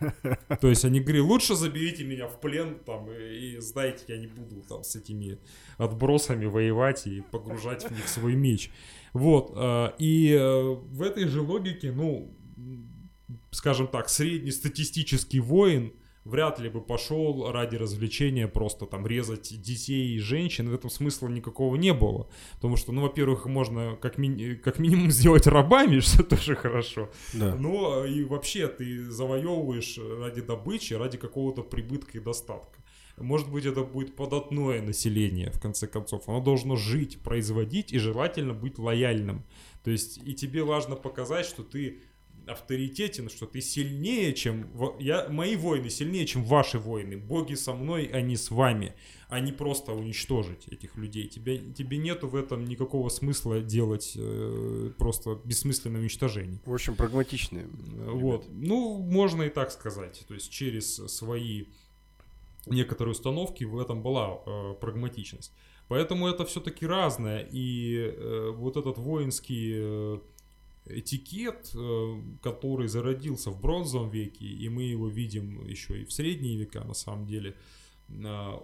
То 0.60 0.68
есть 0.68 0.84
они 0.84 1.00
говорили, 1.00 1.22
лучше 1.22 1.54
заберите 1.54 2.04
меня 2.04 2.28
в 2.28 2.40
плен, 2.40 2.78
там, 2.84 3.10
и, 3.10 3.56
и 3.56 3.58
знаете, 3.58 4.04
я 4.08 4.18
не 4.18 4.26
буду 4.26 4.62
там 4.62 4.84
с 4.84 4.96
этими 4.96 5.38
отбросами 5.78 6.46
воевать 6.46 7.06
и 7.06 7.20
погружать 7.20 7.84
в 7.84 7.90
них 7.90 8.08
свой 8.08 8.34
меч. 8.34 8.70
Вот, 9.12 9.52
э, 9.54 9.92
и 9.98 10.32
э, 10.32 10.62
в 10.62 11.02
этой 11.02 11.26
же 11.26 11.40
логике, 11.40 11.92
ну, 11.92 12.34
скажем 13.54 13.86
так, 13.86 14.08
среднестатистический 14.08 15.40
воин 15.40 15.92
вряд 16.24 16.58
ли 16.58 16.68
бы 16.68 16.80
пошел 16.80 17.50
ради 17.52 17.76
развлечения 17.76 18.48
просто 18.48 18.86
там 18.86 19.06
резать 19.06 19.60
детей 19.60 20.16
и 20.16 20.18
женщин. 20.18 20.70
В 20.70 20.74
этом 20.74 20.90
смысла 20.90 21.28
никакого 21.28 21.76
не 21.76 21.92
было. 21.92 22.28
Потому 22.54 22.76
что, 22.76 22.92
ну, 22.92 23.02
во-первых, 23.02 23.46
можно 23.46 23.96
как, 24.00 24.18
ми- 24.18 24.56
как 24.56 24.78
минимум 24.78 25.10
сделать 25.10 25.46
рабами, 25.46 26.00
что 26.00 26.22
тоже 26.22 26.56
хорошо. 26.56 27.10
Да. 27.34 27.54
Но 27.54 28.04
и 28.04 28.24
вообще 28.24 28.68
ты 28.68 29.10
завоевываешь 29.10 29.98
ради 29.98 30.40
добычи, 30.40 30.94
ради 30.94 31.18
какого-то 31.18 31.62
прибытка 31.62 32.18
и 32.18 32.20
достатка. 32.20 32.80
Может 33.16 33.48
быть, 33.48 33.64
это 33.64 33.84
будет 33.84 34.16
податное 34.16 34.82
население, 34.82 35.52
в 35.52 35.60
конце 35.60 35.86
концов. 35.86 36.28
Оно 36.28 36.40
должно 36.40 36.74
жить, 36.74 37.20
производить 37.20 37.92
и 37.92 37.98
желательно 37.98 38.54
быть 38.54 38.76
лояльным. 38.78 39.44
То 39.84 39.92
есть 39.92 40.18
и 40.24 40.34
тебе 40.34 40.64
важно 40.64 40.96
показать, 40.96 41.46
что 41.46 41.62
ты 41.62 42.00
авторитетен, 42.46 43.28
что 43.28 43.46
ты 43.46 43.60
сильнее, 43.60 44.32
чем... 44.34 44.68
Я, 44.98 45.28
мои 45.28 45.56
воины 45.56 45.90
сильнее, 45.90 46.26
чем 46.26 46.44
ваши 46.44 46.78
воины. 46.78 47.16
Боги 47.16 47.54
со 47.54 47.72
мной, 47.72 48.06
они 48.06 48.36
с 48.36 48.50
вами. 48.50 48.94
А 49.28 49.40
не 49.40 49.52
просто 49.52 49.92
уничтожить 49.92 50.68
этих 50.68 50.96
людей. 50.96 51.26
Тебе, 51.28 51.58
тебе 51.58 51.96
нету 51.96 52.28
в 52.28 52.36
этом 52.36 52.64
никакого 52.64 53.08
смысла 53.08 53.60
делать 53.60 54.12
э, 54.16 54.90
просто 54.98 55.40
бессмысленное 55.44 56.00
уничтожение. 56.00 56.60
В 56.64 56.72
общем, 56.72 56.94
прагматичные. 56.94 57.66
Вот. 57.66 58.46
Ну, 58.50 58.98
можно 58.98 59.42
и 59.42 59.50
так 59.50 59.72
сказать. 59.72 60.24
То 60.28 60.34
есть 60.34 60.50
через 60.50 60.94
свои 60.94 61.64
некоторые 62.66 63.12
установки 63.12 63.64
в 63.64 63.78
этом 63.78 64.02
была 64.02 64.38
э, 64.46 64.74
прагматичность. 64.80 65.52
Поэтому 65.88 66.28
это 66.28 66.44
все-таки 66.44 66.86
разное. 66.86 67.48
И 67.50 67.96
э, 67.96 68.50
вот 68.54 68.76
этот 68.76 68.98
воинский... 68.98 69.72
Э, 69.76 70.18
этикет, 70.86 71.70
э, 71.74 72.22
который 72.42 72.88
зародился 72.88 73.50
в 73.50 73.60
бронзовом 73.60 74.10
веке, 74.10 74.44
и 74.44 74.68
мы 74.68 74.84
его 74.84 75.08
видим 75.08 75.66
еще 75.66 76.02
и 76.02 76.04
в 76.04 76.12
средние 76.12 76.56
века, 76.56 76.84
на 76.84 76.94
самом 76.94 77.26
деле, 77.26 77.56
а, 78.08 78.60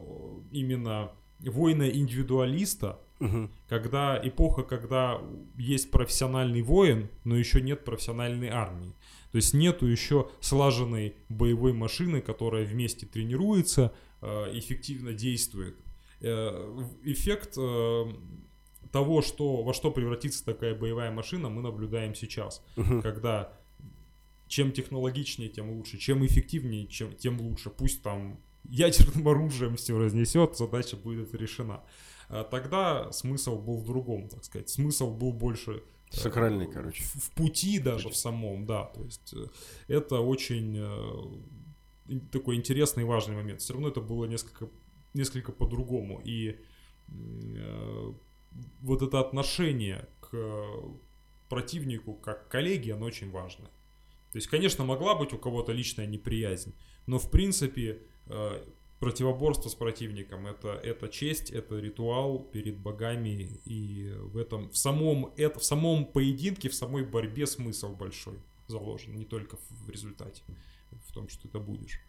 именно 0.51 1.13
воина-индивидуалиста, 1.39 3.01
угу. 3.19 3.49
когда 3.69 4.21
эпоха, 4.23 4.63
когда 4.63 5.21
есть 5.57 5.91
профессиональный 5.91 6.63
воин, 6.63 7.09
но 7.25 7.37
еще 7.37 7.63
нет 7.63 7.85
профессиональной 7.85 8.49
армии. 8.49 8.95
То 9.33 9.37
есть 9.37 9.55
нету 9.55 9.87
еще 9.87 10.29
слаженной 10.41 11.15
боевой 11.29 11.73
машины, 11.73 12.21
которая 12.21 12.67
вместе 12.67 13.07
тренируется, 13.07 13.95
э, 14.21 14.59
эффективно 14.59 15.15
действует. 15.15 15.77
Э, 16.21 16.85
эффект 17.05 17.57
того, 18.93 19.23
что, 19.23 19.63
во 19.63 19.73
что 19.73 19.91
превратится 19.91 20.45
такая 20.45 20.75
боевая 20.75 21.11
машина, 21.11 21.49
мы 21.49 21.63
наблюдаем 21.63 22.15
сейчас. 22.15 22.63
Угу. 22.77 23.03
Когда 23.03 23.53
чем 24.51 24.73
технологичнее, 24.73 25.49
тем 25.49 25.71
лучше. 25.71 25.97
Чем 25.97 26.27
эффективнее, 26.27 26.89
чем, 26.89 27.15
тем 27.15 27.41
лучше. 27.41 27.71
Пусть 27.71 28.03
там 28.03 28.41
ядерным 28.65 29.29
оружием 29.29 29.77
все 29.77 29.97
разнесет, 29.97 30.57
задача 30.57 30.97
будет 30.97 31.33
решена. 31.35 31.83
А 32.29 32.45
тогда 32.45 33.13
смысл 33.13 33.59
был 33.59 33.79
в 33.79 33.87
другом, 33.87 34.29
так 34.29 34.45
сказать. 34.45 34.69
Смысл 34.69 35.15
был 35.15 35.33
больше... 35.33 35.83
Э, 36.13 36.17
Сакральный, 36.17 36.67
короче. 36.67 37.03
В, 37.03 37.15
в 37.15 37.31
пути 37.31 37.79
даже 37.79 38.09
в 38.09 38.17
самом, 38.17 38.67
да. 38.67 38.87
То 38.87 39.05
есть 39.05 39.35
э, 39.35 39.47
это 39.87 40.19
очень 40.19 40.77
э, 42.09 42.19
такой 42.33 42.57
интересный 42.57 43.05
и 43.05 43.07
важный 43.07 43.37
момент. 43.37 43.61
Все 43.61 43.73
равно 43.73 43.89
это 43.89 44.01
было 44.01 44.25
несколько, 44.25 44.69
несколько 45.15 45.53
по-другому. 45.53 46.21
И 46.25 46.59
э, 47.09 48.13
вот 48.81 49.03
это 49.03 49.21
отношение 49.21 50.09
к 50.21 50.37
противнику 51.49 52.15
как 52.15 52.49
к 52.49 52.51
коллеге, 52.51 52.95
оно 52.95 53.07
очень 53.07 53.31
важно. 53.31 53.67
То 54.33 54.37
есть, 54.37 54.47
конечно, 54.47 54.85
могла 54.85 55.15
быть 55.17 55.33
у 55.33 55.39
кого-то 55.39 55.73
личная 55.73 56.07
неприязнь, 56.07 56.75
но 57.07 57.19
в 57.19 57.31
принципе 57.31 58.03
э, 58.27 58.65
противоборство 59.01 59.69
с 59.69 59.75
противником 59.75 60.47
это, 60.47 60.69
это 60.69 61.09
честь, 61.09 61.51
это 61.51 61.81
ритуал 61.81 62.39
перед 62.39 62.79
богами, 62.79 63.61
и 63.65 64.13
в 64.17 64.37
этом, 64.37 64.71
в 64.71 64.77
самом, 64.77 65.33
это, 65.37 65.59
в 65.59 65.65
самом 65.65 66.05
поединке, 66.05 66.69
в 66.69 66.75
самой 66.75 67.05
борьбе 67.05 67.47
смысл 67.47 67.95
большой 67.97 68.39
заложен, 68.69 69.17
не 69.17 69.25
только 69.25 69.57
в 69.57 69.91
результате, 69.91 70.43
в 71.09 71.13
том, 71.13 71.29
что 71.29 71.49
ты 71.49 71.59
будешь. 71.59 72.01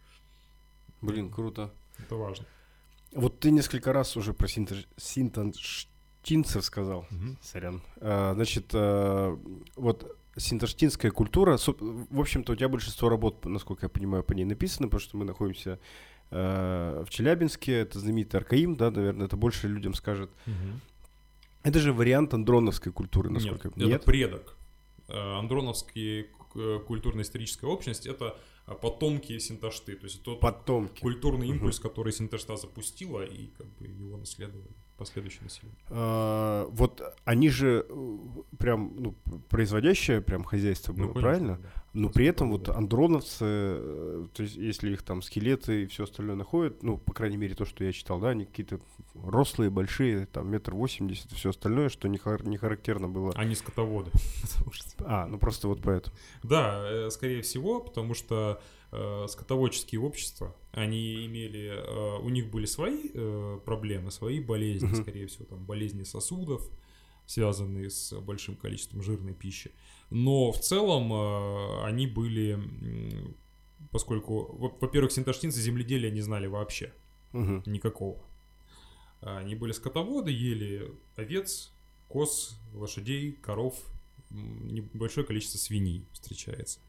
Блин, 1.00 1.30
круто. 1.30 1.74
Это 1.98 2.14
важно. 2.14 2.46
Вот 3.12 3.40
ты 3.40 3.50
несколько 3.50 3.92
раз 3.92 4.16
уже 4.16 4.32
про 4.32 4.46
синтез, 4.46 4.86
синтез, 4.96 5.88
Синташтинцев 6.22 6.64
сказал. 6.64 7.06
Мгм. 7.10 7.36
Сорян. 7.42 7.82
А, 8.00 8.34
значит, 8.34 8.66
а, 8.74 9.38
вот 9.76 10.16
синташтинская 10.36 11.10
культура, 11.10 11.58
в 11.58 12.20
общем-то, 12.20 12.52
у 12.52 12.56
тебя 12.56 12.68
большинство 12.68 13.08
работ, 13.08 13.44
насколько 13.44 13.86
я 13.86 13.88
понимаю, 13.88 14.22
по 14.24 14.32
ней 14.32 14.44
написано, 14.44 14.86
потому 14.88 15.00
что 15.00 15.16
мы 15.16 15.24
находимся 15.24 15.78
а, 16.30 17.04
в 17.04 17.10
Челябинске, 17.10 17.72
это 17.80 17.98
знаменитый 17.98 18.40
Аркаим, 18.40 18.76
да, 18.76 18.90
наверное, 18.90 19.26
это 19.26 19.36
больше 19.36 19.68
людям 19.68 19.94
скажет. 19.94 20.30
Мгм. 20.46 20.80
Это 21.64 21.78
же 21.80 21.92
вариант 21.92 22.34
андроновской 22.34 22.92
культуры, 22.92 23.30
Нет, 23.30 23.42
насколько 23.42 23.68
это 23.68 23.98
предок. 23.98 24.56
Андроновский 25.08 26.24
к- 26.52 26.78
культурно-историческая 26.86 27.66
общность— 27.66 28.06
это 28.06 28.36
потомки 28.80 29.38
Синташты. 29.38 29.94
То 29.96 30.04
есть 30.04 30.22
тот 30.22 30.40
Потомки. 30.40 31.00
культурный 31.00 31.48
импульс, 31.48 31.78
который 31.78 32.12
Синташта 32.12 32.56
запустила, 32.56 33.22
и 33.22 33.48
как 33.58 33.66
бы 33.78 33.86
его 33.86 34.16
наследовали 34.16 34.66
последующее 35.02 35.42
население. 35.42 35.76
А, 35.90 36.66
вот 36.70 37.02
они 37.24 37.48
же 37.50 37.86
э, 37.88 38.16
прям 38.58 38.92
ну, 38.96 39.14
производящее 39.48 40.20
прям 40.20 40.44
хозяйство 40.44 40.92
было, 40.92 41.06
Ну, 41.08 41.12
конечно, 41.14 41.28
правильно? 41.30 41.58
да. 41.62 41.68
Но 41.94 42.02
Просто 42.04 42.14
при 42.18 42.26
этом 42.26 42.50
вот 42.52 42.68
андроновцы, 42.70 43.44
э, 43.44 44.26
то 44.32 44.42
есть 44.42 44.56
если 44.56 44.92
их 44.92 45.02
там 45.02 45.20
скелеты 45.20 45.82
и 45.82 45.86
все 45.86 46.04
остальное 46.04 46.36
находят, 46.36 46.82
ну, 46.82 46.96
по 46.96 47.12
крайней 47.12 47.36
мере, 47.36 47.54
то, 47.54 47.66
что 47.66 47.84
я 47.84 47.92
читал, 47.92 48.18
да, 48.18 48.30
они 48.30 48.46
какие-то 48.46 48.80
рослые, 49.22 49.68
большие, 49.70 50.24
там, 50.26 50.48
метр 50.50 50.74
восемьдесят 50.74 51.30
и 51.32 51.34
все 51.34 51.50
остальное, 51.50 51.90
что 51.90 52.08
не, 52.08 52.16
хар- 52.16 52.48
не 52.48 52.56
характерно 52.56 53.08
было. 53.08 53.32
Они 53.36 53.54
скотоводы. 53.54 54.10
А, 55.00 55.26
ну 55.26 55.38
просто 55.38 55.68
вот 55.68 55.80
поэтому. 55.82 56.16
Да, 56.42 56.80
э, 56.84 57.10
скорее 57.10 57.42
всего, 57.42 57.80
потому 57.80 58.14
что 58.14 58.60
скотоводческие 59.28 60.00
общества, 60.00 60.54
они 60.72 61.24
имели, 61.26 61.70
э, 61.72 62.18
у 62.20 62.28
них 62.28 62.50
были 62.50 62.66
свои 62.66 63.10
э, 63.14 63.60
проблемы, 63.64 64.10
свои 64.10 64.38
болезни, 64.40 64.86
Мгм. 64.88 65.02
скорее 65.02 65.26
всего, 65.26 65.44
там 65.46 65.64
болезни 65.64 66.02
сосудов, 66.04 66.68
связанные 67.26 67.88
с 67.88 68.12
большим 68.20 68.56
количеством 68.56 69.02
жирной 69.02 69.32
пищи. 69.34 69.72
Но 70.10 70.52
в 70.52 70.60
целом 70.60 71.12
э, 71.12 71.84
они 71.84 72.06
были, 72.06 72.58
поскольку, 73.90 74.54
во- 74.56 74.76
во-первых, 74.80 75.12
синташтинцы 75.12 75.60
земледелия 75.60 76.10
не 76.10 76.20
знали 76.20 76.46
вообще 76.46 76.92
Мгм. 77.32 77.62
никакого. 77.66 78.22
Они 79.20 79.54
были 79.54 79.72
скотоводы, 79.72 80.30
ели 80.32 80.92
овец, 81.16 81.72
коз, 82.08 82.58
лошадей, 82.74 83.32
коров, 83.32 83.76
небольшое 84.30 85.26
количество 85.26 85.58
свиней 85.58 86.06
встречается. 86.12 86.80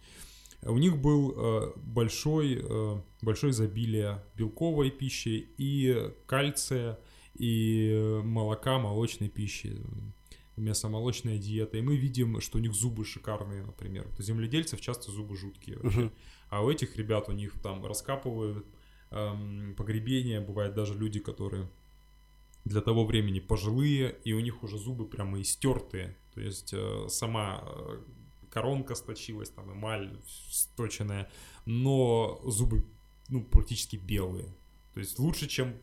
У 0.66 0.78
них 0.78 0.98
был 0.98 1.34
э, 1.36 1.74
большой, 1.78 2.62
э, 2.62 3.02
большое 3.22 3.52
изобилие 3.52 4.24
белковой 4.36 4.92
пищи 4.92 5.50
и 5.58 6.12
кальция, 6.26 7.00
и 7.36 8.22
молока, 8.24 8.78
молочной 8.78 9.30
пищи, 9.30 9.82
мясомолочная 10.56 11.38
диета. 11.38 11.78
И 11.78 11.82
мы 11.82 11.96
видим, 11.96 12.40
что 12.42 12.58
у 12.58 12.62
них 12.62 12.74
зубы 12.74 13.06
шикарные, 13.06 13.64
например. 13.64 14.08
У 14.18 14.22
земледельцев 14.22 14.82
часто 14.82 15.12
зубы 15.12 15.36
жуткие 15.36 15.80
вообще. 15.80 16.12
А 16.50 16.64
у 16.64 16.70
этих 16.70 16.96
ребят 16.98 17.30
у 17.30 17.32
них 17.32 17.54
там 17.64 17.84
раскапывают 17.84 18.68
эм, 19.10 19.74
погребения, 19.76 20.40
бывают 20.40 20.76
даже 20.76 20.94
люди, 20.94 21.20
которые 21.20 21.68
для 22.66 22.82
того 22.82 23.06
времени 23.06 23.40
пожилые, 23.40 24.16
и 24.24 24.34
у 24.34 24.40
них 24.40 24.64
уже 24.64 24.78
зубы 24.78 25.06
прямо 25.06 25.42
истертые. 25.42 26.16
То 26.34 26.42
есть 26.42 26.74
э, 26.74 27.08
сама 27.10 27.64
э, 27.64 28.00
коронка 28.54 28.94
сточилась, 28.94 29.50
там 29.50 29.74
эмаль 29.74 30.16
сточенная, 30.26 31.28
но 31.66 32.40
зубы 32.46 32.86
ну, 33.30 33.44
практически 33.44 33.96
белые. 33.96 34.54
То 34.94 35.00
есть 35.00 35.18
лучше, 35.18 35.48
чем 35.48 35.74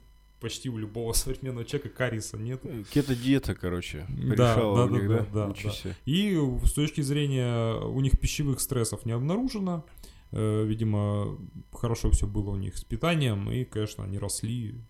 почти 0.40 0.70
у 0.70 0.78
любого 0.78 1.12
современного 1.14 1.64
человека 1.66 1.88
кариеса 1.96 2.38
нет. 2.38 2.60
Э, 2.64 2.84
Кето-диета, 2.92 3.54
короче, 3.56 4.06
Да, 4.08 4.54
да, 4.54 4.88
них, 4.88 5.08
да, 5.08 5.26
да? 5.32 5.46
да, 5.48 5.54
да. 5.54 5.96
И 6.06 6.38
с 6.64 6.72
точки 6.72 7.00
зрения 7.00 7.74
у 7.80 8.00
них 8.00 8.18
пищевых 8.20 8.60
стрессов 8.60 9.04
не 9.04 9.12
обнаружено. 9.12 9.84
Э, 10.30 10.64
Видимо, 10.64 11.38
хорошо 11.72 12.10
все 12.12 12.28
было 12.28 12.50
у 12.50 12.56
них 12.56 12.76
с 12.76 12.84
питанием, 12.84 13.50
и, 13.50 13.64
конечно, 13.64 14.04
они 14.04 14.18
росли. 14.18 14.80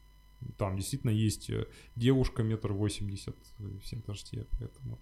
Там 0.59 0.77
действительно 0.77 1.11
есть 1.11 1.49
э, 1.49 1.67
девушка 1.97 2.43
метр 2.43 2.73
восемьдесят 2.73 3.37
в 3.59 3.83
Синташте, 3.87 4.47
поэтому... 4.59 4.99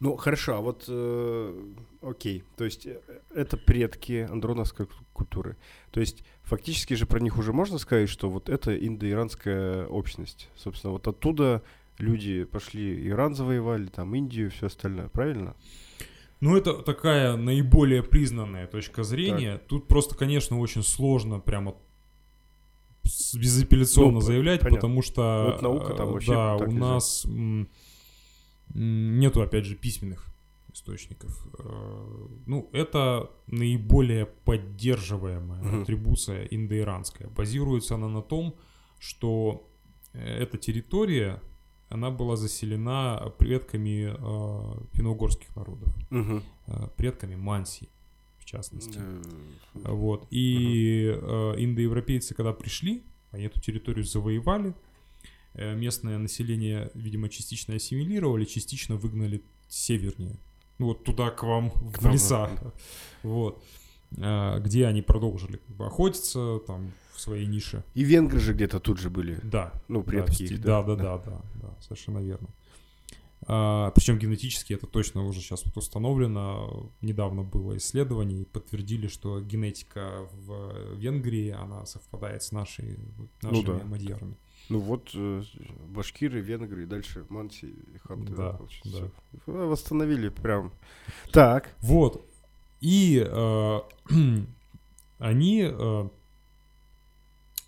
Ну, 0.00 0.16
хорошо, 0.16 0.56
а 0.56 0.60
вот, 0.60 0.84
э, 0.88 1.64
окей, 2.02 2.44
то 2.56 2.64
есть 2.64 2.84
э, 2.86 3.00
это 3.34 3.56
предки 3.56 4.26
андроновской 4.30 4.86
ку- 4.86 4.94
культуры. 5.12 5.56
То 5.92 6.00
есть 6.00 6.24
фактически 6.42 6.94
же 6.94 7.06
про 7.06 7.20
них 7.20 7.38
уже 7.38 7.52
можно 7.52 7.78
сказать, 7.78 8.08
что 8.08 8.28
вот 8.28 8.48
это 8.48 8.76
индоиранская 8.76 9.86
общность. 9.86 10.50
Собственно, 10.56 10.92
вот 10.92 11.06
оттуда 11.06 11.62
люди 11.98 12.44
пошли, 12.44 13.08
Иран 13.08 13.34
завоевали, 13.34 13.86
там 13.86 14.14
Индию, 14.14 14.50
все 14.50 14.66
остальное, 14.66 15.08
правильно? 15.08 15.54
Ну, 16.40 16.56
это 16.56 16.74
такая 16.82 17.36
наиболее 17.36 18.02
признанная 18.02 18.66
точка 18.66 19.04
зрения. 19.04 19.58
Тут 19.68 19.86
просто, 19.88 20.16
конечно, 20.16 20.58
очень 20.58 20.82
сложно 20.82 21.38
прямо 21.38 21.76
безапелляционно 23.34 24.14
Ну, 24.14 24.20
заявлять, 24.20 24.60
понятно. 24.60 24.76
потому 24.80 25.02
что... 25.02 25.44
Вот 25.52 25.62
наука 25.62 25.94
там 25.94 26.08
э, 26.08 26.12
вообще 26.12 26.32
Да, 26.32 26.58
так 26.58 26.68
у 26.68 26.70
нельзя. 26.72 26.86
нас 26.86 27.26
нету, 28.74 29.40
опять 29.42 29.64
же, 29.64 29.74
письменных 29.76 30.26
источников. 30.72 31.46
Э, 31.58 32.26
Ну, 32.46 32.68
это 32.72 33.30
наиболее 33.46 34.26
поддерживаемая 34.44 35.62
Мгм. 35.62 35.82
атрибуция 35.82 36.44
индоиранская. 36.46 37.28
Базируется 37.28 37.94
она 37.94 38.08
на 38.08 38.22
том, 38.22 38.54
что 38.98 39.68
э, 40.12 40.42
эта 40.42 40.58
территория, 40.58 41.40
она 41.90 42.10
была 42.10 42.36
заселена 42.36 43.32
предками 43.38 44.14
э, 44.16 44.84
финно-угорских 44.92 45.54
народов 45.56 45.88
Мгм. 46.10 46.42
э, 46.66 46.88
предками 46.96 47.36
Манси, 47.36 47.88
в 48.38 48.44
частности. 48.44 48.98
Э, 48.98 49.22
Вот. 49.92 50.26
И 50.30 51.06
э, 51.06 51.54
индоевропейцы, 51.58 52.34
когда 52.34 52.52
пришли, 52.52 53.02
они 53.32 53.44
эту 53.44 53.60
территорию 53.60 54.04
завоевали, 54.04 54.74
местное 55.54 56.18
население, 56.18 56.90
видимо, 56.94 57.28
частично 57.28 57.74
ассимилировали, 57.74 58.44
частично 58.44 58.96
выгнали 58.96 59.42
севернее. 59.68 60.36
Ну 60.78 60.86
вот 60.86 61.04
туда, 61.04 61.30
к 61.30 61.42
вам, 61.44 61.70
К 61.70 61.98
в 61.98 62.02
нам, 62.02 62.12
леса. 62.12 62.50
Вот. 63.22 63.62
А, 64.18 64.58
Где 64.60 64.86
они 64.86 65.02
продолжили 65.02 65.56
как 65.58 65.76
бы, 65.76 65.86
охотиться 65.86 66.58
там 66.66 66.92
в 67.14 67.20
своей 67.20 67.46
нише. 67.46 67.84
И 67.94 68.02
венгры 68.04 68.40
же 68.40 68.52
где-то 68.54 68.80
тут 68.80 68.98
же 68.98 69.08
были, 69.10 69.38
Да, 69.44 69.72
ну, 69.88 70.00
да, 70.02 70.06
предки 70.06 70.42
сти- 70.42 70.54
их, 70.54 70.60
да, 70.62 70.82
да, 70.82 70.96
да, 70.96 71.18
да, 71.18 71.42
да, 71.62 71.74
совершенно 71.80 72.18
верно. 72.18 72.48
причем 73.46 74.18
генетически 74.18 74.72
это 74.72 74.86
точно 74.86 75.24
уже 75.24 75.40
сейчас 75.40 75.64
вот 75.64 75.76
установлено. 75.76 76.90
Недавно 77.02 77.42
было 77.42 77.76
исследование 77.76 78.42
и 78.42 78.44
подтвердили, 78.44 79.06
что 79.06 79.40
генетика 79.40 80.26
в 80.32 80.94
Венгрии, 80.96 81.50
она 81.50 81.86
совпадает 81.86 82.42
с 82.42 82.52
нашей, 82.52 82.98
Ну 83.42 83.50
нашими 83.50 83.78
да. 83.78 83.84
мадьярами. 83.84 84.36
Ну 84.70 84.78
вот 84.78 85.10
э, 85.14 85.42
башкиры, 85.88 86.40
венгры, 86.40 86.84
и 86.84 86.86
дальше 86.86 87.24
манси 87.28 87.66
и 87.66 87.98
ханты. 87.98 88.34
Да. 88.34 88.58
Всё. 88.82 89.10
Восстановили 89.46 90.30
прям. 90.30 90.72
Так. 91.32 91.74
Вот. 91.80 92.26
И 92.80 93.22
э, 93.26 93.80
они, 95.18 95.68
э, 95.70 96.08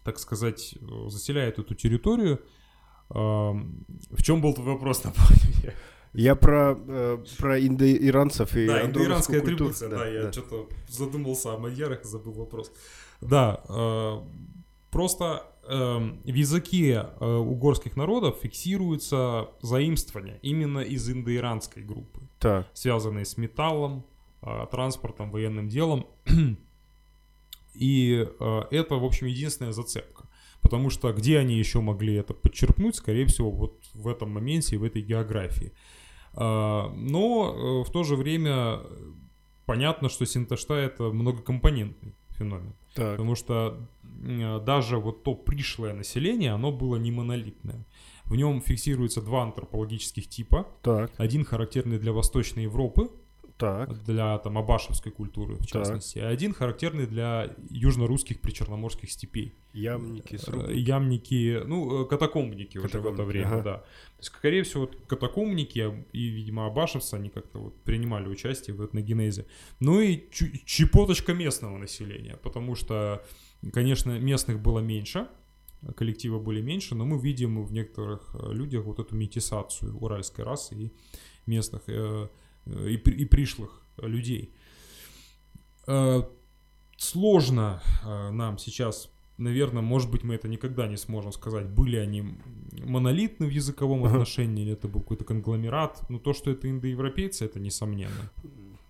так 0.05 0.19
сказать, 0.19 0.75
заселяют 1.09 1.59
эту 1.59 1.75
территорию. 1.75 2.41
Э, 3.11 3.15
в 3.15 4.23
чем 4.23 4.41
был 4.41 4.55
твой 4.55 4.75
вопрос, 4.75 5.05
напомни 5.05 5.59
мне? 5.63 5.75
Я 6.15 6.35
про, 6.35 6.75
э, 6.79 7.19
про 7.39 7.61
индоиранцев 7.61 8.57
и 8.57 8.67
Да, 8.67 8.87
индоиранская 8.87 9.41
культуру. 9.41 9.71
атрибуция, 9.71 9.89
да, 9.91 10.07
я 10.09 10.33
что-то 10.33 10.67
задумался 10.89 11.53
о 11.53 11.59
мадьярах 11.59 12.05
и 12.05 12.09
забыл 12.09 12.33
вопрос. 12.33 12.73
Да, 13.21 13.61
э, 13.69 14.21
просто 14.97 15.43
э, 15.69 15.99
в 16.25 16.35
языке 16.35 17.05
э, 17.21 17.37
угорских 17.37 17.97
народов 17.97 18.39
фиксируется 18.43 19.51
заимствование 19.61 20.39
именно 20.41 20.79
из 20.79 21.07
индоиранской 21.11 21.83
группы, 21.83 22.23
Так. 22.39 22.67
связанные 22.73 23.27
с 23.27 23.37
металлом, 23.37 24.07
э, 24.41 24.67
транспортом, 24.71 25.31
военным 25.31 25.69
делом. 25.69 26.07
И 27.75 28.27
э, 28.41 28.63
это, 28.71 28.95
в 28.95 29.05
общем, 29.05 29.27
единственная 29.27 29.73
зацепка. 29.73 30.25
Потому 30.63 30.89
что 30.89 31.13
где 31.13 31.39
они 31.41 31.59
еще 31.59 31.83
могли 31.83 32.15
это 32.15 32.33
подчеркнуть, 32.33 32.97
скорее 32.97 33.27
всего, 33.27 33.51
вот 33.51 33.79
в 33.93 34.09
этом 34.09 34.31
моменте 34.31 34.77
и 34.77 34.79
в 34.79 34.83
этой 34.83 35.03
географии. 35.03 35.75
А, 36.33 36.89
Но 36.97 37.55
э, 37.55 37.85
в 37.87 37.93
то 37.93 38.03
же 38.03 38.17
время 38.17 38.53
э, 38.53 38.87
понятно, 39.67 40.09
что 40.09 40.25
Синташта 40.25 40.73
это 40.73 41.03
многокомпонентный 41.13 42.15
феномен. 42.39 42.73
Так. 42.95 43.13
Потому 43.13 43.35
что 43.35 43.87
даже 44.65 44.99
вот 44.99 45.23
то 45.23 45.35
пришлое 45.35 45.93
население, 45.95 46.53
оно 46.53 46.73
было 46.73 46.97
не 46.97 47.11
монолитное. 47.11 47.85
В 48.25 48.35
нем 48.37 48.61
фиксируется 48.61 49.21
два 49.23 49.43
антропологических 49.45 50.29
типа. 50.29 50.67
Так. 50.83 51.13
Один 51.17 51.45
характерный 51.45 51.99
для 51.99 52.13
Восточной 52.13 52.65
Европы, 52.65 53.11
Так. 53.57 54.03
для 54.05 54.37
там 54.39 54.59
абашевской 54.59 55.13
культуры, 55.13 55.55
в 55.55 55.59
Так. 55.59 55.69
частности, 55.69 56.19
а 56.19 56.29
один 56.29 56.53
характерный 56.53 57.07
для 57.07 57.55
южно-русских 57.71 58.41
причерноморских 58.41 59.11
степей. 59.11 59.55
Ямники, 59.73 60.35
Э, 60.35 60.39
срубы. 60.39 60.73
Ямники, 60.75 61.61
ну, 61.67 62.03
э, 62.03 62.09
катакомбники 62.09 62.79
уже 62.79 62.87
в 62.89 62.91
это 62.91 62.99
Катакомбники, 63.11 63.27
время, 63.29 63.47
ага. 63.55 63.63
да. 63.63 63.75
То 63.79 63.85
есть, 64.19 64.29
скорее 64.35 64.63
всего, 64.65 64.83
вот 64.83 64.97
катакомбники 65.07 66.05
и, 66.13 66.27
видимо, 66.29 66.67
абашевцы, 66.67 67.15
они 67.15 67.29
как-то 67.29 67.59
вот 67.59 67.81
принимали 67.85 68.27
участие 68.29 68.75
в 68.75 68.85
этногенезе. 68.85 69.47
Ну 69.81 70.01
и 70.01 70.17
чу- 70.31 70.51
чепоточка 70.65 71.33
местного 71.35 71.77
населения, 71.79 72.37
потому 72.43 72.75
что, 72.75 73.23
конечно, 73.73 74.19
местных 74.19 74.61
было 74.61 74.81
меньше, 74.81 75.29
коллективы 75.97 76.41
были 76.41 76.61
меньше, 76.61 76.95
но 76.95 77.05
мы 77.05 77.19
видим 77.19 77.63
в 77.65 77.73
некоторых 77.73 78.35
э, 78.35 78.53
людях 78.53 78.85
вот 78.85 78.99
эту 78.99 79.15
метисацию 79.15 79.97
уральской 79.99 80.45
расы 80.45 80.75
и 80.75 80.93
местных, 81.47 81.83
э, 81.87 82.29
э, 82.67 82.89
и, 82.91 82.95
и 82.95 83.25
пришлых 83.25 83.83
людей. 83.99 84.51
Э, 85.87 86.23
Сложно 86.99 87.83
э, 88.07 88.31
нам 88.31 88.57
сейчас, 88.57 89.11
наверное, 89.37 89.83
может 89.83 90.11
быть, 90.11 90.25
мы 90.25 90.35
это 90.35 90.49
никогда 90.49 90.87
не 90.87 90.97
сможем 90.97 91.31
сказать, 91.31 91.69
были 91.69 91.97
они 91.97 92.25
монолитны 92.85 93.47
в 93.47 93.51
языковом 93.51 94.05
Ага. 94.05 94.15
отношении, 94.15 94.65
или 94.65 94.73
это 94.73 94.89
был 94.89 95.03
какой-то 95.03 95.25
конгломерат. 95.27 96.09
Но 96.09 96.19
то, 96.19 96.33
что 96.33 96.51
это 96.51 96.71
индоевропейцы, 96.71 97.45
это 97.45 97.61
несомненно. 97.61 98.31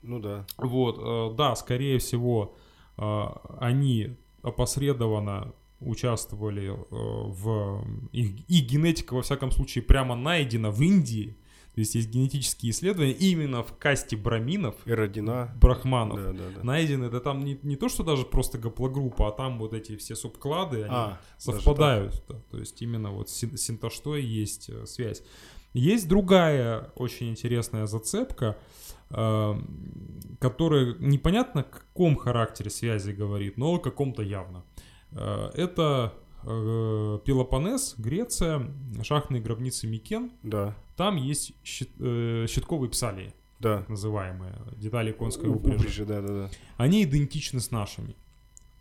Ну 0.02 0.20
да. 0.20 0.46
Вот, 0.56 1.34
да, 1.34 1.56
скорее 1.56 1.98
всего, 1.98 2.54
они 2.96 4.16
опосредованно 4.46 5.52
участвовали 5.80 6.68
э, 6.68 6.74
в... 6.90 7.84
Их, 8.12 8.48
их 8.48 8.66
генетика, 8.70 9.14
во 9.14 9.22
всяком 9.22 9.50
случае, 9.50 9.82
прямо 9.82 10.14
найдена 10.16 10.70
в 10.70 10.80
Индии. 10.80 11.36
То 11.74 11.80
есть 11.80 11.94
есть 11.94 12.08
генетические 12.08 12.72
исследования 12.72 13.12
именно 13.12 13.62
в 13.62 13.76
касте 13.76 14.16
браминов, 14.16 14.74
И 14.86 14.92
родина. 14.92 15.54
брахманов. 15.60 16.16
Да, 16.18 16.32
да, 16.32 16.44
да. 16.56 16.62
Найдены, 16.64 17.04
это 17.04 17.20
там 17.20 17.44
не, 17.44 17.58
не 17.62 17.76
то, 17.76 17.90
что 17.90 18.02
даже 18.02 18.24
просто 18.24 18.56
гаплогруппа, 18.56 19.28
а 19.28 19.32
там 19.32 19.58
вот 19.58 19.74
эти 19.74 19.96
все 19.96 20.14
субклады, 20.16 20.84
они 20.84 20.88
А, 20.90 21.20
совпадают. 21.36 22.22
да. 22.28 22.36
То 22.50 22.58
есть 22.58 22.80
именно 22.80 23.10
вот 23.10 23.28
с 23.28 23.34
син- 23.34 23.58
синтоштой 23.58 24.24
есть 24.24 24.70
э, 24.70 24.86
связь. 24.86 25.22
Есть 25.74 26.08
другая 26.08 26.90
очень 26.94 27.28
интересная 27.28 27.84
зацепка, 27.84 28.56
которая 29.10 30.94
непонятно 30.98 31.60
о 31.62 31.64
каком 31.64 32.16
характере 32.16 32.70
связи 32.70 33.10
говорит, 33.12 33.56
но 33.56 33.74
о 33.74 33.78
каком-то 33.78 34.22
явно. 34.22 34.64
Э, 35.12 35.50
Это 35.54 36.12
э, 36.42 37.18
Пелопоннес, 37.24 37.94
Греция, 37.98 38.66
шахтные 39.02 39.40
гробницы 39.42 39.86
Микен. 39.86 40.30
Да, 40.42 40.74
Там 40.96 41.16
есть 41.16 41.52
щит- 41.64 41.90
э, 42.00 42.46
щитковые 42.48 42.90
псалии, 42.90 43.32
да. 43.60 43.78
так 43.78 43.88
называемые, 43.88 44.54
детали 44.76 45.12
конской 45.12 45.48
У- 45.48 45.54
упряжи 45.54 45.78
Упряжи, 45.78 46.04
да, 46.04 46.20
да, 46.20 46.28
да. 46.28 46.50
они 46.76 47.02
идентичны 47.04 47.60
с 47.60 47.70
нашими. 47.70 48.14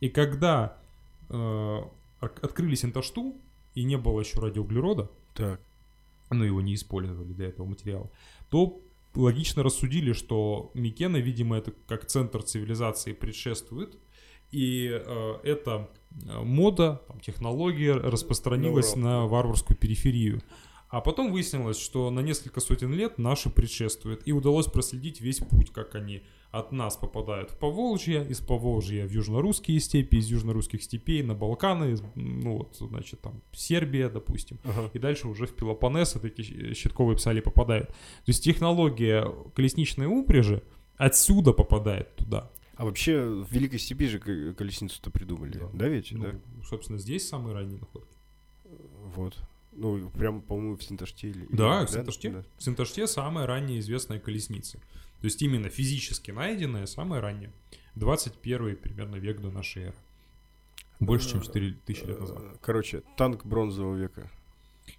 И 0.02 0.10
когда 0.10 0.78
э, 1.30 1.34
ор- 2.22 2.34
открыли 2.42 2.76
синташту, 2.76 3.34
и 3.74 3.84
не 3.84 3.98
было 3.98 4.20
еще 4.22 4.40
радиоуглерода, 4.40 5.10
Так. 5.34 5.60
но 6.30 6.44
его 6.46 6.62
не 6.62 6.74
использовали 6.76 7.34
для 7.34 7.48
этого 7.48 7.66
материала, 7.66 8.10
то 8.50 8.80
логично 9.16 9.64
рассудили, 9.64 10.14
что 10.14 10.72
Микена, 10.74 11.20
видимо, 11.20 11.58
это 11.58 11.72
как 11.88 12.06
центр 12.06 12.42
цивилизации 12.44 13.14
предшествует, 13.14 13.98
и 14.52 14.90
э, 14.90 15.34
эта 15.44 15.90
э, 16.12 16.42
мода, 16.42 17.02
там, 17.08 17.20
технология 17.20 17.94
распространилась 17.94 18.96
На 18.96 19.22
на 19.22 19.28
варварскую 19.28 19.78
периферию. 19.78 20.42
А 20.90 21.02
потом 21.02 21.32
выяснилось, 21.32 21.80
что 21.80 22.10
на 22.10 22.22
несколько 22.22 22.62
сотен 22.62 22.94
лет 22.94 23.18
наши 23.18 23.50
предшествуют, 23.50 24.22
и 24.26 24.32
удалось 24.32 24.68
проследить 24.68 25.20
весь 25.20 25.40
путь, 25.40 25.72
как 25.74 25.96
они 25.96 26.24
от 26.60 26.72
нас 26.72 26.96
попадают 26.96 27.52
в 27.52 27.58
Поволжье, 27.58 28.26
из 28.28 28.40
Поволжья 28.40 29.06
в 29.08 29.12
южно-русские 29.12 29.80
степи, 29.80 30.18
из 30.18 30.28
южно-русских 30.28 30.82
степей 30.84 31.22
на 31.24 31.34
Балканы, 31.36 31.96
ну 32.16 32.58
вот, 32.58 32.76
значит, 32.80 33.22
там 33.22 33.42
Сербия, 33.54 34.10
допустим, 34.10 34.58
Ага. 34.64 34.90
и 34.94 35.00
дальше 35.00 35.28
уже 35.28 35.46
в 35.48 35.54
Пелопоннес 35.56 36.16
вот 36.16 36.26
эти 36.26 36.74
щитковые 36.74 37.18
псали 37.18 37.40
попадают. 37.42 37.88
То 37.90 37.96
есть 38.28 38.44
технология 38.44 39.28
колесничной 39.56 40.06
упряжи 40.08 40.62
отсюда 40.98 41.52
попадает 41.54 42.16
туда. 42.16 42.50
А 42.78 42.86
вообще 42.86 43.22
в 43.26 43.52
Великой 43.52 43.80
Степи 43.80 44.08
же 44.08 44.20
колесницу-то 44.20 45.10
придумали, 45.10 45.58
Да. 45.58 45.70
да, 45.74 45.88
ведь? 45.88 46.12
Ну, 46.12 46.24
Да. 46.24 46.32
собственно, 46.68 47.00
здесь 47.00 47.28
самые 47.28 47.54
ранние 47.54 47.80
находки. 47.80 48.16
Вот. 49.16 49.38
Ну, 49.72 50.10
прям, 50.10 50.42
по-моему, 50.42 50.78
в 50.78 50.84
Синташте 50.84 51.30
или... 51.30 51.46
Да, 51.50 51.80
или- 51.80 51.86
в 51.86 51.90
Синташте. 51.90 52.30
Да. 52.32 52.44
В 52.58 52.64
Синташте 52.64 53.08
самая 53.08 53.46
ранняя 53.46 53.80
известная 53.80 54.20
колесница. 54.20 54.80
То 55.22 55.26
есть 55.26 55.42
именно 55.42 55.70
физически 55.70 56.32
найденная, 56.32 56.86
самая 56.86 57.22
ранняя. 57.22 57.52
21 57.96 58.76
примерно 58.76 59.16
век 59.16 59.42
до 59.42 59.50
нашей 59.52 59.84
эры. 59.84 59.96
Больше, 61.00 61.32
чем 61.32 61.42
4000 61.42 62.04
лет 62.06 62.20
назад. 62.20 62.38
Э, 62.40 62.56
Короче, 62.62 63.04
танк 63.18 63.46
бронзового 63.46 63.96
века. 63.96 64.30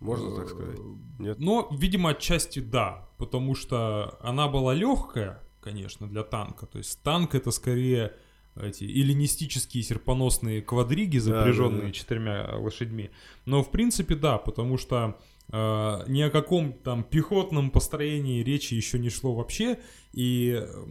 Можно 0.01 0.35
так 0.37 0.49
сказать? 0.49 0.79
Нет? 1.19 1.39
Но, 1.39 1.69
видимо, 1.71 2.11
отчасти 2.11 2.59
да, 2.59 3.09
потому 3.19 3.55
что 3.55 4.19
она 4.21 4.49
была 4.49 4.75
легкая, 4.75 5.41
конечно, 5.61 6.09
для 6.09 6.23
танка. 6.23 6.67
То 6.67 6.79
есть 6.79 7.01
танк 7.03 7.35
это 7.35 7.51
скорее 7.51 8.13
эти 8.57 8.85
эллинистические 8.85 9.83
серпоносные 9.83 10.63
квадриги, 10.63 11.19
Да, 11.19 11.25
да, 11.25 11.39
запряженные 11.39 11.87
да. 11.87 11.93
четырьмя 11.93 12.57
лошадьми. 12.57 13.11
Но 13.45 13.63
в 13.63 13.71
принципе 13.71 14.17
да, 14.17 14.39
потому 14.39 14.77
что 14.79 14.97
э, 15.07 15.13
ни 15.53 16.21
о 16.23 16.31
каком 16.31 16.73
там 16.73 17.05
пехотном 17.05 17.71
построении 17.71 18.43
речи 18.43 18.75
еще 18.75 18.99
не 18.99 19.11
шло 19.11 19.35
вообще, 19.35 19.79
и 20.13 20.59
э, 20.61 20.85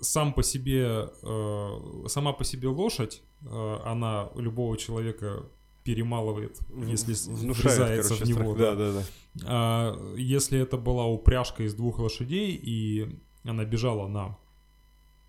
сам 0.00 0.32
по 0.32 0.42
себе, 0.42 1.08
э, 1.22 2.04
сама 2.08 2.32
по 2.32 2.42
себе 2.42 2.68
лошадь, 2.68 3.22
э, 3.42 3.78
она 3.84 4.30
любого 4.34 4.76
человека 4.76 5.44
перемалывает, 5.84 6.58
если 6.88 7.14
Внушает, 7.30 7.64
врезается 7.64 8.14
короче, 8.14 8.24
в 8.24 8.28
него. 8.28 8.54
страх. 8.54 8.58
Да, 8.58 8.74
да, 8.74 8.92
да. 8.92 9.02
А, 9.44 10.14
если 10.16 10.58
это 10.58 10.76
была 10.78 11.06
упряжка 11.06 11.62
из 11.62 11.74
двух 11.74 12.00
лошадей, 12.00 12.58
и 12.60 13.20
она 13.44 13.64
бежала 13.64 14.08
на, 14.08 14.36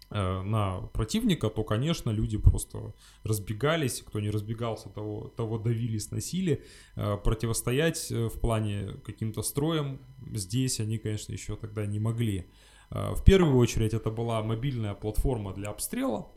на 0.10 0.82
противника, 0.94 1.50
то, 1.50 1.64
конечно, 1.64 2.12
люди 2.12 2.38
просто 2.38 2.94
разбегались. 3.24 4.02
Кто 4.02 4.20
не 4.20 4.30
разбегался, 4.30 4.90
того, 4.90 5.34
того 5.36 5.58
давили, 5.58 5.98
сносили. 5.98 6.64
Э, 6.96 7.18
противостоять 7.18 8.12
э, 8.12 8.28
в 8.28 8.40
плане 8.40 8.94
каким-то 9.06 9.42
строем 9.42 10.00
здесь 10.34 10.80
они, 10.80 10.98
конечно, 10.98 11.34
еще 11.34 11.56
тогда 11.56 11.86
не 11.86 12.00
могли. 12.00 12.46
Э, 12.90 13.14
в 13.16 13.24
первую 13.24 13.58
очередь 13.58 13.94
это 13.94 14.10
была 14.10 14.42
мобильная 14.44 14.94
платформа 14.94 15.54
для 15.54 15.70
обстрела 15.70 16.28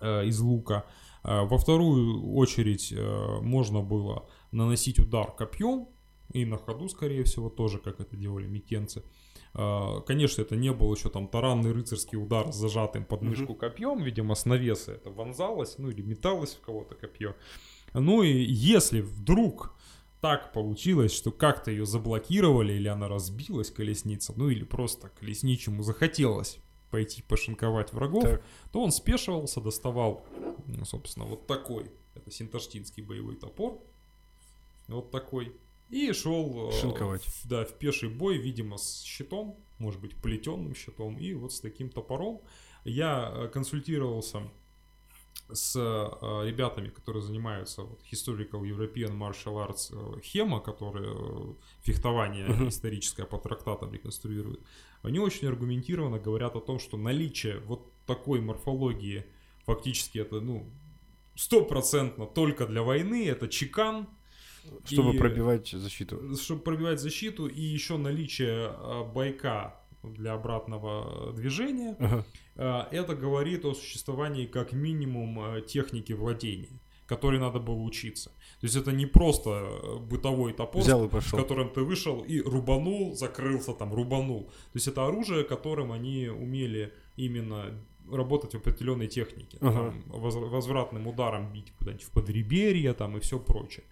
э, 0.00 0.26
из 0.26 0.38
лука. 0.40 0.84
Э, 1.24 1.44
Во 1.44 1.58
вторую 1.58 2.34
очередь 2.34 2.92
э, 2.92 3.40
можно 3.42 3.80
было 3.80 4.24
наносить 4.52 5.00
удар 5.00 5.32
копьем 5.32 5.88
и 6.32 6.44
на 6.44 6.56
ходу, 6.56 6.88
скорее 6.88 7.24
всего, 7.24 7.48
тоже, 7.50 7.78
как 7.78 8.00
это 8.00 8.16
делали 8.16 8.46
микенцы. 8.46 9.00
Э, 9.00 9.02
Конечно, 10.06 10.42
это 10.42 10.54
не 10.56 10.72
был 10.72 10.94
еще 10.94 11.08
там 11.10 11.26
таранный 11.26 11.72
рыцарский 11.72 12.16
удар 12.16 12.52
с 12.52 12.56
зажатым 12.56 13.04
под 13.04 13.22
мышку 13.22 13.54
копьем, 13.54 14.02
видимо, 14.02 14.34
с 14.34 14.44
навеса 14.44 14.92
это 14.92 15.10
вонзалось, 15.10 15.78
ну 15.78 15.90
или 15.90 16.02
металось 16.02 16.54
в 16.54 16.60
кого-то 16.60 16.94
копье. 16.94 17.34
Ну 17.92 18.22
и 18.22 18.30
если 18.30 19.00
вдруг 19.00 19.74
так 20.20 20.52
получилось, 20.52 21.12
что 21.12 21.30
как-то 21.32 21.70
ее 21.70 21.86
заблокировали, 21.86 22.72
или 22.72 22.88
она 22.88 23.08
разбилась, 23.08 23.70
колесница, 23.70 24.32
ну 24.36 24.48
или 24.48 24.64
просто 24.64 25.08
колесничему 25.18 25.82
захотелось 25.82 26.58
пойти 26.90 27.22
пошинковать 27.22 27.92
врагов, 27.92 28.24
Так. 28.24 28.42
то 28.72 28.82
он 28.82 28.92
спешивался, 28.92 29.60
доставал, 29.60 30.24
ну, 30.66 30.84
собственно, 30.84 31.26
вот 31.26 31.46
такой, 31.46 31.90
это 32.14 32.30
синташтинский 32.30 33.02
боевой 33.02 33.36
топор, 33.36 33.78
вот 34.88 35.10
такой, 35.10 35.54
и 35.90 36.12
шел, 36.12 36.68
э, 36.70 36.72
Шинковать. 36.80 37.22
в- 37.22 37.48
да, 37.48 37.64
в 37.64 37.72
пеший 37.78 38.08
бой, 38.08 38.36
видимо, 38.38 38.76
с 38.78 39.02
щитом, 39.02 39.56
может 39.78 40.00
быть, 40.00 40.14
плетенным 40.16 40.74
щитом, 40.74 41.16
и 41.18 41.34
вот 41.34 41.52
с 41.52 41.60
таким 41.60 41.88
топором. 41.88 42.40
Я 42.84 43.32
э, 43.34 43.48
консультировался 43.48 44.42
с 45.50 45.76
э, 45.76 46.46
ребятами, 46.46 46.88
которые 46.88 47.22
занимаются 47.22 47.82
вот, 47.82 48.00
Historical 48.12 48.62
European 48.62 49.16
Martial 49.16 49.66
Arts 49.66 50.20
Хема, 50.22 50.60
которые 50.60 51.56
фехтование 51.82 52.46
Мгм. 52.48 52.68
историческое 52.68 53.24
по 53.24 53.38
трактатам 53.38 53.92
реконструируют. 53.92 54.60
Они 55.02 55.18
очень 55.18 55.48
аргументированно 55.48 56.18
говорят 56.18 56.54
о 56.56 56.60
том, 56.60 56.78
что 56.78 56.96
наличие 56.98 57.60
вот 57.60 57.90
такой 58.06 58.40
морфологии 58.40 59.24
фактически 59.64 60.18
это, 60.18 60.40
ну, 60.40 60.66
стопроцентно 61.34 62.26
только 62.26 62.66
для 62.66 62.82
войны, 62.82 63.26
это 63.28 63.48
чекан, 63.48 64.06
Чтобы 64.84 65.14
И- 65.14 65.18
пробивать 65.18 65.68
защиту. 65.70 66.36
чтобы 66.36 66.62
пробивать 66.62 67.00
защиту, 67.00 67.46
и 67.46 67.60
еще 67.60 67.96
наличие 67.96 68.70
э, 68.72 69.04
байка 69.14 69.80
для 70.02 70.32
обратного 70.34 71.32
движения, 71.32 71.96
Ага. 71.98 72.24
э, 72.56 72.96
это 72.96 73.14
говорит 73.14 73.64
о 73.64 73.74
существовании 73.74 74.46
как 74.46 74.72
минимум 74.72 75.40
э, 75.40 75.62
техники 75.62 76.12
владения. 76.14 76.80
который 77.10 77.38
надо 77.40 77.58
было 77.58 77.80
учиться. 77.84 78.28
То 78.60 78.66
есть 78.66 78.76
это 78.76 78.92
не 78.92 79.06
просто 79.06 79.98
бытовой 80.10 80.52
топор, 80.52 80.82
Взял 80.82 81.04
и 81.06 81.08
с 81.08 81.10
пошел. 81.10 81.38
которым 81.38 81.70
ты 81.70 81.80
вышел 81.80 82.20
и 82.20 82.38
рубанул, 82.42 83.14
закрылся 83.14 83.72
там, 83.72 83.94
рубанул. 83.94 84.44
То 84.44 84.76
есть 84.76 84.88
это 84.88 85.06
оружие, 85.06 85.44
которым 85.44 85.90
они 85.90 86.28
умели 86.28 86.92
именно 87.16 87.64
работать 88.12 88.52
в 88.52 88.56
определенной 88.58 89.06
технике. 89.06 89.56
Ага. 89.62 89.72
Там 89.90 90.02
воз- 90.20 90.34
возвратным 90.34 91.06
ударом 91.06 91.50
бить 91.50 91.72
куда-нибудь 91.78 92.04
в 92.04 92.10
подреберье 92.10 92.92
там 92.92 93.16
и 93.16 93.20
все 93.20 93.38
прочее. 93.38 93.84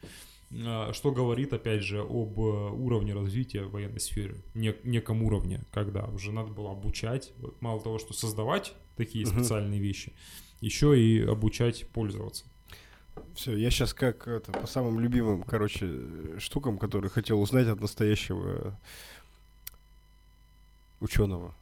А, 0.53 0.93
Что 0.93 1.11
говорит, 1.11 1.53
опять 1.53 1.83
же, 1.83 2.01
об 2.01 2.39
э, 2.39 2.43
уровне 2.71 3.15
развития 3.15 3.65
военной 3.65 4.01
сферы, 4.01 4.37
не- 4.55 4.77
неком 4.85 5.23
уровне, 5.23 5.65
когда 5.73 6.05
уже 6.07 6.31
надо 6.33 6.53
было 6.53 6.71
обучать, 6.73 7.33
вот 7.39 7.61
мало 7.61 7.81
того, 7.81 7.99
что 7.99 8.13
создавать 8.13 8.75
такие 8.97 9.27
Мгм. 9.27 9.39
специальные 9.41 9.81
вещи, 9.81 10.13
еще 10.61 10.99
и 10.99 11.21
обучать 11.23 11.89
пользоваться. 11.89 12.45
Все, 13.35 13.57
я 13.57 13.71
сейчас 13.71 13.93
как 13.93 14.29
это, 14.29 14.53
по 14.53 14.67
самым 14.67 15.01
любимым, 15.01 15.43
короче, 15.43 16.39
штукам, 16.39 16.79
которые 16.79 17.11
хотел 17.11 17.41
узнать 17.41 17.67
от 17.67 17.81
настоящего 17.81 18.79
ученого. 21.01 21.55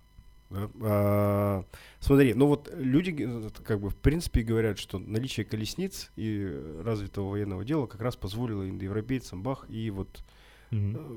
Да. 0.54 0.70
А, 0.82 1.64
смотри, 2.00 2.34
ну 2.34 2.46
вот 2.46 2.72
люди 2.76 3.10
г- 3.10 3.50
как 3.64 3.80
бы 3.80 3.90
в 3.90 3.96
принципе 3.96 4.42
говорят, 4.42 4.78
что 4.78 4.98
наличие 4.98 5.44
колесниц 5.44 6.10
и 6.16 6.46
развитого 6.82 7.30
военного 7.30 7.64
дела 7.64 7.86
как 7.86 8.00
раз 8.00 8.16
позволило 8.16 8.68
индоевропейцам 8.68 9.42
бах 9.42 9.66
и 9.68 9.90
вот 9.90 10.24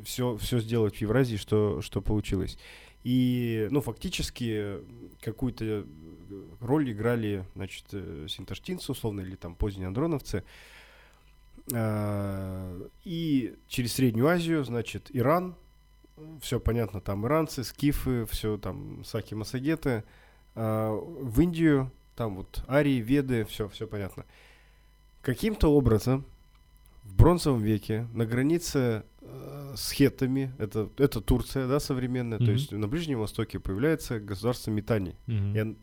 все, 0.04 0.38
все 0.38 0.60
сделать 0.60 0.98
в 0.98 1.02
Евразии, 1.02 1.38
что, 1.38 1.82
что 1.82 2.02
получилось. 2.02 2.58
И, 3.04 3.68
ну, 3.72 3.80
фактически 3.82 4.80
какую-то 5.22 5.64
э, 5.66 5.84
роль 6.60 6.92
играли, 6.92 7.46
значит, 7.56 7.86
э, 7.94 8.26
синташтинцы, 8.30 8.92
условно, 8.92 9.22
или 9.22 9.36
там 9.36 9.56
поздние 9.56 9.88
андроновцы. 9.88 10.44
А, 11.74 12.88
И 13.04 13.56
через 13.68 13.94
Среднюю 13.94 14.28
Азию, 14.28 14.64
значит, 14.64 15.10
Иран, 15.14 15.56
все 16.42 16.60
понятно, 16.60 17.02
там 17.02 17.26
иранцы, 17.26 17.64
скифы, 17.64 18.26
все 18.26 18.58
там 18.58 19.04
саки 19.06 19.36
масагеты, 19.36 20.04
А, 20.56 20.92
в 20.92 21.40
Индию, 21.42 21.92
там 22.16 22.36
вот 22.36 22.64
арии, 22.68 23.00
веды, 23.00 23.46
все, 23.46 23.68
все 23.70 23.86
понятно. 23.86 24.26
Каким-то 25.22 25.68
образом 25.68 26.26
в 27.08 27.16
бронзовом 27.16 27.62
веке 27.62 28.08
на 28.14 28.26
границе 28.26 29.04
э, 29.22 29.74
с 29.76 29.92
хеттами, 29.92 30.54
это, 30.60 30.90
это 30.98 31.22
Турция, 31.22 31.68
да, 31.68 31.80
современная, 31.80 32.38
то 32.38 32.44
Мгм. 32.46 32.54
есть 32.54 32.72
на 32.72 32.88
Ближнем 32.88 33.20
Востоке 33.20 33.60
появляется 33.60 34.20
государство 34.20 34.72
Митани. 34.72 35.16
Мгм. 35.28 35.54
Я 35.54 35.76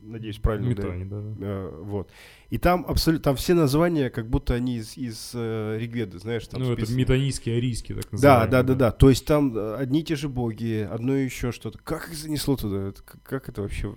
надеюсь, 0.00 0.38
правильно 0.38 0.68
ударил. 0.70 0.92
Метание, 0.94 1.06
да, 1.06 1.20
да. 1.40 1.46
Э, 1.46 1.80
вот. 1.82 2.10
И 2.50 2.58
там 2.58 2.84
абсолютно, 2.88 3.22
там 3.22 3.36
все 3.36 3.54
названия, 3.54 4.10
как 4.10 4.28
будто 4.28 4.54
они 4.54 4.76
из, 4.78 4.96
из 4.96 5.30
э, 5.34 5.78
Ригведы, 5.78 6.18
знаешь, 6.18 6.46
там 6.48 6.60
Ну, 6.60 6.72
это 6.72 6.82
списаны. 6.82 6.98
метанийские, 6.98 7.56
арийские, 7.58 7.96
так 7.98 8.06
Да, 8.06 8.10
называемые. 8.12 8.50
да, 8.50 8.62
да, 8.64 8.74
да. 8.74 8.90
То 8.90 9.08
есть 9.10 9.24
там 9.26 9.56
э, 9.56 9.76
одни 9.76 10.00
и 10.00 10.04
те 10.04 10.16
же 10.16 10.28
боги, 10.28 10.86
одно 10.90 11.16
и 11.16 11.24
еще 11.24 11.52
что-то. 11.52 11.78
Как 11.78 12.08
их 12.08 12.14
занесло 12.16 12.56
туда? 12.56 12.88
Это 12.88 13.00
как 13.22 13.48
это 13.48 13.62
вообще 13.62 13.94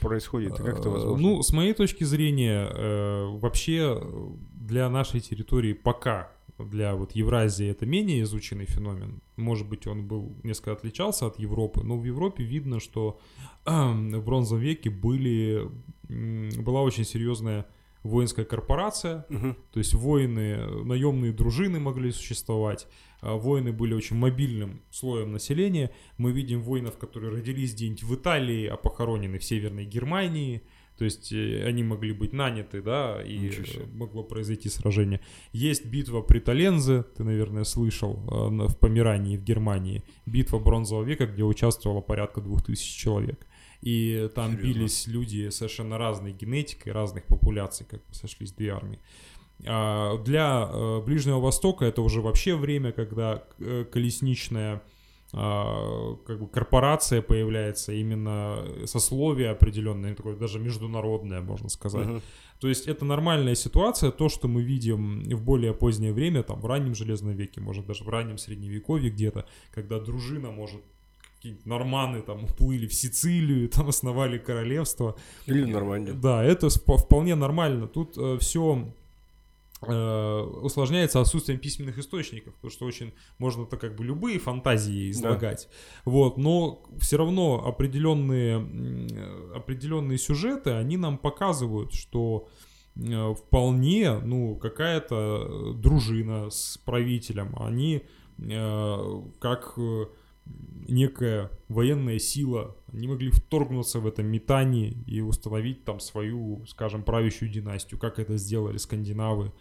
происходит? 0.00 0.54
Как 0.54 0.78
это 0.78 0.90
возможно? 0.90 1.20
Ну, 1.26 1.42
с 1.42 1.52
моей 1.52 1.72
точки 1.74 2.04
зрения, 2.04 2.68
э, 2.72 3.26
вообще 3.38 4.00
для 4.66 4.88
нашей 4.90 5.20
территории 5.20 5.72
пока 5.72 6.32
для 6.58 6.94
вот 6.94 7.12
Евразии 7.12 7.66
это 7.68 7.86
менее 7.86 8.22
изученный 8.22 8.64
феномен. 8.64 9.20
Может 9.36 9.68
быть, 9.68 9.86
он 9.86 10.06
был 10.08 10.34
несколько 10.42 10.72
отличался 10.72 11.26
от 11.26 11.38
Европы, 11.38 11.82
но 11.82 11.98
в 11.98 12.04
Европе 12.04 12.44
видно, 12.44 12.80
что 12.80 13.18
в 13.64 14.20
бронзовом 14.24 14.62
веке 14.62 14.88
были, 14.90 15.68
была 16.08 16.82
очень 16.82 17.04
серьезная 17.04 17.66
воинская 18.02 18.44
корпорация, 18.44 19.26
Мгм. 19.28 19.56
то 19.72 19.78
есть 19.80 19.92
воины, 19.94 20.84
наемные 20.84 21.32
дружины 21.32 21.78
могли 21.80 22.12
существовать. 22.12 22.86
а 23.22 23.34
Воины 23.34 23.72
были 23.72 23.94
очень 23.94 24.16
мобильным 24.16 24.80
слоем 24.90 25.32
населения. 25.32 25.90
Мы 26.18 26.32
видим 26.32 26.60
воинов, 26.62 26.96
которые 26.98 27.32
родились 27.32 27.74
где-нибудь 27.74 28.02
в 28.04 28.14
Италии, 28.14 28.66
а 28.66 28.76
похоронены 28.76 29.38
в 29.38 29.44
Северной 29.44 29.84
Германии. 29.86 30.62
То 30.98 31.04
есть 31.04 31.32
э, 31.32 31.64
они 31.66 31.82
могли 31.82 32.12
быть 32.12 32.32
наняты, 32.32 32.80
да, 32.80 33.22
и 33.22 33.50
могло 33.92 34.22
произойти 34.22 34.68
сражение. 34.68 35.20
Есть 35.52 35.84
битва 35.86 36.22
при 36.22 36.38
Толензе, 36.38 37.04
ты, 37.16 37.24
наверное, 37.24 37.64
слышал, 37.64 38.14
э, 38.14 38.66
в 38.68 38.76
Померании, 38.78 39.36
в 39.36 39.44
Германии. 39.44 40.02
Битва 40.24 40.58
бронзового 40.58 41.04
века, 41.04 41.26
где 41.26 41.44
участвовало 41.44 42.00
порядка 42.00 42.40
двух 42.40 42.64
тысяч 42.64 42.96
человек. 42.96 43.46
И 43.82 44.30
там 44.34 44.52
Серьезно? 44.52 44.66
бились 44.66 45.06
люди 45.06 45.50
совершенно 45.50 45.98
разной 45.98 46.32
генетикой, 46.32 46.92
разных 46.92 47.24
популяций, 47.24 47.86
как 47.88 48.00
бы 48.06 48.14
сошлись 48.14 48.52
две 48.52 48.70
армии. 48.70 48.98
А, 49.66 50.16
Для 50.24 50.68
э, 50.70 51.02
Ближнего 51.04 51.40
Востока 51.40 51.84
это 51.84 52.00
уже 52.00 52.22
вообще 52.22 52.56
время, 52.56 52.92
когда 52.92 53.44
колесничная 53.92 54.82
как 55.32 56.40
бы 56.40 56.48
корпорация 56.48 57.20
появляется, 57.20 57.92
именно 57.92 58.64
сословие 58.84 59.50
определенное, 59.50 60.14
такое 60.14 60.36
даже 60.36 60.58
международное, 60.58 61.40
можно 61.40 61.68
сказать. 61.68 62.06
Мгм. 62.06 62.22
То 62.60 62.68
есть 62.68 62.86
это 62.86 63.04
нормальная 63.04 63.54
ситуация, 63.54 64.10
то, 64.10 64.28
что 64.28 64.48
мы 64.48 64.62
видим 64.62 65.24
в 65.24 65.42
более 65.42 65.74
позднее 65.74 66.12
время, 66.12 66.42
там 66.42 66.60
в 66.60 66.66
раннем 66.66 66.94
Железном 66.94 67.34
веке, 67.34 67.60
может 67.60 67.86
даже 67.86 68.04
в 68.04 68.08
раннем 68.08 68.38
Средневековье 68.38 69.10
где-то, 69.10 69.46
когда 69.72 70.00
дружина 70.00 70.50
может 70.50 70.80
какие-нибудь 71.34 71.66
норманы 71.66 72.22
там 72.22 72.44
уплыли 72.44 72.86
в 72.86 72.94
Сицилию, 72.94 73.68
там 73.74 73.88
основали 73.88 74.38
королевство. 74.38 75.16
Или 75.46 75.62
в 75.62 75.68
Нормандии. 75.68 76.12
Да, 76.12 76.42
это 76.42 76.68
вполне 76.70 77.34
нормально. 77.34 77.88
Тут 77.88 78.16
все 78.40 78.92
усложняется 79.82 81.20
отсутствием 81.20 81.60
письменных 81.60 81.98
источников, 81.98 82.54
потому 82.54 82.70
что 82.70 82.86
очень 82.86 83.12
можно 83.38 83.66
то 83.66 83.76
как 83.76 83.94
бы 83.94 84.04
любые 84.04 84.38
фантазии 84.38 85.10
излагать. 85.10 85.68
Вот, 86.04 86.38
но 86.38 86.82
все 86.98 87.18
равно 87.18 87.62
определенные, 87.66 88.58
э, 88.58 89.52
определенные 89.54 90.18
сюжеты, 90.18 90.70
они 90.70 90.96
нам 90.96 91.18
показывают, 91.18 91.92
что 91.92 92.48
э, 92.96 93.34
вполне, 93.34 94.18
ну, 94.18 94.56
какая-то 94.56 95.14
э, 95.14 95.72
дружина 95.74 96.48
с 96.50 96.78
правителем, 96.78 97.54
они 97.60 98.02
э, 98.38 99.22
как 99.40 99.74
э, 99.76 100.06
некая 100.88 101.50
военная 101.68 102.18
сила, 102.18 102.76
они 102.92 103.08
могли 103.08 103.30
вторгнуться 103.30 104.00
в 104.00 104.06
этом 104.06 104.26
метании 104.26 104.96
и 105.06 105.20
установить 105.20 105.84
там 105.84 106.00
свою, 106.00 106.64
скажем, 106.66 107.02
правящую 107.02 107.50
династию, 107.50 107.98
как 107.98 108.18
это 108.18 108.36
сделали 108.36 108.78
скандинавы 108.78 109.52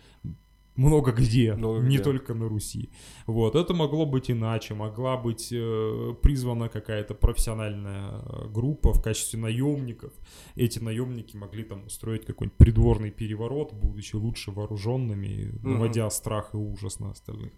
много 0.76 1.14
где, 1.14 1.54
Много 1.54 1.80
не 1.80 1.96
где. 1.96 2.04
только 2.04 2.34
на 2.34 2.50
Руси. 2.50 2.90
Вот, 3.28 3.56
это 3.56 3.74
могло 3.74 4.06
быть 4.06 4.30
иначе, 4.30 4.74
могла 4.74 5.16
быть 5.16 5.50
э, 5.52 6.16
призвана 6.22 6.68
какая-то 6.68 7.14
профессиональная 7.14 8.10
э, 8.12 8.48
группа 8.50 8.92
в 8.92 9.02
качестве 9.02 9.40
наемников. 9.40 10.12
Эти 10.56 10.80
наемники 10.80 11.38
могли 11.38 11.64
там 11.64 11.86
устроить 11.86 12.26
какой-нибудь 12.26 12.58
придворный 12.58 13.12
переворот, 13.12 13.74
будучи 13.74 14.16
лучше 14.16 14.52
вооруженными, 14.52 15.58
наводя 15.64 16.10
страх 16.10 16.54
и 16.54 16.58
ужас 16.58 17.00
на 17.00 17.12
остальных. 17.12 17.54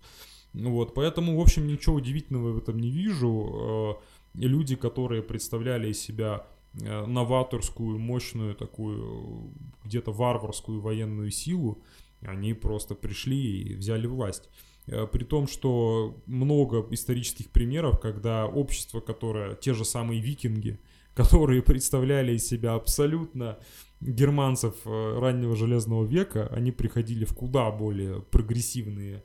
Ну 0.60 0.72
Вот, 0.72 0.94
поэтому, 0.94 1.38
в 1.38 1.42
общем, 1.42 1.68
ничего 1.68 1.96
удивительного 1.96 2.52
в 2.52 2.58
этом 2.58 2.80
не 2.80 2.90
вижу. 2.90 3.98
Э, 4.00 4.18
Люди, 4.34 4.76
которые 4.76 5.24
представляли 5.24 5.90
из 5.90 6.00
себя 6.00 6.46
э, 6.80 7.06
новаторскую, 7.06 7.98
мощную 7.98 8.56
такую, 8.56 9.52
где-то 9.84 10.12
варварскую 10.12 10.80
военную 10.80 11.32
силу, 11.32 11.84
они 12.22 12.54
просто 12.54 12.94
пришли 12.96 13.62
и 13.62 13.74
взяли 13.76 14.08
власть. 14.08 14.50
Э, 14.88 15.08
При 15.08 15.24
том, 15.24 15.48
что 15.48 16.22
много 16.26 16.86
исторических 16.92 17.52
примеров, 17.52 18.00
когда 18.00 18.46
общество, 18.48 19.00
которое, 19.00 19.56
те 19.56 19.74
же 19.74 19.86
самые 19.86 20.22
викинги, 20.22 20.80
которые 21.14 21.62
представляли 21.62 22.34
из 22.36 22.48
себя 22.48 22.74
абсолютно 22.74 23.58
германцев 24.02 24.76
раннего 24.86 25.56
железного 25.56 26.06
века, 26.06 26.48
они 26.52 26.72
приходили 26.72 27.26
в 27.26 27.34
куда 27.34 27.72
более 27.72 28.22
прогрессивные 28.22 29.24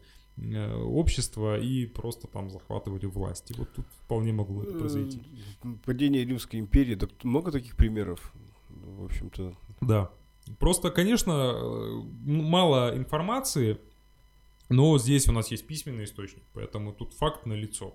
общества 0.84 1.59
и 1.59 1.86
просто 1.86 2.26
там 2.26 2.51
захватывали 2.51 3.07
власть. 3.07 3.51
И 3.51 3.55
вот 3.55 3.72
тут 3.72 3.86
вполне 4.05 4.32
могло 4.32 4.62
это 4.62 4.72
произойти. 4.72 5.22
Э, 5.64 5.68
Падение 5.84 6.24
Римской 6.24 6.61
империи, 6.61 6.95
так 6.95 7.11
много 7.24 7.53
таких 7.53 7.76
примеров, 7.76 8.32
в 8.68 9.05
общем-то. 9.05 9.55
Да. 9.80 10.11
Просто, 10.59 10.90
конечно, 10.90 11.53
э, 11.55 12.03
мало 12.24 12.97
информации, 12.97 13.78
но 14.68 14.99
здесь 14.99 15.28
у 15.28 15.32
нас 15.32 15.51
есть 15.51 15.66
письменный 15.66 16.05
источник, 16.05 16.43
поэтому 16.53 16.93
тут 16.93 17.12
факт 17.14 17.47
на 17.47 17.53
лицо, 17.53 17.95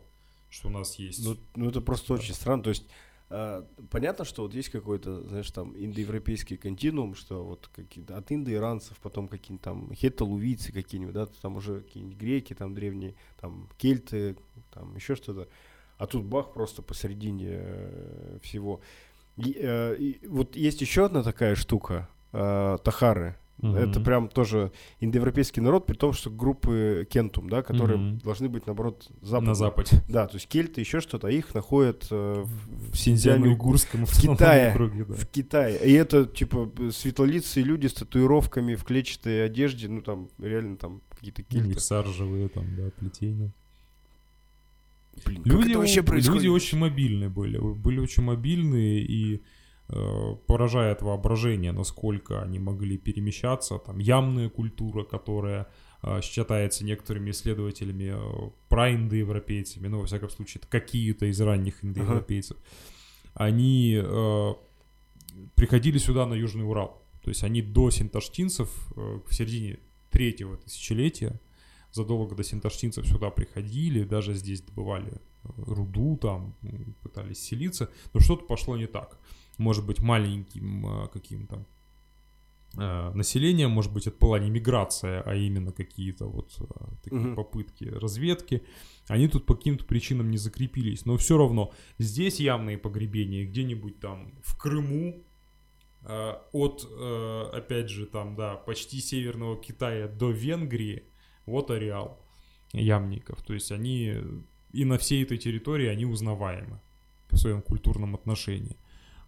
что 0.49 0.69
у 0.69 0.71
нас 0.71 0.95
есть. 0.99 1.25
Ну, 1.25 1.37
ну, 1.55 1.69
это 1.69 1.81
просто 1.81 2.13
очень 2.13 2.33
странно. 2.33 2.63
То 2.63 2.69
есть 2.69 2.85
понятно, 3.29 4.25
что 4.25 4.43
вот 4.43 4.53
есть 4.53 4.69
какой-то, 4.69 5.21
знаешь, 5.23 5.51
там 5.51 5.73
индоевропейский 5.75 6.57
континуум, 6.57 7.15
что 7.15 7.43
вот 7.43 7.69
какие-то 7.75 8.17
от 8.17 8.31
индоиранцев, 8.31 8.97
потом 9.01 9.27
какие-нибудь 9.27 9.63
там 9.63 9.93
хетталувийцы 9.93 10.71
какие-нибудь, 10.71 11.13
да, 11.13 11.25
там 11.25 11.57
уже 11.57 11.81
какие-нибудь 11.81 12.17
греки, 12.17 12.53
там 12.53 12.73
древние, 12.73 13.15
там 13.39 13.69
кельты, 13.77 14.37
там 14.71 14.95
еще 14.95 15.15
что-то. 15.15 15.49
А 15.97 16.05
тут 16.05 16.25
бах 16.25 16.53
просто 16.53 16.81
посередине 16.81 17.47
э, 17.49 18.39
всего. 18.43 18.81
И, 19.35 19.57
э, 19.59 19.95
и 19.97 20.27
вот 20.27 20.55
есть 20.55 20.81
еще 20.81 21.05
одна 21.05 21.23
такая 21.23 21.55
штука, 21.55 22.07
э, 22.33 22.77
тахары. 22.83 23.35
Мгм. 23.59 23.75
Это 23.75 23.99
прям 23.99 24.27
тоже 24.29 24.71
индоевропейский 24.99 25.63
народ, 25.63 25.87
при 25.87 25.95
том, 25.95 26.13
что 26.13 26.29
группы 26.29 27.07
кентум, 27.09 27.49
да, 27.49 27.63
которые 27.63 27.97
Мгм. 27.97 28.19
должны 28.19 28.49
быть, 28.49 28.67
наоборот, 28.67 29.09
западные. 29.21 29.49
На 29.49 29.55
западе. 29.55 30.03
Да, 30.07 30.27
то 30.27 30.35
есть 30.35 30.47
кельты, 30.47 30.81
еще 30.81 30.99
что-то, 31.01 31.27
а 31.27 31.31
их 31.31 31.55
находят 31.55 32.07
э, 32.11 32.43
в, 32.45 32.91
В 32.91 32.95
Синьцзяне, 32.95 33.55
Синьцзяне-Уйгурском 33.55 34.05
в 34.05 34.21
Китае. 34.21 34.69
округе, 34.71 35.05
да. 35.05 35.15
в 35.15 35.25
Китае. 35.25 35.79
И 35.83 35.91
это, 35.93 36.25
типа, 36.25 36.71
светлолицые 36.91 37.63
люди 37.63 37.87
с 37.87 37.93
татуировками 37.93 38.75
в 38.75 38.83
клетчатой 38.83 39.45
одежде, 39.45 39.87
ну, 39.87 40.01
там, 40.01 40.29
реально 40.37 40.77
там 40.77 41.01
какие-то 41.09 41.41
кельты. 41.41 41.67
них 41.69 41.79
саржевые 41.79 42.49
там, 42.49 42.65
да, 42.75 42.91
плетения. 42.99 43.51
Блин, 45.25 45.41
Люди, 45.45 45.73
вообще 45.73 46.03
происходит? 46.03 46.43
люди 46.43 46.47
очень 46.51 46.77
мобильные 46.77 47.29
были. 47.29 47.57
Были 47.57 47.99
очень 47.99 48.21
мобильные 48.21 48.99
и 49.01 49.41
поражает 50.47 51.01
воображение, 51.01 51.71
насколько 51.71 52.41
они 52.41 52.59
могли 52.59 52.97
перемещаться. 52.97 53.77
Там 53.77 53.99
ямная 53.99 54.49
культура, 54.49 55.03
которая 55.03 55.67
э, 56.03 56.19
считается 56.21 56.83
некоторыми 56.83 57.31
исследователями 57.31 58.13
э, 58.13 58.49
праиндоевропейцами, 58.67 59.87
ну, 59.87 59.99
во 59.99 60.05
всяком 60.05 60.29
случае, 60.29 60.59
это 60.59 60.67
какие-то 60.67 61.25
из 61.27 61.39
ранних 61.39 61.85
индоевропейцев, 61.85 62.57
они 63.33 63.97
э, 64.03 64.53
приходили 65.55 65.97
сюда 65.99 66.25
на 66.25 66.33
Южный 66.33 66.67
Урал. 66.67 67.01
То 67.23 67.29
есть 67.29 67.43
они 67.43 67.61
до 67.61 67.89
синташтинцев 67.89 68.69
э, 68.95 69.19
в 69.25 69.33
середине 69.33 69.79
третьего 70.11 70.57
тысячелетия 70.57 71.39
задолго 71.91 72.35
до 72.35 72.43
синташтинцев 72.43 73.07
сюда 73.07 73.29
приходили, 73.29 74.03
даже 74.03 74.33
здесь 74.33 74.61
добывали 74.61 75.11
э, 75.11 75.49
руду, 75.57 76.17
там 76.21 76.55
пытались 77.01 77.39
селиться, 77.39 77.89
но 78.13 78.19
что-то 78.19 78.45
пошло 78.45 78.77
не 78.77 78.87
так. 78.87 79.19
Может 79.57 79.85
быть, 79.85 79.99
маленьким 79.99 80.85
э, 80.85 81.07
каким-то 81.07 81.65
э, 82.77 83.11
населением, 83.13 83.71
может 83.71 83.91
быть, 83.91 84.07
это 84.07 84.17
была 84.19 84.39
не 84.39 84.49
миграция, 84.49 85.21
а 85.21 85.35
именно 85.35 85.71
какие-то 85.71 86.25
вот 86.25 86.55
э, 86.59 86.65
такие 87.03 87.21
Мгм. 87.21 87.35
попытки 87.35 87.85
разведки. 87.85 88.63
Они 89.07 89.27
тут 89.27 89.45
по 89.45 89.55
каким-то 89.55 89.85
причинам 89.85 90.29
не 90.29 90.37
закрепились, 90.37 91.05
но 91.05 91.17
все 91.17 91.37
равно 91.37 91.73
здесь 91.97 92.39
явные 92.39 92.77
погребения, 92.77 93.45
где-нибудь 93.45 93.99
там 93.99 94.33
в 94.43 94.57
Крыму, 94.57 95.23
от, 96.53 96.87
опять 97.53 97.89
же, 97.89 98.05
там, 98.05 98.35
да, 98.35 98.55
почти 98.55 98.99
северного 98.99 99.57
Китая 99.61 100.07
до 100.07 100.29
Венгрии, 100.29 101.03
вот 101.45 101.69
ареал 101.71 102.21
ямников. 102.71 103.41
То 103.43 103.53
есть 103.53 103.71
они 103.71 104.15
и 104.71 104.85
на 104.85 104.97
всей 104.97 105.23
этой 105.23 105.37
территории 105.37 105.87
они 105.87 106.05
узнаваемы 106.05 106.79
в 107.29 107.37
своем 107.37 107.61
культурном 107.61 108.15
отношении. 108.15 108.77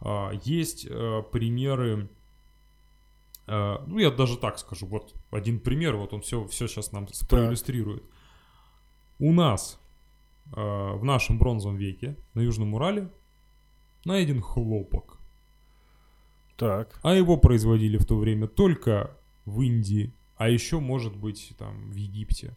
А, 0.02 0.32
Есть 0.44 0.86
э, 0.90 1.24
примеры, 1.32 2.10
э, 3.48 3.78
ну 3.86 3.98
я 4.00 4.12
даже 4.12 4.38
так 4.38 4.58
скажу, 4.60 4.86
вот 4.88 5.14
один 5.32 5.60
пример, 5.60 5.96
вот 5.96 6.14
он 6.14 6.22
все, 6.22 6.46
все 6.48 6.68
сейчас 6.68 6.92
нам 6.92 7.08
проиллюстрирует. 7.28 8.04
У 9.20 9.34
нас 9.34 9.80
э, 10.56 10.60
в 10.62 11.04
нашем 11.04 11.38
бронзовом 11.38 11.78
веке 11.78 12.16
на 12.34 12.42
Южном 12.42 12.74
Урале 12.74 13.10
найден 14.06 14.42
хлопок. 14.42 15.20
Так. 16.56 17.00
А 17.04 17.14
его 17.14 17.38
производили 17.38 17.98
в 17.98 18.06
то 18.06 18.18
время 18.18 18.48
только 18.48 19.16
в 19.46 19.62
Индии, 19.62 20.14
а 20.36 20.50
еще, 20.50 20.80
может 20.80 21.16
быть, 21.16 21.54
там 21.58 21.92
в 21.92 21.96
Египте. 21.96 22.56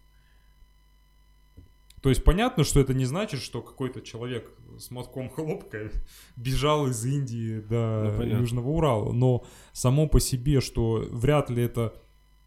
То 2.02 2.08
есть 2.08 2.24
понятно, 2.24 2.64
что 2.64 2.80
это 2.80 2.94
не 2.94 3.04
значит, 3.04 3.40
что 3.40 3.62
какой-то 3.62 4.02
человек 4.02 4.50
с 4.76 4.90
мотком 4.90 5.30
хлопка 5.30 5.90
бежал 6.36 6.88
из 6.88 7.04
Индии 7.06 7.60
до 7.60 8.10
Ну, 8.10 8.18
понятно. 8.18 8.40
Южного 8.40 8.68
Урала. 8.68 9.12
Но 9.12 9.44
само 9.72 10.08
по 10.08 10.18
себе, 10.18 10.60
что 10.60 11.06
вряд 11.10 11.48
ли 11.48 11.62
это 11.62 11.94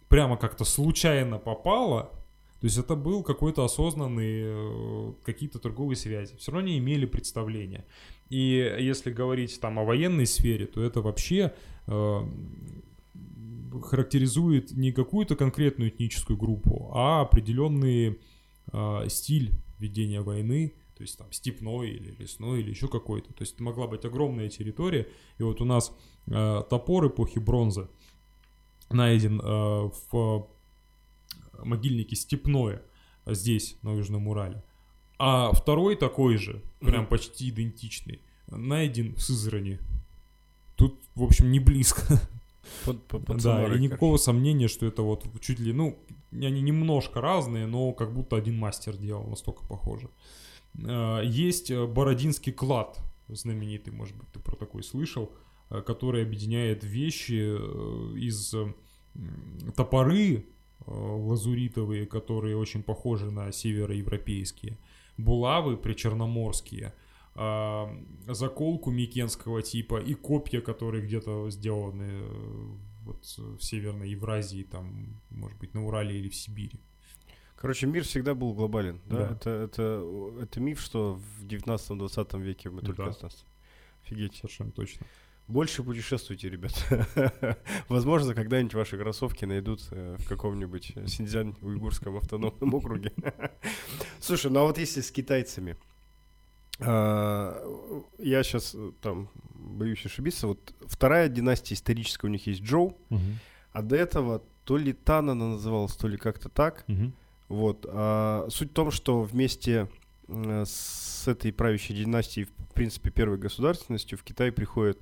прямо 0.09 0.35
как-то 0.35 0.65
случайно 0.65 1.39
попало, 1.39 2.11
то 2.59 2.67
есть 2.67 2.77
это 2.77 2.95
был 2.95 3.23
какой-то 3.23 3.63
осознанный, 3.63 4.41
э, 4.43 5.13
какие-то 5.23 5.59
торговые 5.59 5.95
связи. 5.95 6.35
Все 6.37 6.51
равно 6.51 6.67
не 6.67 6.77
имели 6.77 7.05
представления. 7.05 7.85
И 8.29 8.75
если 8.79 9.11
говорить 9.11 9.59
там 9.61 9.79
о 9.79 9.85
военной 9.85 10.25
сфере, 10.25 10.65
то 10.65 10.81
это 10.81 11.01
вообще 11.01 11.53
э, 11.87 12.19
характеризует 13.83 14.71
не 14.71 14.91
какую-то 14.91 15.35
конкретную 15.35 15.91
этническую 15.91 16.37
группу, 16.37 16.91
а 16.93 17.21
определенный 17.21 18.19
э, 18.75 19.09
стиль 19.09 19.53
ведения 19.79 20.21
войны, 20.21 20.73
то 20.95 21.01
есть 21.01 21.17
там 21.17 21.31
степной 21.31 21.89
или 21.89 22.15
лесной 22.19 22.61
или 22.61 22.69
еще 22.69 22.87
какой-то. 22.87 23.33
То 23.33 23.41
есть 23.41 23.59
могла 23.59 23.87
быть 23.87 24.05
огромная 24.05 24.49
территория. 24.49 25.07
И 25.37 25.43
вот 25.43 25.61
у 25.61 25.65
нас 25.65 25.91
э, 26.27 26.63
топор 26.69 27.07
эпохи 27.07 27.39
бронзы 27.39 27.87
найден 28.89 29.41
э, 29.41 29.89
в 30.11 30.47
могильнике 31.63 32.15
степное 32.15 32.81
здесь, 33.25 33.77
на 33.81 33.93
Южном 33.93 34.27
Урале. 34.27 34.63
А 35.17 35.51
второй 35.53 35.95
такой 35.95 36.37
же, 36.37 36.61
прям 36.79 37.07
почти 37.07 37.49
идентичный, 37.49 38.21
найден 38.47 39.15
в 39.15 39.21
Сызрани. 39.21 39.79
Тут, 40.75 40.99
в 41.15 41.23
общем, 41.23 41.51
не 41.51 41.59
близко. 41.59 42.21
Под, 42.85 43.03
по- 43.07 43.19
под 43.19 43.37
Да, 43.37 43.41
Самарой, 43.43 43.77
и 43.77 43.81
никакого 43.81 44.17
сомнения, 44.17 44.67
что 44.67 44.85
это 44.85 45.01
вот 45.01 45.25
чуть 45.41 45.59
ли, 45.59 45.73
ну, 45.73 45.97
они 46.31 46.61
немножко 46.61 47.21
разные, 47.21 47.65
но 47.67 47.93
как 47.93 48.13
будто 48.13 48.35
один 48.35 48.57
мастер 48.57 48.97
делал, 48.97 49.25
настолько 49.27 49.65
похоже. 49.65 50.09
Э, 50.77 51.21
Есть 51.23 51.71
э, 51.71 51.85
Бородинский 51.87 52.51
клад, 52.51 52.99
знаменитый, 53.27 53.93
может 53.93 54.15
быть, 54.17 54.27
ты 54.33 54.39
про 54.39 54.55
такой 54.55 54.83
слышал, 54.83 55.31
э, 55.69 55.81
который 55.81 56.23
объединяет 56.23 56.83
вещи 56.83 57.55
из 58.17 58.53
топоры 59.75 60.45
лазуритовые, 60.87 62.05
которые 62.05 62.57
очень 62.57 62.83
похожи 62.83 63.31
на 63.31 63.51
североевропейские, 63.51 64.77
булавы 65.17 65.77
причерноморские, 65.77 66.93
а, 67.35 67.89
заколку 68.27 68.91
микенского 68.91 69.61
типа 69.61 69.99
и 69.99 70.13
копья, 70.13 70.61
которые 70.61 71.03
где-то 71.03 71.49
сделаны 71.49 72.07
э, 72.09 72.67
вот 73.03 73.23
в 73.25 73.61
Северной 73.61 74.09
Евразии, 74.09 74.63
там, 74.63 75.21
может 75.29 75.57
быть, 75.59 75.73
на 75.73 75.85
Урале 75.85 76.17
или 76.17 76.29
в 76.29 76.35
Сибири. 76.35 76.79
Короче, 77.57 77.87
мир 77.87 78.03
всегда 78.03 78.35
был 78.35 78.53
глобален, 78.53 79.01
да? 79.05 79.17
Да. 79.17 79.31
Это, 79.35 79.49
это, 79.49 80.39
это 80.41 80.59
миф, 80.59 80.79
что 80.79 81.15
в 81.39 81.45
19-20 81.45 82.41
веке 82.41 82.69
мы 82.69 82.81
только 82.81 83.03
Да. 83.03 83.09
остались. 83.09 83.45
Офигеть. 84.05 84.35
Совершенно 84.35 84.71
точно. 84.71 85.05
Больше 85.47 85.83
путешествуйте, 85.83 86.49
ребят. 86.49 86.73
Возможно, 87.89 88.33
когда-нибудь 88.33 88.73
ваши 88.73 88.97
кроссовки 88.97 89.45
найдут 89.45 89.87
э, 89.91 90.15
в 90.17 90.27
каком-нибудь 90.27 90.93
э, 90.95 91.05
Синьцзянь-Уйгурском 91.05 92.17
автономном 92.17 92.73
округе. 92.73 93.11
Слушай, 94.19 94.51
ну 94.51 94.61
а 94.61 94.63
вот 94.63 94.77
если 94.79 95.01
с 95.01 95.11
китайцами, 95.11 95.77
я 96.79 98.43
сейчас 98.43 98.75
там 99.01 99.29
боюсь 99.53 100.05
ошибиться, 100.05 100.47
вот 100.47 100.73
вторая 100.85 101.29
династия 101.29 101.73
историческая 101.75 102.27
у 102.27 102.29
них 102.29 102.47
есть 102.47 102.61
Джоу, 102.61 102.97
а 103.71 103.81
до 103.81 103.95
этого 103.95 104.41
то 104.65 104.77
ли 104.77 104.93
Тан 104.93 105.29
она 105.29 105.47
называлась, 105.47 105.95
то 105.95 106.07
ли 106.07 106.17
как-то 106.17 106.49
так. 106.49 106.85
Вот. 107.47 107.85
а 107.87 108.47
суть 108.49 108.71
в 108.71 108.73
том, 108.73 108.89
что 108.89 109.21
вместе 109.21 109.87
э, 110.27 110.63
с 110.65 111.27
этой 111.27 111.53
правящей 111.53 111.95
династией, 111.95 112.47
в 112.47 112.73
принципе, 112.73 113.11
первой 113.11 113.37
государственностью 113.37 114.17
в 114.17 114.23
Китай 114.23 114.51
приходят 114.51 114.97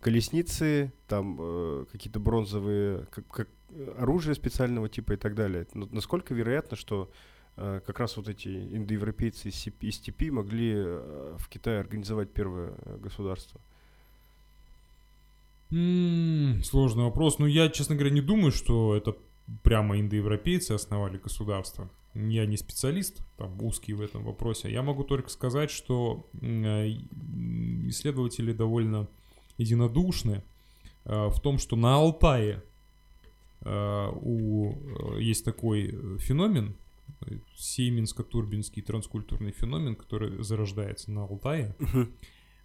колесницы, 0.00 0.92
там 1.06 1.38
э, 1.40 1.84
какие-то 1.92 2.18
бронзовые, 2.18 3.06
как, 3.10 3.26
как, 3.28 3.48
э, 3.70 3.94
оружие 3.98 4.34
специального 4.34 4.88
типа 4.88 5.12
и 5.12 5.16
так 5.16 5.36
далее. 5.36 5.68
Но 5.72 5.88
насколько 5.92 6.34
вероятно, 6.34 6.76
что 6.76 7.10
э, 7.10 7.33
как 7.56 8.00
раз 8.00 8.16
вот 8.16 8.28
эти 8.28 8.48
индоевропейцы 8.48 9.48
из 9.48 9.66
из 9.80 9.94
степи 9.96 10.30
могли 10.30 10.72
э, 10.74 11.36
в 11.38 11.48
Китае 11.48 11.80
организовать 11.80 12.32
первое 12.32 12.74
э, 12.84 12.98
государство? 12.98 13.60
Сложный 15.70 17.04
вопрос. 17.04 17.38
Ну, 17.38 17.46
я, 17.46 17.68
честно 17.68 17.94
говоря, 17.94 18.14
не 18.14 18.20
думаю, 18.20 18.52
что 18.52 18.94
это 18.94 19.16
прямо 19.62 19.98
индоевропейцы 19.98 20.72
основали 20.72 21.18
государство. 21.18 21.88
Я 22.14 22.46
не 22.46 22.56
специалист, 22.56 23.22
там, 23.36 23.60
узкий 23.60 23.92
в 23.92 24.00
этом 24.00 24.24
вопросе. 24.24 24.70
Я 24.70 24.82
могу 24.82 25.04
только 25.04 25.30
сказать, 25.30 25.70
что 25.70 26.28
э, 26.40 26.86
исследователи 27.88 28.52
довольно 28.52 29.08
единодушны 29.58 30.42
э, 31.04 31.28
в 31.28 31.40
том, 31.40 31.58
что 31.58 31.76
на 31.76 31.96
Алтае 31.96 32.62
э, 33.62 34.08
у, 34.12 34.72
э, 35.16 35.22
есть 35.22 35.44
такой 35.44 35.90
э, 35.92 36.18
феномен, 36.18 36.68
э, 36.68 36.83
Сейминско-Турбинский 37.56 38.82
транскультурный 38.82 39.52
феномен, 39.52 39.96
который 39.96 40.42
зарождается 40.42 41.10
на 41.10 41.24
Алтае. 41.24 41.74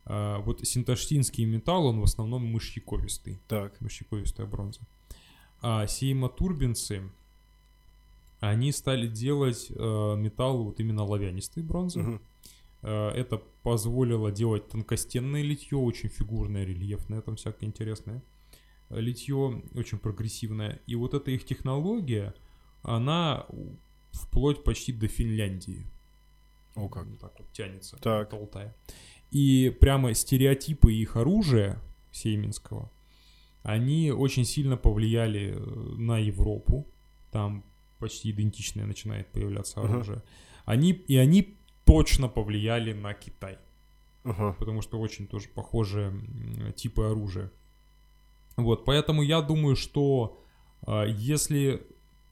А, 0.06 0.40
вот 0.40 0.65
синташтинский 0.65 1.45
металл, 1.45 1.88
он 1.88 1.99
в 1.99 2.03
основном 2.03 2.44
мышьяковистый, 2.45 3.40
Так. 3.48 3.80
мышьяковистая 3.80 4.48
бронза. 4.48 4.81
А 5.61 5.86
сеймотурбинцы, 5.86 7.03
они 8.40 8.72
стали 8.72 9.07
делать 9.07 9.68
э, 9.69 10.15
металл 10.18 10.64
вот 10.64 10.80
именно 10.80 11.03
лавянистой 11.03 11.61
бронзы. 11.61 12.19
Э, 12.81 13.10
это 13.10 13.41
позволило 13.61 14.31
делать 14.31 14.69
тонкостенное 14.69 15.41
литье, 15.44 15.77
очень 15.77 16.10
фигурное, 16.10 16.64
рельефное, 16.64 17.22
там 17.22 17.36
всякое 17.36 17.65
интересное. 17.65 18.23
литье 18.90 19.61
очень 19.76 19.99
прогрессивное. 19.99 20.80
И 20.88 20.95
вот 20.95 21.14
эта 21.14 21.30
их 21.31 21.45
технология, 21.45 22.34
она 22.81 23.45
вплоть 24.11 24.64
почти 24.64 24.94
до 24.94 25.07
Финляндии. 25.07 25.86
О, 26.76 26.88
как. 26.90 27.07
Так 27.19 27.40
вот 27.40 27.52
тянется 27.52 27.98
Так. 27.98 28.27
от 28.27 28.40
Алтая. 28.40 28.76
И 29.31 29.76
прямо 29.80 30.14
стереотипы 30.14 30.94
их 30.94 31.15
оружия 31.15 31.80
сейминского, 32.11 32.91
они 33.64 34.11
очень 34.11 34.45
сильно 34.45 34.77
повлияли 34.77 35.53
э, 35.56 35.60
на 35.98 36.18
Европу. 36.18 36.88
Там 37.31 37.64
почти 37.99 38.31
идентичное 38.31 38.86
начинает 38.86 39.27
появляться 39.31 39.81
оружие. 39.81 40.23
Они, 40.65 40.91
и 40.91 41.18
они 41.18 41.57
точно 41.86 42.27
повлияли 42.27 42.94
на 42.94 43.14
Китай 43.14 43.57
Ага. 44.23 44.53
потому 44.60 44.81
что 44.81 44.99
очень 44.99 45.27
тоже 45.27 45.49
похожие 45.49 46.14
типы 46.76 47.03
оружия. 47.03 47.52
Вот, 48.57 48.86
поэтому 48.86 49.22
я 49.23 49.41
думаю, 49.41 49.76
что 49.76 50.41
а, 50.81 51.06
если 51.06 51.88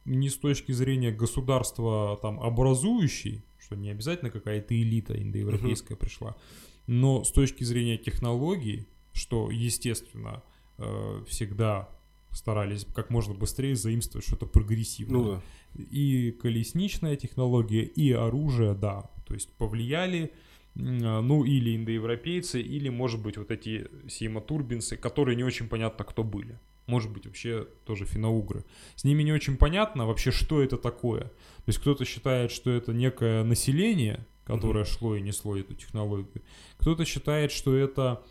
не 0.07 0.29
с 0.29 0.37
точки 0.37 0.71
зрения 0.71 1.11
государства 1.11 2.17
там 2.21 2.39
образующей, 2.39 3.43
что 3.59 3.75
не 3.75 3.89
обязательно 3.89 4.31
какая-то 4.31 4.73
элита 4.73 5.21
индоевропейская 5.21 5.97
пришла, 5.97 6.35
но 6.87 7.23
с 7.23 7.31
точки 7.31 7.63
зрения 7.63 7.97
технологий, 7.97 8.87
что 9.13 9.51
естественно 9.51 10.41
э, 10.77 11.23
всегда 11.27 11.89
старались 12.31 12.85
как 12.95 13.09
можно 13.09 13.33
быстрее 13.33 13.75
заимствовать 13.75 14.25
что-то 14.25 14.45
прогрессивное 14.45 15.19
Ну 15.19 15.31
да. 15.33 15.41
и 15.91 16.31
колесничная 16.31 17.15
технология, 17.15 17.83
и 17.83 18.11
оружие, 18.11 18.73
да, 18.73 19.09
то 19.25 19.33
есть 19.33 19.51
повлияли, 19.53 20.31
а, 20.75 21.21
ну, 21.21 21.43
или 21.43 21.75
индоевропейцы, 21.75 22.61
или, 22.61 22.89
может 22.89 23.21
быть, 23.21 23.37
вот 23.37 23.51
эти 23.51 23.87
сеймотурбинцы, 24.07 24.97
которые 24.97 25.35
не 25.35 25.43
очень 25.43 25.67
понятно, 25.67 26.05
кто 26.05 26.23
были. 26.23 26.59
Может 26.87 27.11
быть, 27.11 27.25
вообще 27.25 27.67
тоже 27.85 28.05
финоугры. 28.05 28.63
С 28.95 29.03
ними 29.03 29.21
не 29.21 29.33
очень 29.33 29.57
понятно 29.57 30.07
вообще, 30.07 30.31
что 30.31 30.63
это 30.63 30.77
такое. 30.77 31.25
То 31.25 31.67
есть 31.67 31.79
кто-то 31.79 32.05
считает, 32.05 32.49
что 32.49 32.71
это 32.71 32.93
некое 32.93 33.43
население, 33.43 34.25
которое 34.45 34.85
шло 34.85 35.15
и 35.15 35.21
несло 35.21 35.57
эту 35.57 35.75
технологию. 35.75 36.41
Кто-то 36.77 37.05
считает, 37.05 37.51
что 37.51 37.75
это... 37.75 38.23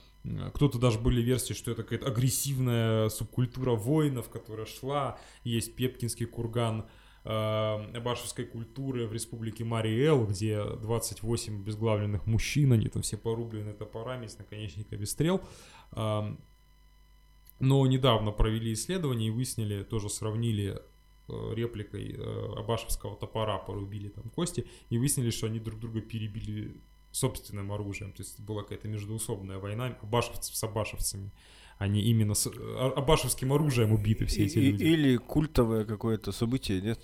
Кто-то 0.55 0.79
даже 0.79 0.99
были 0.99 1.23
версии, 1.23 1.53
что 1.53 1.71
это 1.71 1.85
какая-то 1.85 2.07
агрессивная 2.07 3.11
субкультура 3.11 3.73
воинов, 3.73 4.29
которая 4.29 4.67
шла. 4.67 5.21
Есть 5.45 5.77
Пепкинский 5.77 6.27
курган 6.27 6.87
э, 7.25 7.29
абашевской 7.29 8.45
культуры 8.45 9.07
в 9.07 9.13
республике 9.13 9.63
Мариэл, 9.63 10.27
где 10.27 10.65
28 10.65 11.61
обезглавленных 11.61 12.27
мужчин, 12.27 12.73
они 12.73 12.89
там 12.89 13.03
все 13.03 13.17
порублены 13.17 13.73
топорами 13.73 14.27
с 14.27 14.37
наконечниками 14.37 15.05
стрел. 15.05 15.41
Ам, 15.93 16.41
Но 17.59 17.87
недавно 17.87 18.33
провели 18.33 18.73
исследование 18.73 19.29
и 19.29 19.31
выяснили, 19.31 19.83
тоже 19.83 20.09
сравнили 20.11 20.79
э, 21.29 21.53
репликой 21.55 22.15
э, 22.17 22.53
абашевского 22.59 23.17
топора, 23.17 23.59
порубили 23.59 24.09
там 24.09 24.29
кости, 24.31 24.67
и 24.91 24.99
выяснили, 24.99 25.31
что 25.31 25.47
они 25.47 25.59
друг 25.59 25.81
друга 25.81 26.01
перебили 26.01 26.77
собственным 27.13 27.73
оружием. 27.73 28.13
То 28.13 28.23
есть 28.23 28.41
была 28.41 28.63
какая-то 28.63 28.89
междуусобная 28.89 29.59
война 29.59 29.97
абашевцев 30.03 30.55
с 30.55 30.63
абашевцами. 30.65 31.31
Они 31.79 32.03
именно 32.03 32.35
с 32.35 32.47
а- 32.47 32.93
абашевским 32.97 33.53
оружием 33.53 33.93
убиты 33.93 34.27
все 34.27 34.45
эти 34.45 34.59
И- 34.59 34.71
люди. 34.73 34.85
Или 34.85 35.17
культовое 35.17 35.85
какое-то 35.85 36.33
событие, 36.33 36.81
нет? 36.83 36.99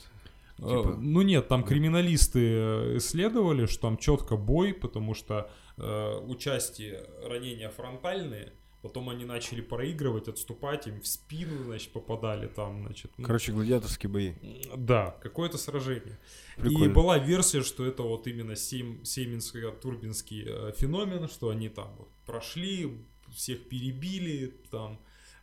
Э, 0.59 0.63
Типа- 0.63 0.97
Ну 1.01 1.23
нет, 1.23 1.49
там 1.49 1.65
криминалисты 1.65 2.41
э, 2.41 2.97
исследовали, 2.99 3.67
что 3.67 3.81
там 3.83 3.97
четко 3.97 4.37
бой, 4.37 4.75
потому 4.75 5.15
что 5.15 5.51
э, 5.79 6.19
участие 6.27 7.07
ранения 7.27 7.69
фронтальные, 7.71 8.53
потом 8.83 9.09
они 9.09 9.25
начали 9.25 9.61
проигрывать, 9.61 10.29
отступать, 10.29 10.87
им 10.89 11.01
в 11.01 11.07
спину, 11.07 11.65
значит, 11.65 11.93
попадали 11.93 12.49
там, 12.49 12.83
значит. 12.85 13.13
ну, 13.17 13.25
Короче, 13.25 13.53
гладиаторские 13.53 14.11
бои. 14.11 14.33
да, 14.77 15.17
какое-то 15.23 15.57
сражение. 15.59 16.19
И 16.59 16.63
Прикольно. 16.63 16.93
была 16.95 17.19
версия, 17.19 17.63
что 17.63 17.85
это 17.87 18.03
вот 18.03 18.27
именно 18.27 18.57
сем, 18.57 19.03
семинско-турбинский 19.05 20.45
э, 20.47 20.73
феномен, 20.77 21.29
что 21.29 21.49
они 21.51 21.69
там 21.69 21.95
вот 21.97 22.09
прошли, 22.27 22.91
всех 23.35 23.69
перебили, 23.69 24.53
там 24.71 24.99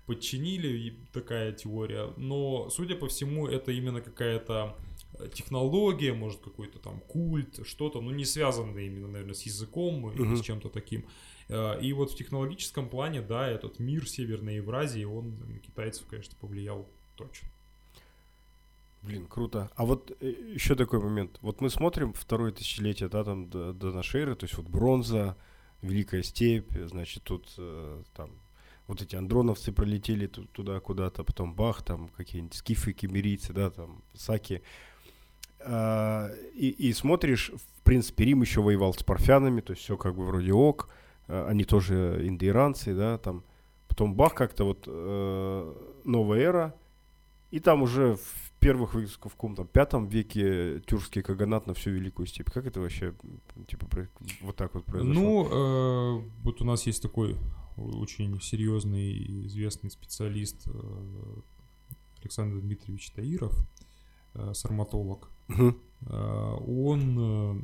подчинили, 0.05 0.67
и 0.67 0.91
такая 1.13 1.51
теория. 1.53 2.13
Но, 2.17 2.69
судя 2.69 2.95
по 2.95 3.07
всему, 3.07 3.47
это 3.47 3.71
именно 3.71 4.01
какая-то 4.01 4.75
э, 5.19 5.29
технология, 5.33 6.13
может 6.13 6.39
какой-то 6.41 6.79
там 6.79 6.99
культ, 6.99 7.65
что-то, 7.65 8.01
ну 8.01 8.11
не 8.11 8.25
связанное 8.25 8.83
именно, 8.83 9.07
наверное, 9.07 9.35
с 9.35 9.43
языком 9.43 10.11
или 10.11 10.21
Мгм. 10.21 10.37
с 10.37 10.41
чем-то 10.41 10.69
таким. 10.69 11.05
Э, 11.49 11.79
И 11.81 11.91
вот 11.93 12.11
в 12.11 12.15
технологическом 12.15 12.87
плане, 12.89 13.21
да, 13.21 13.47
этот 13.47 13.79
мир 13.79 14.07
Северной 14.07 14.55
Евразии, 14.55 15.03
он 15.03 15.35
китайцев, 15.65 16.05
конечно, 16.07 16.35
повлиял 16.39 16.87
точно. 17.15 17.49
Блин, 19.01 19.27
круто. 19.27 19.71
А 19.75 19.85
вот 19.85 20.11
еще 20.21 20.75
такой 20.75 20.99
момент. 20.99 21.37
Вот 21.41 21.61
мы 21.61 21.69
смотрим 21.69 22.13
второе 22.13 22.51
тысячелетие, 22.51 23.09
да, 23.09 23.23
там 23.23 23.49
до, 23.49 23.73
до 23.73 23.91
нашей 23.91 24.21
эры, 24.21 24.35
то 24.35 24.45
есть 24.45 24.57
вот 24.57 24.67
бронза, 24.67 25.35
Великая 25.81 26.23
степь, 26.23 26.73
значит, 26.77 27.23
тут 27.23 27.53
э, 27.57 28.03
там 28.13 28.31
вот 28.87 29.01
эти 29.01 29.15
андроновцы 29.15 29.71
пролетели 29.71 30.27
ту- 30.27 30.43
туда 30.47 30.77
куда-то, 30.81 31.23
потом 31.23 31.53
бах, 31.53 31.81
там 31.83 32.09
какие-нибудь 32.17 32.55
скифы, 32.55 32.91
кемерийцы, 32.91 33.53
да, 33.53 33.69
там 33.69 34.01
саки. 34.13 34.61
А, 35.61 36.29
и, 36.53 36.67
и 36.67 36.91
смотришь, 36.91 37.51
в 37.55 37.83
принципе, 37.83 38.25
Рим 38.25 38.41
еще 38.41 38.61
воевал 38.61 38.93
с 38.93 39.03
парфянами, 39.03 39.61
то 39.61 39.71
есть 39.71 39.83
все 39.83 39.95
как 39.95 40.15
бы 40.15 40.25
вроде 40.25 40.51
ок, 40.51 40.89
а, 40.89 40.93
они 41.29 41.63
тоже 41.63 42.27
индоиранцы, 42.27 42.95
да, 42.95 43.17
там. 43.17 43.43
Потом 43.87 44.15
бах, 44.15 44.33
как-то 44.35 44.63
вот 44.65 44.83
э, 44.87 45.73
новая 46.05 46.39
эра, 46.39 46.75
и 47.51 47.59
там 47.59 47.81
уже 47.81 48.15
в 48.15 48.51
первых, 48.59 48.93
в 48.93 49.05
в 49.07 49.19
каком-то 49.19 49.65
пятом 49.65 50.07
веке 50.07 50.79
тюркский 50.81 51.21
каганат 51.21 51.67
на 51.67 51.73
всю 51.73 51.91
Великую 51.91 52.25
степь. 52.27 52.49
Как 52.49 52.65
это 52.65 52.79
вообще, 52.81 53.13
типа, 53.67 53.87
вот 54.41 54.55
так 54.55 54.75
вот 54.75 54.85
произошло? 54.85 55.13
Ну, 55.13 56.19
э, 56.19 56.29
вот 56.43 56.61
у 56.61 56.65
нас 56.65 56.85
есть 56.87 57.01
такой 57.01 57.35
очень 57.77 58.39
серьезный 58.41 59.11
и 59.11 59.47
известный 59.47 59.89
специалист 59.89 60.67
э, 60.67 60.71
Александр 62.21 62.59
Дмитриевич 62.61 63.11
Таиров, 63.11 63.57
э, 64.35 64.53
сарматолог. 64.53 65.29
Мгм. 65.47 65.77
Э, 66.01 66.55
Он, 66.67 67.01
э, 67.19 67.61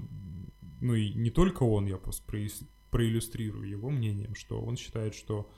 ну 0.82 0.94
и 0.96 1.14
не 1.14 1.30
только 1.30 1.64
он, 1.64 1.86
я 1.86 1.98
просто 1.98 2.24
проис- 2.30 2.66
проиллюстрирую 2.96 3.68
его 3.68 3.90
мнением, 3.90 4.36
что 4.36 4.62
он 4.62 4.78
считает, 4.78 5.16
что 5.16 5.52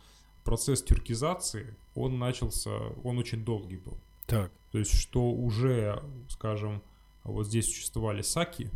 процесс 0.43 0.81
тюркизации, 0.81 1.75
он 1.93 2.17
начался, 2.17 2.75
он 3.03 3.19
очень 3.19 3.45
долгий 3.45 3.77
был. 3.77 3.99
Так. 4.25 4.51
То 4.71 4.79
есть, 4.79 4.99
что 4.99 5.29
уже, 5.29 6.01
скажем, 6.29 6.81
вот 7.23 7.45
здесь 7.45 7.67
существовали 7.67 8.23
саки, 8.23 8.71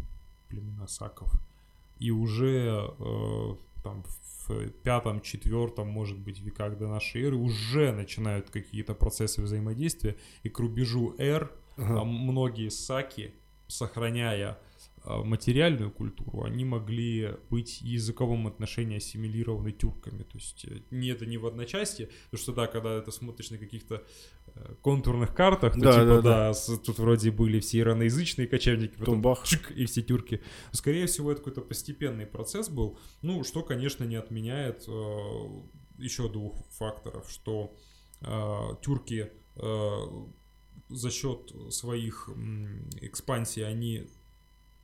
племена 0.47 0.87
саков, 0.87 1.33
и 1.97 2.11
уже 2.11 2.93
э, 2.99 3.55
там 3.83 4.03
в 4.47 4.69
пятом, 4.83 5.21
четвертом, 5.21 5.87
может 5.87 6.19
быть, 6.19 6.39
веках 6.39 6.77
до 6.77 6.87
нашей 6.87 7.23
эры 7.23 7.37
уже 7.37 7.91
начинают 7.91 8.51
какие-то 8.51 8.93
процессы 8.93 9.41
взаимодействия, 9.41 10.17
и 10.43 10.49
к 10.49 10.59
рубежу 10.59 11.15
эр 11.17 11.51
Ага. 11.77 12.03
многие 12.03 12.69
саки, 12.69 13.33
сохраняя 13.65 14.59
материальную 15.03 15.91
культуру, 15.91 16.43
они 16.43 16.63
могли 16.63 17.31
быть 17.49 17.81
языковом 17.81 18.47
отношении 18.47 18.97
ассимилированы 18.97 19.71
тюрками. 19.71 20.23
То 20.23 20.37
есть 20.37 20.65
э, 20.65 20.81
не 20.91 21.09
это 21.09 21.25
не 21.25 21.37
в 21.37 21.45
одночасье, 21.47 22.09
потому 22.29 22.41
что 22.43 22.53
да, 22.53 22.67
когда 22.67 23.01
ты 23.01 23.11
смотришь 23.11 23.49
на 23.49 23.57
каких-то 23.57 24.03
э, 24.47 24.75
контурных 24.81 25.33
картах, 25.33 25.73
то 25.73 25.79
Да, 25.79 25.93
типа 25.93 26.05
да, 26.05 26.21
да, 26.21 26.53
да. 26.53 26.77
тут 26.77 26.99
вроде 26.99 27.31
были 27.31 27.59
все 27.59 27.79
ираноязычные 27.79 28.47
кочевники, 28.47 28.95
Потом 28.97 29.21
бах. 29.21 29.43
чик, 29.45 29.71
и 29.71 29.85
все 29.85 30.03
тюрки. 30.03 30.41
Скорее 30.71 31.07
всего, 31.07 31.31
это 31.31 31.41
какой-то 31.41 31.61
постепенный 31.61 32.27
процесс 32.27 32.69
был, 32.69 32.99
ну, 33.23 33.43
что, 33.43 33.63
конечно, 33.63 34.03
не 34.03 34.15
отменяет 34.17 34.85
э, 34.87 35.61
еще 35.97 36.29
двух 36.29 36.63
факторов, 36.69 37.29
что 37.29 37.75
э, 38.21 38.75
тюрки 38.83 39.31
э, 39.55 39.97
за 40.89 41.09
счет 41.09 41.51
своих 41.71 42.29
экспансий 43.01 43.61
они 43.61 44.07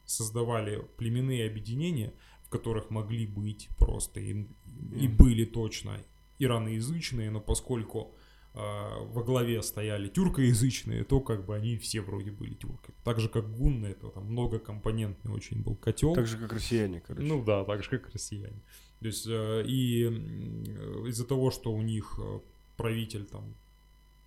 создавали 0.08 0.84
племенные 0.98 1.46
объединения, 1.48 2.14
в 2.44 2.50
которых 2.50 2.90
могли 2.90 3.28
быть 3.28 3.70
просто 3.78 4.20
и, 4.20 4.48
и 4.96 5.08
были 5.08 5.46
точно 5.46 6.00
ираноязычные, 6.40 7.30
но 7.30 7.42
поскольку 7.42 8.16
э, 8.54 8.60
во 8.60 9.24
главе 9.24 9.62
стояли 9.62 10.08
тюркоязычные, 10.08 11.04
то 11.04 11.20
как 11.20 11.46
бы 11.46 11.56
они 11.56 11.78
все 11.78 12.02
вроде 12.02 12.32
были 12.32 12.54
тюрками. 12.54 12.96
Так 13.04 13.20
же 13.20 13.28
как 13.28 13.52
гунны, 13.54 13.88
это 13.88 14.10
там 14.10 14.26
многокомпонентный 14.32 15.32
очень 15.32 15.62
был 15.62 15.76
котел. 15.76 16.16
Так 16.16 16.26
же, 16.26 16.38
как 16.38 16.54
россияне, 16.54 17.02
короче. 17.02 17.28
Ну 17.28 17.44
да, 17.44 17.66
так 17.66 17.84
же 17.84 17.90
как 17.90 18.10
россияне. 18.14 18.62
То 19.02 19.08
есть 19.08 19.28
э, 19.28 19.64
и 19.68 20.04
м, 20.04 21.06
из-за 21.08 21.26
того, 21.26 21.52
что 21.52 21.74
у 21.74 21.82
них 21.82 22.18
э, 22.18 22.40
правитель 22.78 23.26
там 23.26 23.54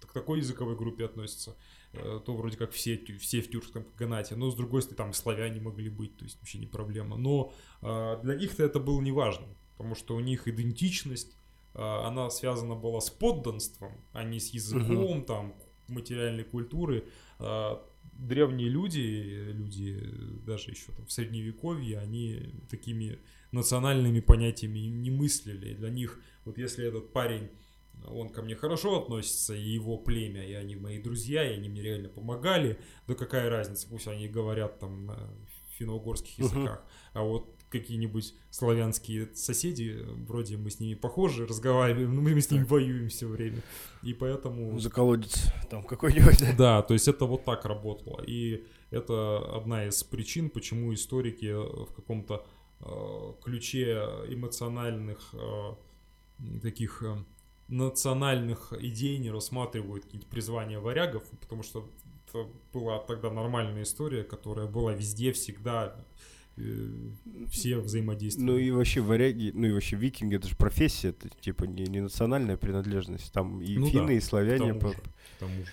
к 0.01 0.13
такой 0.13 0.41
языковой 0.41 0.77
группе 0.77 1.07
относится, 1.07 1.53
э, 1.53 1.80
то 1.93 2.37
вроде 2.37 2.57
как 2.57 2.71
все, 2.73 2.97
все 3.19 3.41
в 3.41 3.51
тюркском 3.51 3.85
каганате, 3.85 4.37
но 4.37 4.51
с 4.51 4.55
другой 4.55 4.83
стороны 4.83 4.97
там 4.97 5.11
и 5.11 5.15
славяне 5.15 5.61
могли 5.61 5.91
быть, 5.91 6.17
то 6.17 6.25
есть 6.25 6.39
вообще 6.39 6.59
не 6.59 6.67
проблема. 6.67 7.17
Но 7.17 7.53
э, 7.83 8.21
для 8.23 8.37
них-то 8.37 8.63
это 8.63 8.79
было 8.79 9.01
не 9.01 9.13
важно, 9.13 9.47
потому 9.77 9.95
что 9.95 10.15
у 10.15 10.21
них 10.21 10.47
идентичность 10.47 11.37
а, 11.75 12.09
она 12.09 12.31
связана 12.31 12.75
была 12.75 13.01
с 13.01 13.11
подданством, 13.11 13.93
а 14.13 14.25
не 14.25 14.41
с 14.41 14.51
языком, 14.51 15.25
там, 15.25 15.55
материальной 15.89 16.45
культуры. 16.45 17.05
А, 17.39 17.85
древние 18.13 18.69
люди, 18.69 19.53
люди 19.53 19.99
даже 20.45 20.71
еще 20.71 20.93
там 20.93 21.07
в 21.07 21.13
средневековье, 21.13 21.99
они 21.99 22.55
такими 22.69 23.19
национальными 23.53 24.21
понятиями 24.21 24.81
не 24.81 25.11
мыслили. 25.11 25.75
Для 25.75 25.91
них, 25.91 26.21
вот 26.45 26.59
если 26.59 26.87
этот 26.87 27.13
парень 27.13 27.51
он 28.09 28.31
ко 28.31 28.43
мне 28.43 28.55
хорошо 28.55 29.03
относится, 29.03 29.55
и 29.55 29.63
его 29.63 29.99
племя, 29.99 30.45
и 30.47 30.53
они 30.53 30.77
мои 30.77 30.99
друзья, 30.99 31.49
и 31.49 31.55
они 31.55 31.69
мне 31.69 31.83
реально 31.83 32.09
помогали, 32.09 32.79
да 33.07 33.15
какая 33.15 33.51
разница, 33.51 33.89
пусть 33.89 34.07
они 34.09 34.29
говорят 34.29 34.79
там 34.79 35.07
на 35.07 35.31
финно-угорских 35.79 36.39
языках, 36.39 36.83
uh-huh. 36.85 37.11
а 37.15 37.23
вот 37.23 37.55
какие-нибудь 37.71 38.35
славянские 38.51 39.35
соседи, 39.35 40.05
вроде 40.27 40.57
мы 40.57 40.71
с 40.71 40.81
ними 40.81 40.95
похожи, 40.95 41.47
разговариваем, 41.47 42.15
но 42.15 42.21
мы 42.21 42.39
с 42.39 42.51
ними 42.51 42.65
воюем 42.65 43.09
все 43.09 43.27
время. 43.27 43.63
И 44.03 44.13
поэтому... 44.13 44.79
Заколодец 44.79 45.47
там 45.71 45.85
какой-нибудь. 45.85 46.57
Да, 46.57 46.83
то 46.83 46.95
есть 46.95 47.07
это 47.09 47.27
вот 47.27 47.45
так 47.45 47.65
работало. 47.65 48.23
И 48.27 48.67
это 48.91 49.57
одна 49.57 49.87
из 49.87 50.03
причин, 50.03 50.51
почему 50.51 50.93
историки 50.93 51.53
в 51.53 51.93
каком-то 51.95 52.45
э, 52.81 53.33
ключе 53.43 54.03
эмоциональных 54.29 55.33
э, 55.33 55.75
таких 56.61 57.03
э, 57.05 57.25
национальных 57.71 58.73
идей 58.79 59.19
не 59.19 59.31
рассматривают 59.31 60.05
какие-то 60.05 60.27
призвания 60.27 60.81
варягов, 60.81 61.23
потому 61.41 61.63
что 61.63 61.89
это 62.29 62.49
была 62.73 62.99
тогда 62.99 63.31
нормальная 63.31 63.85
история, 63.85 64.25
которая 64.25 64.67
была 64.67 64.93
везде, 64.93 65.33
всегда, 65.33 65.97
э, 66.57 66.89
все 67.49 67.79
взаимодействовали. 67.79 68.51
Ну 68.51 68.59
и 68.59 68.71
вообще 68.71 69.01
варяги, 69.01 69.53
ну 69.55 69.69
и 69.69 69.73
вообще 69.73 69.97
викинги, 69.97 70.37
это 70.37 70.49
же 70.49 70.57
профессия, 70.57 71.09
это 71.11 71.29
типа 71.41 71.65
не, 71.65 71.85
не 71.85 72.01
национальная 72.01 72.57
принадлежность, 72.57 73.33
там 73.33 73.63
и 73.63 73.79
ну 73.79 73.89
финны, 73.89 74.09
да, 74.09 74.13
и 74.15 74.21
славяне. 74.21 74.75
К 74.75 74.79
тому, 74.79 74.93
же, 74.93 74.99
к 74.99 75.39
тому 75.39 75.65
же. 75.65 75.73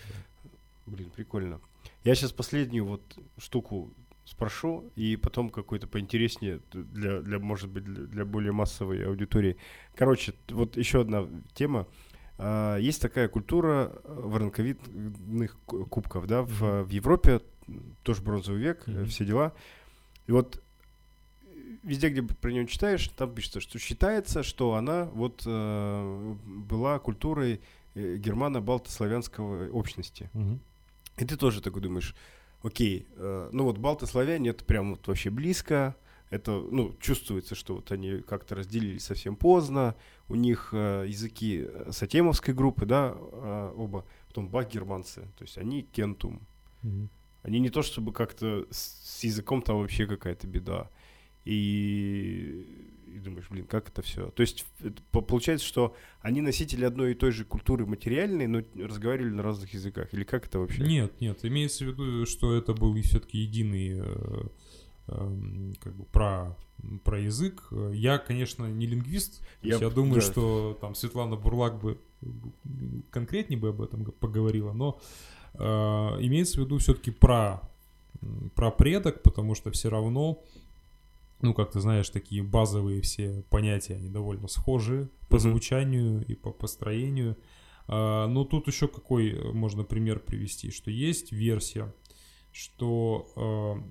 Блин, 0.86 1.10
прикольно. 1.16 1.60
Я 2.04 2.16
сейчас 2.16 2.32
последнюю 2.32 2.86
вот 2.86 3.02
штуку 3.38 3.92
спрошу, 4.28 4.92
и 4.96 5.16
потом 5.16 5.50
какой-то 5.50 5.88
поинтереснее 5.88 6.60
для, 6.72 7.22
для 7.22 7.40
может 7.40 7.70
быть, 7.70 7.86
для, 7.86 8.04
для 8.04 8.26
более 8.26 8.52
массовой 8.52 9.06
аудитории. 9.08 9.58
Короче, 9.96 10.34
вот 10.50 10.76
еще 10.76 11.02
одна 11.02 11.28
тема. 11.54 11.88
А, 12.38 12.78
есть 12.78 13.02
такая 13.02 13.30
культура 13.30 13.94
воронковидных 14.04 15.58
кубков, 15.66 16.28
да, 16.28 16.42
в, 16.42 16.84
в 16.84 16.90
Европе, 16.90 17.42
тоже 18.04 18.22
бронзовый 18.22 18.62
век, 18.62 18.88
mm-hmm. 18.88 19.06
все 19.06 19.26
дела. 19.26 19.54
И 20.28 20.32
вот 20.32 20.62
везде, 21.84 22.10
где 22.10 22.22
про 22.22 22.52
нее 22.52 22.68
читаешь, 22.68 23.08
там 23.16 23.34
пишется, 23.34 23.62
что 23.62 23.80
считается, 23.80 24.44
что 24.44 24.74
она 24.74 25.06
вот 25.06 25.44
э, 25.46 26.36
была 26.46 27.00
культурой 27.00 27.62
э, 27.96 28.18
германо-балтославянского 28.18 29.70
общности. 29.72 30.30
Mm-hmm. 30.34 30.60
И 31.18 31.26
ты 31.26 31.38
тоже 31.38 31.62
такой 31.62 31.82
думаешь, 31.82 32.14
окей, 32.68 33.08
э, 33.16 33.50
ну 33.52 33.64
вот 33.64 33.78
балты-славяне 33.78 34.50
это 34.50 34.66
прям 34.66 34.92
вот 34.92 35.08
вообще 35.08 35.30
близко, 35.30 35.96
это, 36.30 36.52
ну, 36.52 36.94
чувствуется, 37.00 37.56
что 37.56 37.76
вот 37.76 37.92
они 37.92 38.20
как-то 38.20 38.56
разделились 38.56 39.06
совсем 39.06 39.38
поздно, 39.38 39.96
у 40.28 40.36
них 40.36 40.70
э, 40.74 41.06
языки 41.08 41.66
э, 41.66 41.92
сатемовской 41.92 42.54
группы, 42.54 42.86
да, 42.86 43.16
э, 43.16 43.74
оба, 43.78 44.06
потом 44.28 44.50
бак-германцы, 44.50 45.22
то 45.38 45.44
есть 45.44 45.58
они 45.58 45.84
кентум. 45.84 46.42
Mm-hmm. 46.84 47.08
Они 47.44 47.60
не 47.60 47.70
то 47.70 47.82
чтобы 47.82 48.12
как-то 48.12 48.68
с, 48.70 49.20
с 49.20 49.24
языком 49.24 49.62
там 49.62 49.78
вообще 49.78 50.06
какая-то 50.06 50.48
беда. 50.48 50.90
И, 51.46 52.97
и 53.14 53.20
думаешь, 53.20 53.48
блин, 53.50 53.66
как 53.66 53.90
это 53.90 54.02
все? 54.02 54.30
То 54.32 54.42
есть 54.42 54.66
получается, 55.12 55.66
что 55.66 55.96
они 56.22 56.42
носители 56.42 56.86
одной 56.86 57.12
и 57.12 57.16
той 57.16 57.32
же 57.32 57.46
культуры 57.46 57.86
материальной, 57.86 58.48
но 58.48 58.62
разговаривали 58.76 59.32
на 59.32 59.44
разных 59.44 59.74
языках. 59.74 60.14
Или 60.14 60.24
как 60.24 60.46
это 60.46 60.60
вообще? 60.60 60.84
Нет, 60.84 61.20
нет, 61.22 61.40
имеется 61.44 61.86
в 61.86 61.88
виду, 61.90 62.26
что 62.26 62.54
это 62.54 62.74
был 62.74 62.94
все-таки 63.02 63.38
единый 63.40 64.00
э, 64.00 64.48
Эм, 65.10 65.74
как 65.80 65.96
бы 65.96 66.04
про, 66.06 66.58
про 67.04 67.20
язык. 67.20 67.70
Я, 67.94 68.18
конечно, 68.18 68.66
не 68.66 68.86
лингвист. 68.86 69.42
Я, 69.62 69.78
я 69.78 69.90
думаю, 69.90 70.16
да. 70.16 70.22
что 70.22 70.78
там 70.82 70.96
Светлана 70.96 71.38
Бурлак 71.38 71.80
бы 71.80 71.98
конкретнее 73.12 73.60
бы 73.60 73.70
об 73.70 73.82
этом 73.82 74.04
поговорила, 74.04 74.74
но 74.74 75.00
э, 75.54 75.60
имеется 75.64 76.60
в 76.60 76.66
виду 76.66 76.78
все-таки 76.80 77.12
про, 77.12 77.62
про 78.56 78.72
предок, 78.72 79.22
потому 79.22 79.56
что 79.56 79.72
все 79.72 79.90
равно, 79.90 80.44
ну, 81.42 81.54
как 81.54 81.72
ты 81.72 81.80
знаешь, 81.80 82.10
такие 82.10 82.44
базовые 82.44 83.02
все 83.02 83.44
понятия, 83.50 83.96
они 83.96 84.10
довольно 84.10 84.48
схожи 84.48 85.10
по 85.30 85.40
звучанию 85.40 86.26
и 86.26 86.36
по 86.36 86.52
построению. 86.52 87.38
Э, 87.88 88.26
но 88.28 88.44
тут 88.44 88.68
еще 88.68 88.88
какой 88.88 89.54
можно 89.54 89.84
пример 89.84 90.20
привести, 90.20 90.72
что 90.72 90.92
есть 90.92 91.32
версия, 91.32 91.94
что 92.52 93.32
э, 93.36 93.90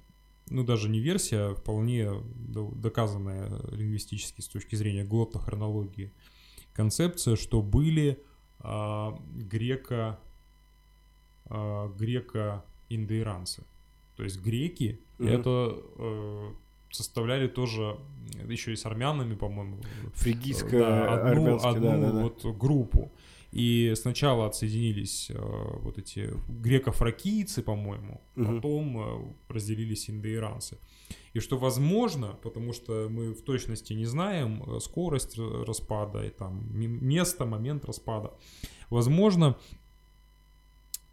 ну 0.50 0.64
даже 0.64 0.88
не 0.88 1.00
версия, 1.00 1.50
а 1.50 1.54
вполне 1.54 2.10
доказанная 2.36 3.50
лингвистически 3.70 4.40
с 4.40 4.48
точки 4.48 4.76
зрения 4.76 5.04
глотохронологии 5.04 6.12
концепция, 6.72 7.36
что 7.36 7.62
были 7.62 8.22
а, 8.60 9.18
греко, 9.34 10.20
а, 11.46 11.88
греко-индоиранцы. 11.88 13.64
То 14.16 14.24
есть 14.24 14.40
греки 14.40 15.00
mm-hmm. 15.18 15.28
это 15.28 15.50
а, 15.50 16.54
составляли 16.96 17.48
тоже 17.48 17.98
еще 18.48 18.72
и 18.72 18.76
с 18.76 18.86
армянами, 18.86 19.34
по-моему. 19.34 19.78
Фригийская 20.14 20.80
да, 20.80 21.28
одну, 21.30 21.56
одну 21.56 21.90
да, 21.90 21.96
да, 21.96 22.12
да. 22.12 22.22
вот 22.22 22.44
группу. 22.56 23.12
И 23.52 23.94
сначала 23.96 24.46
отсоединились 24.46 25.30
э, 25.30 25.34
вот 25.80 25.98
эти 25.98 26.30
греко-фракийцы, 26.48 27.62
по-моему, 27.62 28.20
угу. 28.36 28.44
потом 28.44 28.98
э, 28.98 29.52
разделились 29.52 30.10
индоиранцы. 30.10 30.78
И 31.32 31.40
что 31.40 31.56
возможно, 31.56 32.38
потому 32.42 32.72
что 32.72 33.08
мы 33.08 33.32
в 33.32 33.42
точности 33.42 33.94
не 33.94 34.04
знаем 34.04 34.62
э, 34.66 34.80
скорость 34.80 35.38
распада 35.38 36.24
и 36.24 36.30
там 36.30 36.66
место, 36.74 37.46
момент 37.46 37.84
распада, 37.84 38.32
возможно, 38.90 39.56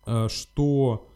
э, 0.06 0.28
что 0.30 1.10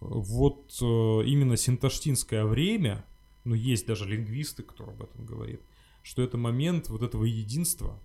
вот 0.00 0.78
э, 0.80 0.84
именно 1.26 1.56
синташтинское 1.56 2.44
время, 2.44 3.04
ну 3.48 3.54
есть 3.54 3.86
даже 3.86 4.04
лингвисты, 4.04 4.62
кто 4.62 4.84
об 4.84 5.02
этом 5.02 5.24
говорит, 5.24 5.62
что 6.02 6.22
это 6.22 6.36
момент 6.36 6.88
вот 6.90 7.02
этого 7.02 7.24
единства, 7.24 7.98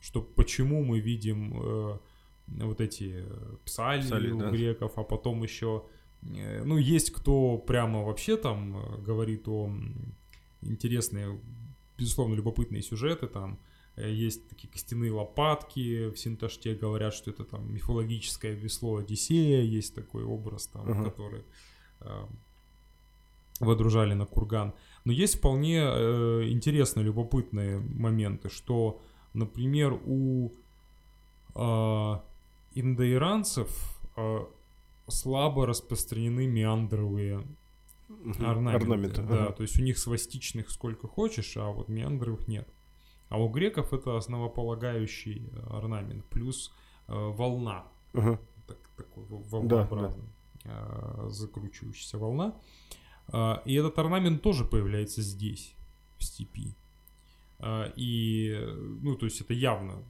что 0.00 0.22
почему 0.22 0.82
мы 0.82 1.00
видим 1.00 1.52
э, 1.54 1.98
вот 2.46 2.80
эти 2.80 3.24
псалии, 3.64 4.02
псалии 4.02 4.30
у 4.30 4.38
да. 4.38 4.50
греков, 4.50 4.92
а 4.96 5.04
потом 5.04 5.42
еще, 5.42 5.84
э, 6.22 6.64
ну, 6.64 6.78
есть 6.78 7.10
кто 7.10 7.58
прямо 7.58 8.02
вообще 8.02 8.36
там 8.36 8.76
э, 8.76 9.02
говорит 9.02 9.46
о 9.48 9.70
интересные, 10.62 11.38
безусловно, 11.98 12.34
любопытные 12.34 12.82
сюжеты 12.82 13.26
там, 13.26 13.58
э, 13.96 14.10
есть 14.10 14.48
такие 14.48 14.68
костяные 14.72 15.12
лопатки 15.12 16.08
в 16.08 16.16
Синташте, 16.16 16.74
говорят, 16.74 17.12
что 17.12 17.30
это 17.30 17.44
там 17.44 17.70
мифологическое 17.72 18.52
весло 18.52 18.96
Одиссея, 18.96 19.62
есть 19.62 19.94
такой 19.94 20.24
образ 20.24 20.68
там, 20.68 20.88
uh-huh. 20.88 21.04
который 21.04 21.42
э, 22.00 22.26
водружали 23.60 24.14
на 24.14 24.26
курган. 24.26 24.74
Но 25.04 25.12
есть 25.12 25.38
вполне 25.38 25.80
э, 25.80 26.48
интересные, 26.48 27.04
любопытные 27.04 27.78
моменты, 27.78 28.50
что 28.50 29.00
Например, 29.36 30.00
у 30.06 30.50
э, 31.54 32.20
индоиранцев 32.72 34.00
э, 34.16 34.46
слабо 35.08 35.66
распространены 35.66 36.46
меандровые 36.46 37.46
орнаменты. 38.38 38.76
орнаменты. 38.76 39.22
Да, 39.22 39.44
ага. 39.44 39.52
то 39.52 39.62
есть 39.62 39.78
у 39.78 39.82
них 39.82 39.98
свастичных 39.98 40.70
сколько 40.70 41.06
хочешь, 41.06 41.54
а 41.58 41.70
вот 41.70 41.90
меандровых 41.90 42.48
нет. 42.48 42.66
А 43.28 43.38
у 43.38 43.50
греков 43.50 43.92
это 43.92 44.16
основополагающий 44.16 45.52
орнамент, 45.68 46.24
плюс 46.30 46.72
э, 47.08 47.12
волна. 47.12 47.84
Ага. 48.14 48.40
Так, 48.66 48.78
такой 48.96 49.24
волнообразный, 49.24 50.24
да, 50.64 50.70
да. 50.70 51.26
Э, 51.26 51.28
закручивающаяся 51.28 52.16
волна. 52.16 52.54
Э, 52.54 52.96
и 53.32 53.74
этот 53.74 53.98
орнамент 53.98 54.42
тоже 54.42 54.64
появляется 54.64 55.22
здесь, 55.22 55.74
в 56.18 56.24
степи. 56.24 56.74
А, 57.58 57.92
и, 57.96 58.54
ну, 59.02 59.16
то 59.16 59.26
есть 59.26 59.40
это 59.40 59.54
явно 59.54 60.02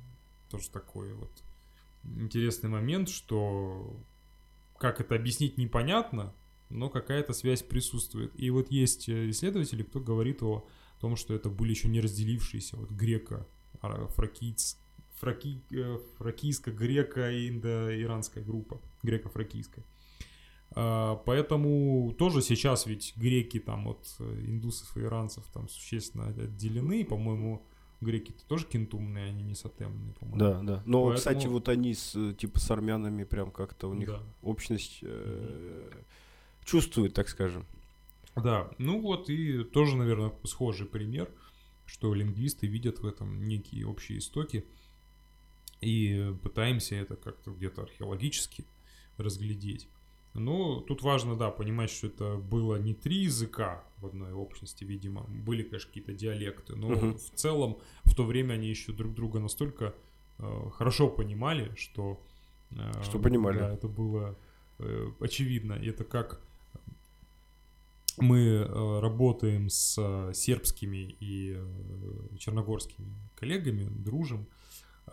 тоже 0.51 0.71
такой 0.71 1.13
вот 1.15 1.31
интересный 2.05 2.71
момент, 2.71 3.09
что 3.09 3.97
как 4.79 5.01
это 5.01 5.15
объяснить 5.15 5.57
непонятно, 5.59 6.33
но 6.71 6.89
какая-то 6.89 7.33
связь 7.33 7.63
присутствует. 7.63 8.33
И 8.39 8.51
вот 8.51 8.71
есть 8.71 9.09
э, 9.09 9.31
исследователи, 9.31 9.83
кто 9.83 9.99
говорит 10.01 10.43
о 10.43 10.67
том, 11.01 11.17
что 11.17 11.35
это 11.35 11.49
были 11.49 11.71
еще 11.71 11.89
не 11.89 12.01
разделившиеся 12.01 12.77
вот 12.77 12.91
греко 12.91 13.47
фракийц, 13.81 14.79
фраки, 15.15 15.63
э, 15.71 15.99
фракийско-греко-индо-иранская 16.19 18.45
группа, 18.45 18.79
греко-фракийская. 19.03 19.85
А, 20.79 21.17
поэтому 21.17 22.15
тоже 22.19 22.43
сейчас 22.43 22.87
ведь 22.87 23.15
греки 23.17 23.59
там 23.59 23.89
от 23.89 24.07
э, 24.19 24.45
индусов 24.47 24.95
и 24.97 25.01
иранцев 25.01 25.45
там 25.53 25.69
существенно 25.69 26.27
отделены. 26.29 27.05
По-моему, 27.05 27.63
Греки-то 28.03 28.45
тоже 28.47 28.67
кентумные, 28.67 29.31
они 29.31 29.43
не 29.43 29.55
сатемные, 29.55 30.13
по-моему. 30.13 30.39
Да, 30.39 30.61
да. 30.63 30.83
Но, 30.85 31.07
Поэтому- 31.07 31.17
кстати, 31.17 31.47
вот 31.47 31.69
они 31.71 31.95
с, 31.95 32.15
э, 32.15 32.35
типа 32.35 32.61
с 32.61 32.71
армянами 32.71 33.25
прям 33.25 33.51
как-то 33.51 33.89
у 33.89 33.95
них 33.95 34.09
Да. 34.09 34.23
общность 34.43 34.99
э, 35.01 35.91
чувствует, 36.63 37.15
так 37.15 37.27
скажем. 37.31 37.65
Да, 38.35 38.71
ну 38.77 39.01
вот 39.01 39.31
и 39.31 39.65
тоже, 39.65 39.97
наверное, 39.97 40.31
схожий 40.45 40.87
пример, 40.87 41.31
что 41.87 42.13
лингвисты 42.13 42.67
видят 42.67 42.99
в 42.99 43.07
этом 43.07 43.49
некие 43.49 43.87
общие 43.87 44.19
истоки, 44.19 44.67
и 45.81 46.35
пытаемся 46.43 46.97
это 46.97 47.17
как-то 47.17 47.51
где-то 47.51 47.83
археологически 47.85 48.67
разглядеть. 49.17 49.89
Но 50.41 50.81
тут 50.81 51.03
важно, 51.03 51.37
да, 51.37 51.51
понимать, 51.51 51.91
что 51.91 52.07
это 52.09 52.37
было 52.37 52.77
не 52.77 52.95
три 52.95 53.17
языка 53.25 53.85
в 53.99 54.07
одной 54.07 54.33
общности, 54.33 54.85
видимо. 54.85 55.23
Были, 55.29 55.63
конечно, 55.63 55.89
какие-то 55.89 56.13
диалекты, 56.13 56.77
но 56.77 56.89
Мгм. 56.91 57.15
в 57.17 57.31
целом 57.35 57.79
в 58.05 58.15
то 58.15 58.25
время 58.25 58.55
они 58.55 58.69
еще 58.69 58.93
друг 58.93 59.15
друга 59.15 59.39
настолько 59.41 59.95
э, 60.39 60.71
хорошо 60.75 61.09
понимали, 61.09 61.73
что... 61.77 62.21
э, 62.71 63.03
Что 63.03 63.19
понимали. 63.19 63.59
Да, 63.59 63.73
это 63.75 63.89
было 63.89 64.37
э, 64.79 65.11
очевидно. 65.21 65.73
И 65.75 65.89
это 65.89 66.05
как 66.05 66.41
мы 68.19 68.39
э, 68.39 69.01
работаем 69.01 69.69
с 69.69 69.97
э, 69.99 70.33
сербскими 70.35 71.17
и 71.21 71.55
э, 71.57 72.37
черногорскими 72.39 73.15
коллегами, 73.35 73.85
дружим, 73.85 74.47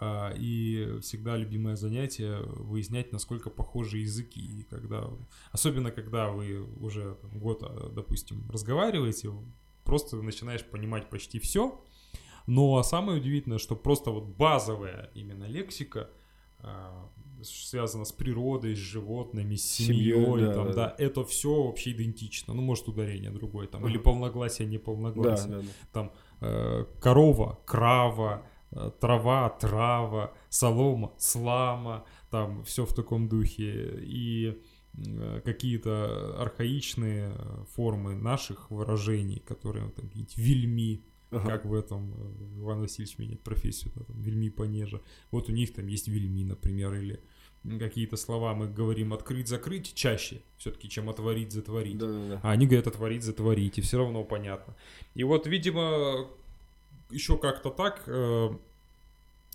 и 0.01 0.97
всегда 1.01 1.37
любимое 1.37 1.75
занятие 1.75 2.41
выяснять, 2.41 3.11
насколько 3.11 3.49
похожи 3.49 3.99
языки. 3.99 4.39
И 4.39 4.63
когда, 4.63 5.09
особенно 5.51 5.91
когда 5.91 6.29
вы 6.29 6.61
уже 6.79 7.17
год, 7.33 7.63
а, 7.63 7.91
допустим, 7.93 8.49
разговариваете, 8.49 9.31
просто 9.83 10.17
начинаешь 10.17 10.65
понимать 10.65 11.09
почти 11.09 11.39
все. 11.39 11.83
Но 12.47 12.81
самое 12.83 13.19
удивительное, 13.19 13.57
что 13.57 13.75
просто 13.75 14.11
вот 14.11 14.25
базовая 14.25 15.11
именно 15.13 15.45
лексика 15.45 16.09
а, 16.59 17.09
связана 17.43 18.05
с 18.05 18.11
природой, 18.11 18.75
с 18.75 18.79
животными, 18.79 19.55
с 19.55 19.69
Семьей, 19.69 20.13
семьей, 20.13 20.45
да, 20.47 20.53
там, 20.53 20.67
да. 20.67 20.73
да, 20.73 20.95
это 20.97 21.23
все 21.23 21.63
вообще 21.63 21.91
идентично. 21.91 22.53
Ну, 22.53 22.61
может, 22.61 22.87
ударение 22.87 23.31
другое, 23.31 23.67
там, 23.67 23.87
или 23.87 23.97
полногласие, 23.97 24.67
не 24.67 24.77
Да, 25.49 25.57
да, 25.57 25.61
да. 25.61 25.73
там 25.91 26.11
э, 26.41 26.85
корова, 26.99 27.59
крава, 27.65 28.45
трава, 28.99 29.49
трава, 29.49 30.33
солома, 30.49 31.13
слама, 31.17 32.05
там 32.29 32.63
все 32.63 32.85
в 32.85 32.93
таком 32.93 33.27
духе. 33.27 33.99
И 34.01 34.61
э, 34.97 35.41
какие-то 35.43 36.35
архаичные 36.41 37.33
э, 37.35 37.63
формы 37.75 38.15
наших 38.15 38.71
выражений, 38.71 39.39
которые 39.39 39.89
там 39.91 40.07
какие-нибудь 40.07 40.37
вельми, 40.37 41.05
Ага. 41.31 41.49
как 41.49 41.65
в 41.65 41.73
этом 41.73 42.13
э, 42.13 42.59
Иван 42.59 42.81
Васильевич 42.81 43.17
меняет 43.17 43.41
профессию, 43.41 43.91
там, 43.91 44.05
вельми 44.21 44.49
понеже. 44.49 45.01
Вот 45.31 45.49
у 45.49 45.51
них 45.51 45.73
там 45.73 45.87
есть 45.87 46.07
вельми, 46.07 46.43
например, 46.45 46.93
или 46.93 47.19
какие-то 47.79 48.17
слова 48.17 48.53
мы 48.53 48.67
говорим 48.67 49.13
открыть-закрыть 49.13 49.93
чаще 49.93 50.41
все-таки, 50.57 50.89
чем 50.89 51.09
отворить, 51.09 51.51
затворить. 51.51 51.97
Да, 51.97 52.07
да, 52.07 52.27
да. 52.27 52.39
А 52.43 52.51
они 52.51 52.65
говорят 52.67 52.87
отворить, 52.87 53.23
затворить, 53.23 53.77
и 53.77 53.81
все 53.81 53.97
равно 53.97 54.23
понятно. 54.23 54.75
И 55.15 55.23
вот, 55.23 55.47
видимо, 55.47 56.27
еще 57.13 57.37
как-то 57.37 57.69
так 57.69 58.03
э, 58.07 58.49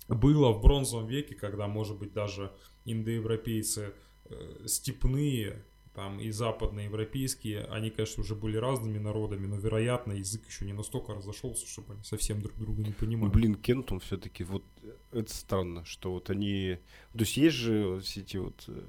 было 0.07 0.51
в 0.51 0.61
бронзовом 0.61 1.07
веке, 1.07 1.35
когда, 1.35 1.67
может 1.67 1.97
быть, 1.97 2.13
даже 2.13 2.51
индоевропейцы 2.85 3.93
э, 4.25 4.65
степные 4.67 5.63
там 5.95 6.19
и 6.19 6.29
западноевропейские, 6.31 7.65
они, 7.65 7.89
конечно, 7.89 8.21
уже 8.21 8.35
были 8.35 8.55
разными 8.57 8.99
народами, 8.99 9.47
но, 9.47 9.57
вероятно, 9.57 10.13
язык 10.13 10.45
еще 10.47 10.63
не 10.65 10.71
настолько 10.71 11.13
разошелся, 11.13 11.67
чтобы 11.67 11.93
они 11.93 12.03
совсем 12.03 12.41
друг 12.41 12.55
друга 12.57 12.81
не 12.83 12.89
Ну, 12.89 12.93
понимали. 12.95 13.31
блин, 13.31 13.55
Кентум 13.55 13.99
все-таки, 13.99 14.43
вот 14.43 14.63
э, 14.83 14.93
это 15.11 15.33
странно, 15.35 15.83
что 15.85 16.11
вот 16.13 16.29
они... 16.29 16.77
То 17.13 17.19
есть 17.19 17.35
есть 17.37 17.55
же 17.57 17.99
все 18.01 18.21
эти 18.21 18.37
вот 18.37 18.63
э, 18.67 18.81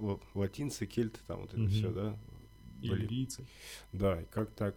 ла- 0.00 0.18
латинцы, 0.34 0.86
кельты, 0.86 1.20
там 1.26 1.40
вот 1.42 1.50
это 1.50 1.60
Мгм. 1.60 1.70
все, 1.70 1.90
да? 1.90 2.16
Блин. 2.80 2.96
лирийцы. 2.98 3.46
Да, 3.92 4.20
и 4.20 4.24
как 4.26 4.50
так? 4.52 4.74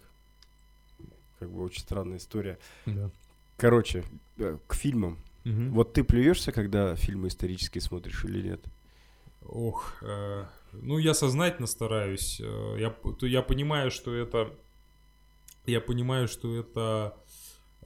Как 1.40 1.50
бы 1.50 1.64
очень 1.64 1.82
странная 1.82 2.18
история. 2.18 2.60
Да. 2.86 3.10
Короче, 3.60 4.04
э, 4.38 4.58
к 4.68 4.74
фильмам. 4.76 5.18
Мгм. 5.44 5.74
Вот 5.74 5.94
ты 5.94 6.04
плюешься, 6.04 6.52
когда 6.52 6.96
фильмы 6.96 7.28
исторические 7.28 7.82
смотришь 7.82 8.24
или 8.26 8.42
нет? 8.50 8.62
Ох, 9.42 9.98
э, 10.02 10.46
ну 10.74 10.98
я 10.98 11.14
сознательно 11.14 11.68
стараюсь. 11.68 12.40
э, 12.42 12.76
я, 12.80 12.90
то 12.90 13.26
я 13.26 13.42
понимаю, 13.42 13.90
что 13.92 14.14
это, 14.14 14.54
я 15.66 15.82
понимаю, 15.82 16.28
что 16.28 16.56
это, 16.56 17.18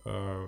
э, 0.05 0.47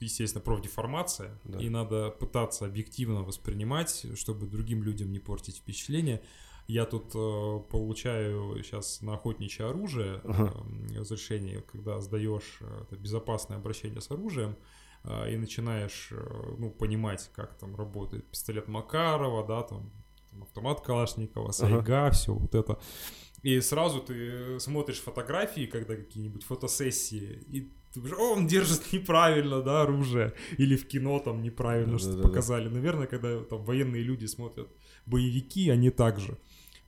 естественно, 0.00 0.42
профдеформация, 0.44 1.38
Да. 1.44 1.58
и 1.58 1.68
надо 1.68 2.10
пытаться 2.10 2.66
объективно 2.66 3.22
воспринимать, 3.22 4.06
чтобы 4.16 4.46
другим 4.46 4.82
людям 4.82 5.10
не 5.12 5.18
портить 5.18 5.56
впечатление. 5.58 6.20
Я 6.66 6.86
тут 6.86 7.14
э, 7.14 7.60
получаю 7.70 8.62
сейчас 8.62 9.02
на 9.02 9.14
охотничье 9.14 9.66
оружие 9.66 10.20
э, 10.24 10.98
разрешение, 10.98 11.62
когда 11.62 12.00
сдаешь 12.00 12.58
э, 12.60 12.96
безопасное 12.96 13.58
обращение 13.58 14.00
с 14.00 14.10
оружием, 14.10 14.56
а, 15.06 15.28
и 15.28 15.36
начинаешь 15.36 16.08
э, 16.12 16.54
ну, 16.58 16.70
понимать, 16.70 17.30
как 17.34 17.58
там 17.58 17.76
работает 17.76 18.24
пистолет 18.30 18.68
Макарова, 18.68 19.46
да, 19.46 19.62
там, 19.62 19.92
там 20.30 20.42
автомат 20.42 20.80
Калашникова, 20.80 21.52
Сайга, 21.52 22.10
все 22.10 22.32
вот 22.32 22.54
это. 22.54 22.78
И 23.42 23.60
сразу 23.60 24.00
ты 24.00 24.58
смотришь 24.58 25.00
фотографии, 25.00 25.66
когда 25.66 25.94
какие-нибудь 25.94 26.44
фотосессии, 26.44 27.44
и 27.50 27.70
ты 27.92 28.00
говоришь, 28.00 28.18
о, 28.18 28.32
он 28.32 28.46
держит 28.46 28.80
неправильно, 28.92 29.60
да, 29.60 29.82
оружие. 29.82 30.32
Или 30.56 30.74
в 30.76 30.88
кино 30.88 31.18
там 31.18 31.42
неправильно 31.42 31.98
что-то 31.98 32.16
Да-да-да. 32.16 32.28
показали. 32.30 32.68
Наверное, 32.70 33.06
когда 33.06 33.40
там 33.40 33.62
военные 33.62 34.02
люди 34.02 34.24
смотрят 34.24 34.68
боевики, 35.04 35.68
они 35.68 35.90
так 35.90 36.18
же. 36.18 36.38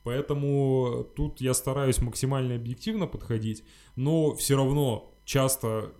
Поэтому 0.07 1.05
тут 1.17 1.41
я 1.41 1.53
стараюсь 1.53 1.99
максимально 2.01 2.55
объективно 2.55 3.07
подходить, 3.07 3.65
но 3.97 4.33
все 4.35 4.55
равно 4.55 5.13
часто 5.25 5.91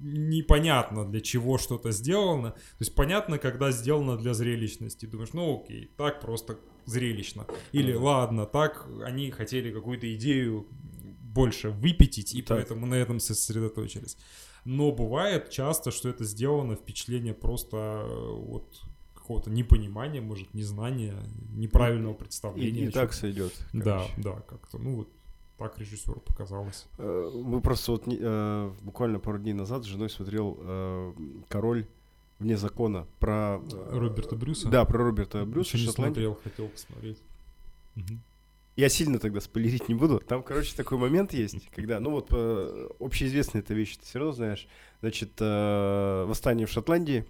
непонятно, 0.00 1.04
для 1.04 1.20
чего 1.20 1.58
что-то 1.58 1.90
сделано. 1.90 2.50
То 2.52 2.76
есть 2.78 2.94
понятно, 2.94 3.38
когда 3.38 3.72
сделано 3.72 4.16
для 4.16 4.32
зрелищности. 4.32 5.06
Думаешь, 5.06 5.32
ну 5.32 5.60
окей, 5.60 5.90
так 5.96 6.20
просто 6.20 6.60
зрелищно. 6.84 7.48
Или 7.72 7.94
ладно, 7.94 8.46
так 8.46 8.88
они 9.04 9.32
хотели 9.32 9.72
какую-то 9.72 10.14
идею 10.14 10.68
больше 11.20 11.70
выпятить, 11.70 12.32
и 12.32 12.42
Так. 12.42 12.58
поэтому 12.58 12.86
на 12.86 12.94
этом 12.94 13.18
сосредоточились. 13.18 14.16
Но 14.64 14.92
бывает 14.92 15.50
часто, 15.50 15.90
что 15.90 16.08
это 16.08 16.22
сделано 16.22 16.76
впечатление 16.76 17.34
просто 17.34 17.76
э, 17.76 18.34
вот 18.36 18.84
какого-то 19.24 19.48
непонимания, 19.48 20.20
может, 20.20 20.52
незнания, 20.52 21.14
неправильного 21.54 22.12
И, 22.12 22.16
представления. 22.16 22.84
и 22.84 22.88
о 22.88 22.92
так 22.92 23.14
сойдет. 23.14 23.54
Да, 23.72 24.04
да, 24.18 24.32
как-то, 24.46 24.76
ну 24.76 24.96
вот 24.96 25.08
так 25.56 25.78
режиссеру 25.78 26.20
показалось. 26.20 26.84
Э, 26.98 27.30
Мы 27.32 27.62
просто 27.62 27.92
вот 27.92 28.02
э, 28.06 28.72
буквально 28.82 29.18
пару 29.20 29.38
дней 29.38 29.54
назад 29.54 29.84
с 29.84 29.86
женой 29.86 30.10
смотрел 30.10 30.58
э, 30.60 31.12
«Король 31.48 31.86
вне 32.38 32.58
закона» 32.58 33.06
про... 33.18 33.62
Роберта 33.90 34.36
Брюса? 34.36 34.68
Да, 34.68 34.84
про 34.84 34.98
Роберта 34.98 35.46
Брюса, 35.46 35.78
Еще 35.78 35.86
не 35.86 35.92
смотрел, 35.94 36.38
хотел 36.44 36.68
посмотреть. 36.68 37.18
Я 38.76 38.90
сильно 38.90 39.18
тогда 39.18 39.40
спойлерить 39.40 39.88
не 39.88 39.94
буду. 39.94 40.18
Там, 40.18 40.42
короче, 40.42 40.76
такой 40.76 40.98
момент 40.98 41.32
есть, 41.32 41.66
когда, 41.70 41.98
ну 41.98 42.10
вот, 42.10 42.30
общеизвестная 43.00 43.62
эта 43.62 43.72
вещь, 43.72 43.96
ты 43.96 44.04
все 44.04 44.18
равно 44.18 44.34
знаешь. 44.34 44.68
Значит, 45.00 45.40
восстание 45.40 46.66
в 46.66 46.70
Шотландии, 46.70 47.24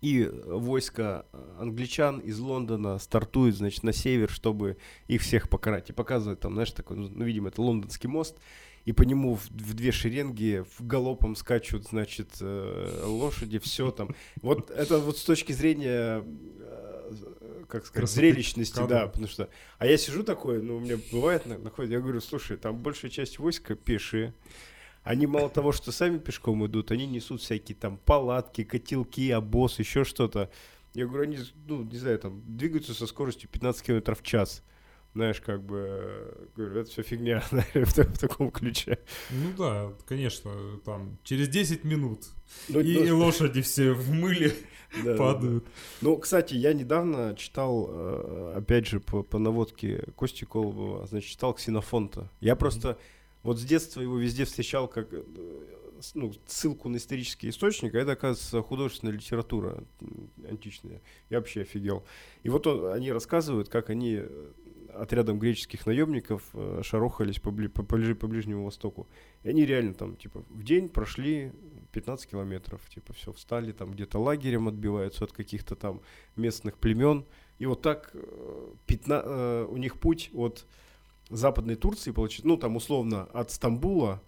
и 0.00 0.24
войско 0.46 1.26
э, 1.32 1.56
англичан 1.60 2.18
из 2.20 2.38
Лондона 2.38 2.98
стартует, 2.98 3.56
значит, 3.56 3.82
на 3.82 3.92
север, 3.92 4.30
чтобы 4.30 4.76
их 5.08 5.22
всех 5.22 5.48
покарать. 5.48 5.90
И 5.90 5.92
показывают 5.92 6.40
там, 6.40 6.54
знаешь, 6.54 6.70
такой, 6.72 6.96
ну, 6.96 7.24
видимо, 7.24 7.48
это 7.48 7.62
лондонский 7.62 8.08
мост, 8.08 8.36
и 8.84 8.92
по 8.92 9.02
нему 9.02 9.34
в, 9.34 9.50
в 9.50 9.74
две 9.74 9.90
шеренги 9.90 10.64
в 10.78 10.86
галопом 10.86 11.34
скачут, 11.34 11.84
значит, 11.88 12.36
э, 12.40 13.02
лошади, 13.04 13.58
все 13.58 13.90
там. 13.90 14.14
Вот 14.42 14.70
это 14.70 14.98
вот 14.98 15.18
с 15.18 15.24
точки 15.24 15.52
зрения, 15.52 16.22
э, 16.60 17.12
как 17.68 17.84
сказать, 17.86 18.02
Красоты 18.08 18.20
зрелищности, 18.20 18.76
кадра. 18.76 19.00
да, 19.00 19.06
потому 19.08 19.26
что... 19.26 19.48
А 19.78 19.86
я 19.86 19.96
сижу 19.96 20.22
такой, 20.22 20.62
ну, 20.62 20.76
у 20.76 20.80
меня 20.80 20.98
бывает, 21.10 21.46
на- 21.46 21.58
находит, 21.58 21.90
я 21.90 22.00
говорю, 22.00 22.20
слушай, 22.20 22.56
там 22.56 22.76
большая 22.76 23.10
часть 23.10 23.38
войска 23.40 23.74
пешие, 23.74 24.34
они 25.06 25.28
мало 25.28 25.48
того, 25.48 25.70
что 25.70 25.92
сами 25.92 26.18
пешком 26.18 26.66
идут, 26.66 26.90
они 26.90 27.06
несут 27.06 27.40
всякие 27.40 27.76
там 27.76 27.96
палатки, 27.96 28.64
котелки, 28.64 29.30
обоз, 29.30 29.78
еще 29.78 30.02
что-то. 30.02 30.50
Я 30.94 31.06
говорю, 31.06 31.22
они, 31.22 31.38
ну, 31.68 31.84
не 31.84 31.96
знаю, 31.96 32.18
там, 32.18 32.42
двигаются 32.44 32.92
со 32.92 33.06
скоростью 33.06 33.48
15 33.48 33.82
км 33.86 34.14
в 34.16 34.22
час. 34.24 34.64
Знаешь, 35.14 35.40
как 35.40 35.62
бы, 35.62 35.86
э, 35.88 36.46
говорю, 36.56 36.80
это 36.80 36.90
все 36.90 37.02
фигня 37.02 37.40
в, 37.50 37.84
в 37.84 38.18
таком 38.18 38.50
ключе. 38.50 38.98
Ну 39.30 39.52
да, 39.56 39.92
конечно, 40.06 40.52
там 40.84 41.18
через 41.22 41.48
10 41.48 41.84
минут. 41.84 42.24
Ну, 42.68 42.80
и, 42.80 42.98
ну, 42.98 43.04
и 43.04 43.10
лошади 43.10 43.62
все 43.62 43.92
в 43.92 44.10
мыле 44.10 44.54
да, 45.04 45.12
да, 45.12 45.16
падают. 45.16 45.64
да. 45.64 45.70
Ну, 46.00 46.16
кстати, 46.16 46.54
я 46.54 46.72
недавно 46.72 47.36
читал, 47.36 47.88
э, 47.90 48.54
опять 48.56 48.88
же, 48.88 48.98
по, 48.98 49.22
по 49.22 49.38
наводке 49.38 50.02
Кости 50.16 50.44
Колобова, 50.44 51.06
значит, 51.06 51.30
читал 51.30 51.54
Ксенофонта. 51.54 52.28
Я 52.40 52.56
просто 52.56 52.98
вот 53.46 53.58
с 53.58 53.64
детства 53.64 54.00
его 54.00 54.16
везде 54.18 54.44
встречал 54.44 54.88
как 54.88 55.12
э, 55.12 55.22
ну, 56.14 56.32
ссылку 56.46 56.88
на 56.88 56.96
исторический 56.96 57.48
источник, 57.48 57.94
а 57.94 57.98
это, 57.98 58.12
оказывается, 58.12 58.62
художественная 58.62 59.14
литература 59.14 59.82
античная. 60.48 61.00
Я 61.30 61.38
вообще 61.38 61.62
офигел. 61.62 62.04
И 62.42 62.48
вот 62.50 62.66
он- 62.66 62.92
они 62.92 63.10
рассказывают, 63.12 63.68
как 63.68 63.88
они 63.90 64.16
э, 64.20 64.52
отрядом 64.94 65.38
греческих 65.38 65.86
наемников 65.86 66.42
э, 66.54 66.80
шарохались 66.82 67.38
по, 67.38 67.48
бли- 67.50 67.68
по, 67.68 67.82
по 67.82 67.96
ближ- 67.96 68.14
по 68.14 68.26
Ближнему 68.26 68.64
Востоку. 68.64 69.06
И 69.42 69.48
они 69.48 69.64
реально 69.66 69.94
там, 69.94 70.16
типа, 70.16 70.44
в 70.50 70.62
день 70.62 70.88
прошли 70.88 71.52
15 71.92 72.28
километров, 72.30 72.80
типа, 72.90 73.12
все, 73.14 73.32
встали, 73.32 73.72
там 73.72 73.92
где-то 73.92 74.18
лагерем 74.18 74.68
отбиваются 74.68 75.24
от 75.24 75.32
каких-то 75.32 75.76
там 75.76 76.00
местных 76.36 76.76
племен. 76.78 77.24
И 77.58 77.64
вот 77.66 77.80
так 77.82 78.10
э, 78.12 78.66
пятна- 78.86 79.22
э, 79.24 79.66
у 79.70 79.76
них 79.78 79.98
путь 79.98 80.30
от 80.34 80.66
Западной 81.30 81.74
Турции, 81.76 82.10
получается, 82.12 82.46
ну, 82.46 82.56
там, 82.56 82.76
условно, 82.76 83.24
от 83.32 83.50
Стамбула 83.50 84.22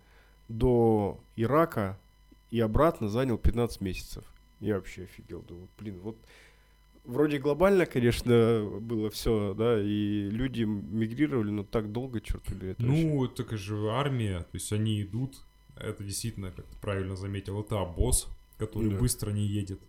до 0.48 1.20
Ирака 1.36 1.98
и 2.50 2.60
обратно 2.60 3.08
занял 3.08 3.38
15 3.38 3.80
месяцев. 3.80 4.24
Я 4.60 4.76
вообще 4.76 5.04
офигел, 5.04 5.42
думаю, 5.42 5.68
блин, 5.78 6.00
вот 6.02 6.16
вроде 7.04 7.38
глобально, 7.38 7.86
конечно, 7.86 8.68
было 8.80 9.10
все, 9.10 9.54
да, 9.54 9.80
и 9.80 10.28
люди 10.30 10.62
мигрировали, 10.62 11.50
но 11.50 11.62
так 11.64 11.92
долго, 11.92 12.20
черт 12.20 12.42
побери, 12.42 12.72
это 12.72 12.82
вообще- 12.84 13.04
Ну, 13.06 13.28
так 13.28 13.52
же 13.56 13.90
армия, 13.90 14.40
то 14.40 14.54
есть 14.54 14.72
они 14.72 15.00
идут, 15.02 15.36
это 15.76 16.02
действительно, 16.02 16.50
как 16.50 16.66
ты 16.66 16.76
правильно 16.80 17.14
заметил, 17.16 17.60
это 17.60 17.80
обоз, 17.80 18.28
который 18.58 18.90
Да. 18.90 18.96
быстро 18.98 19.30
не 19.30 19.46
едет. 19.46 19.80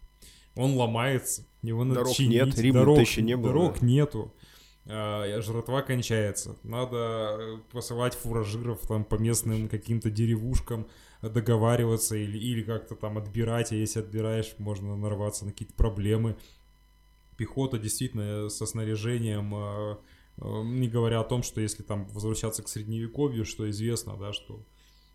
Он 0.55 0.73
ломается, 0.75 1.45
его 1.63 1.83
надо 1.83 2.01
Дорог 2.01 2.13
чинить, 2.13 2.31
нет, 2.45 2.59
Рима-то 2.59 2.79
дорог, 2.85 2.99
еще 2.99 3.21
не 3.21 3.35
было, 3.37 3.47
Дорог 3.47 3.79
да. 3.79 3.85
нету, 3.85 4.33
жратва 4.89 5.81
кончается. 5.81 6.55
Надо 6.63 7.37
э, 7.39 7.57
посылать 7.71 8.15
фуражиров 8.15 8.81
там 8.87 9.03
по 9.03 9.15
местным 9.15 9.69
каким-то 9.69 10.09
деревушкам, 10.09 10.87
договариваться 11.21 12.15
или, 12.15 12.37
или 12.37 12.63
как-то 12.63 12.95
там 12.95 13.17
отбирать, 13.17 13.71
а 13.71 13.75
если 13.75 13.99
отбираешь, 13.99 14.55
можно 14.57 14.95
нарваться 14.95 15.45
на 15.45 15.51
какие-то 15.51 15.73
проблемы. 15.75 16.37
Пехота 17.37 17.77
действительно 17.77 18.49
со 18.49 18.65
снаряжением, 18.65 19.53
э, 19.55 19.97
э, 20.37 20.63
не 20.63 20.87
говоря 20.87 21.19
о 21.19 21.25
том, 21.25 21.43
что 21.43 21.61
если 21.61 21.83
там 21.83 22.07
возвращаться 22.07 22.63
к 22.63 22.67
средневековью, 22.67 23.45
что 23.45 23.69
известно, 23.69 24.17
да, 24.17 24.33
что 24.33 24.65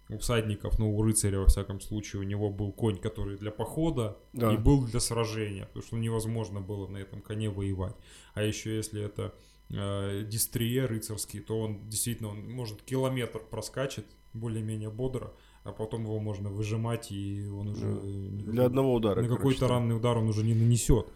у 0.08 0.18
всадников, 0.18 0.78
ну, 0.78 0.94
у 0.94 1.02
рыцаря, 1.02 1.38
во 1.38 1.46
всяком 1.46 1.80
случае, 1.80 2.20
у 2.20 2.24
него 2.24 2.50
был 2.50 2.72
конь, 2.72 2.98
который 2.98 3.38
для 3.38 3.50
похода 3.50 4.18
Да. 4.34 4.52
и 4.52 4.56
был 4.56 4.84
для 4.84 5.00
сражения, 5.00 5.66
потому 5.66 5.82
что 5.82 5.96
невозможно 5.96 6.60
было 6.60 6.86
на 6.86 6.98
этом 6.98 7.22
коне 7.22 7.48
воевать. 7.48 7.96
А 8.34 8.42
еще 8.42 8.76
если 8.76 9.02
это 9.02 9.34
э, 9.70 10.24
дистрие 10.28 10.86
рыцарский, 10.86 11.40
то 11.40 11.60
он 11.60 11.88
действительно 11.88 12.30
он 12.30 12.50
может 12.50 12.82
километр 12.82 13.40
проскачет 13.40 14.06
более-менее 14.32 14.90
бодро, 14.90 15.32
а 15.62 15.72
потом 15.72 16.02
его 16.04 16.18
можно 16.20 16.50
выжимать, 16.50 17.10
и 17.12 17.46
он 17.46 17.68
уже... 17.68 17.86
Никакой- 17.86 18.52
Для 18.52 18.64
одного 18.66 18.94
удара. 18.94 19.22
на 19.22 19.28
какой-то 19.28 19.68
ранный 19.68 19.96
удар 19.96 20.18
он 20.18 20.28
уже 20.28 20.42
не 20.44 20.54
нанесет. 20.54 21.06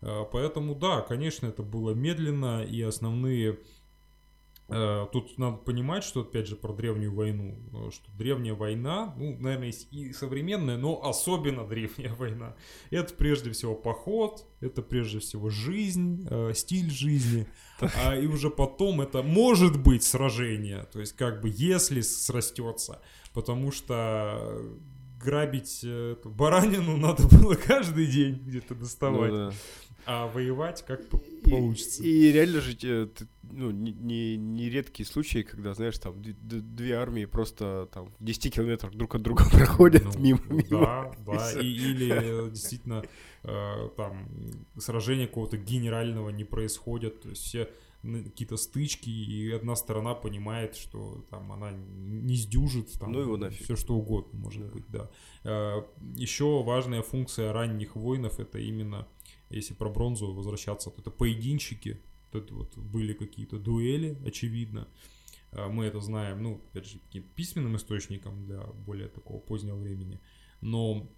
А, 0.00 0.24
Поэтому 0.24 0.74
да, 0.74 1.00
конечно, 1.00 1.46
это 1.46 1.62
было 1.62 1.92
медленно, 1.94 2.62
и 2.62 2.80
основные... 2.82 3.58
э, 4.68 5.06
Тут 5.12 5.38
надо 5.38 5.56
понимать, 5.58 6.04
что, 6.04 6.20
опять 6.20 6.46
же, 6.46 6.56
про 6.56 6.72
древнюю 6.72 7.14
войну, 7.14 7.58
э, 7.72 7.90
что 7.90 8.10
древняя 8.16 8.54
война, 8.54 9.14
ну, 9.16 9.36
наверное, 9.38 9.68
есть 9.68 9.92
и 9.92 10.12
современная, 10.12 10.76
но 10.76 11.02
особенно 11.04 11.66
древняя 11.66 12.14
война. 12.18 12.54
Это 12.90 13.14
прежде 13.14 13.50
всего 13.52 13.74
поход, 13.74 14.46
это 14.60 14.82
прежде 14.82 15.18
всего 15.20 15.48
жизнь, 15.50 16.26
э, 16.30 16.52
стиль 16.54 16.90
жизни, 16.90 17.46
а, 17.80 18.16
и 18.16 18.26
уже 18.26 18.50
потом 18.50 19.00
это 19.00 19.22
может 19.22 19.80
быть 19.82 20.02
сражение, 20.02 20.84
то 20.92 21.00
есть 21.00 21.14
как 21.16 21.40
бы 21.40 21.48
если 21.48 22.00
срастется, 22.00 23.00
потому 23.32 23.70
что 23.70 24.60
грабить 25.22 25.82
эту 25.84 26.30
баранину 26.30 26.96
надо 26.98 27.26
было 27.28 27.54
каждый 27.54 28.06
день 28.06 28.34
где-то 28.44 28.74
Ну 28.74 28.80
доставать, 28.80 29.32
да. 29.32 29.52
а 30.06 30.26
воевать 30.28 30.84
как 30.86 31.08
п- 31.50 31.56
И- 31.56 31.60
получится. 31.60 32.02
И, 32.02 32.32
реально 32.32 32.60
же, 32.60 32.74
ты- 32.76 33.28
ну, 33.50 33.70
не, 33.70 33.92
не, 33.92 34.36
не 34.36 34.68
редкие 34.70 35.06
случаи, 35.06 35.42
когда, 35.42 35.74
знаешь, 35.74 35.98
там 35.98 36.22
две 36.22 36.94
армии 36.94 37.24
просто 37.26 37.88
там 37.92 38.12
в 38.18 38.24
10 38.24 38.54
километрах 38.54 38.94
друг 38.94 39.14
от 39.14 39.22
друга 39.22 39.44
проходят 39.52 40.04
Ну, 40.04 40.18
мимо, 40.20 40.40
мимо. 40.48 40.62
Да, 40.70 41.12
да, 41.26 41.52
и, 41.60 41.66
или 41.66 42.46
э, 42.46 42.50
действительно 42.50 43.04
э, 43.44 43.88
там 43.96 44.28
сражения 44.78 45.26
какого-то 45.26 45.56
генерального 45.56 46.30
не 46.30 46.44
происходят, 46.44 47.22
то 47.22 47.28
есть 47.30 47.42
все 47.42 47.68
какие-то 48.02 48.56
стычки, 48.56 49.10
и 49.10 49.50
одна 49.50 49.74
сторона 49.74 50.14
понимает, 50.14 50.76
что 50.76 51.24
там 51.30 51.50
она 51.50 51.72
не 51.72 52.36
сдюжит, 52.36 52.92
там 52.92 53.10
Ну 53.10 53.20
его 53.22 53.36
нафиг. 53.36 53.64
все 53.64 53.74
что 53.74 53.94
угодно 53.96 54.38
может 54.38 54.66
Да. 54.68 54.72
быть, 54.72 54.84
да. 54.88 55.10
Э, 55.44 55.82
Еще 56.14 56.62
важная 56.62 57.02
функция 57.02 57.52
ранних 57.52 57.96
воинов 57.96 58.38
это 58.38 58.58
именно, 58.60 59.08
если 59.50 59.74
про 59.74 59.88
бронзу 59.90 60.32
возвращаться, 60.32 60.90
то 60.90 61.00
это 61.00 61.10
поединчики, 61.10 62.00
вот 62.32 62.42
это 62.44 62.54
вот 62.54 62.76
были 62.76 63.12
какие-то 63.12 63.58
дуэли, 63.58 64.18
очевидно. 64.26 64.88
Э, 65.52 65.68
Мы 65.68 65.86
это 65.86 66.00
знаем, 66.00 66.42
ну, 66.42 66.60
опять 66.70 66.86
же, 66.86 66.98
письменным 67.36 67.76
источником 67.76 68.44
для 68.44 68.60
более 68.86 69.08
такого 69.08 69.38
позднего 69.40 69.76
времени. 69.76 70.20
Но 70.60 71.08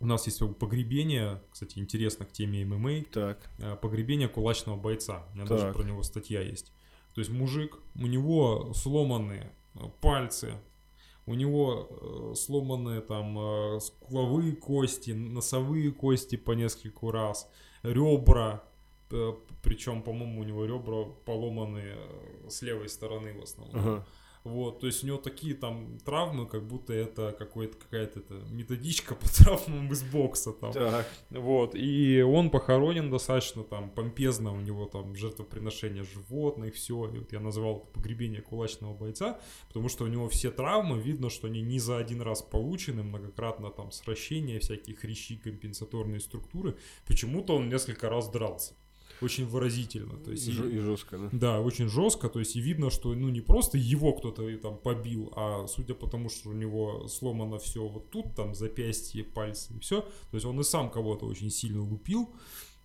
у 0.00 0.06
нас 0.06 0.26
есть 0.26 0.40
погребение, 0.58 1.42
кстати, 1.50 1.78
интересно 1.78 2.26
к 2.26 2.32
теме 2.32 2.64
ММА, 2.64 3.04
Так, 3.12 3.50
э, 3.58 3.76
погребение 3.76 4.28
кулачного 4.28 4.76
бойца. 4.76 5.26
У 5.32 5.36
меня 5.36 5.46
даже 5.46 5.62
Так. 5.64 5.74
про 5.76 5.82
него 5.84 6.02
статья 6.02 6.40
есть. 6.42 6.72
То 7.14 7.20
есть 7.20 7.30
мужик, 7.30 7.78
у 7.94 8.06
него 8.06 8.72
сломанные 8.74 9.52
э, 9.74 9.80
пальцы, 10.00 10.54
у 11.26 11.34
него 11.34 11.88
э, 11.90 12.34
сломанные 12.36 13.00
там 13.00 13.38
э, 13.38 13.80
скуловые 13.80 14.54
кости, 14.56 15.12
носовые 15.12 15.90
кости 15.92 16.36
по 16.36 16.52
нескольку 16.52 17.10
раз, 17.10 17.48
ребра, 17.82 18.62
причем, 19.62 20.02
по-моему, 20.02 20.40
у 20.40 20.44
него 20.44 20.64
ребра 20.64 21.04
поломанные 21.24 21.96
э, 21.96 22.48
с 22.48 22.62
левой 22.62 22.88
стороны 22.88 23.32
в 23.32 23.42
основном. 23.42 23.80
ага. 23.80 24.06
Вот, 24.44 24.80
то 24.80 24.86
есть 24.86 25.02
у 25.02 25.06
него 25.06 25.16
такие 25.16 25.54
там 25.54 25.98
травмы, 26.04 26.46
как 26.46 26.68
будто 26.68 26.92
это 26.92 27.34
какой-то 27.38 27.78
какая-то 27.78 28.20
это 28.20 28.34
методичка 28.50 29.14
по 29.14 29.26
травмам 29.34 29.90
из 29.90 30.02
бокса 30.02 30.52
там. 30.52 30.70
так, 30.90 31.08
Вот, 31.30 31.74
и 31.74 32.20
он 32.20 32.50
похоронен 32.50 33.10
достаточно 33.10 33.64
там 33.64 33.88
помпезно, 33.88 34.52
у 34.52 34.60
него 34.60 34.84
там 34.84 35.16
жертвоприношение 35.16 36.04
животных, 36.04 36.74
все. 36.74 37.08
И 37.08 37.18
вот 37.18 37.32
я 37.32 37.40
назвал 37.40 37.88
погребение 37.94 38.42
кулачного 38.42 38.92
бойца, 38.92 39.40
потому 39.68 39.88
что 39.88 40.04
у 40.04 40.08
него 40.08 40.28
все 40.28 40.50
травмы, 40.50 41.00
видно, 41.00 41.30
что 41.30 41.46
они 41.46 41.62
не 41.62 41.78
за 41.78 41.96
один 41.96 42.20
раз 42.20 42.42
получены, 42.42 43.02
многократно 43.02 43.70
там 43.70 43.92
сращения, 43.92 44.60
всякие 44.60 44.94
хрящи, 44.94 45.36
компенсаторные 45.36 46.20
структуры. 46.20 46.76
Почему-то 47.06 47.56
он 47.56 47.70
несколько 47.70 48.10
раз 48.10 48.28
дрался. 48.28 48.74
Очень 49.24 49.46
выразительно. 49.46 50.16
То 50.18 50.30
есть, 50.30 50.48
и- 50.48 50.52
и 50.52 50.78
жестко, 50.78 51.18
да. 51.18 51.28
да, 51.32 51.60
очень 51.60 51.88
жестко, 51.88 52.28
то 52.28 52.38
есть 52.38 52.56
и 52.56 52.60
видно, 52.60 52.90
что 52.90 53.14
ну 53.14 53.28
не 53.30 53.40
просто 53.40 53.78
его 53.78 54.12
кто-то 54.12 54.56
там 54.58 54.76
побил, 54.78 55.32
а 55.36 55.66
судя 55.66 55.94
по 55.94 56.06
тому, 56.06 56.28
что 56.28 56.50
у 56.50 56.52
него 56.52 57.08
сломано 57.08 57.58
все 57.58 57.86
вот 57.86 58.10
тут, 58.10 58.34
там 58.34 58.54
запястье, 58.54 59.24
пальцы 59.24 59.74
и 59.74 59.78
все, 59.80 60.00
то 60.02 60.34
есть 60.34 60.44
он 60.46 60.60
и 60.60 60.64
сам 60.64 60.90
кого-то 60.90 61.26
очень 61.26 61.50
сильно 61.50 61.82
лупил. 61.82 62.28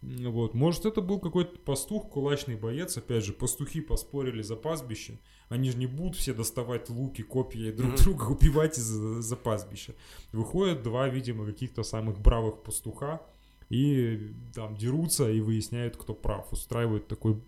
Вот, 0.01 0.53
может 0.53 0.85
это 0.85 1.01
был 1.01 1.19
какой-то 1.19 1.59
пастух, 1.59 2.09
кулачный 2.09 2.55
боец, 2.55 2.95
опять 2.97 3.25
же, 3.25 3.33
пастухи 3.33 3.81
поспорили 3.81 4.41
за 4.41 4.55
пастбище, 4.55 5.19
они 5.49 5.71
же 5.71 5.77
не 5.77 5.87
будут 5.87 6.15
все 6.15 6.33
доставать 6.33 6.89
луки, 6.89 7.21
копья 7.21 7.67
и 7.67 7.73
друг 7.73 7.95
друга 7.95 8.23
убивать 8.31 8.77
из-за 8.77 9.21
за 9.21 9.35
пастбища. 9.35 9.93
Выходят 10.31 10.83
два, 10.83 11.09
видимо, 11.09 11.45
каких-то 11.45 11.83
самых 11.83 12.17
бравых 12.17 12.63
пастуха, 12.63 13.21
и 13.69 14.33
там 14.53 14.75
дерутся 14.75 15.29
и 15.31 15.39
выясняют, 15.41 15.95
кто 15.97 16.13
прав. 16.13 16.51
Устраивают 16.51 17.07
такой 17.07 17.41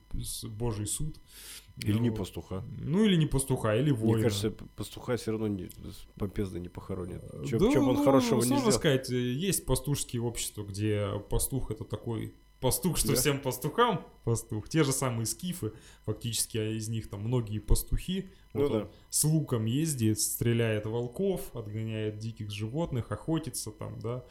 божий 0.50 0.88
суд. 0.88 1.18
Или 1.78 1.98
не 1.98 2.10
Ну, 2.10 2.16
пастуха. 2.18 2.64
Ну, 2.80 3.04
или 3.06 3.16
не 3.16 3.26
пастуха, 3.26 3.76
или 3.76 3.92
воина. 3.92 4.16
Мне 4.18 4.24
кажется, 4.24 4.52
пастуха 4.76 5.16
все 5.18 5.32
равно 5.32 5.48
не, 5.48 5.70
помпезно 6.18 6.58
не 6.60 6.70
похоронят. 6.70 7.24
Э, 7.34 7.44
Чё, 7.48 7.58
да, 7.58 7.66
он 7.80 7.96
ну, 7.96 8.04
хорошего 8.04 8.40
не 8.42 8.46
сделал. 8.46 8.72
сказать. 8.72 9.10
Э, 9.10 9.16
Есть 9.16 9.66
пастушские 9.66 10.22
общества, 10.22 10.64
где 10.64 11.08
пастух 11.30 11.72
это 11.72 11.84
такой 11.86 12.36
пастух, 12.60 12.98
что 12.98 13.08
Да. 13.10 13.16
всем 13.16 13.40
пастухам 13.40 14.06
пастух. 14.24 14.70
Те 14.70 14.84
же 14.84 14.92
самые 14.92 15.26
скифы, 15.26 15.72
фактически 16.06 16.58
а 16.60 16.70
из 16.70 16.88
них 16.90 17.10
там 17.10 17.22
многие 17.22 17.58
пастухи. 17.58 18.30
Ну 18.54 18.62
Вот 18.68 18.72
да. 18.72 18.90
с 19.10 19.24
луком 19.24 19.66
ездит, 19.66 20.20
стреляет 20.20 20.86
волков, 20.86 21.56
отгоняет 21.56 22.20
диких 22.20 22.52
животных, 22.52 23.12
охотится 23.12 23.72
там, 23.72 23.98
да. 24.00 24.24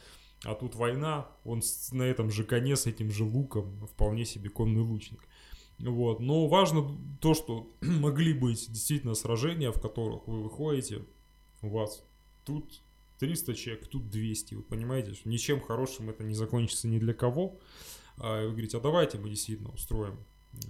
А 0.44 0.54
тут 0.54 0.74
война, 0.74 1.28
он 1.44 1.62
на 1.92 2.02
этом 2.02 2.30
же 2.30 2.44
коне 2.44 2.76
с 2.76 2.86
этим 2.86 3.10
же 3.10 3.24
луком, 3.24 3.86
вполне 3.86 4.24
себе 4.24 4.48
конный 4.48 4.80
лучник. 4.80 5.20
Вот. 5.78 6.20
Но 6.20 6.46
важно 6.48 6.96
то, 7.20 7.34
что 7.34 7.70
могли 7.80 8.32
быть 8.32 8.70
действительно 8.70 9.14
сражения, 9.14 9.70
в 9.70 9.80
которых 9.80 10.26
вы 10.26 10.42
выходите, 10.42 11.04
у 11.62 11.68
вас 11.68 12.02
тут 12.44 12.80
300 13.18 13.54
человек, 13.54 13.86
тут 13.86 14.08
200. 14.08 14.54
Вы 14.54 14.62
понимаете, 14.62 15.14
что 15.14 15.28
ничем 15.28 15.60
хорошим 15.60 16.08
это 16.08 16.24
не 16.24 16.34
закончится 16.34 16.88
ни 16.88 16.98
для 16.98 17.12
кого. 17.12 17.58
А 18.16 18.44
вы 18.44 18.50
говорите, 18.52 18.78
а 18.78 18.80
давайте 18.80 19.18
мы 19.18 19.28
действительно 19.30 19.70
устроим 19.70 20.16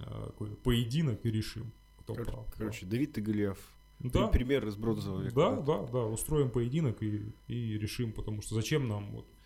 а, 0.05 0.27
какой-то 0.27 0.55
поединок 0.55 1.25
и 1.25 1.31
решим, 1.31 1.71
кто 1.99 2.13
Кор- 2.13 2.25
прав. 2.25 2.53
Короче, 2.57 2.85
Давид 2.85 3.17
и 3.17 3.21
Голиаф. 3.21 3.57
Да, 3.99 4.27
Пример 4.27 4.67
из 4.67 4.75
бронзового 4.75 5.21
века. 5.21 5.35
да, 5.35 5.55
да, 5.61 5.83
да, 5.83 6.05
устроим 6.05 6.49
поединок 6.49 7.03
и, 7.03 7.33
и 7.47 7.77
решим, 7.77 8.13
потому 8.13 8.41
что 8.41 8.55
зачем 8.55 8.87
нам 8.87 9.11
вот 9.11 9.27
э, 9.27 9.40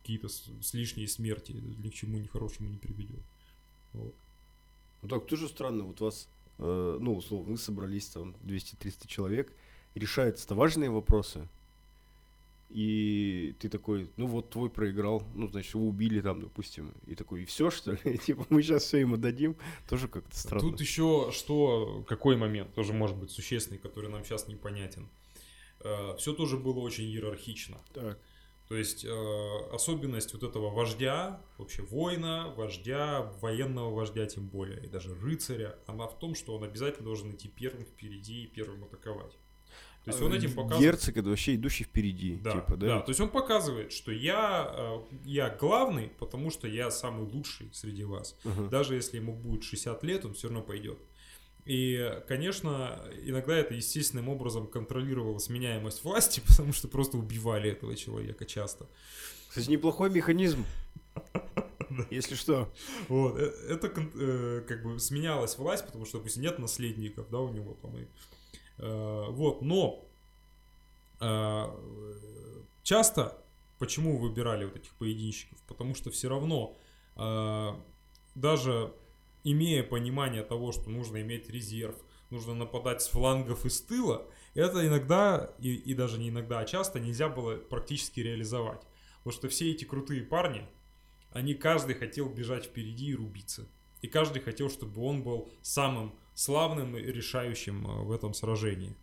какие-то 0.00 0.28
с, 0.28 0.74
лишние 0.74 1.06
смерти, 1.08 1.52
ни 1.52 1.90
к 1.90 1.94
чему 1.94 2.18
ни 2.18 2.26
хорошему 2.26 2.70
не 2.70 2.78
приведет. 2.78 3.20
Вот. 3.92 4.14
Ну 5.02 5.08
так 5.08 5.26
тоже 5.26 5.48
странно, 5.48 5.84
вот 5.84 6.00
вас, 6.00 6.28
э, 6.58 6.98
ну, 7.00 7.14
условно, 7.16 7.52
вы 7.52 7.58
собрались 7.58 8.06
там 8.06 8.34
200-300 8.44 9.06
человек, 9.06 9.52
решаются-то 9.94 10.54
важные 10.54 10.90
вопросы, 10.90 11.48
и 12.70 13.54
ты 13.60 13.68
такой, 13.68 14.10
ну 14.16 14.26
вот 14.26 14.50
твой 14.50 14.68
проиграл, 14.68 15.22
ну, 15.34 15.48
значит, 15.48 15.74
его 15.74 15.86
убили 15.86 16.20
там, 16.20 16.40
допустим, 16.40 16.92
и 17.06 17.14
такой, 17.14 17.42
и 17.42 17.44
все, 17.44 17.70
что 17.70 17.92
ли? 17.92 18.18
Типа, 18.18 18.46
мы 18.48 18.62
сейчас 18.62 18.84
все 18.84 18.98
ему 18.98 19.16
дадим, 19.16 19.56
тоже 19.88 20.08
как-то 20.08 20.36
странно. 20.36 20.70
Тут 20.70 20.80
еще 20.80 21.30
что, 21.32 22.04
какой 22.08 22.36
момент 22.36 22.74
тоже 22.74 22.92
может 22.92 23.16
быть 23.16 23.30
существенный, 23.30 23.78
который 23.78 24.10
нам 24.10 24.24
сейчас 24.24 24.48
непонятен. 24.48 25.08
Все 26.16 26.32
тоже 26.32 26.56
было 26.56 26.80
очень 26.80 27.04
иерархично. 27.04 27.78
Так. 27.94 28.18
То 28.68 28.76
есть 28.76 29.04
э, 29.04 29.08
особенность 29.72 30.34
вот 30.34 30.42
этого 30.42 30.70
вождя, 30.70 31.40
вообще 31.56 31.82
воина, 31.82 32.52
вождя, 32.54 33.22
военного 33.40 33.94
вождя 33.94 34.26
тем 34.26 34.46
более, 34.48 34.84
и 34.84 34.88
даже 34.88 35.14
рыцаря, 35.14 35.78
она 35.86 36.06
в 36.06 36.18
том, 36.18 36.34
что 36.34 36.54
он 36.54 36.64
обязательно 36.64 37.06
должен 37.06 37.30
идти 37.34 37.48
первым 37.48 37.84
впереди 37.84 38.44
и 38.44 38.46
первым 38.46 38.84
атаковать. 38.84 39.38
То 40.04 40.10
есть 40.10 40.22
он 40.22 40.32
этим 40.32 40.54
показывает... 40.54 40.80
Герцог 40.80 41.16
это 41.16 41.28
вообще 41.28 41.54
идущий 41.56 41.84
впереди, 41.84 42.36
Да, 42.36 42.52
типа, 42.52 42.76
да? 42.76 42.86
да, 42.86 43.00
то 43.00 43.10
есть 43.10 43.20
он 43.20 43.28
показывает, 43.28 43.92
что 43.92 44.10
я, 44.12 44.70
э, 44.74 44.98
я 45.24 45.50
главный, 45.50 46.10
потому 46.18 46.50
что 46.50 46.66
я 46.66 46.90
самый 46.90 47.26
лучший 47.26 47.70
среди 47.72 48.04
вас. 48.04 48.38
Ага. 48.44 48.68
Даже 48.68 48.94
если 48.94 49.16
ему 49.16 49.34
будет 49.34 49.64
60 49.64 50.02
лет, 50.04 50.24
он 50.24 50.34
все 50.34 50.48
равно 50.48 50.62
пойдет. 50.62 50.98
И, 51.68 52.22
конечно, 52.26 52.98
иногда 53.24 53.54
это 53.54 53.74
естественным 53.74 54.30
образом 54.30 54.66
контролировало 54.66 55.36
сменяемость 55.38 56.02
власти, 56.02 56.40
потому 56.48 56.72
что 56.72 56.88
просто 56.88 57.18
убивали 57.18 57.70
этого 57.70 57.94
человека 57.94 58.46
часто. 58.46 58.86
Кстати, 59.50 59.68
неплохой 59.68 60.08
механизм, 60.08 60.64
если 62.10 62.36
что. 62.36 62.72
Вот, 63.08 63.38
э, 63.38 63.52
это 63.68 63.88
э, 63.88 64.64
как 64.66 64.82
бы 64.82 64.98
сменялась 64.98 65.58
власть, 65.58 65.84
потому 65.84 66.06
что, 66.06 66.16
допустим, 66.16 66.42
нет 66.42 66.58
наследников, 66.58 67.28
да, 67.28 67.38
у 67.38 67.50
него 67.50 67.76
там 67.82 67.98
и... 67.98 68.06
э, 68.78 69.24
Вот, 69.28 69.60
но 69.60 70.08
э, 71.20 71.66
часто 72.82 73.36
почему 73.78 74.16
выбирали 74.16 74.64
вот 74.64 74.76
этих 74.76 74.92
поединщиков? 74.94 75.58
Потому 75.66 75.94
что 75.94 76.10
все 76.10 76.30
равно 76.30 76.74
э, 77.16 77.74
даже 78.34 78.94
имея 79.44 79.82
понимание 79.82 80.42
того, 80.42 80.72
что 80.72 80.90
нужно 80.90 81.20
иметь 81.22 81.48
резерв, 81.48 81.96
нужно 82.30 82.54
нападать 82.54 83.02
с 83.02 83.08
флангов 83.08 83.64
и 83.64 83.70
с 83.70 83.80
тыла, 83.80 84.26
это 84.54 84.86
иногда, 84.86 85.54
и, 85.58 85.74
и 85.74 85.94
даже 85.94 86.18
не 86.18 86.30
иногда, 86.30 86.60
а 86.60 86.64
часто 86.64 87.00
нельзя 87.00 87.28
было 87.28 87.56
практически 87.56 88.20
реализовать. 88.20 88.82
Потому 89.18 89.32
что 89.32 89.48
все 89.48 89.70
эти 89.70 89.84
крутые 89.84 90.22
парни, 90.22 90.66
они 91.32 91.54
каждый 91.54 91.94
хотел 91.94 92.28
бежать 92.28 92.66
впереди 92.66 93.10
и 93.10 93.14
рубиться. 93.14 93.68
И 94.00 94.08
каждый 94.08 94.40
хотел, 94.40 94.70
чтобы 94.70 95.02
он 95.02 95.22
был 95.22 95.50
самым 95.60 96.14
славным 96.34 96.96
и 96.96 97.02
решающим 97.02 97.86
э, 97.86 98.02
в 98.04 98.12
этом 98.12 98.32
сражении. 98.34 98.96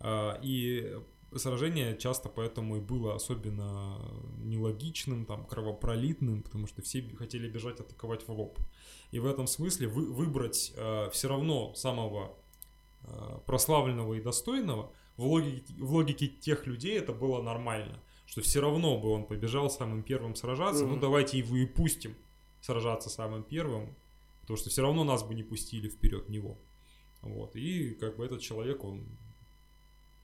А, 0.00 0.38
И 0.42 0.94
сражение 1.38 1.96
часто 1.96 2.28
поэтому 2.28 2.76
и 2.76 2.80
было 2.80 3.14
особенно 3.14 3.98
нелогичным, 4.38 5.26
там, 5.26 5.46
кровопролитным, 5.46 6.42
потому 6.42 6.66
что 6.66 6.82
все 6.82 7.02
хотели 7.16 7.48
бежать 7.48 7.80
атаковать 7.80 8.26
в 8.26 8.32
лоб. 8.32 8.58
И 9.10 9.18
в 9.18 9.26
этом 9.26 9.46
смысле 9.46 9.88
вы, 9.88 10.12
выбрать 10.12 10.74
все 11.12 11.28
равно 11.28 11.74
самого 11.74 12.36
э, 13.02 13.38
прославленного 13.46 14.14
и 14.14 14.20
достойного 14.20 14.92
в 15.16 15.26
логике, 15.26 15.74
в 15.78 15.92
логике 15.92 16.26
тех 16.26 16.66
людей 16.66 16.98
это 16.98 17.12
было 17.12 17.42
нормально. 17.42 18.00
Что 18.26 18.40
все 18.40 18.60
равно 18.60 18.98
бы 18.98 19.10
он 19.10 19.26
побежал 19.26 19.70
самым 19.70 20.02
первым 20.02 20.34
сражаться, 20.34 20.84
ну 20.84 20.92
Мгм. 20.92 21.00
давайте 21.00 21.38
его 21.38 21.56
и 21.56 21.66
пустим 21.66 22.16
сражаться 22.60 23.10
самым 23.10 23.42
первым, 23.42 23.94
потому 24.40 24.56
что 24.56 24.70
все 24.70 24.82
равно 24.82 25.04
нас 25.04 25.22
бы 25.22 25.34
не 25.34 25.42
пустили 25.42 25.88
вперед 25.88 26.28
него. 26.28 26.58
Вот. 27.22 27.54
И 27.54 27.90
как 27.94 28.16
бы 28.16 28.24
этот 28.24 28.40
человек, 28.40 28.82
он 28.84 29.04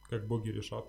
как 0.08 0.26
боги 0.26 0.50
решат. 0.50 0.86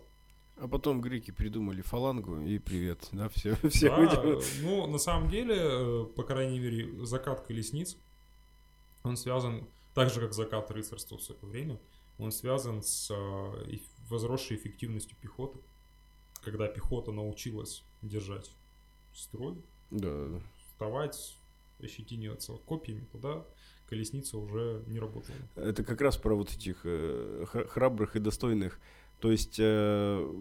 А 0.57 0.67
потом 0.67 1.01
греки 1.01 1.31
придумали 1.31 1.81
фалангу, 1.81 2.39
и 2.41 2.59
привет, 2.59 3.07
да, 3.11 3.29
все, 3.29 3.55
все 3.69 3.89
Да, 3.89 3.97
выйдем. 4.21 4.41
ну, 4.61 4.85
на 4.87 4.99
самом 4.99 5.29
деле, 5.29 5.55
э, 5.57 6.05
по 6.15 6.23
крайней 6.23 6.59
мере, 6.59 7.03
закат 7.05 7.41
колесниц, 7.41 7.97
он 9.03 9.17
связан, 9.17 9.67
так 9.95 10.11
же, 10.11 10.19
как 10.21 10.33
закат 10.33 10.69
рыцарства 10.69 11.17
в 11.17 11.21
свое 11.23 11.39
время, 11.41 11.79
он 12.19 12.31
связан 12.31 12.83
с 12.83 13.09
э, 13.11 13.77
возросшей 14.09 14.57
эффективностью 14.57 15.17
пехоты. 15.19 15.57
Когда 16.43 16.67
пехота 16.67 17.11
научилась 17.11 17.83
держать 18.03 18.51
строй, 19.13 19.55
Да, 19.89 20.27
да. 20.27 20.41
вставать, 20.67 21.37
ощетиниваться 21.81 22.53
копьями, 22.65 23.07
тогда 23.11 23.43
колесница 23.87 24.37
уже 24.37 24.83
не 24.87 24.99
работала. 24.99 25.37
Это 25.55 25.83
как 25.83 26.01
раз 26.01 26.17
про 26.17 26.35
вот 26.35 26.51
этих 26.51 26.81
э, 26.83 27.45
храбрых 27.47 28.15
и 28.15 28.19
достойных. 28.19 28.79
То 29.21 29.31
есть, 29.31 29.57
э, 29.59 30.31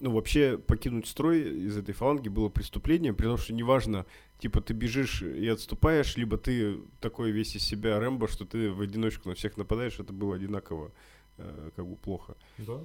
ну, 0.00 0.10
вообще 0.10 0.56
покинуть 0.58 1.06
строй 1.06 1.42
из 1.42 1.76
этой 1.76 1.92
фаланги 1.92 2.28
было 2.28 2.48
преступлением, 2.48 3.14
при 3.14 3.26
том, 3.26 3.36
что 3.36 3.52
неважно, 3.52 4.06
типа, 4.38 4.62
ты 4.62 4.72
бежишь 4.72 5.22
и 5.22 5.46
отступаешь, 5.46 6.16
либо 6.16 6.38
ты 6.38 6.78
такой 7.00 7.30
весь 7.32 7.54
из 7.54 7.62
себя 7.62 8.00
Рэмбо, 8.00 8.26
что 8.28 8.46
ты 8.46 8.70
в 8.70 8.80
одиночку 8.80 9.28
на 9.28 9.34
всех 9.34 9.58
нападаешь, 9.58 10.00
это 10.00 10.12
было 10.14 10.36
одинаково, 10.36 10.90
э, 11.36 11.70
как 11.76 11.86
бы 11.86 11.96
плохо. 11.96 12.34
Да? 12.58 12.80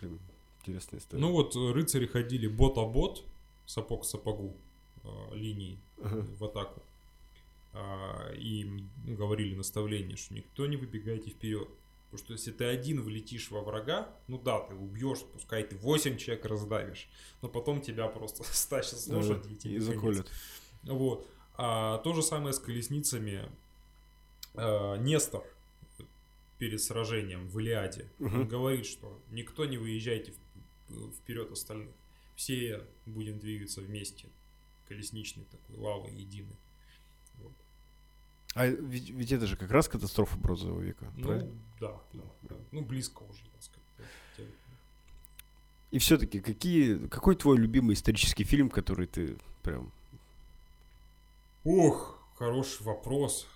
Блин, 0.00 0.18
интересная 0.60 0.98
история. 0.98 1.20
Ну 1.20 1.30
вот 1.30 1.54
э, 1.54 1.72
рыцари 1.72 2.06
ходили 2.06 2.48
бот 2.48 2.76
о 2.78 2.86
бот, 2.86 3.24
сапог 3.64 4.02
к 4.02 4.04
сапогу 4.04 4.56
э, 5.04 5.08
линии 5.36 5.78
Ага. 6.02 6.26
в 6.38 6.44
атаку. 6.44 6.82
А, 7.72 8.32
И 8.36 8.66
говорили 9.06 9.54
наставление, 9.54 10.16
что 10.16 10.34
никто 10.34 10.66
не 10.66 10.76
выбегайте 10.76 11.30
вперед. 11.30 11.68
Потому 12.16 12.24
что 12.24 12.32
если 12.32 12.50
ты 12.56 12.64
один 12.64 13.02
влетишь 13.02 13.50
во 13.50 13.60
врага, 13.60 14.08
ну 14.26 14.38
да, 14.38 14.60
ты 14.60 14.74
убьешь, 14.74 15.20
пускай 15.34 15.62
ты 15.64 15.76
8 15.76 16.16
человек 16.16 16.46
раздавишь, 16.46 17.08
но 17.42 17.48
потом 17.50 17.82
тебя 17.82 18.08
просто 18.08 18.42
стащат 18.52 18.98
с 18.98 19.06
лошади 19.08 19.58
и 19.64 19.74
и 19.74 19.78
заколят. 19.78 20.26
Вот. 20.84 21.28
А 21.58 21.98
то 21.98 22.14
же 22.14 22.22
самое 22.22 22.54
с 22.54 22.58
колесницами. 22.58 23.50
А, 24.54 24.96
Нестор 24.96 25.44
перед 26.58 26.80
сражением 26.80 27.48
в 27.48 27.58
Илиаде, 27.58 28.10
он 28.18 28.26
Мгм. 28.28 28.48
говорит, 28.48 28.86
что 28.86 29.20
никто 29.30 29.66
не 29.66 29.76
выезжайте 29.76 30.32
вперед 31.18 31.50
остальных. 31.52 31.94
Все 32.34 32.82
будем 33.04 33.38
двигаться 33.38 33.82
вместе. 33.82 34.28
Колесничный 34.88 35.44
такой, 35.44 35.76
лава 35.76 36.08
единый. 36.08 36.56
А 38.56 38.66
ведь, 38.66 39.10
ведь 39.10 39.32
это 39.32 39.46
же 39.46 39.56
как 39.56 39.70
раз 39.70 39.86
катастрофа 39.86 40.38
бронзового 40.38 40.80
века, 40.80 41.12
Ну, 41.16 41.24
правильно? 41.26 41.52
да, 41.78 42.00
да, 42.14 42.22
да. 42.42 42.56
Ну, 42.72 42.80
близко 42.82 43.22
уже, 43.22 43.42
так 43.52 43.62
сказать. 43.62 44.50
И 45.90 45.98
все-таки, 45.98 46.40
какие, 46.40 47.06
какой 47.08 47.36
твой 47.36 47.58
любимый 47.58 47.92
исторический 47.92 48.44
фильм, 48.44 48.70
который 48.70 49.06
ты 49.06 49.36
прям... 49.62 49.92
Ох, 51.64 52.18
хороший 52.36 52.82
вопрос. 52.82 53.46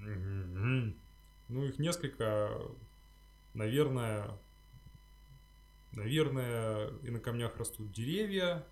Мгм. 0.00 0.94
Ну, 1.48 1.64
их 1.64 1.78
несколько. 1.78 2.50
Наверное, 3.52 4.30
наверное, 5.92 6.88
и 7.02 7.10
на 7.10 7.20
камнях 7.20 7.56
растут 7.58 7.92
деревья. 7.92 8.64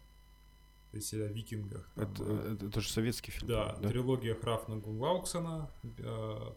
Есть 0.96 1.14
о 1.14 1.26
викингах. 1.28 1.88
там, 1.94 2.12
Это, 2.12 2.24
э, 2.24 2.52
это, 2.54 2.66
это 2.66 2.80
же 2.80 2.88
советский 2.88 3.30
фильм. 3.30 3.48
да, 3.48 3.68
по-моему, 3.70 3.88
трилогия 3.90 4.34
Храфна 4.34 4.76
Гунлауксена, 4.76 5.70
э, 5.98 6.52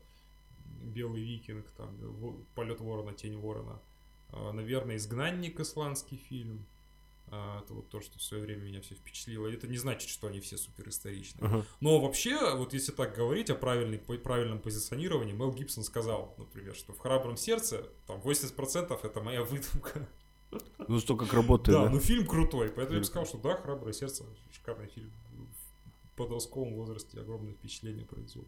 Белый 0.83 1.21
викинг, 1.23 1.65
там, 1.77 1.95
Во- 1.97 2.37
Полет 2.55 2.79
ворона, 2.81 3.13
Тень 3.13 3.37
ворона. 3.37 3.79
Э, 4.31 4.51
Наверное, 4.51 4.95
Изгнанник, 4.95 5.59
исландский 5.59 6.17
фильм. 6.17 6.65
А, 7.31 7.61
Это 7.61 7.75
вот 7.75 7.89
то, 7.89 8.01
что 8.01 8.17
в 8.17 8.23
свое 8.23 8.41
время 8.43 8.63
меня 8.63 8.81
все 8.81 8.95
впечатлило. 8.95 9.45
Это 9.47 9.67
не 9.67 9.77
значит, 9.77 10.09
что 10.09 10.25
они 10.27 10.39
все 10.39 10.57
суперисторичные. 10.57 11.45
Ага. 11.45 11.65
Но 11.79 11.99
вообще, 11.99 12.55
вот 12.55 12.73
если 12.73 12.91
так 12.91 13.15
говорить 13.15 13.51
о 13.51 13.55
правильной, 13.55 13.99
по- 13.99 14.17
правильном 14.17 14.57
позиционировании, 14.59 15.33
Мел 15.33 15.53
Гибсон 15.53 15.83
сказал, 15.83 16.33
например, 16.39 16.73
что 16.75 16.91
в 16.93 16.97
«Храбром 16.97 17.37
сердце» 17.37 17.87
там 18.07 18.19
80% 18.21 18.99
это 19.03 19.21
моя 19.21 19.43
выдумка. 19.43 20.07
Ну, 20.87 20.99
что 20.99 21.15
как 21.15 21.33
работает, 21.33 21.77
Да, 21.77 21.85
да? 21.85 21.91
ну 21.91 21.99
фильм 21.99 22.25
крутой, 22.25 22.69
поэтому 22.69 22.95
я 22.95 22.99
бы 22.99 23.05
сказал, 23.05 23.25
что 23.25 23.37
да, 23.37 23.55
«Храброе 23.55 23.93
сердце» 23.93 24.25
шикарный 24.51 24.87
фильм. 24.87 25.11
В 26.13 26.17
подростковом 26.17 26.73
возрасте 26.73 27.19
огромное 27.19 27.53
впечатление 27.53 28.05
произвел. 28.05 28.45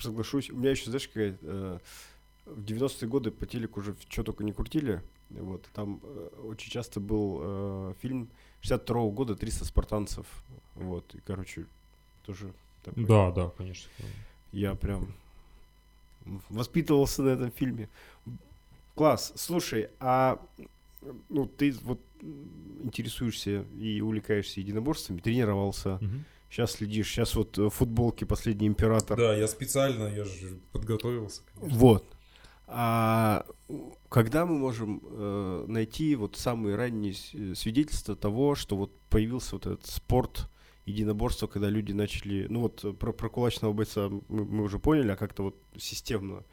Соглашусь. 0.00 0.50
У 0.50 0.56
меня 0.56 0.70
еще, 0.70 0.86
знаешь, 0.86 1.08
какая 1.08 1.36
э, 1.40 1.78
в 2.46 2.64
90-е 2.64 3.08
годы 3.08 3.30
по 3.30 3.46
телеку 3.46 3.80
уже 3.80 3.94
что 4.08 4.24
только 4.24 4.42
не 4.44 4.52
крутили. 4.52 5.02
Вот, 5.30 5.68
там 5.74 6.00
э, 6.02 6.28
очень 6.44 6.70
часто 6.70 6.98
был 7.00 7.38
э, 7.40 7.94
фильм 8.00 8.28
62 8.62 9.10
года 9.10 9.34
«300 9.34 9.64
спартанцев». 9.64 10.26
Вот, 10.74 11.14
и, 11.14 11.20
короче, 11.20 11.66
тоже 12.24 12.52
такой. 12.82 13.04
Да, 13.04 13.30
да, 13.30 13.50
конечно. 13.50 13.90
Я 14.52 14.74
прям 14.74 15.14
воспитывался 16.48 17.22
на 17.22 17.28
этом 17.30 17.52
фильме. 17.52 17.88
Класс. 18.94 19.32
Слушай, 19.36 19.90
а 20.00 20.40
ну, 21.28 21.46
ты 21.46 21.72
вот 21.82 22.00
интересуешься 22.82 23.64
и 23.78 24.00
увлекаешься 24.00 24.60
единоборствами, 24.60 25.20
тренировался, 25.20 25.98
Мгм. 26.00 26.24
сейчас 26.50 26.72
следишь, 26.72 27.08
сейчас 27.08 27.34
вот 27.34 27.58
э, 27.58 27.68
футболки 27.70 28.24
«Последний 28.24 28.66
император». 28.66 29.16
Да, 29.18 29.34
я 29.34 29.48
специально, 29.48 30.06
я 30.08 30.24
же 30.24 30.58
подготовился. 30.72 31.42
Вот. 31.56 32.04
А 32.66 33.46
когда 34.08 34.46
мы 34.46 34.56
можем 34.56 35.00
э, 35.02 35.64
найти 35.66 36.14
вот 36.14 36.36
самые 36.36 36.76
ранние 36.76 37.14
э, 37.32 37.54
свидетельства 37.54 38.14
того, 38.14 38.54
что 38.54 38.76
вот 38.76 38.92
появился 39.08 39.56
вот 39.56 39.66
этот 39.66 39.86
спорт 39.86 40.48
единоборства, 40.86 41.46
когда 41.48 41.68
люди 41.68 41.92
начали, 41.92 42.46
ну 42.48 42.60
вот 42.60 42.84
э, 42.84 42.92
про, 42.92 43.12
про 43.12 43.28
кулачного 43.28 43.72
бойца 43.72 44.08
мы, 44.08 44.44
мы 44.44 44.62
уже 44.62 44.78
поняли, 44.78 45.10
а 45.10 45.16
как-то 45.16 45.42
вот 45.42 45.56
системно, 45.76 46.44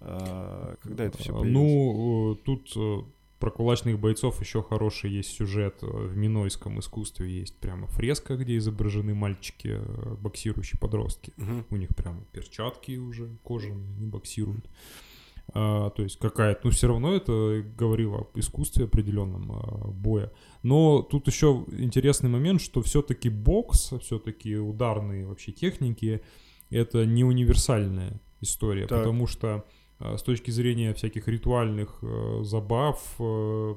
когда 0.00 1.04
это 1.04 1.18
все 1.18 1.32
А, 1.36 1.40
появилось? 1.40 1.52
Ну, 1.52 2.32
э, 2.32 2.36
тут 2.44 2.72
э, 2.76 2.98
про 3.38 3.50
кулачных 3.50 3.98
бойцов 3.98 4.40
еще 4.40 4.62
хороший 4.62 5.10
есть 5.10 5.30
сюжет. 5.30 5.78
э, 5.82 5.86
В 5.86 6.16
минойском 6.16 6.78
искусстве 6.80 7.30
есть 7.40 7.56
прямо 7.58 7.86
фреска, 7.86 8.36
где 8.36 8.56
изображены 8.56 9.14
мальчики, 9.14 9.78
боксирующие 10.20 10.78
подростки. 10.78 11.32
Мгм. 11.36 11.66
У 11.70 11.76
них 11.76 11.88
прямо 11.94 12.22
перчатки 12.32 12.96
уже 12.96 13.28
кожаные, 13.44 13.94
они 13.96 14.06
боксируют. 14.06 14.68
А, 15.52 15.90
то 15.90 16.02
есть 16.04 16.16
какая-то, 16.18 16.60
ну 16.64 16.70
все 16.70 16.86
равно 16.86 17.12
это 17.14 17.64
говорило 17.76 18.18
об 18.20 18.38
искусстве 18.38 18.84
определенном 18.84 19.50
а, 19.52 19.88
боя. 19.88 20.30
Но 20.62 21.02
тут 21.02 21.26
еще 21.26 21.64
интересный 21.72 22.30
момент, 22.30 22.60
что 22.60 22.82
все-таки 22.82 23.28
бокс, 23.28 23.92
все-таки 24.00 24.56
ударные 24.56 25.26
вообще 25.26 25.50
техники, 25.50 26.22
это 26.70 27.04
не 27.04 27.24
универсальная 27.24 28.20
история, 28.40 28.86
Так. 28.86 29.00
потому 29.00 29.26
что 29.26 29.48
а, 29.48 29.64
с 30.00 30.22
точки 30.22 30.50
зрения 30.50 30.94
всяких 30.94 31.28
ритуальных 31.28 31.98
э, 32.02 32.40
забав, 32.42 33.14
э, 33.18 33.74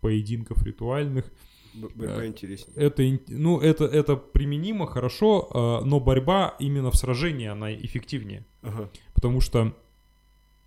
поединков 0.00 0.62
ритуальных, 0.64 1.30
борьба 1.74 2.24
э, 2.24 2.26
интереснее. 2.26 2.76
это, 2.76 3.02
ну, 3.28 3.60
это, 3.60 3.84
это 3.84 4.16
применимо 4.16 4.86
хорошо, 4.86 5.48
а, 5.52 5.84
но 5.84 6.00
борьба 6.00 6.56
именно 6.58 6.90
в 6.90 6.96
сражении, 6.96 7.46
она 7.46 7.72
эффективнее. 7.72 8.44
Ага. 8.62 8.90
Потому 9.14 9.40
что, 9.40 9.74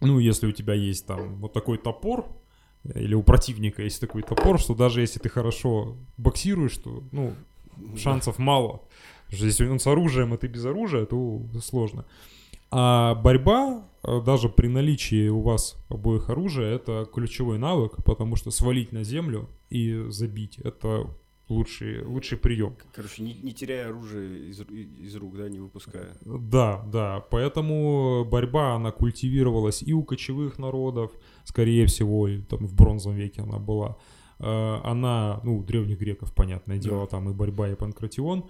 ну, 0.01 0.19
если 0.19 0.47
у 0.47 0.51
тебя 0.51 0.73
есть 0.73 1.05
там 1.05 1.35
вот 1.35 1.53
такой 1.53 1.77
топор, 1.77 2.25
или 2.93 3.15
у 3.15 3.23
противника 3.23 3.81
есть 3.81 3.99
такой 3.99 4.21
топор, 4.21 4.59
что 4.59 4.75
даже 4.75 5.01
если 5.01 5.19
ты 5.19 5.29
хорошо 5.29 5.97
боксируешь, 6.17 6.77
то, 6.77 7.03
ну, 7.11 7.33
шансов 7.97 8.37
мало. 8.37 8.83
Потому 9.25 9.37
что 9.37 9.45
если 9.45 9.67
он 9.67 9.79
с 9.79 9.87
оружием, 9.87 10.33
а 10.33 10.37
ты 10.37 10.47
без 10.47 10.65
оружия, 10.65 11.05
то 11.05 11.41
сложно. 11.61 12.05
А 12.77 13.15
борьба, 13.15 13.85
э, 14.03 14.21
даже 14.25 14.49
при 14.49 14.67
наличии 14.67 15.29
у 15.29 15.39
вас 15.39 15.77
обоих 15.87 16.29
оружия, 16.29 16.75
это 16.75 17.07
ключевой 17.13 17.57
навык, 17.57 18.03
потому 18.03 18.35
что 18.35 18.51
свалить 18.51 18.91
на 18.91 19.03
землю 19.03 19.47
и 19.69 20.03
забить— 20.09 20.57
это 20.63 21.07
лучший, 21.47 22.03
лучший 22.03 22.37
прием. 22.37 22.75
Короче, 22.93 23.23
не, 23.23 23.33
не 23.35 23.53
теряя 23.53 23.87
оружие 23.87 24.49
из, 24.49 24.59
из 24.59 25.15
рук, 25.15 25.37
да, 25.37 25.47
не 25.47 25.59
выпуская. 25.59 26.17
Да, 26.25 26.83
да, 26.91 27.23
поэтому 27.31 28.25
борьба, 28.25 28.75
она 28.75 28.91
культивировалась 28.91 29.81
и 29.81 29.93
у 29.93 30.03
кочевых 30.03 30.59
народов, 30.59 31.11
скорее 31.45 31.85
всего, 31.85 32.27
и 32.27 32.41
там 32.41 32.67
в 32.67 32.73
бронзовом 32.75 33.15
веке 33.15 33.41
она 33.43 33.57
была. 33.57 33.95
Э, 34.39 34.79
Она, 34.83 35.39
ну, 35.45 35.59
у 35.59 35.63
древних 35.63 35.97
греков, 35.97 36.33
понятное 36.35 36.77
дело, 36.77 37.01
Да. 37.01 37.07
там 37.07 37.29
и 37.29 37.33
борьба, 37.33 37.69
и 37.69 37.75
панкратион. 37.75 38.43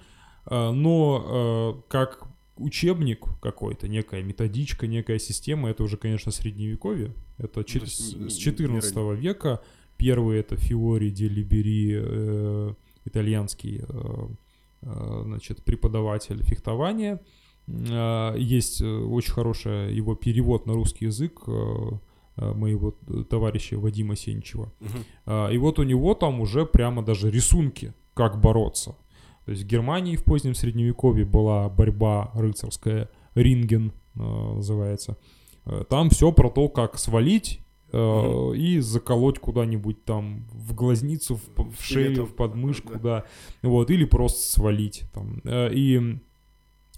Э, 0.50 0.72
Но 0.72 1.84
как 1.90 2.24
учебник 2.58 3.26
какой-то, 3.42 3.88
некая 3.88 4.24
методичка, 4.24 4.88
некая 4.88 5.20
система, 5.20 5.70
это 5.70 5.84
уже, 5.84 5.98
конечно, 5.98 6.32
средневековье. 6.32 7.14
Это 7.38 7.60
Ну, 7.60 7.66
с 7.86 8.16
не- 8.16 8.30
с 8.30 8.36
не 8.36 8.40
14 8.42 9.14
века. 9.16 9.62
Первый 9.98 10.40
это 10.40 10.56
Фиори 10.58 11.10
де 11.10 11.28
Либери, 11.30 11.94
э, 11.98 12.74
итальянский 13.06 13.82
э, 13.88 14.28
э, 14.82 15.22
значит, 15.24 15.64
преподаватель 15.64 16.44
фехтования. 16.44 17.20
Э, 17.68 18.36
Есть 18.38 18.82
э, 18.82 18.86
очень 18.88 19.34
хороший 19.34 19.94
его 19.98 20.16
перевод 20.16 20.66
на 20.68 20.74
русский 20.74 21.06
язык 21.06 21.42
э, 21.48 21.52
э, 22.38 22.54
моего 22.54 22.92
товарища 23.30 23.78
Вадима 23.78 24.16
Сенчева. 24.16 24.72
А, 25.26 25.50
И 25.50 25.58
вот 25.58 25.80
у 25.80 25.84
него 25.84 26.14
там 26.14 26.42
уже 26.42 26.66
прямо 26.66 27.02
даже 27.04 27.32
рисунки, 27.32 27.94
как 28.14 28.40
бороться. 28.42 28.96
То 29.46 29.52
есть 29.52 29.64
в 29.64 29.68
Германии 29.68 30.16
в 30.16 30.24
позднем 30.24 30.56
средневековье 30.56 31.26
была 31.26 31.70
борьба 31.70 32.32
рыцарская, 32.34 33.10
ринген 33.36 33.92
э, 34.16 34.20
называется. 34.20 35.18
Э, 35.66 35.84
Там 35.90 36.10
все 36.10 36.32
про 36.32 36.50
то, 36.50 36.68
как 36.70 36.98
свалить 36.98 37.62
Мгм. 37.94 38.54
и 38.56 38.80
заколоть 38.80 39.40
куда-нибудь 39.40 40.04
там 40.04 40.48
в 40.52 40.74
глазницу, 40.74 41.36
в, 41.36 41.72
в 41.72 41.82
шею, 41.82 42.26
в 42.26 42.36
подмышку, 42.36 42.94
Да. 42.94 43.00
да. 43.00 43.26
Вот, 43.62 43.90
или 43.90 44.04
просто 44.04 44.40
свалить 44.52 45.04
там. 45.14 45.40
И, 45.46 46.20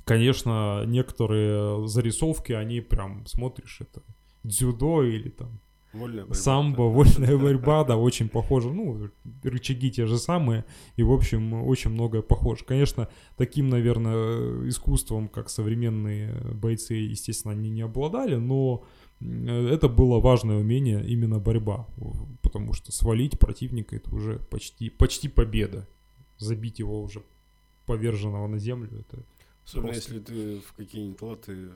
конечно, 0.06 0.86
некоторые 0.88 1.88
зарисовки, 1.88 2.54
они 2.54 2.82
прям, 2.82 3.26
смотришь, 3.28 3.80
это 3.82 4.02
дзюдо 4.44 5.04
или 5.04 5.30
там 5.30 5.60
Вольная 5.94 6.24
борьба. 6.26 6.36
Самбо, 6.36 6.78
Да. 6.78 6.84
вольная 6.84 7.38
борьба, 7.38 7.84
да, 7.84 7.98
очень 7.98 8.30
похоже. 8.30 8.72
Ну, 8.72 9.10
рычаги 9.44 9.90
те 9.90 10.06
же 10.06 10.18
самые, 10.18 10.66
и, 10.96 11.04
в 11.04 11.12
общем, 11.12 11.54
очень 11.64 11.92
многое 11.92 12.22
похоже. 12.22 12.66
Конечно, 12.66 13.08
таким, 13.38 13.70
наверное, 13.70 14.68
искусством, 14.68 15.28
как 15.28 15.50
современные 15.50 16.34
бойцы, 16.54 16.94
естественно, 16.94 17.54
они 17.54 17.70
не 17.70 17.82
обладали, 17.82 18.36
но 18.36 18.84
это 19.20 19.88
было 19.90 20.20
важное 20.20 20.58
умение, 20.58 21.04
именно 21.08 21.40
борьба. 21.40 21.88
Потому 22.44 22.74
что 22.74 22.92
свалить 22.92 23.40
противника 23.40 23.96
это 23.96 24.14
уже 24.14 24.40
почти, 24.52 24.90
почти 24.90 25.28
победа. 25.30 25.88
Забить 26.38 26.80
его 26.80 27.02
уже 27.02 27.24
поверженного 27.88 28.46
на 28.48 28.60
землю, 28.60 28.90
это 29.00 29.24
Особенно 29.66 29.88
просто. 29.94 30.14
если 30.14 30.24
ты 30.24 30.60
в 30.60 30.74
какие-нибудь 30.74 31.22
латы 31.22 31.70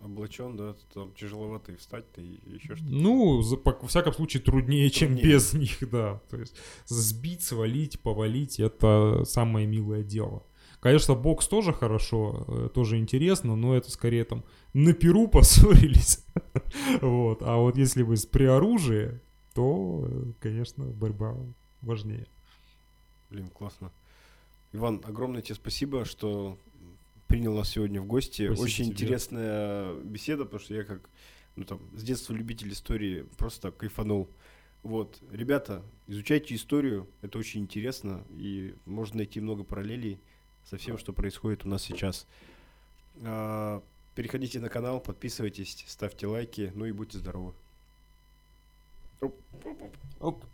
облачен, 0.00 0.56
да, 0.56 0.74
там 0.94 1.12
тяжеловато 1.14 1.72
и 1.72 1.76
встать-то, 1.76 2.20
и 2.20 2.38
еще 2.54 2.76
что-то. 2.76 2.90
Ну, 2.90 3.42
за- 3.42 3.56
по- 3.56 3.76
во 3.80 3.88
всяком 3.88 4.12
случае, 4.12 4.42
труднее, 4.42 4.88
чем 4.90 5.08
Труднее. 5.10 5.34
без 5.34 5.52
них, 5.54 5.78
да. 5.90 6.20
То 6.30 6.36
есть 6.38 6.54
сбить, 6.86 7.42
свалить, 7.42 8.00
повалить— 8.00 8.60
это 8.60 9.24
самое 9.24 9.66
милое 9.66 10.02
дело. 10.02 10.44
Конечно, 10.80 11.14
бокс 11.14 11.48
тоже 11.48 11.72
хорошо, 11.72 12.44
э, 12.46 12.68
тоже 12.72 12.98
интересно, 12.98 13.56
но 13.56 13.74
это 13.74 13.90
скорее 13.90 14.24
там 14.24 14.44
на 14.74 14.92
перу 14.92 15.26
поссорились. 15.28 16.24
Вот. 17.00 17.42
А 17.42 17.56
вот 17.56 17.76
если 17.76 18.02
вы 18.02 18.14
при 18.30 18.44
оружии, 18.44 19.20
то, 19.54 20.04
э, 20.08 20.32
конечно, 20.40 20.84
борьба 20.84 21.34
важнее. 21.82 22.26
Блин, 23.30 23.48
классно. 23.48 23.90
Иван, 24.72 25.00
огромное 25.04 25.42
тебе 25.42 25.54
спасибо, 25.56 26.04
что 26.04 26.56
принял 27.28 27.54
нас 27.54 27.68
сегодня 27.68 28.00
в 28.00 28.06
гости. 28.06 28.46
Спасибо 28.46 28.64
Очень 28.64 28.84
тебе. 28.86 28.94
интересная 28.94 29.94
беседа, 29.94 30.44
потому 30.44 30.60
что 30.60 30.74
я 30.74 30.82
как, 30.82 31.08
ну 31.54 31.64
там, 31.64 31.80
с 31.94 32.02
детства 32.02 32.32
любитель 32.32 32.72
истории 32.72 33.26
просто 33.36 33.70
кайфанул. 33.70 34.28
Вот, 34.82 35.18
ребята, 35.30 35.82
изучайте 36.06 36.54
историю, 36.54 37.06
это 37.20 37.38
очень 37.38 37.60
интересно, 37.60 38.24
и 38.30 38.74
можно 38.86 39.18
найти 39.18 39.40
много 39.40 39.64
параллелей 39.64 40.18
со 40.64 40.78
всем, 40.78 40.98
что 40.98 41.12
происходит 41.12 41.64
у 41.64 41.68
нас 41.68 41.82
сейчас. 41.82 42.26
А, 43.22 43.82
Переходите 44.18 44.58
на 44.58 44.68
канал, 44.68 44.98
подписывайтесь, 44.98 45.84
ставьте 45.86 46.26
лайки, 46.26 46.72
ну 46.74 46.86
и 46.86 46.90
будьте 46.90 47.18
здоровы. 47.18 47.54
Оп. 50.18 50.44